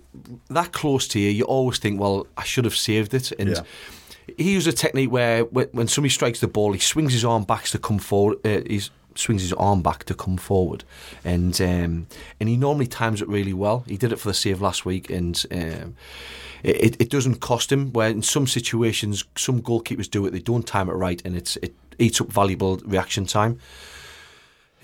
that 0.50 0.72
close 0.72 1.06
to 1.08 1.20
you, 1.20 1.30
you 1.30 1.44
always 1.44 1.78
think, 1.78 2.00
well, 2.00 2.26
I 2.36 2.42
should 2.42 2.64
have 2.64 2.74
saved 2.74 3.14
it. 3.14 3.30
And 3.38 3.50
Yeah. 3.50 3.62
he 4.36 4.52
used 4.54 4.66
a 4.66 4.72
technique 4.72 5.12
where 5.12 5.44
when, 5.44 5.68
when 5.70 5.86
somebody 5.86 6.10
strikes 6.10 6.40
the 6.40 6.48
ball, 6.48 6.72
he 6.72 6.80
swings 6.80 7.12
his 7.12 7.24
arm 7.24 7.44
back 7.44 7.64
to 7.66 7.78
come 7.78 8.00
forward. 8.00 8.38
Uh, 8.44 8.62
he 8.66 8.80
swings 9.14 9.42
his 9.42 9.52
arm 9.52 9.82
back 9.82 10.02
to 10.04 10.14
come 10.14 10.36
forward, 10.36 10.82
and 11.24 11.60
um, 11.60 12.06
and 12.40 12.48
he 12.48 12.56
normally 12.56 12.88
times 12.88 13.22
it 13.22 13.28
really 13.28 13.52
well. 13.54 13.84
He 13.86 13.96
did 13.96 14.10
it 14.12 14.18
for 14.18 14.28
the 14.28 14.34
save 14.34 14.60
last 14.60 14.84
week, 14.84 15.10
and. 15.10 15.44
Um, 15.52 15.94
it, 16.62 16.96
it- 17.00 17.10
doesn't 17.10 17.40
cost 17.40 17.70
him. 17.72 17.92
Where 17.92 18.08
in 18.10 18.22
some 18.22 18.46
situations, 18.46 19.24
some 19.36 19.60
goalkeepers 19.62 20.10
do 20.10 20.24
it, 20.26 20.30
they 20.32 20.40
don't 20.40 20.66
time 20.66 20.88
it 20.88 20.94
right, 20.94 21.20
and 21.24 21.36
it's 21.36 21.56
it 21.56 21.74
eats 21.98 22.20
up 22.20 22.28
valuable 22.32 22.78
reaction 22.86 23.26
time 23.26 23.58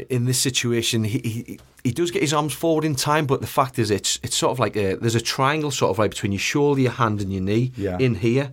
in 0.09 0.27
this 0.27 0.39
situation, 0.39 1.03
he, 1.05 1.19
he 1.19 1.59
he 1.83 1.91
does 1.91 2.11
get 2.13 2.23
his 2.23 2.33
arms 2.33 2.53
forward 2.53 2.85
in 2.85 2.95
time, 2.95 3.27
but 3.27 3.41
the 3.41 3.47
fact 3.49 3.79
is, 3.79 3.91
it's 3.91 4.21
it's 4.23 4.37
sort 4.37 4.53
of 4.53 4.59
like 4.61 4.77
a, 4.77 4.95
there's 4.95 5.17
a 5.17 5.21
triangle 5.21 5.71
sort 5.73 5.91
of 5.91 5.99
right 5.99 6.11
between 6.11 6.31
your 6.33 6.39
shoulder, 6.39 6.81
your 6.81 6.93
hand, 6.93 7.21
and 7.21 7.33
your 7.33 7.43
knee 7.43 7.73
Yeah. 7.77 7.99
in 7.99 8.15
here. 8.17 8.53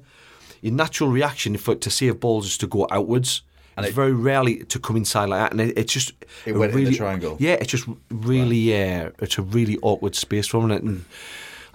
Your 0.62 0.74
natural 0.74 1.12
reaction 1.12 1.56
for 1.58 1.76
to 1.76 1.90
save 1.92 2.20
balls 2.20 2.48
is 2.48 2.58
to 2.58 2.68
go 2.68 2.88
outwards. 2.90 3.44
And 3.78 3.86
it's 3.86 3.92
it- 3.92 3.96
very 3.96 4.14
rarely 4.14 4.64
to 4.64 4.80
come 4.80 4.96
inside 4.98 5.30
like 5.30 5.40
that, 5.42 5.52
and 5.52 5.62
it, 5.62 5.78
it's 5.78 5.94
just 5.94 6.14
It 6.48 6.54
went 6.54 6.72
in 6.72 6.78
the 6.80 6.84
really, 6.86 6.96
triangle. 6.98 7.38
Yeah, 7.40 7.54
it's 7.62 7.70
just 7.72 7.88
really, 8.10 8.74
uh, 8.74 9.12
it's 9.20 9.38
a 9.38 9.44
really 9.44 9.78
awkward 9.84 10.16
space 10.16 10.48
for 10.48 10.62
him. 10.64 10.72
And 10.72 11.06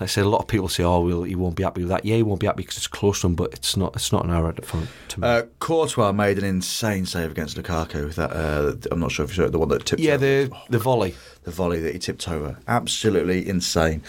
I 0.02 0.06
said, 0.06 0.24
a 0.24 0.28
lot 0.28 0.40
of 0.40 0.48
people 0.48 0.68
say, 0.68 0.82
"Oh, 0.82 1.00
well, 1.00 1.22
he 1.24 1.34
won't 1.34 1.56
be 1.56 1.62
happy 1.62 1.82
with 1.82 1.90
that." 1.90 2.06
Yeah, 2.06 2.16
he 2.16 2.22
won't 2.22 2.40
be 2.40 2.46
happy 2.46 2.62
because 2.62 2.78
it's 2.78 2.86
close 2.86 3.20
to 3.20 3.26
him, 3.26 3.34
but 3.34 3.52
it's 3.52 3.76
not. 3.76 3.94
It's 3.94 4.12
not 4.12 4.24
an 4.24 4.30
error 4.30 4.54
for 4.62 4.82
to 5.08 5.20
me. 5.20 5.28
Uh, 5.28 5.42
Courtois 5.58 6.12
made 6.12 6.38
an 6.38 6.44
insane 6.44 7.04
save 7.04 7.30
against 7.30 7.56
Lukaku. 7.58 8.14
That 8.14 8.32
uh, 8.32 8.74
I'm 8.90 8.98
not 8.98 9.12
sure 9.12 9.24
if 9.24 9.30
you 9.30 9.36
saw 9.36 9.44
it, 9.44 9.52
the 9.52 9.58
one 9.58 9.68
that 9.68 9.84
tipped 9.84 10.00
yeah, 10.00 10.14
over. 10.14 10.24
the 10.24 10.56
the 10.70 10.78
volley. 10.78 11.14
the 11.44 11.50
volley 11.50 11.80
that 11.80 11.92
he 11.92 11.98
tipped 11.98 12.28
over. 12.28 12.56
Absolutely 12.66 13.46
insane. 13.46 14.02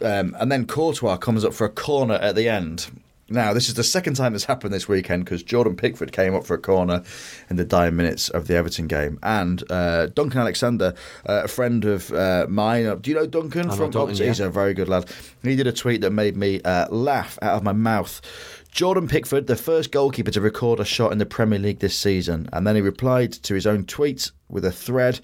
Um, 0.00 0.34
and 0.38 0.50
then 0.50 0.66
Courtois 0.66 1.16
comes 1.16 1.44
up 1.44 1.52
for 1.52 1.64
a 1.64 1.70
corner 1.70 2.14
at 2.14 2.34
the 2.34 2.48
end. 2.48 2.86
Now, 3.30 3.52
this 3.52 3.68
is 3.68 3.74
the 3.74 3.84
second 3.84 4.14
time 4.14 4.32
this 4.32 4.44
happened 4.44 4.72
this 4.72 4.88
weekend 4.88 5.24
because 5.24 5.42
Jordan 5.42 5.76
Pickford 5.76 6.12
came 6.12 6.34
up 6.34 6.46
for 6.46 6.54
a 6.54 6.58
corner 6.58 7.02
in 7.50 7.56
the 7.56 7.64
dying 7.64 7.94
minutes 7.94 8.30
of 8.30 8.46
the 8.46 8.56
Everton 8.56 8.86
game. 8.86 9.18
And 9.22 9.62
uh, 9.70 10.06
Duncan 10.06 10.40
Alexander, 10.40 10.94
uh, 11.28 11.42
a 11.44 11.48
friend 11.48 11.84
of 11.84 12.10
uh, 12.12 12.46
mine, 12.48 12.86
uh, 12.86 12.94
do 12.94 13.10
you 13.10 13.16
know 13.16 13.26
Duncan? 13.26 13.66
I 13.66 13.70
know 13.70 13.76
from 13.76 13.90
Duncan, 13.90 14.12
Oxford? 14.12 14.26
He's 14.26 14.40
a 14.40 14.48
very 14.48 14.72
good 14.72 14.88
lad. 14.88 15.10
He 15.42 15.56
did 15.56 15.66
a 15.66 15.72
tweet 15.72 16.00
that 16.00 16.10
made 16.10 16.36
me 16.36 16.62
uh, 16.62 16.88
laugh 16.88 17.38
out 17.42 17.56
of 17.56 17.62
my 17.62 17.72
mouth. 17.72 18.22
Jordan 18.70 19.08
Pickford, 19.08 19.46
the 19.46 19.56
first 19.56 19.92
goalkeeper 19.92 20.30
to 20.30 20.40
record 20.40 20.80
a 20.80 20.84
shot 20.84 21.12
in 21.12 21.18
the 21.18 21.26
Premier 21.26 21.58
League 21.58 21.80
this 21.80 21.98
season. 21.98 22.48
And 22.52 22.66
then 22.66 22.76
he 22.76 22.80
replied 22.80 23.32
to 23.32 23.54
his 23.54 23.66
own 23.66 23.84
tweet 23.84 24.30
with 24.48 24.64
a 24.64 24.72
thread 24.72 25.20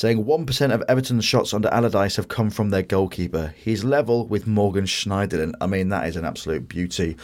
saying 0.00 0.24
1% 0.24 0.72
of 0.72 0.82
Everton's 0.88 1.26
shots 1.26 1.52
under 1.52 1.68
Allardyce 1.68 2.16
have 2.16 2.28
come 2.28 2.48
from 2.48 2.70
their 2.70 2.82
goalkeeper. 2.82 3.52
He's 3.54 3.84
level 3.84 4.26
with 4.26 4.46
Morgan 4.46 4.86
Schneiderlin. 4.86 5.52
I 5.60 5.66
mean, 5.66 5.90
that 5.90 6.08
is 6.08 6.16
an 6.16 6.24
absolute 6.24 6.66
beauty 6.68 7.18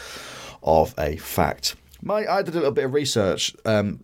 of 0.63 0.95
a 0.99 1.17
fact. 1.17 1.75
My, 2.03 2.27
I 2.27 2.43
did 2.43 2.53
a 2.53 2.59
little 2.59 2.73
bit 2.73 2.85
of 2.85 2.93
research, 2.93 3.57
um, 3.65 4.01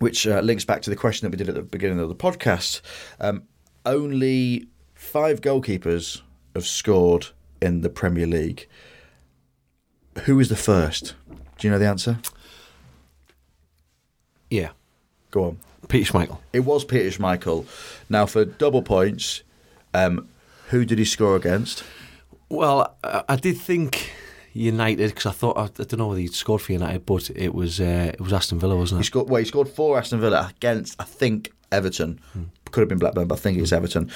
which 0.00 0.26
uh, 0.26 0.40
links 0.40 0.64
back 0.64 0.82
to 0.82 0.90
the 0.90 0.96
question 0.96 1.26
that 1.26 1.30
we 1.30 1.36
did 1.36 1.48
at 1.48 1.54
the 1.54 1.62
beginning 1.62 2.00
of 2.00 2.08
the 2.08 2.16
podcast. 2.16 2.80
Um, 3.20 3.44
only 3.86 4.66
five 4.96 5.40
goalkeepers 5.40 6.22
have 6.56 6.66
scored 6.66 7.28
in 7.62 7.82
the 7.82 7.88
Premier 7.88 8.26
League. 8.26 8.66
Who 10.24 10.40
is 10.40 10.48
the 10.48 10.56
first? 10.56 11.14
Do 11.56 11.68
you 11.68 11.70
know 11.70 11.78
the 11.78 11.86
answer? 11.86 12.18
Yeah, 14.50 14.70
Go 15.30 15.44
on. 15.44 15.58
Peter 15.88 16.12
Schmeichel. 16.12 16.38
It 16.52 16.60
was 16.60 16.84
Peter 16.84 17.10
Schmeichel. 17.10 17.66
Now, 18.08 18.26
for 18.26 18.44
double 18.44 18.82
points, 18.82 19.42
um, 19.94 20.28
who 20.68 20.84
did 20.84 20.98
he 20.98 21.04
score 21.04 21.36
against? 21.36 21.82
Well, 22.48 22.96
I, 23.02 23.24
I 23.30 23.36
did 23.36 23.58
think 23.58 24.12
United 24.52 25.08
because 25.10 25.26
I 25.26 25.32
thought 25.32 25.56
I, 25.56 25.64
I 25.64 25.84
don't 25.84 25.98
know 25.98 26.08
whether 26.08 26.20
he'd 26.20 26.34
scored 26.34 26.62
for 26.62 26.72
United, 26.72 27.06
but 27.06 27.30
it 27.30 27.54
was 27.54 27.80
uh, 27.80 28.12
it 28.14 28.20
was 28.20 28.32
Aston 28.32 28.58
Villa, 28.58 28.76
wasn't 28.76 28.98
it? 28.98 29.04
He 29.04 29.06
scored. 29.06 29.28
Well, 29.28 29.40
he 29.40 29.44
scored 29.46 29.68
for 29.68 29.98
Aston 29.98 30.20
Villa 30.20 30.52
against, 30.56 31.00
I 31.00 31.04
think, 31.04 31.52
Everton. 31.72 32.20
Could 32.70 32.82
have 32.82 32.88
been 32.88 32.98
Blackburn, 32.98 33.28
but 33.28 33.38
I 33.38 33.40
think 33.40 33.58
it's 33.58 33.72
Everton. 33.72 34.10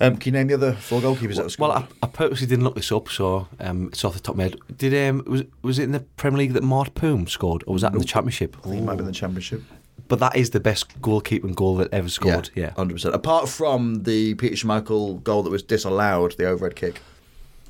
Um, 0.00 0.16
can 0.16 0.32
you 0.34 0.38
name 0.38 0.48
the 0.48 0.54
other 0.54 0.72
four 0.72 1.00
goalkeepers 1.00 1.36
that 1.36 1.42
have 1.42 1.52
scored? 1.52 1.70
Well, 1.70 1.88
I, 2.02 2.06
I 2.06 2.08
purposely 2.08 2.46
didn't 2.46 2.64
look 2.64 2.74
this 2.74 2.90
up, 2.90 3.08
so 3.08 3.48
um, 3.60 3.88
it's 3.88 4.04
off 4.04 4.14
the 4.14 4.20
top 4.20 4.34
of 4.34 4.38
my 4.38 4.44
head. 4.44 4.56
Did 4.76 5.08
um, 5.08 5.22
was 5.26 5.42
was 5.62 5.78
it 5.78 5.84
in 5.84 5.92
the 5.92 6.00
Premier 6.00 6.38
League 6.38 6.52
that 6.54 6.62
Mart 6.62 6.94
Poom 6.94 7.28
scored, 7.28 7.62
or 7.66 7.72
was 7.72 7.82
that 7.82 7.92
in 7.92 7.98
the 7.98 8.04
Championship? 8.04 8.56
I 8.60 8.68
think 8.68 8.82
it 8.82 8.84
might 8.84 8.92
have 8.92 8.98
been 8.98 9.06
the 9.06 9.12
Championship. 9.12 9.62
But 10.08 10.18
that 10.18 10.36
is 10.36 10.50
the 10.50 10.60
best 10.60 11.00
goalkeeping 11.00 11.54
goal 11.54 11.76
that 11.76 11.92
ever 11.92 12.08
scored. 12.08 12.50
Yeah, 12.54 12.72
hundred 12.74 12.94
percent. 12.94 13.14
Apart 13.14 13.48
from 13.48 14.02
the 14.02 14.34
Peter 14.34 14.54
Schmeichel 14.56 15.22
goal 15.22 15.42
that 15.44 15.50
was 15.50 15.62
disallowed, 15.62 16.32
the 16.36 16.46
overhead 16.46 16.76
kick. 16.76 17.00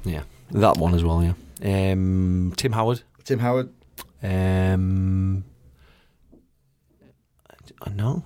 yeah, 0.05 0.23
that 0.51 0.77
one 0.77 0.95
as 0.95 1.05
well. 1.05 1.23
Yeah, 1.23 1.93
um, 1.93 2.53
Tim 2.57 2.73
Howard. 2.73 3.03
Tim 3.25 3.39
Howard, 3.39 3.69
Um, 4.23 5.45
I 7.83 7.91
know. 7.91 8.25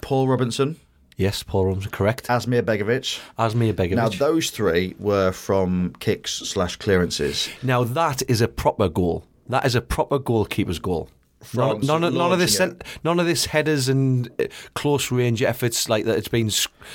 Paul 0.00 0.28
Robinson, 0.28 0.76
Yes, 1.16 1.42
Paul 1.42 1.66
Robinson, 1.66 1.90
correct. 1.90 2.26
Asmir 2.28 2.62
Begovic. 2.62 3.18
Asmir 3.38 3.72
Begovic. 3.72 3.94
Now 3.96 4.08
those 4.10 4.50
three 4.50 4.94
were 4.98 5.32
from 5.32 5.94
kicks 5.98 6.32
slash 6.34 6.76
clearances. 6.76 7.48
Now 7.62 7.82
that 7.84 8.22
is 8.28 8.40
a 8.40 8.48
proper 8.48 8.88
goal. 8.88 9.24
That 9.48 9.64
is 9.64 9.74
a 9.74 9.80
proper 9.80 10.18
goalkeeper's 10.18 10.78
goal. 10.78 11.08
None, 11.54 11.80
none, 11.80 12.02
of- 12.04 12.14
none 12.14 12.32
of 12.32 12.38
this, 12.38 12.56
cent- 12.56 12.82
none 13.04 13.20
of 13.20 13.26
this 13.26 13.46
headers 13.46 13.88
and 13.88 14.28
uh, 14.40 14.46
close 14.74 15.10
range 15.12 15.42
efforts 15.42 15.88
like 15.88 16.04
that. 16.06 16.16
It's 16.18 16.28
been 16.28 16.50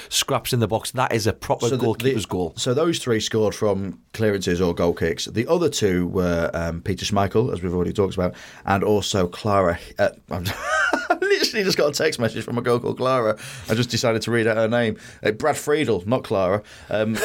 scraps 0.09 0.51
in 0.51 0.59
the 0.59 0.67
box. 0.67 0.91
That 0.91 1.13
is 1.13 1.27
a 1.27 1.33
proper 1.33 1.69
the- 1.69 1.77
goalkeeper's 1.77 2.23
the- 2.23 2.29
goal. 2.29 2.53
So 2.57 2.73
those 2.73 2.99
three 2.99 3.19
scored 3.19 3.55
from 3.55 3.99
clearances 4.13 4.59
or 4.59 4.73
goal 4.73 4.93
kicks. 4.93 5.25
The 5.25 5.47
other 5.47 5.69
two 5.69 6.07
were 6.07 6.49
um, 6.53 6.81
Peter 6.81 7.05
Schmeichel, 7.05 7.53
as 7.53 7.61
we've 7.63 7.73
already 7.73 7.93
talked 7.93 8.15
about, 8.15 8.33
and 8.65 8.83
also 8.83 9.27
Clara. 9.27 9.79
Uh, 9.97 10.09
I 10.31 11.17
literally 11.21 11.63
just 11.63 11.77
got 11.77 11.89
a 11.89 11.93
text 11.93 12.19
message 12.19 12.43
from 12.43 12.57
a 12.57 12.61
girl 12.61 12.79
called 12.79 12.97
Clara. 12.97 13.37
I 13.69 13.75
just 13.75 13.89
decided 13.89 14.21
to 14.23 14.31
read 14.31 14.47
out 14.47 14.57
her 14.57 14.67
name. 14.67 14.97
Uh, 15.23 15.31
Brad 15.31 15.55
Friedel, 15.57 16.03
not 16.05 16.23
Clara. 16.23 16.63
Um, 16.89 17.13
bit 17.13 17.21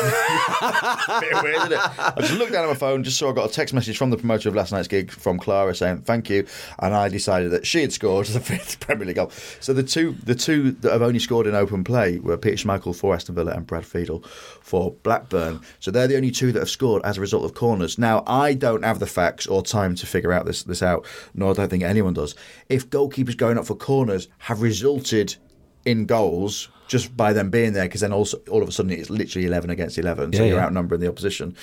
weird, 1.42 1.56
isn't 1.56 1.72
it? 1.72 1.78
I 1.78 2.14
just 2.20 2.34
looked 2.34 2.52
down 2.52 2.64
at 2.64 2.68
my 2.68 2.74
phone, 2.74 3.02
just 3.04 3.18
saw 3.18 3.30
I 3.30 3.32
got 3.34 3.48
a 3.50 3.52
text 3.52 3.74
message 3.74 3.96
from 3.96 4.10
the 4.10 4.16
promoter 4.16 4.48
of 4.48 4.54
last 4.54 4.72
night's 4.72 4.88
gig 4.88 5.10
from 5.10 5.38
Clara 5.38 5.74
saying 5.74 6.02
thank 6.02 6.28
you, 6.30 6.46
and 6.80 6.94
I 6.94 7.05
decided 7.08 7.50
that 7.52 7.66
she 7.66 7.80
had 7.82 7.92
scored 7.92 8.26
the 8.28 8.40
fifth 8.40 8.80
Premier 8.80 9.06
League 9.06 9.16
goal. 9.16 9.30
So 9.60 9.72
the 9.72 9.82
two, 9.82 10.12
the 10.24 10.34
two 10.34 10.72
that 10.72 10.92
have 10.92 11.02
only 11.02 11.18
scored 11.18 11.46
in 11.46 11.54
open 11.54 11.84
play 11.84 12.18
were 12.18 12.36
Peter 12.36 12.56
Schmeichel 12.56 12.94
for 12.94 13.14
Aston 13.14 13.34
Villa 13.34 13.52
and 13.52 13.66
Brad 13.66 13.84
Friedel 13.86 14.20
for 14.60 14.92
Blackburn. 15.02 15.60
So 15.80 15.90
they're 15.90 16.08
the 16.08 16.16
only 16.16 16.30
two 16.30 16.52
that 16.52 16.60
have 16.60 16.70
scored 16.70 17.02
as 17.04 17.18
a 17.18 17.20
result 17.20 17.44
of 17.44 17.54
corners. 17.54 17.98
Now 17.98 18.24
I 18.26 18.54
don't 18.54 18.84
have 18.84 18.98
the 18.98 19.06
facts 19.06 19.46
or 19.46 19.62
time 19.62 19.94
to 19.96 20.06
figure 20.06 20.32
out 20.32 20.46
this 20.46 20.62
this 20.62 20.82
out, 20.82 21.06
nor 21.34 21.54
do 21.54 21.62
I 21.62 21.66
think 21.66 21.82
anyone 21.82 22.14
does. 22.14 22.34
If 22.68 22.90
goalkeepers 22.90 23.36
going 23.36 23.58
up 23.58 23.66
for 23.66 23.74
corners 23.74 24.28
have 24.38 24.62
resulted 24.62 25.36
in 25.84 26.06
goals 26.06 26.68
just 26.88 27.16
by 27.16 27.32
them 27.32 27.50
being 27.50 27.72
there, 27.72 27.84
because 27.84 28.00
then 28.00 28.12
also 28.12 28.38
all 28.50 28.62
of 28.62 28.68
a 28.68 28.72
sudden 28.72 28.92
it's 28.92 29.10
literally 29.10 29.46
eleven 29.46 29.70
against 29.70 29.98
eleven, 29.98 30.32
so 30.32 30.40
Yeah, 30.42 30.48
you're 30.50 30.58
yeah. 30.58 30.66
outnumbering 30.66 31.00
the 31.00 31.08
opposition. 31.08 31.56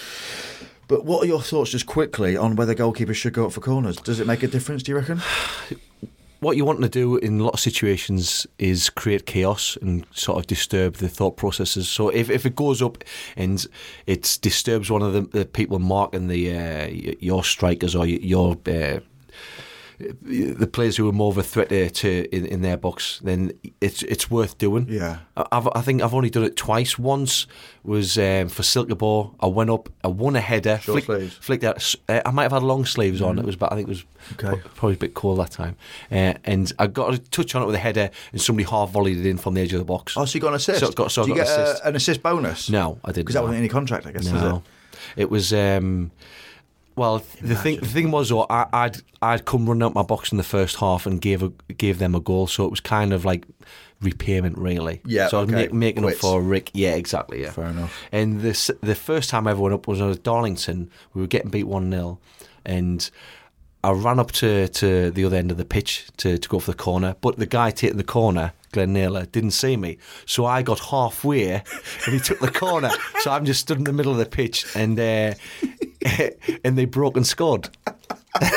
But 0.88 1.06
what 1.06 1.24
are 1.24 1.28
your 1.28 1.42
thoughts, 1.42 1.72
just 1.72 1.86
quickly, 1.86 2.36
on 2.36 2.56
whether 2.56 2.76
goalkeepers 2.76 3.16
should 3.16 3.34
go 3.34 3.46
up 3.46 3.54
for 3.54 3.62
corners? 3.62 3.98
Does 3.98 4.20
it 4.20 4.28
make 4.28 4.44
a 4.44 4.48
difference? 4.48 4.84
Do 4.84 4.92
you 4.92 4.98
reckon? 4.98 5.22
what 6.44 6.58
you 6.58 6.66
want 6.66 6.82
to 6.82 6.90
do 6.90 7.16
in 7.18 7.40
a 7.40 7.44
lot 7.44 7.54
of 7.54 7.60
situations 7.60 8.46
is 8.60 8.90
create 8.90 9.26
chaos 9.26 9.78
and 9.82 10.06
sort 10.12 10.38
of 10.38 10.46
disturb 10.46 10.96
the 10.96 11.08
thought 11.08 11.38
processes. 11.38 11.88
So 11.90 12.10
if, 12.10 12.30
if 12.30 12.46
it 12.46 12.56
goes 12.56 12.82
up 12.82 13.04
and 13.38 13.66
it 14.06 14.38
disturbs 14.42 14.92
one 14.92 15.02
of 15.02 15.14
the, 15.14 15.22
the 15.22 15.46
people 15.46 15.80
marking 15.80 16.28
the 16.28 16.56
uh, 16.56 16.88
your 17.20 17.44
strikers 17.44 17.96
or 17.96 18.06
your 18.06 18.58
uh, 18.68 19.00
the 20.00 20.68
players 20.72 20.98
who 20.98 21.08
are 21.08 21.14
more 21.14 21.32
of 21.32 21.38
a 21.38 21.44
threat 21.44 21.70
to, 21.70 21.90
to 21.90 22.36
in, 22.36 22.46
in, 22.46 22.62
their 22.62 22.78
box, 22.78 23.20
then 23.24 23.52
it's 23.82 24.04
it's 24.04 24.30
worth 24.32 24.58
doing. 24.58 24.88
Yeah, 24.90 25.20
I've, 25.36 25.68
I 25.76 25.82
think 25.82 26.02
I've 26.02 26.14
only 26.14 26.30
done 26.30 26.44
it 26.44 26.56
twice. 26.56 26.98
Once 26.98 27.48
was 27.84 28.18
um, 28.18 28.50
for 28.50 28.64
Silkeborg. 28.64 29.36
I 29.40 29.48
went 29.48 29.70
up, 29.70 29.90
I 30.04 30.08
won 30.08 30.36
a 30.36 30.42
header, 30.42 30.80
Short 30.82 31.04
sleeves. 31.04 31.36
flicked 31.36 31.64
out. 31.64 31.96
Uh, 32.10 32.22
I 32.26 32.32
might 32.32 32.44
have 32.44 32.52
had 32.54 32.64
long 32.64 32.86
sleeves 32.86 33.22
on. 33.22 33.38
It 33.40 33.46
was, 33.46 33.56
but 33.56 33.72
I 33.72 33.76
think 33.76 33.88
it 33.88 33.92
was 33.92 34.06
Okay. 34.34 34.62
probably 34.76 34.94
a 34.96 34.98
bit 34.98 35.14
cold 35.14 35.40
that 35.40 35.52
time. 35.52 35.76
Uh, 36.10 36.34
and 36.46 36.72
I 36.80 36.88
got 36.88 37.14
a 37.14 37.18
touch 37.18 37.56
on 37.56 37.62
it 37.64 37.66
with 37.66 37.76
a 37.76 37.80
header, 37.80 38.10
and 38.32 38.42
somebody 38.42 38.68
half 38.70 38.92
volleyed 38.92 39.18
it 39.18 39.26
in 39.26 39.38
from 39.38 39.54
the 39.54 39.62
edge 39.62 39.74
of 39.74 39.80
the 39.80 39.86
box. 39.86 40.16
Oh, 40.18 40.26
so 40.26 40.36
you 40.36 40.42
got 40.42 40.50
an 40.50 40.56
assist? 40.56 40.80
So 40.80 40.92
got- 40.92 41.12
so 41.12 41.24
I 41.24 41.26
Do 41.26 41.32
you 41.32 41.36
get 41.38 41.48
an 41.48 41.60
a- 41.60 41.64
assist. 41.64 41.84
an 41.86 41.96
assist 41.96 42.24
bonus? 42.24 42.70
No, 42.70 43.00
I 43.04 43.10
didn't. 43.10 43.26
Because 43.26 43.34
that 43.36 43.42
wasn't 43.42 43.58
in 43.58 43.64
any 43.64 43.70
contract, 43.70 44.06
I 44.06 44.12
guess, 44.14 44.26
No, 44.32 44.64
it? 45.16 45.22
it 45.24 45.30
was. 45.30 45.54
Um, 45.54 46.12
well, 46.96 47.24
the 47.42 47.56
thing 47.56 47.80
the 47.80 47.88
thing 47.88 48.12
was, 48.12 48.30
though, 48.30 48.46
I, 48.50 48.68
I'd 48.74 48.98
I'd 49.22 49.46
come 49.46 49.68
running 49.68 49.84
out 49.84 49.94
my 49.94 50.04
box 50.04 50.32
in 50.32 50.38
the 50.38 50.44
first 50.44 50.76
half 50.78 51.06
and 51.06 51.20
gave 51.22 51.42
a, 51.44 51.50
gave 51.74 52.00
them 52.00 52.16
a 52.16 52.20
goal, 52.20 52.48
so 52.48 52.66
it 52.66 52.72
was 52.72 52.80
kind 52.80 53.14
of 53.14 53.26
like 53.26 53.46
repayment, 54.02 54.58
really. 54.58 55.02
Yeah, 55.06 55.28
So 55.28 55.40
I 55.40 55.42
was 55.46 55.54
okay. 55.54 55.68
ma- 55.70 55.76
making 55.78 56.04
Quits. 56.04 56.18
up 56.18 56.22
for 56.22 56.42
Rick. 56.42 56.72
Yeah, 56.74 56.96
exactly. 56.96 57.42
Yeah. 57.42 57.52
Fair 57.52 57.66
enough. 57.68 57.98
And 58.12 58.42
the 58.42 58.50
s- 58.50 58.72
the 58.82 58.96
first 58.96 59.30
time 59.30 59.48
I 59.48 59.52
ever 59.52 59.62
went 59.62 59.74
up 59.76 59.88
was 59.88 60.02
at 60.02 60.24
Darlington. 60.24 60.90
We 61.14 61.22
were 61.22 61.28
getting 61.28 61.52
beat 61.52 61.66
one 61.68 61.90
0 61.92 62.20
and. 62.66 63.10
I 63.86 63.92
ran 63.92 64.18
up 64.18 64.32
to, 64.32 64.70
to 64.70 65.12
the 65.12 65.26
other 65.26 65.36
end 65.36 65.52
of 65.52 65.58
the 65.58 65.66
pitch 65.66 66.08
to, 66.16 66.38
to 66.38 66.48
go 66.48 66.60
for 66.60 66.72
the 66.72 66.78
corner, 66.78 67.18
but 67.20 67.36
the 67.36 67.46
guy 67.46 67.70
taking 67.70 67.98
the 67.98 68.06
corner, 68.06 68.54
Glenn 68.72 68.94
Naylor, 68.94 69.26
didn't 69.26 69.52
see 69.52 69.76
me. 69.76 69.98
So 70.26 70.46
I 70.46 70.62
got 70.62 70.80
halfway 70.80 71.52
and 71.56 71.64
he 72.14 72.20
took 72.22 72.40
the 72.40 72.50
corner. 72.50 72.92
So 73.20 73.32
I'm 73.32 73.44
just 73.44 73.60
stood 73.60 73.80
in 73.80 73.84
the 73.84 73.92
middle 73.92 74.14
of 74.14 74.20
the 74.20 74.26
pitch 74.26 74.66
and 74.74 74.98
uh, 74.98 75.34
and 76.64 76.78
they 76.78 76.86
broke 76.86 77.18
and 77.18 77.26
scored. 77.28 77.70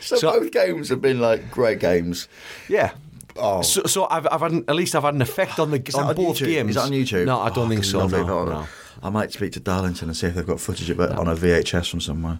So, 0.00 0.16
So- 0.16 0.40
both 0.40 0.50
games 0.50 0.88
have 0.88 1.00
been 1.00 1.20
like 1.20 1.50
great 1.50 1.78
games. 1.78 2.26
Yeah. 2.68 2.92
Oh. 3.36 3.62
So, 3.62 3.82
so 3.84 4.06
I've, 4.10 4.26
I've 4.30 4.40
had, 4.40 4.64
at 4.68 4.74
least 4.74 4.94
I've 4.94 5.04
had 5.04 5.14
an 5.14 5.22
effect 5.22 5.58
on 5.58 5.70
the 5.70 5.76
Is 5.78 5.94
that 5.94 6.00
on, 6.02 6.14
both 6.16 6.38
YouTube? 6.38 6.46
games. 6.46 6.70
Is 6.70 6.74
that 6.76 6.82
on 6.82 6.90
YouTube? 6.90 7.26
No, 7.26 7.38
I 7.40 7.48
don't 7.50 7.66
Oh, 7.66 7.68
think 7.68 7.84
so. 7.84 8.06
No, 8.06 8.18
I- 8.18 8.44
no. 8.44 8.66
I 9.02 9.08
might 9.08 9.32
speak 9.32 9.52
to 9.52 9.60
Darlington 9.60 10.08
and 10.08 10.16
see 10.16 10.26
if 10.26 10.34
they've 10.34 10.46
got 10.46 10.60
footage 10.60 10.90
of 10.90 11.00
it 11.00 11.10
on 11.12 11.26
a 11.28 11.34
VHS 11.34 11.90
from 11.90 12.00
somewhere. 12.00 12.38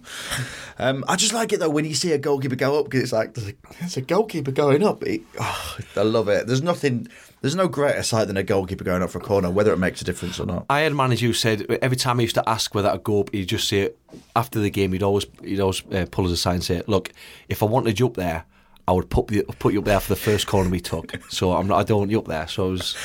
Um, 0.77 1.03
I 1.07 1.15
just 1.15 1.33
like 1.33 1.53
it 1.53 1.59
though 1.59 1.69
when 1.69 1.85
you 1.85 1.95
see 1.95 2.11
a 2.11 2.19
goalkeeper 2.19 2.55
go 2.55 2.77
up 2.79 2.85
because 2.85 3.01
it's 3.03 3.11
like 3.13 3.33
there's 3.33 3.47
a, 3.49 3.53
there's 3.79 3.97
a 3.97 4.01
goalkeeper 4.01 4.51
going 4.51 4.83
up. 4.83 5.01
It, 5.03 5.21
oh, 5.39 5.77
I 5.95 6.01
love 6.03 6.27
it. 6.29 6.45
There's 6.45 6.61
nothing. 6.61 7.07
There's 7.41 7.55
no 7.55 7.67
greater 7.67 8.03
sight 8.03 8.25
than 8.27 8.37
a 8.37 8.43
goalkeeper 8.43 8.83
going 8.83 9.01
up 9.01 9.09
for 9.09 9.17
a 9.17 9.21
corner, 9.21 9.49
whether 9.49 9.73
it 9.73 9.77
makes 9.77 9.99
a 10.01 10.05
difference 10.05 10.39
or 10.39 10.45
not. 10.45 10.65
I 10.69 10.81
had 10.81 10.91
a 10.91 10.95
manager 10.95 11.25
who 11.25 11.33
said 11.33 11.65
every 11.81 11.97
time 11.97 12.19
he 12.19 12.23
used 12.25 12.35
to 12.35 12.47
ask 12.47 12.73
whether 12.75 12.89
I'd 12.89 13.03
go 13.03 13.21
up, 13.21 13.33
he'd 13.33 13.45
just 13.47 13.67
say 13.67 13.89
after 14.35 14.59
the 14.59 14.69
game 14.69 14.93
he'd 14.93 15.01
always 15.03 15.25
he'd 15.43 15.59
always 15.59 15.81
uh, 15.91 16.05
pull 16.11 16.25
us 16.25 16.31
aside 16.31 16.53
and 16.53 16.63
say, 16.63 16.83
"Look, 16.87 17.11
if 17.49 17.63
I 17.63 17.65
wanted 17.65 17.99
you 17.99 18.05
up 18.07 18.13
there, 18.13 18.45
I 18.87 18.91
would 18.91 19.09
put 19.09 19.31
you 19.31 19.43
put 19.57 19.73
you 19.73 19.79
up 19.79 19.85
there 19.85 19.99
for 19.99 20.09
the 20.09 20.19
first 20.19 20.45
corner 20.45 20.69
we 20.69 20.79
took. 20.79 21.13
So 21.31 21.53
I'm 21.53 21.65
not, 21.67 21.79
I 21.79 21.83
don't 21.83 21.97
want 21.99 22.11
you 22.11 22.19
up 22.19 22.27
there." 22.27 22.47
So 22.47 22.67
I 22.67 22.69
was, 22.71 22.95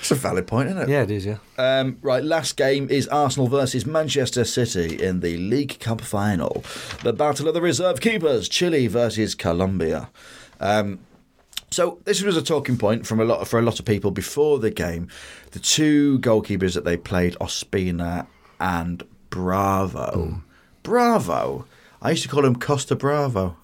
It's 0.00 0.10
a 0.10 0.14
valid 0.14 0.46
point, 0.46 0.68
isn't 0.68 0.82
it? 0.82 0.88
yeah, 0.90 1.02
it 1.02 1.10
is, 1.10 1.24
yeah. 1.24 1.38
Um, 1.56 1.96
right, 2.02 2.22
last 2.22 2.58
game 2.58 2.86
is 2.90 3.08
Arsenal 3.08 3.48
versus 3.48 3.86
Manchester 3.86 4.44
City 4.44 5.02
in 5.02 5.20
the 5.20 5.38
League 5.38 5.78
Cup 5.80 6.02
final. 6.02 6.62
The 7.02 7.12
battle 7.14 7.48
of 7.48 7.54
the 7.54 7.62
reserve 7.62 8.00
keepers, 8.00 8.46
Chile 8.48 8.88
versus 8.88 9.34
Colombia. 9.34 10.10
Um, 10.58 10.98
so 11.70 12.00
this 12.04 12.22
was 12.22 12.36
a 12.36 12.42
talking 12.42 12.76
point 12.76 13.06
from 13.06 13.20
a 13.20 13.24
lot 13.24 13.46
for 13.46 13.58
a 13.58 13.62
lot 13.62 13.78
of 13.78 13.84
people 13.84 14.10
before 14.10 14.58
the 14.58 14.70
game. 14.70 15.08
The 15.52 15.60
two 15.60 16.18
goalkeepers 16.20 16.74
that 16.74 16.84
they 16.84 16.96
played, 16.96 17.34
Ospina 17.34 18.26
and 18.58 19.02
Bravo. 19.30 20.42
Bravo. 20.82 21.66
I 22.02 22.10
used 22.10 22.22
to 22.22 22.28
call 22.28 22.44
him 22.44 22.56
Costa 22.56 22.96
Bravo. 22.96 23.56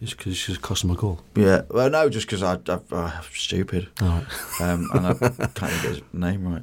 Just 0.00 0.16
because 0.16 0.36
just 0.36 0.62
cost 0.62 0.82
him 0.82 0.90
a 0.90 0.96
goal. 0.96 1.20
Yeah, 1.36 1.62
well, 1.70 1.88
no, 1.88 2.08
just 2.08 2.26
because 2.26 2.42
I, 2.42 2.54
I, 2.66 2.80
I'm 2.90 3.22
stupid, 3.32 3.88
um, 4.00 4.26
and 4.58 5.06
I 5.06 5.14
can't 5.54 5.72
even 5.72 5.82
get 5.82 5.90
his 5.90 6.02
name 6.12 6.48
right. 6.48 6.62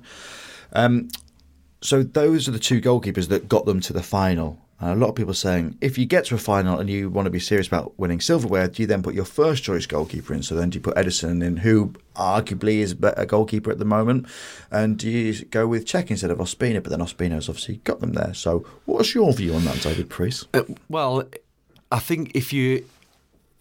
Um, 0.73 1.07
so 1.81 2.03
those 2.03 2.49
are 2.49 2.51
the 2.51 2.59
two 2.59 2.81
goalkeepers 2.81 3.29
that 3.29 3.47
got 3.47 3.65
them 3.65 3.79
to 3.81 3.93
the 3.93 4.03
final. 4.03 4.59
A 4.81 4.95
lot 4.95 5.09
of 5.09 5.15
people 5.15 5.33
saying 5.33 5.77
if 5.81 5.97
you 5.97 6.05
get 6.05 6.25
to 6.25 6.35
a 6.35 6.37
final 6.37 6.79
and 6.79 6.89
you 6.89 7.09
want 7.09 7.25
to 7.25 7.29
be 7.29 7.39
serious 7.39 7.67
about 7.67 7.99
winning 7.99 8.21
silverware, 8.21 8.69
do 8.69 8.81
you 8.81 8.87
then 8.87 9.03
put 9.03 9.13
your 9.13 9.25
first 9.25 9.63
choice 9.63 9.85
goalkeeper 9.85 10.33
in? 10.33 10.41
So 10.41 10.55
then 10.55 10.69
do 10.69 10.77
you 10.77 10.81
put 10.81 10.95
Ederson 10.95 11.43
in, 11.43 11.57
who 11.57 11.93
arguably 12.15 12.77
is 12.77 12.93
a 12.93 12.95
better 12.95 13.25
goalkeeper 13.25 13.71
at 13.71 13.79
the 13.79 13.85
moment, 13.85 14.27
and 14.71 14.97
do 14.97 15.09
you 15.09 15.45
go 15.45 15.67
with 15.67 15.85
Cech 15.85 16.09
instead 16.09 16.31
of 16.31 16.37
Ospina? 16.37 16.81
But 16.81 16.91
then 16.91 16.99
Ospina's 16.99 17.49
obviously 17.49 17.77
got 17.83 17.99
them 17.99 18.13
there. 18.13 18.33
So 18.33 18.65
what's 18.85 19.13
your 19.13 19.33
view 19.33 19.53
on 19.53 19.65
that, 19.65 19.81
David 19.81 20.09
Preece? 20.09 20.45
Uh, 20.53 20.63
well, 20.87 21.25
I 21.91 21.99
think 21.99 22.31
if 22.33 22.53
you 22.53 22.85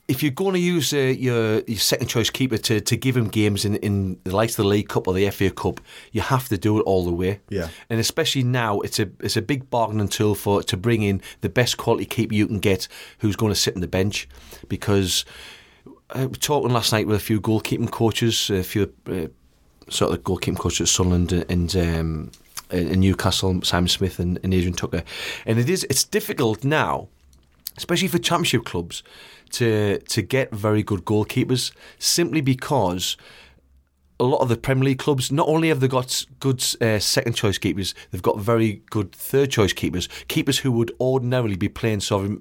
if 0.09 0.23
you're 0.23 0.33
going 0.33 0.55
to 0.55 0.61
use 0.61 0.95
uh, 0.95 0.97
your 0.97 1.61
your 1.61 1.79
second 1.79 2.09
choice 2.09 2.31
keeper 2.31 2.57
to, 2.57 2.81
to 2.81 2.97
give 2.97 3.17
him 3.17 3.29
games 3.29 3.67
in, 3.67 3.77
in 3.77 4.19
the 4.25 4.35
likes 4.35 4.59
of 4.59 4.65
the 4.65 4.69
League 4.69 4.89
Cup 4.89 5.07
or 5.07 5.13
the 5.13 5.29
FA 5.31 5.51
Cup, 5.51 5.81
you 6.13 6.23
have 6.23 6.49
to 6.49 6.57
do 6.57 6.79
it 6.79 6.83
all 6.83 7.05
the 7.05 7.13
way. 7.13 7.41
Yeah. 7.51 7.69
and 7.91 8.01
especially 8.01 8.43
now, 8.43 8.81
it's 8.81 8.99
a 8.99 9.11
it's 9.21 9.37
a 9.37 9.43
big 9.43 9.69
bargaining 9.69 10.09
tool 10.09 10.35
for 10.35 10.63
to 10.63 10.77
bring 10.77 11.03
in 11.03 11.21
the 11.43 11.51
best 11.51 11.77
quality 11.77 12.07
keeper 12.07 12.35
you 12.35 12.47
can 12.47 12.59
get, 12.59 12.89
who's 13.19 13.37
going 13.37 13.53
to 13.53 13.59
sit 13.59 13.75
on 13.75 13.81
the 13.81 13.89
bench, 13.89 14.29
because. 14.69 15.25
I 16.11 16.25
was 16.25 16.39
talking 16.39 16.71
last 16.71 16.91
night 16.91 17.07
with 17.07 17.17
a 17.17 17.21
few 17.21 17.39
goalkeeping 17.39 17.91
coaches, 17.91 18.49
a 18.49 18.63
few 18.63 18.91
uh, 19.11 19.27
sort 19.91 20.15
of 20.15 20.23
goalkeeping 20.23 20.59
coaches 20.59 20.81
at 20.81 20.89
Sunderland 20.89 21.33
and 21.33 21.77
um, 21.77 22.31
in 22.71 23.01
Newcastle, 23.01 23.61
Simon 23.63 23.89
Smith 23.89 24.19
and, 24.19 24.39
and 24.43 24.55
Adrian 24.55 24.73
Tucker, 24.73 25.03
and 25.45 25.59
it 25.59 25.69
is 25.69 25.85
it's 25.91 26.05
difficult 26.05 26.65
now 26.65 27.09
especially 27.79 28.09
for 28.09 28.19
championship 28.19 28.65
clubs, 28.65 29.03
to 29.53 29.99
to 30.15 30.21
get 30.23 30.53
very 30.53 30.83
good 30.83 31.05
goalkeepers 31.05 31.73
simply 31.99 32.43
because 32.43 33.17
a 34.21 34.25
lot 34.25 34.41
of 34.43 34.49
the 34.49 34.57
Premier 34.57 34.85
League 34.85 34.99
clubs 34.99 35.31
not 35.31 35.49
only 35.49 35.69
have 35.69 35.81
they 35.81 35.89
got 35.89 36.27
good 36.41 36.63
uh, 36.81 36.99
second 36.99 37.35
choice 37.35 37.57
keepers, 37.59 37.95
they've 38.11 38.23
got 38.31 38.39
very 38.39 38.83
good 38.91 39.13
third 39.13 39.51
choice 39.51 39.73
keepers, 39.73 40.09
keepers 40.27 40.59
who 40.59 40.73
would 40.73 40.91
ordinarily 41.01 41.57
be 41.57 41.69
playing 41.69 42.01
sort 42.01 42.25
of 42.27 42.33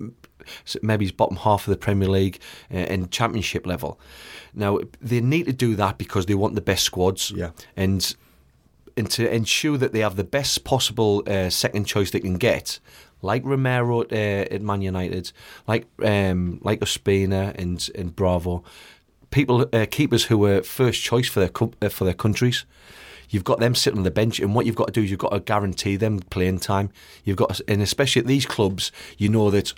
maybe 0.82 1.12
bottom 1.12 1.38
half 1.38 1.68
of 1.68 1.72
the 1.72 1.78
Premier 1.78 2.10
League 2.10 2.40
uh, 2.74 2.78
and 2.94 3.12
Championship 3.12 3.68
level. 3.68 4.00
Now 4.54 4.80
they 5.00 5.22
need 5.22 5.46
to 5.46 5.54
do 5.54 5.76
that 5.76 5.98
because 5.98 6.26
they 6.26 6.34
want 6.36 6.56
the 6.56 6.62
best 6.62 6.84
squads, 6.84 7.32
Yeah. 7.36 7.52
and 7.76 8.16
and 8.98 9.12
to 9.12 9.32
ensure 9.32 9.78
that 9.78 9.92
they 9.94 10.00
have 10.00 10.16
the 10.16 10.24
best 10.24 10.64
possible 10.64 11.22
uh, 11.28 11.52
second 11.52 11.86
choice 11.86 12.10
they 12.10 12.20
can 12.20 12.38
get, 12.40 12.80
like 13.22 13.44
Romero 13.46 14.02
at, 14.02 14.12
uh, 14.14 14.54
at 14.54 14.62
Man 14.62 14.82
United, 14.82 15.32
like 15.68 15.86
um, 16.04 16.60
like 16.64 16.80
Ospina 16.82 17.54
and 17.58 17.90
and 17.96 18.16
Bravo, 18.16 18.64
people 19.32 19.66
uh, 19.74 19.86
keepers 19.90 20.26
who 20.26 20.38
were 20.38 20.62
first 20.64 21.02
choice 21.02 21.28
for 21.28 21.40
their 21.40 21.50
co- 21.50 21.74
uh, 21.82 21.90
for 21.90 22.06
their 22.06 22.14
countries. 22.14 22.66
You've 23.30 23.44
got 23.44 23.60
them 23.60 23.76
sitting 23.76 23.98
on 23.98 24.04
the 24.06 24.12
bench, 24.12 24.40
and 24.40 24.56
what 24.56 24.66
you've 24.66 24.76
got 24.78 24.88
to 24.88 24.94
do 24.94 25.04
is 25.04 25.10
you've 25.12 25.20
got 25.20 25.32
to 25.34 25.40
guarantee 25.42 25.98
them 25.98 26.20
playing 26.30 26.60
time. 26.60 26.92
You've 27.26 27.36
got, 27.36 27.60
and 27.68 27.82
especially 27.82 28.22
at 28.22 28.26
these 28.26 28.46
clubs, 28.46 28.92
you 29.18 29.28
know 29.28 29.52
that 29.52 29.74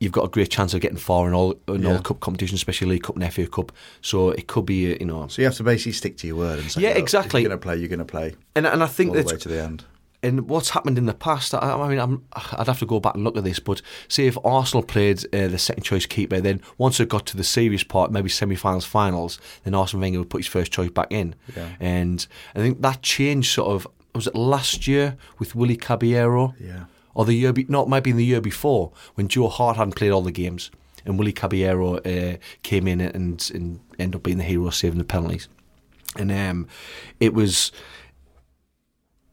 you've 0.00 0.12
got 0.12 0.24
a 0.24 0.28
great 0.28 0.50
chance 0.50 0.72
of 0.72 0.80
getting 0.80 0.96
far 0.96 1.28
in 1.28 1.34
all 1.34 1.54
in 1.68 1.82
Yeah. 1.82 1.92
all 1.96 1.98
cup 2.00 2.20
competitions, 2.20 2.58
especially 2.60 2.86
League 2.88 3.02
Cup 3.02 3.16
and 3.16 3.32
FA 3.32 3.46
Cup. 3.46 3.70
So 4.00 4.30
it 4.30 4.46
could 4.48 4.64
be, 4.66 4.92
uh, 4.94 4.96
you 4.98 5.04
know, 5.06 5.28
So 5.28 5.42
you 5.42 5.46
have 5.46 5.56
to 5.56 5.62
basically 5.62 5.92
stick 5.92 6.16
to 6.18 6.26
your 6.26 6.36
word 6.36 6.58
and 6.58 6.70
say, 6.70 6.80
Yeah, 6.80 6.90
exactly. 6.90 7.42
You're 7.42 7.50
going 7.50 7.60
to 7.60 7.62
play, 7.62 7.76
you're 7.76 7.88
going 7.88 7.98
to 7.98 8.04
play 8.06 8.34
and 8.56 8.66
and 8.66 8.82
I 8.82 8.86
think 8.86 9.10
all 9.10 9.16
the 9.22 9.24
way 9.24 9.36
to 9.36 9.48
the 9.48 9.62
end. 9.62 9.84
And 10.24 10.48
what's 10.48 10.70
happened 10.70 10.96
in 10.96 11.04
the 11.04 11.12
past, 11.12 11.52
I, 11.54 11.58
I 11.58 11.88
mean, 11.88 11.98
I'm, 11.98 12.24
I'd 12.32 12.66
have 12.66 12.78
to 12.78 12.86
go 12.86 12.98
back 12.98 13.14
and 13.14 13.24
look 13.24 13.36
at 13.36 13.44
this, 13.44 13.58
but 13.58 13.82
say 14.08 14.26
if 14.26 14.38
Arsenal 14.42 14.82
played 14.82 15.22
uh, 15.34 15.48
the 15.48 15.58
second 15.58 15.82
choice 15.82 16.06
keeper, 16.06 16.40
then 16.40 16.62
once 16.78 16.98
it 16.98 17.10
got 17.10 17.26
to 17.26 17.36
the 17.36 17.44
serious 17.44 17.84
part, 17.84 18.10
maybe 18.10 18.30
semi 18.30 18.56
finals, 18.56 18.86
finals, 18.86 19.38
then 19.64 19.74
Arsene 19.74 20.00
Wenger 20.00 20.20
would 20.20 20.30
put 20.30 20.38
his 20.38 20.46
first 20.46 20.72
choice 20.72 20.90
back 20.90 21.08
in. 21.10 21.34
Yeah. 21.54 21.68
And 21.78 22.26
I 22.54 22.60
think 22.60 22.80
that 22.80 23.02
changed 23.02 23.52
sort 23.52 23.70
of, 23.70 23.86
was 24.14 24.26
it 24.26 24.34
last 24.34 24.88
year 24.88 25.18
with 25.38 25.54
Willy 25.54 25.76
Caballero? 25.76 26.54
Yeah. 26.58 26.84
Or 27.14 27.26
the 27.26 27.34
year, 27.34 27.52
be, 27.52 27.66
no, 27.68 27.82
it 27.82 27.88
might 27.88 28.02
be 28.02 28.10
in 28.10 28.16
the 28.16 28.24
year 28.24 28.40
before 28.40 28.92
when 29.16 29.28
Joe 29.28 29.48
Hart 29.48 29.76
hadn't 29.76 29.94
played 29.94 30.10
all 30.10 30.22
the 30.22 30.32
games 30.32 30.70
and 31.04 31.18
Willy 31.18 31.32
Caballero 31.32 31.98
uh, 31.98 32.36
came 32.62 32.88
in 32.88 33.00
and, 33.00 33.50
and 33.54 33.80
ended 33.98 34.16
up 34.16 34.22
being 34.22 34.38
the 34.38 34.44
hero, 34.44 34.70
saving 34.70 34.98
the 34.98 35.04
penalties. 35.04 35.48
And 36.16 36.32
um, 36.32 36.68
it 37.20 37.34
was 37.34 37.72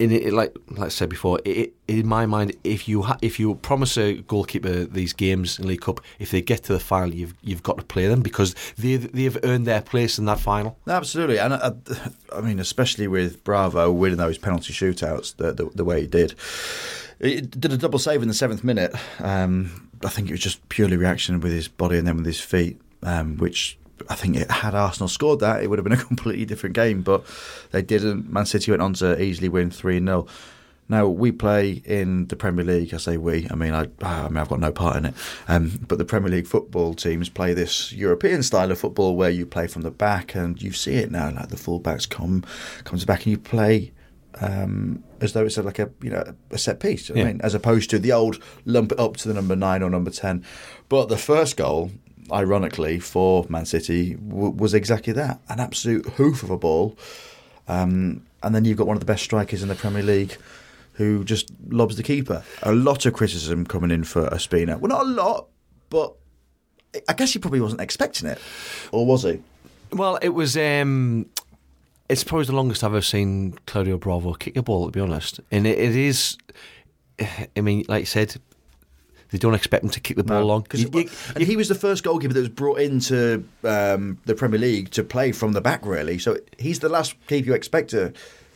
in 0.02 0.12
it, 0.12 0.34
like 0.34 0.54
like 0.70 0.88
I 0.88 0.90
said 0.90 1.10
before, 1.10 1.40
it, 1.46 1.74
in 1.88 2.08
my 2.08 2.26
mind, 2.26 2.54
if 2.64 2.88
you 2.88 3.04
ha- 3.04 3.18
if 3.22 3.40
you 3.40 3.56
promise 3.56 3.98
a 3.98 4.22
goalkeeper 4.24 4.86
these 4.86 5.14
games 5.14 5.60
in 5.60 5.68
League 5.68 5.82
Cup, 5.82 6.02
if 6.20 6.32
they 6.32 6.42
get 6.42 6.64
to 6.64 6.74
the 6.74 6.80
final, 6.80 7.14
you've 7.14 7.34
you've 7.42 7.64
got 7.64 7.78
to 7.78 7.84
play 7.84 8.08
them 8.08 8.22
because 8.22 8.56
they 8.78 8.96
they've 8.98 9.38
earned 9.44 9.66
their 9.66 9.82
place 9.82 10.20
in 10.20 10.26
that 10.26 10.40
final. 10.40 10.78
Absolutely, 10.88 11.38
and 11.40 11.54
I, 11.54 11.72
I 12.36 12.42
mean, 12.42 12.60
especially 12.60 13.08
with 13.08 13.44
Bravo 13.44 13.92
winning 13.92 14.18
those 14.18 14.38
penalty 14.38 14.74
shootouts 14.74 15.36
the, 15.36 15.52
the, 15.54 15.70
the 15.76 15.84
way 15.86 16.02
he 16.02 16.08
did. 16.08 16.34
He 17.22 17.42
did 17.42 17.72
a 17.72 17.78
double 17.78 18.00
save 18.00 18.22
in 18.24 18.28
the 18.28 18.34
seventh 18.34 18.64
minute. 18.64 18.96
Um, 19.20 19.90
I 20.04 20.10
think 20.10 20.30
it 20.30 20.34
was 20.34 20.42
just 20.42 20.68
purely 20.70 20.98
reaction 20.98 21.40
with 21.40 21.52
his 21.52 21.68
body 21.68 21.98
and 22.00 22.08
then 22.08 22.18
with 22.18 22.26
his 22.26 22.42
feet. 22.42 22.82
um, 23.04 23.38
which 23.38 23.78
I 24.10 24.16
think 24.16 24.36
it, 24.36 24.50
had 24.50 24.76
Arsenal 24.76 25.08
scored 25.08 25.40
that, 25.40 25.64
it 25.64 25.70
would 25.70 25.80
have 25.80 25.84
been 25.84 25.94
a 25.94 26.04
completely 26.04 26.46
different 26.46 26.76
game, 26.76 27.02
but 27.02 27.26
they 27.72 27.82
didn't. 27.82 28.32
Man 28.32 28.46
City 28.46 28.72
went 28.72 28.82
on 28.82 28.94
to 28.96 29.22
easily 29.22 29.50
win 29.50 29.72
3 29.72 30.00
0. 30.00 30.28
Now 30.90 31.08
we 31.08 31.32
play 31.32 31.82
in 31.86 32.28
the 32.28 32.36
Premier 32.36 32.66
League. 32.66 32.94
I 32.94 32.98
say 32.98 33.16
we. 33.16 33.48
I 33.50 33.56
mean, 33.56 33.74
I, 33.74 33.88
I 34.02 34.28
mean, 34.28 34.38
I've 34.38 34.50
got 34.50 34.60
no 34.60 34.74
part 34.74 34.98
in 34.98 35.06
it. 35.06 35.14
Um, 35.48 35.80
but 35.88 35.98
the 35.98 36.04
Premier 36.06 36.30
League 36.30 36.48
football 36.48 36.94
teams 36.94 37.30
play 37.30 37.54
this 37.54 37.94
European 37.94 38.44
style 38.44 38.72
of 38.72 38.80
football 38.80 39.16
where 39.16 39.30
you 39.30 39.46
play 39.46 39.68
from 39.68 39.84
the 39.84 39.92
back, 39.92 40.36
and 40.36 40.62
you 40.62 40.74
see 40.74 40.96
it 40.96 41.10
now. 41.10 41.32
Like 41.32 41.48
the 41.48 41.56
fullbacks 41.56 42.10
come 42.10 42.44
comes 42.84 43.06
back, 43.06 43.26
and 43.26 43.32
you 43.32 43.38
play 43.38 43.94
um, 44.42 45.04
as 45.20 45.34
though 45.34 45.46
it's 45.46 45.58
a, 45.58 45.64
like 45.64 45.80
a 45.80 45.90
you 46.02 46.10
know 46.10 46.34
a 46.50 46.58
set 46.58 46.80
piece. 46.80 47.10
you 47.10 47.16
know 47.16 47.22
what 47.22 47.28
I 47.28 47.32
mean, 47.34 47.42
as 47.42 47.54
opposed 47.54 47.90
to 47.92 48.00
the 48.00 48.12
old 48.12 48.42
lump 48.66 48.92
it 48.92 49.00
up 49.00 49.18
to 49.18 49.28
the 49.28 49.34
number 49.34 49.56
nine 49.56 49.84
or 49.84 49.90
number 49.90 50.12
ten. 50.12 50.44
But 50.90 51.10
the 51.10 51.18
first 51.18 51.58
goal, 51.58 51.92
ironically, 52.32 53.00
for 53.00 53.46
Man 53.50 53.66
City 53.66 54.16
w- 54.16 54.52
was 54.52 54.74
exactly 54.74 55.14
that 55.14 55.40
an 55.50 55.60
absolute 55.60 56.06
hoof 56.12 56.44
of 56.44 56.50
a 56.50 56.58
ball. 56.58 56.98
Um, 57.68 58.26
and 58.44 58.56
then 58.56 58.66
you've 58.66 58.78
got 58.78 58.88
one 58.88 58.96
of 58.96 59.02
the 59.02 59.06
best 59.06 59.24
strikers 59.24 59.62
in 59.62 59.70
the 59.70 59.76
Premier 59.76 60.04
League 60.04 60.38
who 60.94 61.24
just 61.24 61.50
lobs 61.70 61.96
the 61.96 62.04
keeper. 62.04 62.44
A 62.64 62.74
lot 62.74 63.06
of 63.06 63.14
criticism 63.14 63.66
coming 63.66 63.92
in 63.92 64.04
for 64.04 64.28
Ospina. 64.30 64.80
Well, 64.80 64.90
not 64.90 65.06
a 65.06 65.10
lot, 65.10 65.48
but 65.90 66.14
I 67.08 67.14
guess 67.14 67.34
he 67.34 67.40
probably 67.40 67.62
wasn't 67.62 67.82
expecting 67.82 68.28
it. 68.28 68.40
Or 68.92 69.06
was 69.06 69.24
he? 69.24 69.42
Well, 69.92 70.18
it 70.22 70.30
was. 70.30 70.58
Um, 70.58 71.28
it's 72.10 72.24
probably 72.24 72.46
the 72.46 72.56
longest 72.56 72.84
I've 72.84 72.92
ever 72.92 73.02
seen 73.02 73.58
Claudio 73.66 73.98
Bravo 73.98 74.34
kick 74.34 74.58
a 74.58 74.62
ball, 74.62 74.86
to 74.86 74.92
be 74.92 75.00
honest. 75.00 75.40
And 75.52 75.66
it, 75.66 75.78
it 75.78 75.96
is. 75.96 76.38
I 77.56 77.62
mean, 77.62 77.86
like 77.88 78.02
you 78.02 78.06
said, 78.06 78.36
they 79.32 79.38
don't 79.38 79.54
expect 79.56 79.84
him 79.84 79.90
to 79.90 80.00
kick 80.00 80.18
the 80.18 80.24
ball 80.24 80.46
long. 80.46 80.64
'Cause- 80.64 80.82
You- 80.82 80.90
you- 80.94 81.10
and 81.36 81.44
he 81.44 81.56
was 81.56 81.68
the 81.70 81.76
first 81.76 82.04
goalkeeper 82.04 82.34
that 82.34 82.40
was 82.40 82.50
brought 82.50 82.80
into 82.80 83.44
um, 83.64 84.18
the 84.26 84.36
Premier 84.36 84.60
League 84.60 84.92
to 84.92 85.04
play 85.04 85.32
from 85.32 85.54
the 85.54 85.62
back, 85.62 85.86
really. 85.86 86.20
So 86.20 86.38
he's 86.58 86.80
the 86.80 86.90
last 86.90 87.16
keeper 87.28 87.48
you 87.48 87.54
expect 87.54 87.90
to 87.92 88.12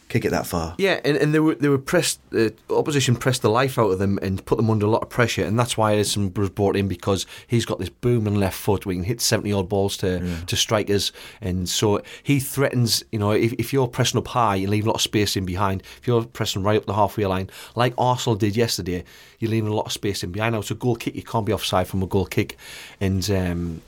kick 0.07 0.25
it 0.25 0.29
that 0.29 0.45
far. 0.45 0.75
Yeah, 0.77 0.99
and, 1.03 1.17
and 1.17 1.33
they 1.33 1.39
were 1.39 1.55
they 1.55 1.69
were 1.69 1.77
pressed. 1.77 2.19
Uh, 2.33 2.49
opposition 2.69 3.15
pressed 3.15 3.41
the 3.41 3.49
life 3.49 3.79
out 3.79 3.91
of 3.91 3.99
them 3.99 4.19
and 4.21 4.43
put 4.45 4.57
them 4.57 4.69
under 4.69 4.85
a 4.85 4.89
lot 4.89 5.01
of 5.01 5.09
pressure, 5.09 5.43
and 5.43 5.57
that's 5.57 5.77
why 5.77 5.95
Ederson 5.95 6.35
was 6.37 6.49
brought 6.49 6.75
in 6.75 6.87
because 6.87 7.25
he's 7.47 7.65
got 7.65 7.79
this 7.79 7.89
booming 7.89 8.35
left 8.35 8.57
foot 8.57 8.85
We 8.85 8.95
can 8.95 9.03
hit 9.03 9.21
seventy 9.21 9.51
odd 9.51 9.69
balls 9.69 9.97
to 9.97 10.43
to 10.45 10.55
strikers, 10.55 11.11
and 11.41 11.67
so 11.67 12.01
he 12.23 12.39
threatens. 12.39 13.03
You 13.11 13.19
know, 13.19 13.31
if, 13.31 13.53
if 13.53 13.73
you're 13.73 13.87
pressing 13.87 14.17
up 14.17 14.27
high, 14.27 14.55
you 14.55 14.67
leave 14.67 14.85
a 14.85 14.89
lot 14.89 14.95
of 14.95 15.01
space 15.01 15.35
in 15.35 15.45
behind. 15.45 15.81
If 15.99 16.07
you're 16.07 16.23
pressing 16.25 16.63
right 16.63 16.77
up 16.77 16.85
the 16.85 16.93
halfway 16.93 17.25
line, 17.25 17.49
like 17.75 17.93
Arsenal 17.97 18.35
did 18.35 18.55
yesterday, 18.55 19.03
you're 19.39 19.51
leaving 19.51 19.69
a 19.69 19.75
lot 19.75 19.87
of 19.87 19.91
space 19.91 20.23
in 20.23 20.31
behind. 20.31 20.53
Now 20.53 20.59
it's 20.59 20.71
a 20.71 20.75
goal 20.75 20.95
kick; 20.95 21.15
you 21.15 21.23
can't 21.23 21.45
be 21.45 21.53
offside 21.53 21.87
from 21.87 22.03
a 22.03 22.07
goal 22.07 22.25
kick, 22.25 22.57
and. 22.99 23.29
Um, 23.29 23.81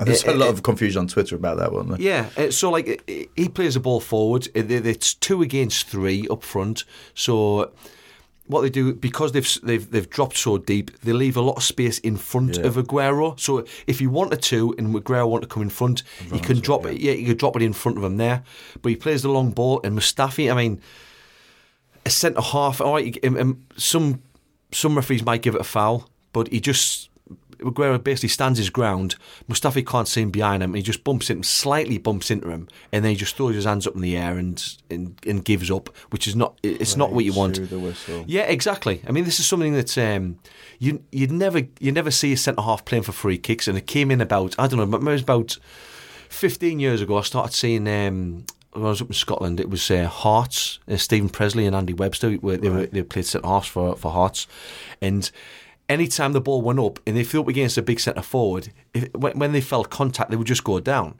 there's 0.06 0.24
Eh, 0.24 0.32
a 0.32 0.34
lot 0.34 0.46
eh, 0.48 0.52
of 0.52 0.62
confusion 0.62 1.00
on 1.00 1.06
Twitter 1.08 1.36
about 1.36 1.58
that, 1.58 1.72
wasn't 1.72 1.90
there? 1.98 2.00
yeah, 2.00 2.28
uh, 2.36 2.50
so 2.50 2.70
like 2.70 3.02
he 3.36 3.48
plays 3.48 3.74
the 3.74 3.80
ball 3.80 4.00
forward. 4.00 4.48
It- 4.54 4.70
it- 4.70 4.86
It's 4.86 5.14
two 5.14 5.42
against 5.42 5.86
three 5.88 6.26
up 6.28 6.42
front. 6.42 6.84
So 7.14 7.70
what 8.46 8.62
they 8.62 8.70
do 8.70 8.92
because 8.94 9.30
they've 9.32 9.58
they've 9.62 9.88
they've 9.90 10.10
dropped 10.10 10.36
so 10.36 10.58
deep, 10.58 10.90
they 11.02 11.12
leave 11.12 11.36
a 11.36 11.40
lot 11.40 11.56
of 11.56 11.62
space 11.62 11.98
in 12.00 12.16
front 12.16 12.56
Yeah. 12.56 12.66
of 12.66 12.76
Aguero. 12.76 13.38
So 13.38 13.64
if 13.86 13.98
he 14.00 14.06
wanted 14.08 14.42
to, 14.42 14.74
and 14.78 14.92
Aguero 14.94 15.28
wanted 15.28 15.48
to 15.48 15.54
come 15.54 15.62
in 15.62 15.70
front, 15.70 16.02
he 16.32 16.40
can 16.40 16.58
drop 16.60 16.84
it. 16.86 16.98
Yeah, 17.00 17.12
he 17.12 17.24
could 17.24 17.38
drop 17.38 17.54
it 17.56 17.62
in 17.62 17.72
front 17.72 17.96
of 17.98 18.02
him 18.04 18.16
there. 18.16 18.42
But 18.82 18.88
he 18.90 18.96
plays 18.96 19.22
the 19.22 19.28
long 19.28 19.50
ball, 19.52 19.80
and 19.84 19.96
Mustafi. 19.96 20.50
I 20.50 20.56
mean, 20.56 20.80
a 22.06 22.10
centre 22.10 22.40
half. 22.40 22.80
All 22.80 22.94
right, 22.94 23.16
um, 23.24 23.36
um, 23.36 23.62
some 23.76 24.22
some 24.72 24.96
referees 24.96 25.22
might 25.24 25.42
give 25.42 25.54
it 25.54 25.60
a 25.60 25.64
foul, 25.64 26.08
but 26.32 26.48
he 26.48 26.60
just 26.60 27.09
Aguero 27.60 28.02
basically 28.02 28.28
stands 28.28 28.58
his 28.58 28.70
ground. 28.70 29.16
Mustafi 29.48 29.86
can't 29.86 30.08
see 30.08 30.22
him 30.22 30.30
behind 30.30 30.62
him. 30.62 30.70
And 30.70 30.76
he 30.76 30.82
just 30.82 31.04
bumps 31.04 31.30
into 31.30 31.38
him, 31.38 31.42
slightly 31.44 31.98
bumps 31.98 32.30
into 32.30 32.50
him, 32.50 32.68
and 32.92 33.04
then 33.04 33.10
he 33.10 33.16
just 33.16 33.36
throws 33.36 33.54
his 33.54 33.64
hands 33.64 33.86
up 33.86 33.94
in 33.94 34.00
the 34.00 34.16
air 34.16 34.38
and 34.38 34.76
and, 34.90 35.18
and 35.26 35.44
gives 35.44 35.70
up, 35.70 35.88
which 36.10 36.26
is 36.26 36.34
not 36.34 36.58
it's 36.62 36.96
not 36.96 37.12
what 37.12 37.24
you 37.24 37.32
want. 37.32 37.58
Yeah, 38.26 38.42
exactly. 38.42 39.02
I 39.06 39.12
mean, 39.12 39.24
this 39.24 39.40
is 39.40 39.46
something 39.46 39.74
that 39.74 39.96
um, 39.98 40.38
you 40.78 41.02
you'd 41.12 41.32
never 41.32 41.62
you 41.78 41.92
never 41.92 42.10
see 42.10 42.32
a 42.32 42.36
centre 42.36 42.62
half 42.62 42.84
playing 42.84 43.04
for 43.04 43.12
free 43.12 43.38
kicks, 43.38 43.68
and 43.68 43.76
it 43.76 43.86
came 43.86 44.10
in 44.10 44.20
about 44.20 44.54
I 44.58 44.66
don't 44.66 44.78
know, 44.78 44.96
it 44.96 45.02
was 45.02 45.22
about 45.22 45.58
fifteen 46.28 46.80
years 46.80 47.00
ago. 47.00 47.18
I 47.18 47.22
started 47.22 47.54
seeing. 47.54 47.86
Um, 47.88 48.44
when 48.72 48.86
I 48.86 48.90
was 48.90 49.02
up 49.02 49.08
in 49.08 49.14
Scotland, 49.14 49.58
it 49.58 49.68
was 49.68 49.90
uh, 49.90 50.06
Hearts, 50.06 50.78
uh, 50.88 50.96
Steven 50.96 51.28
Pressley 51.28 51.66
and 51.66 51.74
Andy 51.74 51.92
Webster. 51.92 52.34
Where 52.34 52.56
they, 52.56 52.68
were, 52.68 52.86
they 52.86 53.02
played 53.02 53.26
centre 53.26 53.48
halves 53.48 53.66
for 53.66 53.96
for 53.96 54.12
Hearts, 54.12 54.46
and 55.02 55.28
anytime 55.90 56.32
the 56.32 56.40
ball 56.40 56.62
went 56.62 56.78
up 56.78 56.98
and 57.06 57.16
they 57.16 57.24
flew 57.24 57.40
up 57.42 57.48
against 57.48 57.76
a 57.76 57.82
big 57.82 58.00
centre 58.00 58.22
forward, 58.22 58.72
if, 58.94 59.12
when, 59.14 59.38
when 59.38 59.52
they 59.52 59.60
felt 59.60 59.90
contact, 59.90 60.30
they 60.30 60.36
would 60.36 60.46
just 60.46 60.64
go 60.64 60.80
down. 60.80 61.18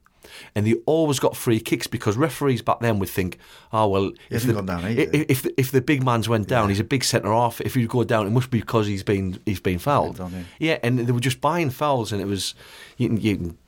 And 0.55 0.64
they 0.66 0.74
always 0.86 1.18
got 1.18 1.36
free 1.36 1.59
kicks 1.59 1.86
because 1.88 2.16
referees 2.16 2.62
back 2.62 2.78
then 2.80 2.98
would 3.01 3.09
think, 3.09 3.36
oh 3.72 3.88
well, 3.88 4.12
if 4.30 4.44
the, 4.44 4.52
down 4.62 4.84
i- 4.84 4.90
either. 4.90 5.02
i- 5.18 5.26
if 5.28 5.42
the, 5.42 5.55
if 5.60 5.72
the 5.72 5.80
big 5.80 6.05
man's 6.05 6.28
went 6.28 6.47
down, 6.47 6.68
he's 6.68 6.78
a 6.80 6.84
big 6.84 7.02
centre 7.02 7.32
half. 7.32 7.60
If 7.60 7.74
you 7.74 7.88
go 7.88 8.05
down, 8.05 8.26
it 8.26 8.30
must 8.30 8.51
be 8.51 8.60
because 8.60 8.86
he's 8.86 9.02
been 9.02 9.40
he's 9.44 9.59
been 9.60 9.78
fouled. 9.80 10.18
Down, 10.18 10.47
yeah, 10.60 10.78
and 10.84 11.01
they 11.01 11.10
were 11.12 11.20
just 11.20 11.40
buying 11.40 11.70
fouls, 11.70 12.12
and 12.12 12.20
it 12.22 12.26
was 12.26 12.55
you 12.97 13.09
can, 13.09 13.20
you 13.20 13.36
can 13.36 13.59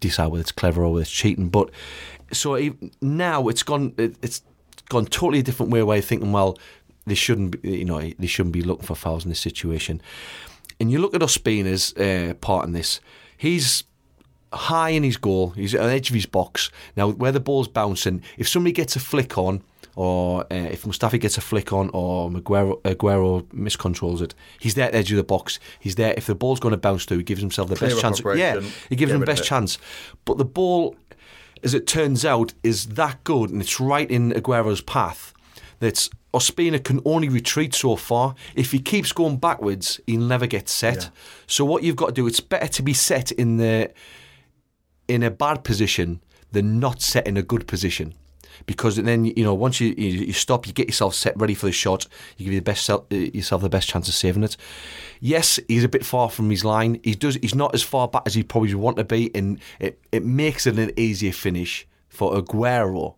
decide 0.00 0.28
whether 0.28 0.40
it's 0.40 0.52
clever 0.52 0.82
or 0.84 0.92
whether 0.92 1.02
it's 1.02 1.10
cheating. 1.10 1.50
But 1.50 1.70
so 2.32 2.56
now 3.02 3.48
it's 3.48 3.62
gone 3.62 3.92
it, 3.98 4.16
it's 4.22 4.42
gone 4.88 5.04
totally 5.06 5.40
a 5.40 5.42
different 5.42 5.70
way. 5.70 5.80
You're 5.80 6.00
thinking, 6.00 6.32
well, 6.32 6.56
they 7.06 7.14
shouldn't 7.14 7.62
be, 7.62 7.78
you 7.78 7.84
know 7.84 8.00
they 8.00 8.26
shouldn't 8.26 8.52
be 8.52 8.62
looking 8.62 8.86
for 8.86 8.94
fouls 8.94 9.24
in 9.24 9.30
this 9.30 9.40
situation. 9.40 10.00
And 10.78 10.90
you 10.90 10.98
look 10.98 11.14
at 11.14 11.22
Ospina's 11.22 11.94
uh, 11.96 12.34
part 12.40 12.66
in 12.66 12.72
this. 12.72 13.00
He's 13.36 13.84
high 14.52 14.90
in 14.90 15.02
his 15.02 15.16
goal. 15.16 15.50
He's 15.50 15.74
at 15.74 15.82
the 15.82 15.92
edge 15.92 16.10
of 16.10 16.14
his 16.14 16.26
box. 16.26 16.70
Now, 16.96 17.10
where 17.10 17.32
the 17.32 17.40
ball's 17.40 17.68
bouncing, 17.68 18.22
if 18.36 18.48
somebody 18.48 18.72
gets 18.72 18.96
a 18.96 19.00
flick 19.00 19.38
on, 19.38 19.62
or 19.94 20.42
uh, 20.42 20.54
if 20.54 20.82
Mustafi 20.82 21.18
gets 21.18 21.38
a 21.38 21.40
flick 21.40 21.72
on, 21.72 21.90
or 21.94 22.30
Aguero, 22.30 22.82
Aguero 22.82 23.42
miscontrols 23.46 24.20
it, 24.20 24.34
he's 24.60 24.74
there 24.74 24.86
at 24.86 24.92
the 24.92 24.98
edge 24.98 25.10
of 25.10 25.16
the 25.16 25.24
box. 25.24 25.58
He's 25.80 25.94
there. 25.94 26.12
If 26.16 26.26
the 26.26 26.34
ball's 26.34 26.60
going 26.60 26.72
to 26.72 26.78
bounce 26.78 27.06
through, 27.06 27.18
he 27.18 27.24
gives 27.24 27.40
himself 27.40 27.70
the 27.70 27.76
Clear 27.76 27.90
best 27.90 28.02
chance. 28.02 28.22
Yeah, 28.36 28.60
he 28.90 28.96
gives 28.96 29.12
him 29.12 29.20
the 29.20 29.26
best 29.26 29.44
chance. 29.44 29.78
But 30.26 30.36
the 30.36 30.44
ball, 30.44 30.96
as 31.62 31.72
it 31.72 31.86
turns 31.86 32.24
out, 32.26 32.52
is 32.62 32.88
that 32.88 33.24
good, 33.24 33.50
and 33.50 33.62
it's 33.62 33.80
right 33.80 34.10
in 34.10 34.32
Aguero's 34.32 34.82
path. 34.82 35.32
That 35.80 36.08
Ospina 36.36 36.82
can 36.82 37.00
only 37.04 37.28
retreat 37.28 37.74
so 37.74 37.96
far. 37.96 38.34
If 38.54 38.72
he 38.72 38.78
keeps 38.78 39.12
going 39.12 39.38
backwards, 39.38 40.00
he'll 40.06 40.20
never 40.20 40.46
get 40.46 40.68
set. 40.68 41.10
So 41.46 41.64
what 41.64 41.82
you've 41.82 41.96
got 41.96 42.06
to 42.06 42.12
do, 42.12 42.26
it's 42.26 42.40
better 42.40 42.68
to 42.68 42.82
be 42.82 42.92
set 42.92 43.32
in 43.32 43.56
the 43.56 43.90
in 45.08 45.22
a 45.22 45.30
bad 45.30 45.64
position 45.64 46.20
than 46.52 46.78
not 46.80 47.00
set 47.00 47.26
in 47.26 47.36
a 47.36 47.42
good 47.42 47.66
position. 47.66 48.14
Because 48.64 48.96
then 48.96 49.24
you 49.24 49.44
know 49.44 49.54
once 49.54 49.80
you, 49.80 49.94
you 49.96 50.32
stop, 50.32 50.66
you 50.66 50.72
get 50.72 50.86
yourself 50.88 51.14
set 51.14 51.38
ready 51.38 51.54
for 51.54 51.66
the 51.66 51.72
shot. 51.72 52.06
You 52.36 52.44
give 52.44 52.54
you 52.54 52.60
the 52.60 52.64
best 52.64 52.88
uh, 52.88 53.00
yourself 53.10 53.62
the 53.62 53.68
best 53.68 53.88
chance 53.88 54.08
of 54.08 54.14
saving 54.14 54.44
it. 54.44 54.56
Yes, 55.20 55.60
he's 55.68 55.84
a 55.84 55.88
bit 55.88 56.04
far 56.04 56.30
from 56.30 56.50
his 56.50 56.64
line. 56.64 57.00
He 57.02 57.14
does. 57.14 57.36
He's 57.36 57.54
not 57.54 57.74
as 57.74 57.82
far 57.82 58.08
back 58.08 58.22
as 58.26 58.34
he 58.34 58.42
probably 58.42 58.74
would 58.74 58.82
want 58.82 58.96
to 58.96 59.04
be, 59.04 59.30
and 59.34 59.60
it, 59.78 60.00
it 60.10 60.24
makes 60.24 60.66
it 60.66 60.78
an 60.78 60.90
easier 60.96 61.32
finish 61.32 61.86
for 62.08 62.34
Aguero. 62.34 63.14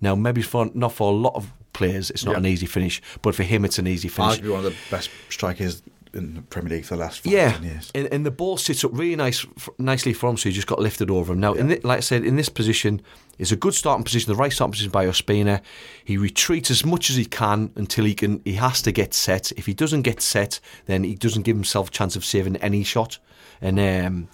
Now, 0.00 0.14
maybe 0.14 0.42
for 0.42 0.70
not 0.74 0.92
for 0.92 1.10
a 1.10 1.16
lot 1.16 1.34
of 1.34 1.52
players, 1.74 2.10
it's 2.10 2.24
not 2.24 2.32
Yeah. 2.32 2.38
an 2.38 2.46
easy 2.46 2.66
finish, 2.66 3.02
but 3.22 3.34
for 3.34 3.42
him, 3.42 3.64
it's 3.64 3.78
an 3.78 3.86
easy 3.86 4.08
finish. 4.08 4.38
Arguably 4.38 4.50
one 4.50 4.64
of 4.64 4.72
the 4.72 4.76
best 4.90 5.10
strikers 5.28 5.82
in 6.14 6.34
the 6.34 6.42
Premier 6.42 6.76
League 6.76 6.84
for 6.84 6.94
the 6.94 7.00
last 7.00 7.20
five, 7.20 7.32
Yeah, 7.32 7.52
10 7.52 7.62
years. 7.64 7.90
and, 7.94 8.06
and 8.12 8.24
the 8.24 8.30
ball 8.30 8.56
sits 8.56 8.84
up 8.84 8.92
really 8.94 9.16
nice, 9.16 9.44
f- 9.56 9.68
nicely 9.78 10.12
for 10.12 10.30
him, 10.30 10.36
so 10.36 10.48
he 10.48 10.54
just 10.54 10.68
got 10.68 10.78
lifted 10.78 11.10
over 11.10 11.32
him. 11.32 11.40
Now, 11.40 11.54
in 11.54 11.68
thi- 11.68 11.80
like 11.82 11.98
I 11.98 12.00
said, 12.00 12.24
in 12.24 12.36
this 12.36 12.48
position, 12.48 13.02
it's 13.36 13.50
a 13.50 13.56
good 13.56 13.74
starting 13.74 14.04
position, 14.04 14.32
the 14.32 14.36
right 14.38 14.52
starting 14.52 14.70
position 14.70 14.92
by 14.92 15.06
Ospina. 15.06 15.60
He 16.04 16.16
retreats 16.16 16.70
as 16.70 16.84
much 16.84 17.10
as 17.10 17.16
he 17.16 17.24
can 17.24 17.72
until 17.74 18.04
he 18.04 18.14
can. 18.14 18.40
He 18.44 18.52
has 18.54 18.80
to 18.82 18.92
get 18.92 19.12
set. 19.12 19.50
If 19.56 19.66
he 19.66 19.74
doesn't 19.74 20.02
get 20.02 20.20
set, 20.20 20.60
then 20.86 21.02
he 21.02 21.16
doesn't 21.16 21.42
give 21.42 21.56
himself 21.56 21.88
a 21.88 21.90
chance 21.90 22.14
of 22.14 22.24
saving 22.24 22.56
any 22.58 22.84
shot. 22.84 23.18
And 23.60 23.80
um, 23.80 24.28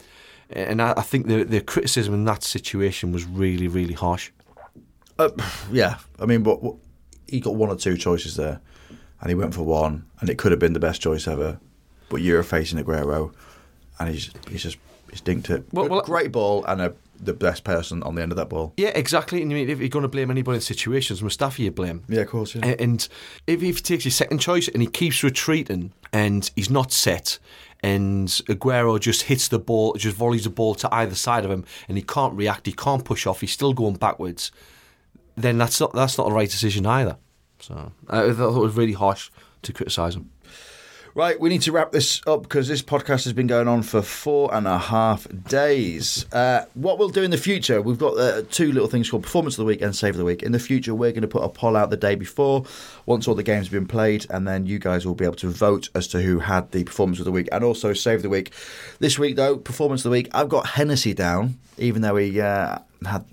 and 0.50 0.82
I, 0.82 0.92
I 0.98 1.02
think 1.02 1.28
the 1.28 1.44
the 1.44 1.62
criticism 1.62 2.12
in 2.12 2.24
that 2.26 2.42
situation 2.42 3.10
was 3.10 3.24
really 3.24 3.68
really 3.68 3.94
harsh. 3.94 4.30
Uh, 5.18 5.30
yeah, 5.72 5.96
I 6.18 6.26
mean, 6.26 6.42
but 6.42 6.62
what, 6.62 6.76
he 7.31 7.40
got 7.40 7.55
one 7.55 7.69
or 7.70 7.77
two 7.77 7.97
choices 7.97 8.36
there, 8.36 8.61
and 9.20 9.28
he 9.28 9.35
went 9.35 9.55
for 9.55 9.62
one, 9.62 10.07
and 10.20 10.28
it 10.31 10.39
could 10.39 10.52
have 10.52 10.59
been 10.59 10.73
the 10.73 10.81
best 10.81 11.01
choice 11.01 11.27
ever. 11.28 11.59
But 12.09 12.23
you're 12.23 12.43
facing 12.43 12.78
Aguero, 12.82 13.32
and 13.98 14.09
he's 14.11 14.31
he's 14.48 14.62
just 14.62 14.78
he's 15.11 15.20
dinked 15.23 15.51
it. 15.51 15.65
Well- 15.73 15.89
well- 15.89 16.02
great 16.02 16.32
ball, 16.32 16.65
and 16.66 16.81
a, 16.81 16.94
the 17.23 17.32
best 17.35 17.65
person 17.65 18.02
on 18.02 18.15
the 18.15 18.23
end 18.23 18.32
of 18.32 18.36
that 18.36 18.48
ball. 18.48 18.73
Yeah, 18.77 18.89
exactly. 18.89 19.43
And 19.43 19.51
I 19.52 19.55
mean, 19.55 19.69
if 19.69 19.78
you're 19.78 19.89
going 19.89 20.05
to 20.05 20.09
blame 20.09 20.31
anybody 20.31 20.57
in 20.57 20.61
situations, 20.62 21.20
Mustafi 21.20 21.61
you 21.61 21.70
blame. 21.70 22.02
Yeah, 22.09 22.23
of 22.23 22.28
course. 22.28 22.55
Yeah. 22.55 22.74
And 22.78 23.07
if 23.47 23.61
he 23.61 23.73
takes 23.74 24.05
his 24.05 24.15
second 24.16 24.39
choice 24.39 24.69
and 24.69 24.81
he 24.82 24.89
keeps 24.89 25.23
retreating 25.23 25.93
and 26.12 26.51
he's 26.57 26.70
not 26.70 26.93
set, 26.93 27.39
and 27.82 28.28
Aguero 28.28 28.98
just 28.98 29.23
hits 29.23 29.48
the 29.48 29.59
ball, 29.59 29.94
just 29.94 30.16
volleys 30.16 30.44
the 30.44 30.51
ball 30.51 30.74
to 30.77 30.94
either 30.94 31.15
side 31.15 31.44
of 31.44 31.51
him, 31.51 31.65
and 31.89 31.97
he 31.98 32.02
can't 32.02 32.35
react, 32.35 32.66
he 32.66 32.73
can't 32.73 33.05
push 33.05 33.27
off, 33.27 33.40
he's 33.43 33.52
still 33.52 33.73
going 33.74 33.94
backwards, 33.97 34.51
then 35.42 35.58
that's 35.58 35.80
not 35.80 35.92
that's 35.92 36.18
not 36.18 36.28
the 36.28 36.34
right 36.34 36.50
decision 36.50 36.86
either. 36.86 37.16
So 37.60 37.92
I 38.08 38.32
thought 38.32 38.56
it 38.56 38.60
was 38.60 38.76
really 38.76 38.94
harsh 38.94 39.30
to 39.62 39.72
criticise 39.72 40.16
him. 40.16 40.30
Right, 41.12 41.41
we 41.41 41.49
need 41.49 41.62
to 41.62 41.73
wrap 41.73 41.91
this 41.91 42.23
up 42.28 42.43
because 42.43 42.69
this 42.69 42.82
podcast 42.82 43.24
has 43.24 43.32
been 43.32 43.49
going 43.49 43.66
on 43.66 43.82
for 43.82 44.01
four 44.01 44.55
and 44.55 44.69
a 44.69 44.78
half 44.78 45.27
days. 45.49 46.24
Uh, 46.32 46.66
what 46.74 47.01
we'll 47.01 47.09
do 47.09 47.24
in 47.24 47.32
the 47.32 47.37
future, 47.37 47.82
we've 47.82 47.99
got 47.99 48.16
uh, 48.16 48.43
two 48.53 48.70
little 48.70 48.89
things 48.89 49.11
called 49.11 49.24
Performance 49.24 49.55
of 49.55 49.62
the 49.62 49.65
Week 49.65 49.82
and 49.82 49.95
Save 49.95 50.15
of 50.15 50.19
the 50.19 50.24
Week. 50.24 50.45
In 50.45 50.53
the 50.53 50.61
future, 50.61 50.95
we're 50.95 51.11
going 51.11 51.23
to 51.23 51.28
put 51.28 51.43
a 51.43 51.49
poll 51.49 51.77
out 51.77 51.91
the 51.91 51.97
day 51.97 52.15
before, 52.15 52.65
once 53.07 53.27
all 53.27 53.35
the 53.35 53.43
games 53.43 53.66
have 53.66 53.73
been 53.73 53.89
played, 53.89 54.24
and 54.31 54.47
then 54.47 54.66
you 54.66 54.78
guys 54.78 55.05
will 55.05 55.16
be 55.16 55.24
able 55.24 55.35
to 55.35 55.49
vote 55.49 55.89
as 55.97 56.07
to 56.09 56.23
who 56.23 56.39
had 56.39 56.70
the 56.70 56.85
Performance 56.85 57.19
of 57.19 57.24
the 57.24 57.32
Week 57.32 57.49
and 57.51 57.65
also 57.65 57.93
Save 57.93 58.19
of 58.19 58.23
the 58.23 58.28
Week. 58.28 58.53
This 59.01 59.19
week, 59.19 59.35
though, 59.35 59.57
Performance 59.57 60.03
of 60.03 60.05
the 60.05 60.16
Week, 60.16 60.28
I've 60.32 60.49
got 60.49 60.65
Hennessy 60.65 61.12
down, 61.12 61.59
even 61.77 62.03
though 62.03 62.16
he 62.16 62.41
uh, 62.41 62.78
had, 63.05 63.24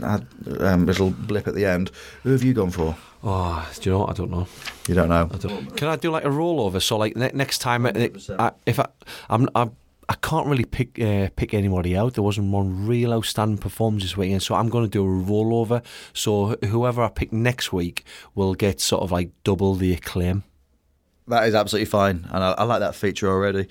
had 0.00 0.26
um, 0.58 0.84
a 0.84 0.86
little 0.86 1.10
blip 1.10 1.46
at 1.46 1.54
the 1.54 1.66
end. 1.66 1.90
Who 2.22 2.30
have 2.30 2.42
you 2.42 2.54
gone 2.54 2.70
for? 2.70 2.96
Oh, 3.24 3.68
do 3.80 3.90
you 3.90 3.92
know 3.92 4.00
what? 4.00 4.10
I 4.10 4.12
don't 4.12 4.30
know. 4.30 4.46
You 4.88 4.94
don't 4.94 5.08
know. 5.08 5.28
I 5.32 5.36
don't. 5.36 5.76
Can 5.76 5.88
I 5.88 5.96
do 5.96 6.10
like 6.10 6.24
a 6.24 6.28
rollover? 6.28 6.80
So 6.80 6.96
like 6.96 7.16
ne- 7.16 7.32
next 7.34 7.58
time, 7.58 7.86
uh, 7.86 7.90
I, 8.38 8.52
if 8.66 8.78
I, 8.78 8.86
I'm, 9.28 9.48
I'm, 9.54 9.74
I 10.08 10.14
can't 10.14 10.46
really 10.46 10.64
pick 10.64 11.00
uh, 11.00 11.28
pick 11.34 11.52
anybody 11.54 11.96
out. 11.96 12.14
There 12.14 12.22
wasn't 12.22 12.52
one 12.52 12.86
real 12.86 13.12
outstanding 13.12 13.58
performance 13.58 14.04
this 14.04 14.16
weekend, 14.16 14.42
so 14.42 14.54
I'm 14.54 14.68
going 14.68 14.84
to 14.84 14.90
do 14.90 15.04
a 15.04 15.08
rollover. 15.08 15.82
So 16.12 16.56
whoever 16.64 17.02
I 17.02 17.08
pick 17.08 17.32
next 17.32 17.72
week 17.72 18.04
will 18.34 18.54
get 18.54 18.80
sort 18.80 19.02
of 19.02 19.10
like 19.10 19.30
double 19.42 19.74
the 19.74 19.92
acclaim. 19.92 20.44
That 21.28 21.48
is 21.48 21.54
absolutely 21.56 21.86
fine, 21.86 22.28
and 22.30 22.44
I, 22.44 22.52
I 22.52 22.62
like 22.62 22.80
that 22.80 22.94
feature 22.94 23.28
already. 23.28 23.66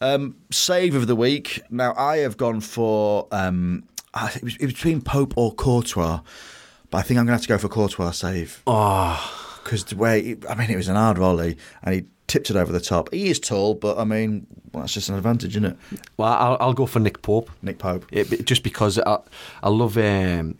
Um, 0.00 0.36
save 0.52 0.94
of 0.94 1.08
the 1.08 1.16
week. 1.16 1.60
Now 1.68 1.94
I 1.96 2.18
have 2.18 2.36
gone 2.36 2.60
for 2.60 3.26
um, 3.32 3.88
it 4.14 4.42
was, 4.42 4.56
it 4.56 4.66
was 4.66 4.74
between 4.74 5.00
Pope 5.00 5.34
or 5.36 5.52
Courtois, 5.52 6.20
but 6.92 6.98
I 6.98 7.02
think 7.02 7.18
I'm 7.18 7.26
going 7.26 7.36
to 7.36 7.40
have 7.40 7.42
to 7.42 7.48
go 7.48 7.58
for 7.58 7.68
Courtois 7.68 8.12
save. 8.12 8.62
Oh, 8.68 9.58
because 9.64 9.84
the 9.84 9.96
way 9.96 10.36
I 10.48 10.54
mean 10.54 10.70
it 10.70 10.76
was 10.76 10.86
an 10.88 10.94
hard 10.96 11.18
volley, 11.18 11.56
and 11.82 11.94
he 11.96 12.04
tipped 12.28 12.50
it 12.50 12.56
over 12.56 12.72
the 12.72 12.80
top. 12.80 13.12
He 13.12 13.28
is 13.30 13.40
tall, 13.40 13.74
but 13.74 13.98
I 13.98 14.04
mean 14.04 14.46
well, 14.72 14.82
that's 14.82 14.94
just 14.94 15.08
an 15.08 15.16
advantage, 15.16 15.56
isn't 15.56 15.64
it? 15.64 15.76
well, 16.16 16.32
I'll, 16.32 16.56
I'll 16.60 16.72
go 16.74 16.86
for 16.86 17.00
Nick 17.00 17.20
Pope. 17.22 17.50
Nick 17.62 17.78
Pope. 17.78 18.06
It, 18.12 18.32
it- 18.32 18.44
just 18.46 18.62
because 18.62 18.98
I, 19.00 19.18
I 19.62 19.68
love. 19.68 19.98
Um, 19.98 20.56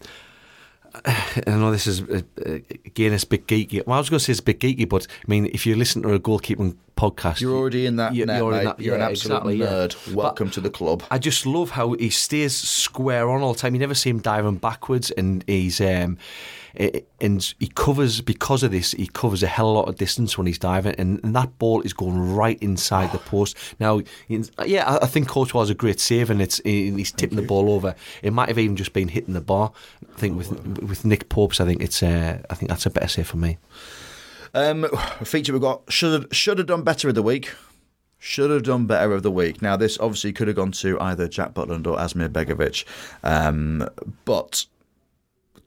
I 1.05 1.43
know 1.47 1.70
this 1.70 1.86
is 1.86 2.02
uh, 2.02 2.20
uh, 2.44 2.51
again 2.85 3.12
it's 3.12 3.24
a 3.24 3.27
bit 3.27 3.47
geeky. 3.47 3.86
Well, 3.86 3.97
I 3.97 3.98
was 4.01 4.10
going 4.10 4.19
to 4.19 4.24
say 4.24 4.32
it's 4.32 4.40
a 4.40 4.44
bit 4.44 4.60
geeky, 4.60 4.89
but 4.89 5.06
I 5.10 5.24
mean, 5.27 5.47
if 5.47 5.66
you 5.66 5.74
listen 5.77 6.02
to 6.02 6.12
a 6.14 6.20
goalkeeping 6.20 6.77
podcast, 6.97 7.40
You're 7.40 7.56
already 7.56 7.86
in 7.86 7.97
that 7.97 8.14
you- 8.14 8.27
net, 8.27 8.39
you're 8.39 8.52
in 8.59 8.64
that- 8.64 8.81
You're 8.81 8.97
yeah, 8.98 9.05
an 9.06 9.10
absolute 9.10 9.35
exactly, 9.36 9.56
yeah. 9.56 9.66
nerd. 9.66 10.06
But 10.06 10.14
Welcome 10.14 10.51
to 10.51 10.60
the 10.60 10.70
club. 10.70 11.02
I 11.10 11.19
just 11.19 11.47
love 11.47 11.70
how 11.70 11.94
he 11.94 12.10
stays 12.10 12.55
square 12.55 13.31
on 13.31 13.40
all 13.43 13.55
the 13.55 13.59
time. 13.59 13.74
You 13.74 13.81
never 13.81 13.94
see 13.94 14.10
him 14.10 14.20
diving 14.20 14.56
backwards, 14.56 15.10
and 15.10 15.43
he's 15.47 15.81
um, 15.81 16.19
and 17.20 17.55
he 17.59 17.66
covers 17.69 18.20
because 18.20 18.62
of 18.62 18.70
this. 18.70 18.93
He 18.93 19.06
covers 19.06 19.43
a 19.43 19.47
hell 19.47 19.70
of 19.70 19.74
a 19.77 19.78
lot 19.81 19.89
of 19.89 19.97
distance 19.97 20.39
when 20.39 20.47
he's 20.47 20.59
diving, 20.59 20.94
and, 20.97 21.20
and 21.24 21.35
that 21.36 21.59
ball 21.59 21.81
is 21.82 21.93
going 21.93 22.35
right 22.35 22.59
inside 22.62 23.12
the 23.12 23.19
post. 23.19 23.56
Now, 23.81 24.01
in- 24.28 24.48
yeah, 24.66 24.98
I, 25.02 25.06
think 25.06 25.28
Courtois 25.28 25.60
was 25.60 25.70
a 25.70 25.74
great 25.74 26.01
save, 26.01 26.31
and 26.31 26.40
it's 26.43 26.60
he's 26.64 27.12
tipping 27.12 27.36
the 27.36 27.43
ball 27.43 27.70
over. 27.70 27.94
It 28.23 28.32
might 28.32 28.48
have 28.48 28.59
even 28.59 28.77
just 28.77 28.93
been 28.93 29.09
hitting 29.09 29.35
the 29.35 29.40
bar. 29.40 29.73
I 30.14 30.18
think 30.18 30.36
with 30.36 30.51
with 30.78 31.05
Nick 31.05 31.28
Pope's, 31.28 31.60
I 31.60 31.66
think 31.66 31.82
it's 31.82 32.02
uh, 32.02 32.43
I 32.51 32.55
think 32.55 32.68
that's 32.68 32.86
a 32.86 32.90
better 32.90 33.09
save 33.09 33.26
for 33.26 33.39
me. 33.39 33.59
Um, 34.55 34.84
a 34.84 35.24
feature 35.24 35.52
we've 35.52 35.62
got 35.62 35.82
should 35.90 36.34
should 36.34 36.59
have 36.59 36.66
done 36.66 36.82
better 36.82 37.09
of 37.09 37.14
the 37.14 37.22
week. 37.22 37.52
Should 38.18 38.51
have 38.51 38.62
done 38.62 38.86
better 38.86 39.12
of 39.12 39.24
the 39.24 39.32
week. 39.32 39.62
Now 39.62 39.76
this 39.76 39.98
obviously 39.98 40.32
could 40.32 40.47
have 40.47 40.56
gone 40.56 40.72
to 40.72 41.01
either 41.01 41.26
Jack 41.26 41.55
Butland 41.55 41.86
or 41.86 41.97
Asmir 41.97 42.28
Begovic, 42.28 42.84
um, 43.24 43.89
but 44.24 44.66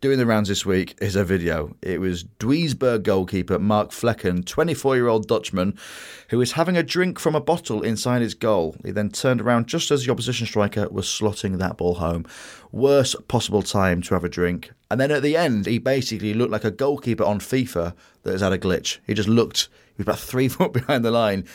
doing 0.01 0.17
the 0.17 0.25
rounds 0.25 0.49
this 0.49 0.65
week 0.65 0.95
is 1.01 1.15
a 1.15 1.23
video. 1.23 1.75
It 1.81 1.99
was 1.99 2.23
Duisburg 2.39 3.03
goalkeeper 3.03 3.59
Mark 3.59 3.91
Flekken, 3.91 4.45
24 4.45 4.95
year 4.95 5.07
old 5.07 5.27
Dutchman, 5.27 5.77
who 6.29 6.37
was 6.37 6.53
having 6.53 6.77
a 6.77 6.83
drink 6.83 7.19
from 7.19 7.35
a 7.35 7.41
bottle 7.41 7.81
inside 7.81 8.21
his 8.21 8.33
goal. 8.33 8.75
He 8.83 8.91
then 8.91 9.09
turned 9.09 9.41
around 9.41 9.67
just 9.67 9.91
as 9.91 10.05
the 10.05 10.11
opposition 10.11 10.47
striker 10.47 10.89
was 10.89 11.07
slotting 11.07 11.57
that 11.57 11.77
ball 11.77 11.95
home. 11.95 12.25
Worst 12.71 13.27
possible 13.27 13.61
time 13.61 14.01
to 14.03 14.13
have 14.13 14.23
a 14.23 14.29
drink. 14.29 14.71
And 14.91 14.99
then 14.99 15.11
at 15.11 15.23
the 15.23 15.37
end, 15.37 15.65
he 15.65 15.79
basically 15.79 16.33
looked 16.33 16.51
like 16.51 16.65
a 16.65 16.71
goalkeeper 16.71 17.23
on 17.23 17.39
FIFA 17.39 17.93
that 18.23 18.31
has 18.31 18.41
had 18.41 18.53
a 18.53 18.57
glitch. 18.57 18.99
He 19.07 19.13
just 19.13 19.29
looked, 19.29 19.69
he 19.95 20.03
was 20.03 20.05
about 20.05 20.19
three 20.31 20.47
foot 20.47 20.73
behind 20.73 21.03
the 21.03 21.11
line 21.11 21.45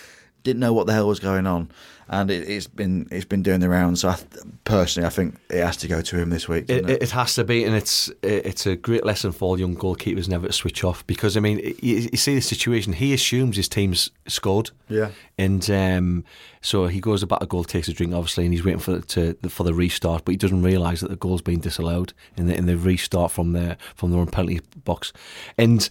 didn't 0.43 0.61
know 0.61 0.73
what 0.73 0.87
the 0.87 0.93
hell 0.93 1.09
was 1.09 1.21
going 1.21 1.47
on, 1.47 1.71
and 2.13 2.29
it, 2.31 2.49
it's 2.49 2.67
been 2.67 3.07
it's 3.11 3.25
been 3.25 3.43
doing 3.43 3.61
the 3.61 3.69
rounds. 3.69 4.01
So 4.01 4.09
I, 4.11 4.17
personally, 4.65 5.07
I 5.07 5.11
think 5.11 5.37
it 5.49 5.65
has 5.65 5.77
to 5.79 5.89
go 5.89 6.01
to 6.03 6.19
him 6.19 6.31
this 6.31 6.49
week. 6.49 6.65
It, 6.69 6.91
it? 6.91 7.03
it 7.05 7.11
has 7.13 7.35
to 7.37 7.45
be, 7.45 7.65
and 7.65 7.75
it's 7.75 8.11
it's 8.23 8.67
a 8.67 8.77
great 8.77 9.07
lesson 9.07 9.33
for 9.33 9.45
all 9.47 9.61
young 9.61 9.77
goalkeepers 9.77 10.29
never 10.29 10.49
to 10.49 10.53
switch 10.53 10.83
off 10.85 11.07
because 11.07 11.37
I 11.37 11.41
mean 11.41 11.59
you, 11.81 12.09
you 12.13 12.19
see 12.19 12.35
the 12.35 12.41
situation. 12.41 12.93
He 12.93 13.15
assumes 13.15 13.57
his 13.57 13.69
team's 13.69 14.11
scored, 14.27 14.71
Yeah. 14.89 15.11
and 15.39 15.71
um, 15.71 16.25
so 16.63 16.87
he 16.87 17.01
goes 17.01 17.23
about 17.23 17.43
a 17.43 17.47
goal, 17.47 17.65
takes 17.65 17.89
a 17.89 17.93
drink, 17.93 18.13
obviously, 18.13 18.45
and 18.45 18.53
he's 18.53 18.65
waiting 18.65 18.81
for 18.81 19.01
to 19.01 19.35
for 19.49 19.65
the 19.65 19.75
restart, 19.75 20.25
but 20.25 20.33
he 20.33 20.37
doesn't 20.37 20.63
realise 20.63 21.01
that 21.01 21.09
the 21.09 21.17
goal's 21.17 21.43
been 21.43 21.61
disallowed 21.61 22.13
and 22.37 22.49
the 22.49 22.55
in 22.57 22.67
the 22.67 22.77
restart 22.77 23.33
from 23.33 23.53
the 23.53 23.77
from 23.95 24.11
the 24.11 24.19
own 24.19 24.27
penalty 24.27 24.61
box. 24.85 25.13
And 25.57 25.89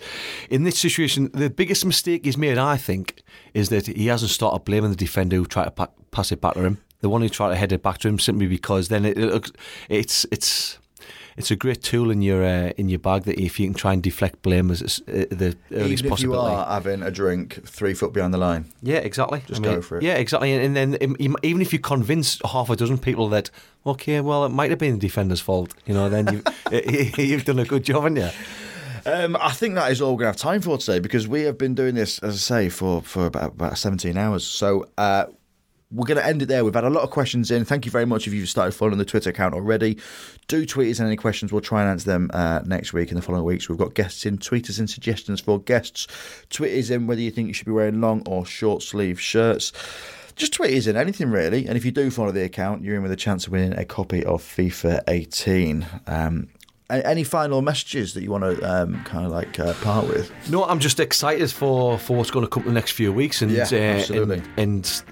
in 0.50 0.64
this 0.64 0.78
situation, 0.78 1.32
the 1.34 1.50
biggest 1.50 1.86
mistake 1.86 2.26
he's 2.26 2.38
made, 2.38 2.58
I 2.58 2.78
think, 2.78 3.24
is 3.54 3.70
that 3.70 3.88
he 3.88 4.08
hasn't 4.08 4.32
started 4.32 4.66
blaming 4.66 4.90
the 4.90 4.96
defender 4.96 5.36
who 5.38 5.46
tried 5.46 5.66
to 5.66 5.72
pa- 5.72 5.90
pass 6.12 6.32
it 6.32 6.42
back 6.42 6.54
to 6.56 6.64
him. 6.64 6.82
The 7.02 7.10
one 7.10 7.22
who 7.22 7.30
tried 7.30 7.50
to 7.50 7.56
head 7.56 7.72
it 7.72 7.82
back 7.82 8.00
to 8.00 8.08
him 8.08 8.20
simply 8.20 8.48
because 8.48 8.90
then 8.90 9.06
it, 9.06 9.18
it 9.18 9.32
looks 9.32 9.52
it's 9.88 10.26
it's 10.32 10.79
it's 11.40 11.52
a 11.52 11.56
great 11.56 11.82
tool 11.82 12.12
in 12.12 12.22
your 12.22 12.44
uh, 12.44 12.74
in 12.78 12.90
your 12.90 13.00
bag 13.00 13.24
that 13.24 13.40
if 13.40 13.60
you 13.60 13.68
can 13.68 13.74
try 13.74 13.94
and 13.94 14.04
deflect 14.04 14.42
blame 14.42 14.70
as 14.70 14.82
uh, 15.08 15.24
the 15.32 15.56
earliest 15.72 16.08
possible. 16.08 16.36
Even 16.36 16.46
if 16.46 16.52
you 16.52 16.58
are 16.58 16.66
having 16.66 17.02
a 17.02 17.10
drink 17.10 17.66
three 17.66 17.94
foot 17.94 18.12
behind 18.12 18.34
the 18.34 18.38
line, 18.38 18.66
Yeah, 18.84 18.98
exactly. 18.98 19.42
Just 19.48 19.62
I 19.62 19.64
mean, 19.64 19.76
go 19.76 19.82
for 19.82 19.98
it. 19.98 20.04
Yeah, 20.04 20.16
exactly. 20.16 20.54
And, 20.54 20.78
and 20.78 20.94
then 20.94 20.98
um, 21.02 21.38
even 21.42 21.62
if 21.62 21.72
you 21.72 21.80
convince 21.80 22.42
half 22.44 22.70
a 22.70 22.76
dozen 22.76 22.98
people 22.98 23.30
that 23.30 23.50
okay, 23.86 24.20
well, 24.20 24.44
it 24.46 24.50
might 24.50 24.70
have 24.70 24.80
been 24.80 24.96
the 24.96 25.00
defender's 25.00 25.40
fault, 25.40 25.74
you 25.86 25.94
know, 25.94 26.10
then 26.10 26.28
you've 26.72 27.18
you've 27.18 27.46
done 27.46 27.60
a 27.60 27.66
good 27.66 27.86
job, 27.86 28.04
haven't 28.04 28.18
you? 28.18 28.30
um, 29.06 29.38
I 29.40 29.52
think 29.54 29.76
that 29.76 29.92
is 29.94 30.02
all 30.02 30.12
we're 30.12 30.26
going 30.26 30.34
to 30.34 30.44
have 30.44 30.52
time 30.52 30.62
for 30.62 30.78
today 30.78 31.00
because 31.00 31.26
we 31.26 31.44
have 31.44 31.58
been 31.58 31.74
doing 31.74 31.96
this, 31.96 32.20
as 32.20 32.36
I 32.36 32.38
say, 32.38 32.70
for 32.70 33.02
for 33.02 33.28
about, 33.28 33.54
about 33.54 33.78
seventeen 33.78 34.18
hours. 34.18 34.46
So. 34.46 34.90
Uh, 34.98 35.28
we're 35.92 36.06
going 36.06 36.20
to 36.20 36.26
end 36.26 36.40
it 36.44 36.46
there. 36.46 36.64
We've 36.64 36.76
had 36.76 36.84
a 36.84 36.90
lot 36.92 37.04
of 37.04 37.10
questions 37.10 37.50
in. 37.50 37.66
Thank 37.66 37.84
you 37.84 37.92
very 37.92 38.06
much 38.06 38.28
if 38.28 38.34
you've 38.34 38.48
started 38.48 38.74
following 38.74 39.00
the 39.00 39.06
Twitter 39.06 39.32
account 39.32 39.56
already. 39.56 39.98
Do 40.50 40.66
tweet 40.66 40.90
us 40.92 41.00
any 41.00 41.16
questions. 41.16 41.52
We'll 41.54 41.62
try 41.62 41.82
and 41.84 41.92
answer 41.92 42.10
them 42.10 42.32
uh, 42.34 42.62
next 42.66 42.92
week 42.92 43.10
and 43.10 43.18
the 43.18 43.22
following 43.22 43.46
weeks. 43.46 43.70
We've 43.70 43.78
got 43.78 43.94
guests 43.94 44.26
in. 44.26 44.40
Tweet 44.40 44.68
us 44.70 44.80
in 44.80 44.88
suggestions 44.88 45.40
for 45.40 45.60
guests. 45.60 46.08
Tweet 46.50 46.74
us 46.78 46.90
in 46.90 47.06
whether 47.06 47.22
you 47.22 47.30
think 47.30 47.48
you 47.48 47.54
should 47.54 47.68
be 47.68 47.72
wearing 47.72 48.02
long 48.02 48.24
or 48.28 48.46
short 48.48 48.82
sleeve 48.82 49.22
shirts. 49.22 49.72
Just 50.36 50.54
tweet 50.54 50.76
us 50.76 50.88
in 50.88 50.98
anything 50.98 51.30
really. 51.30 51.68
And 51.68 51.78
if 51.78 51.86
you 51.86 51.92
do 51.92 52.10
follow 52.10 52.32
the 52.32 52.44
account, 52.44 52.84
you're 52.84 52.96
in 52.96 53.04
with 53.04 53.12
a 53.12 53.16
chance 53.16 53.46
of 53.46 53.52
winning 53.54 53.78
a 53.78 53.86
copy 53.86 54.26
of 54.26 54.42
FIFA 54.42 55.04
18. 55.08 55.86
Um, 56.08 56.48
any 56.90 57.24
final 57.24 57.62
messages 57.62 58.16
that 58.16 58.24
you 58.24 58.32
want 58.32 58.44
to 58.46 58.64
um, 58.64 59.04
kind 59.04 59.24
of 59.28 59.32
like 59.32 59.60
uh, 59.60 59.76
part 59.76 60.08
with? 60.08 60.32
No, 60.50 60.66
I'm 60.66 60.80
just 60.80 61.00
excited 61.00 61.52
for, 61.52 62.00
for 62.00 62.18
what's 62.18 62.32
going 62.32 62.44
to 62.44 62.50
come 62.50 62.64
in 62.64 62.70
the 62.70 62.74
next 62.74 62.94
few 62.94 63.14
weeks, 63.14 63.44
and 63.44 63.52
Yeah, 63.52 63.68
uh, 63.72 63.76
absolutely. 63.76 64.40
and, 64.58 64.58
and 64.58 65.04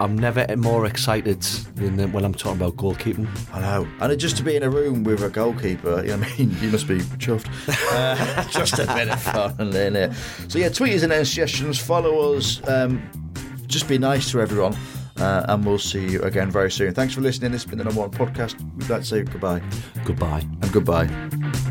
I'm 0.00 0.16
never 0.18 0.46
more 0.56 0.86
excited 0.86 1.42
than 1.76 2.12
when 2.12 2.24
I'm 2.24 2.34
talking 2.34 2.60
about 2.60 2.76
goalkeeping. 2.76 3.28
I 3.52 3.60
know. 3.60 3.88
And 4.00 4.18
just 4.18 4.36
to 4.38 4.42
be 4.42 4.56
in 4.56 4.62
a 4.62 4.70
room 4.70 5.04
with 5.04 5.22
a 5.22 5.28
goalkeeper, 5.30 6.02
you 6.06 6.16
know 6.16 6.26
I 6.26 6.36
mean? 6.38 6.56
You 6.60 6.70
must 6.70 6.88
be 6.88 6.98
chuffed. 7.18 7.48
Uh, 7.92 8.44
just 8.50 8.78
a 8.78 8.86
bit 8.94 9.08
of 9.08 9.20
fun, 9.22 9.54
isn't 9.60 9.96
it? 9.96 10.12
So, 10.48 10.58
yeah, 10.58 10.70
tweet 10.70 10.94
us 10.94 11.02
any 11.02 11.24
suggestions, 11.24 11.78
follow 11.78 12.34
us, 12.34 12.66
um, 12.68 13.02
just 13.66 13.86
be 13.86 13.98
nice 13.98 14.30
to 14.30 14.40
everyone. 14.40 14.74
Uh, 15.18 15.44
and 15.48 15.64
we'll 15.64 15.78
see 15.78 16.08
you 16.08 16.22
again 16.22 16.50
very 16.50 16.70
soon. 16.70 16.92
Thanks 16.94 17.14
for 17.14 17.20
listening. 17.20 17.52
This 17.52 17.62
has 17.62 17.68
been 17.70 17.78
the 17.78 17.84
number 17.84 18.00
one 18.00 18.10
podcast. 18.10 18.58
We'd 18.78 18.88
like 18.88 19.02
to 19.02 19.06
say 19.06 19.22
goodbye 19.22 19.62
Goodbye. 20.04 20.40
and 20.62 20.72
goodbye. 20.72 21.70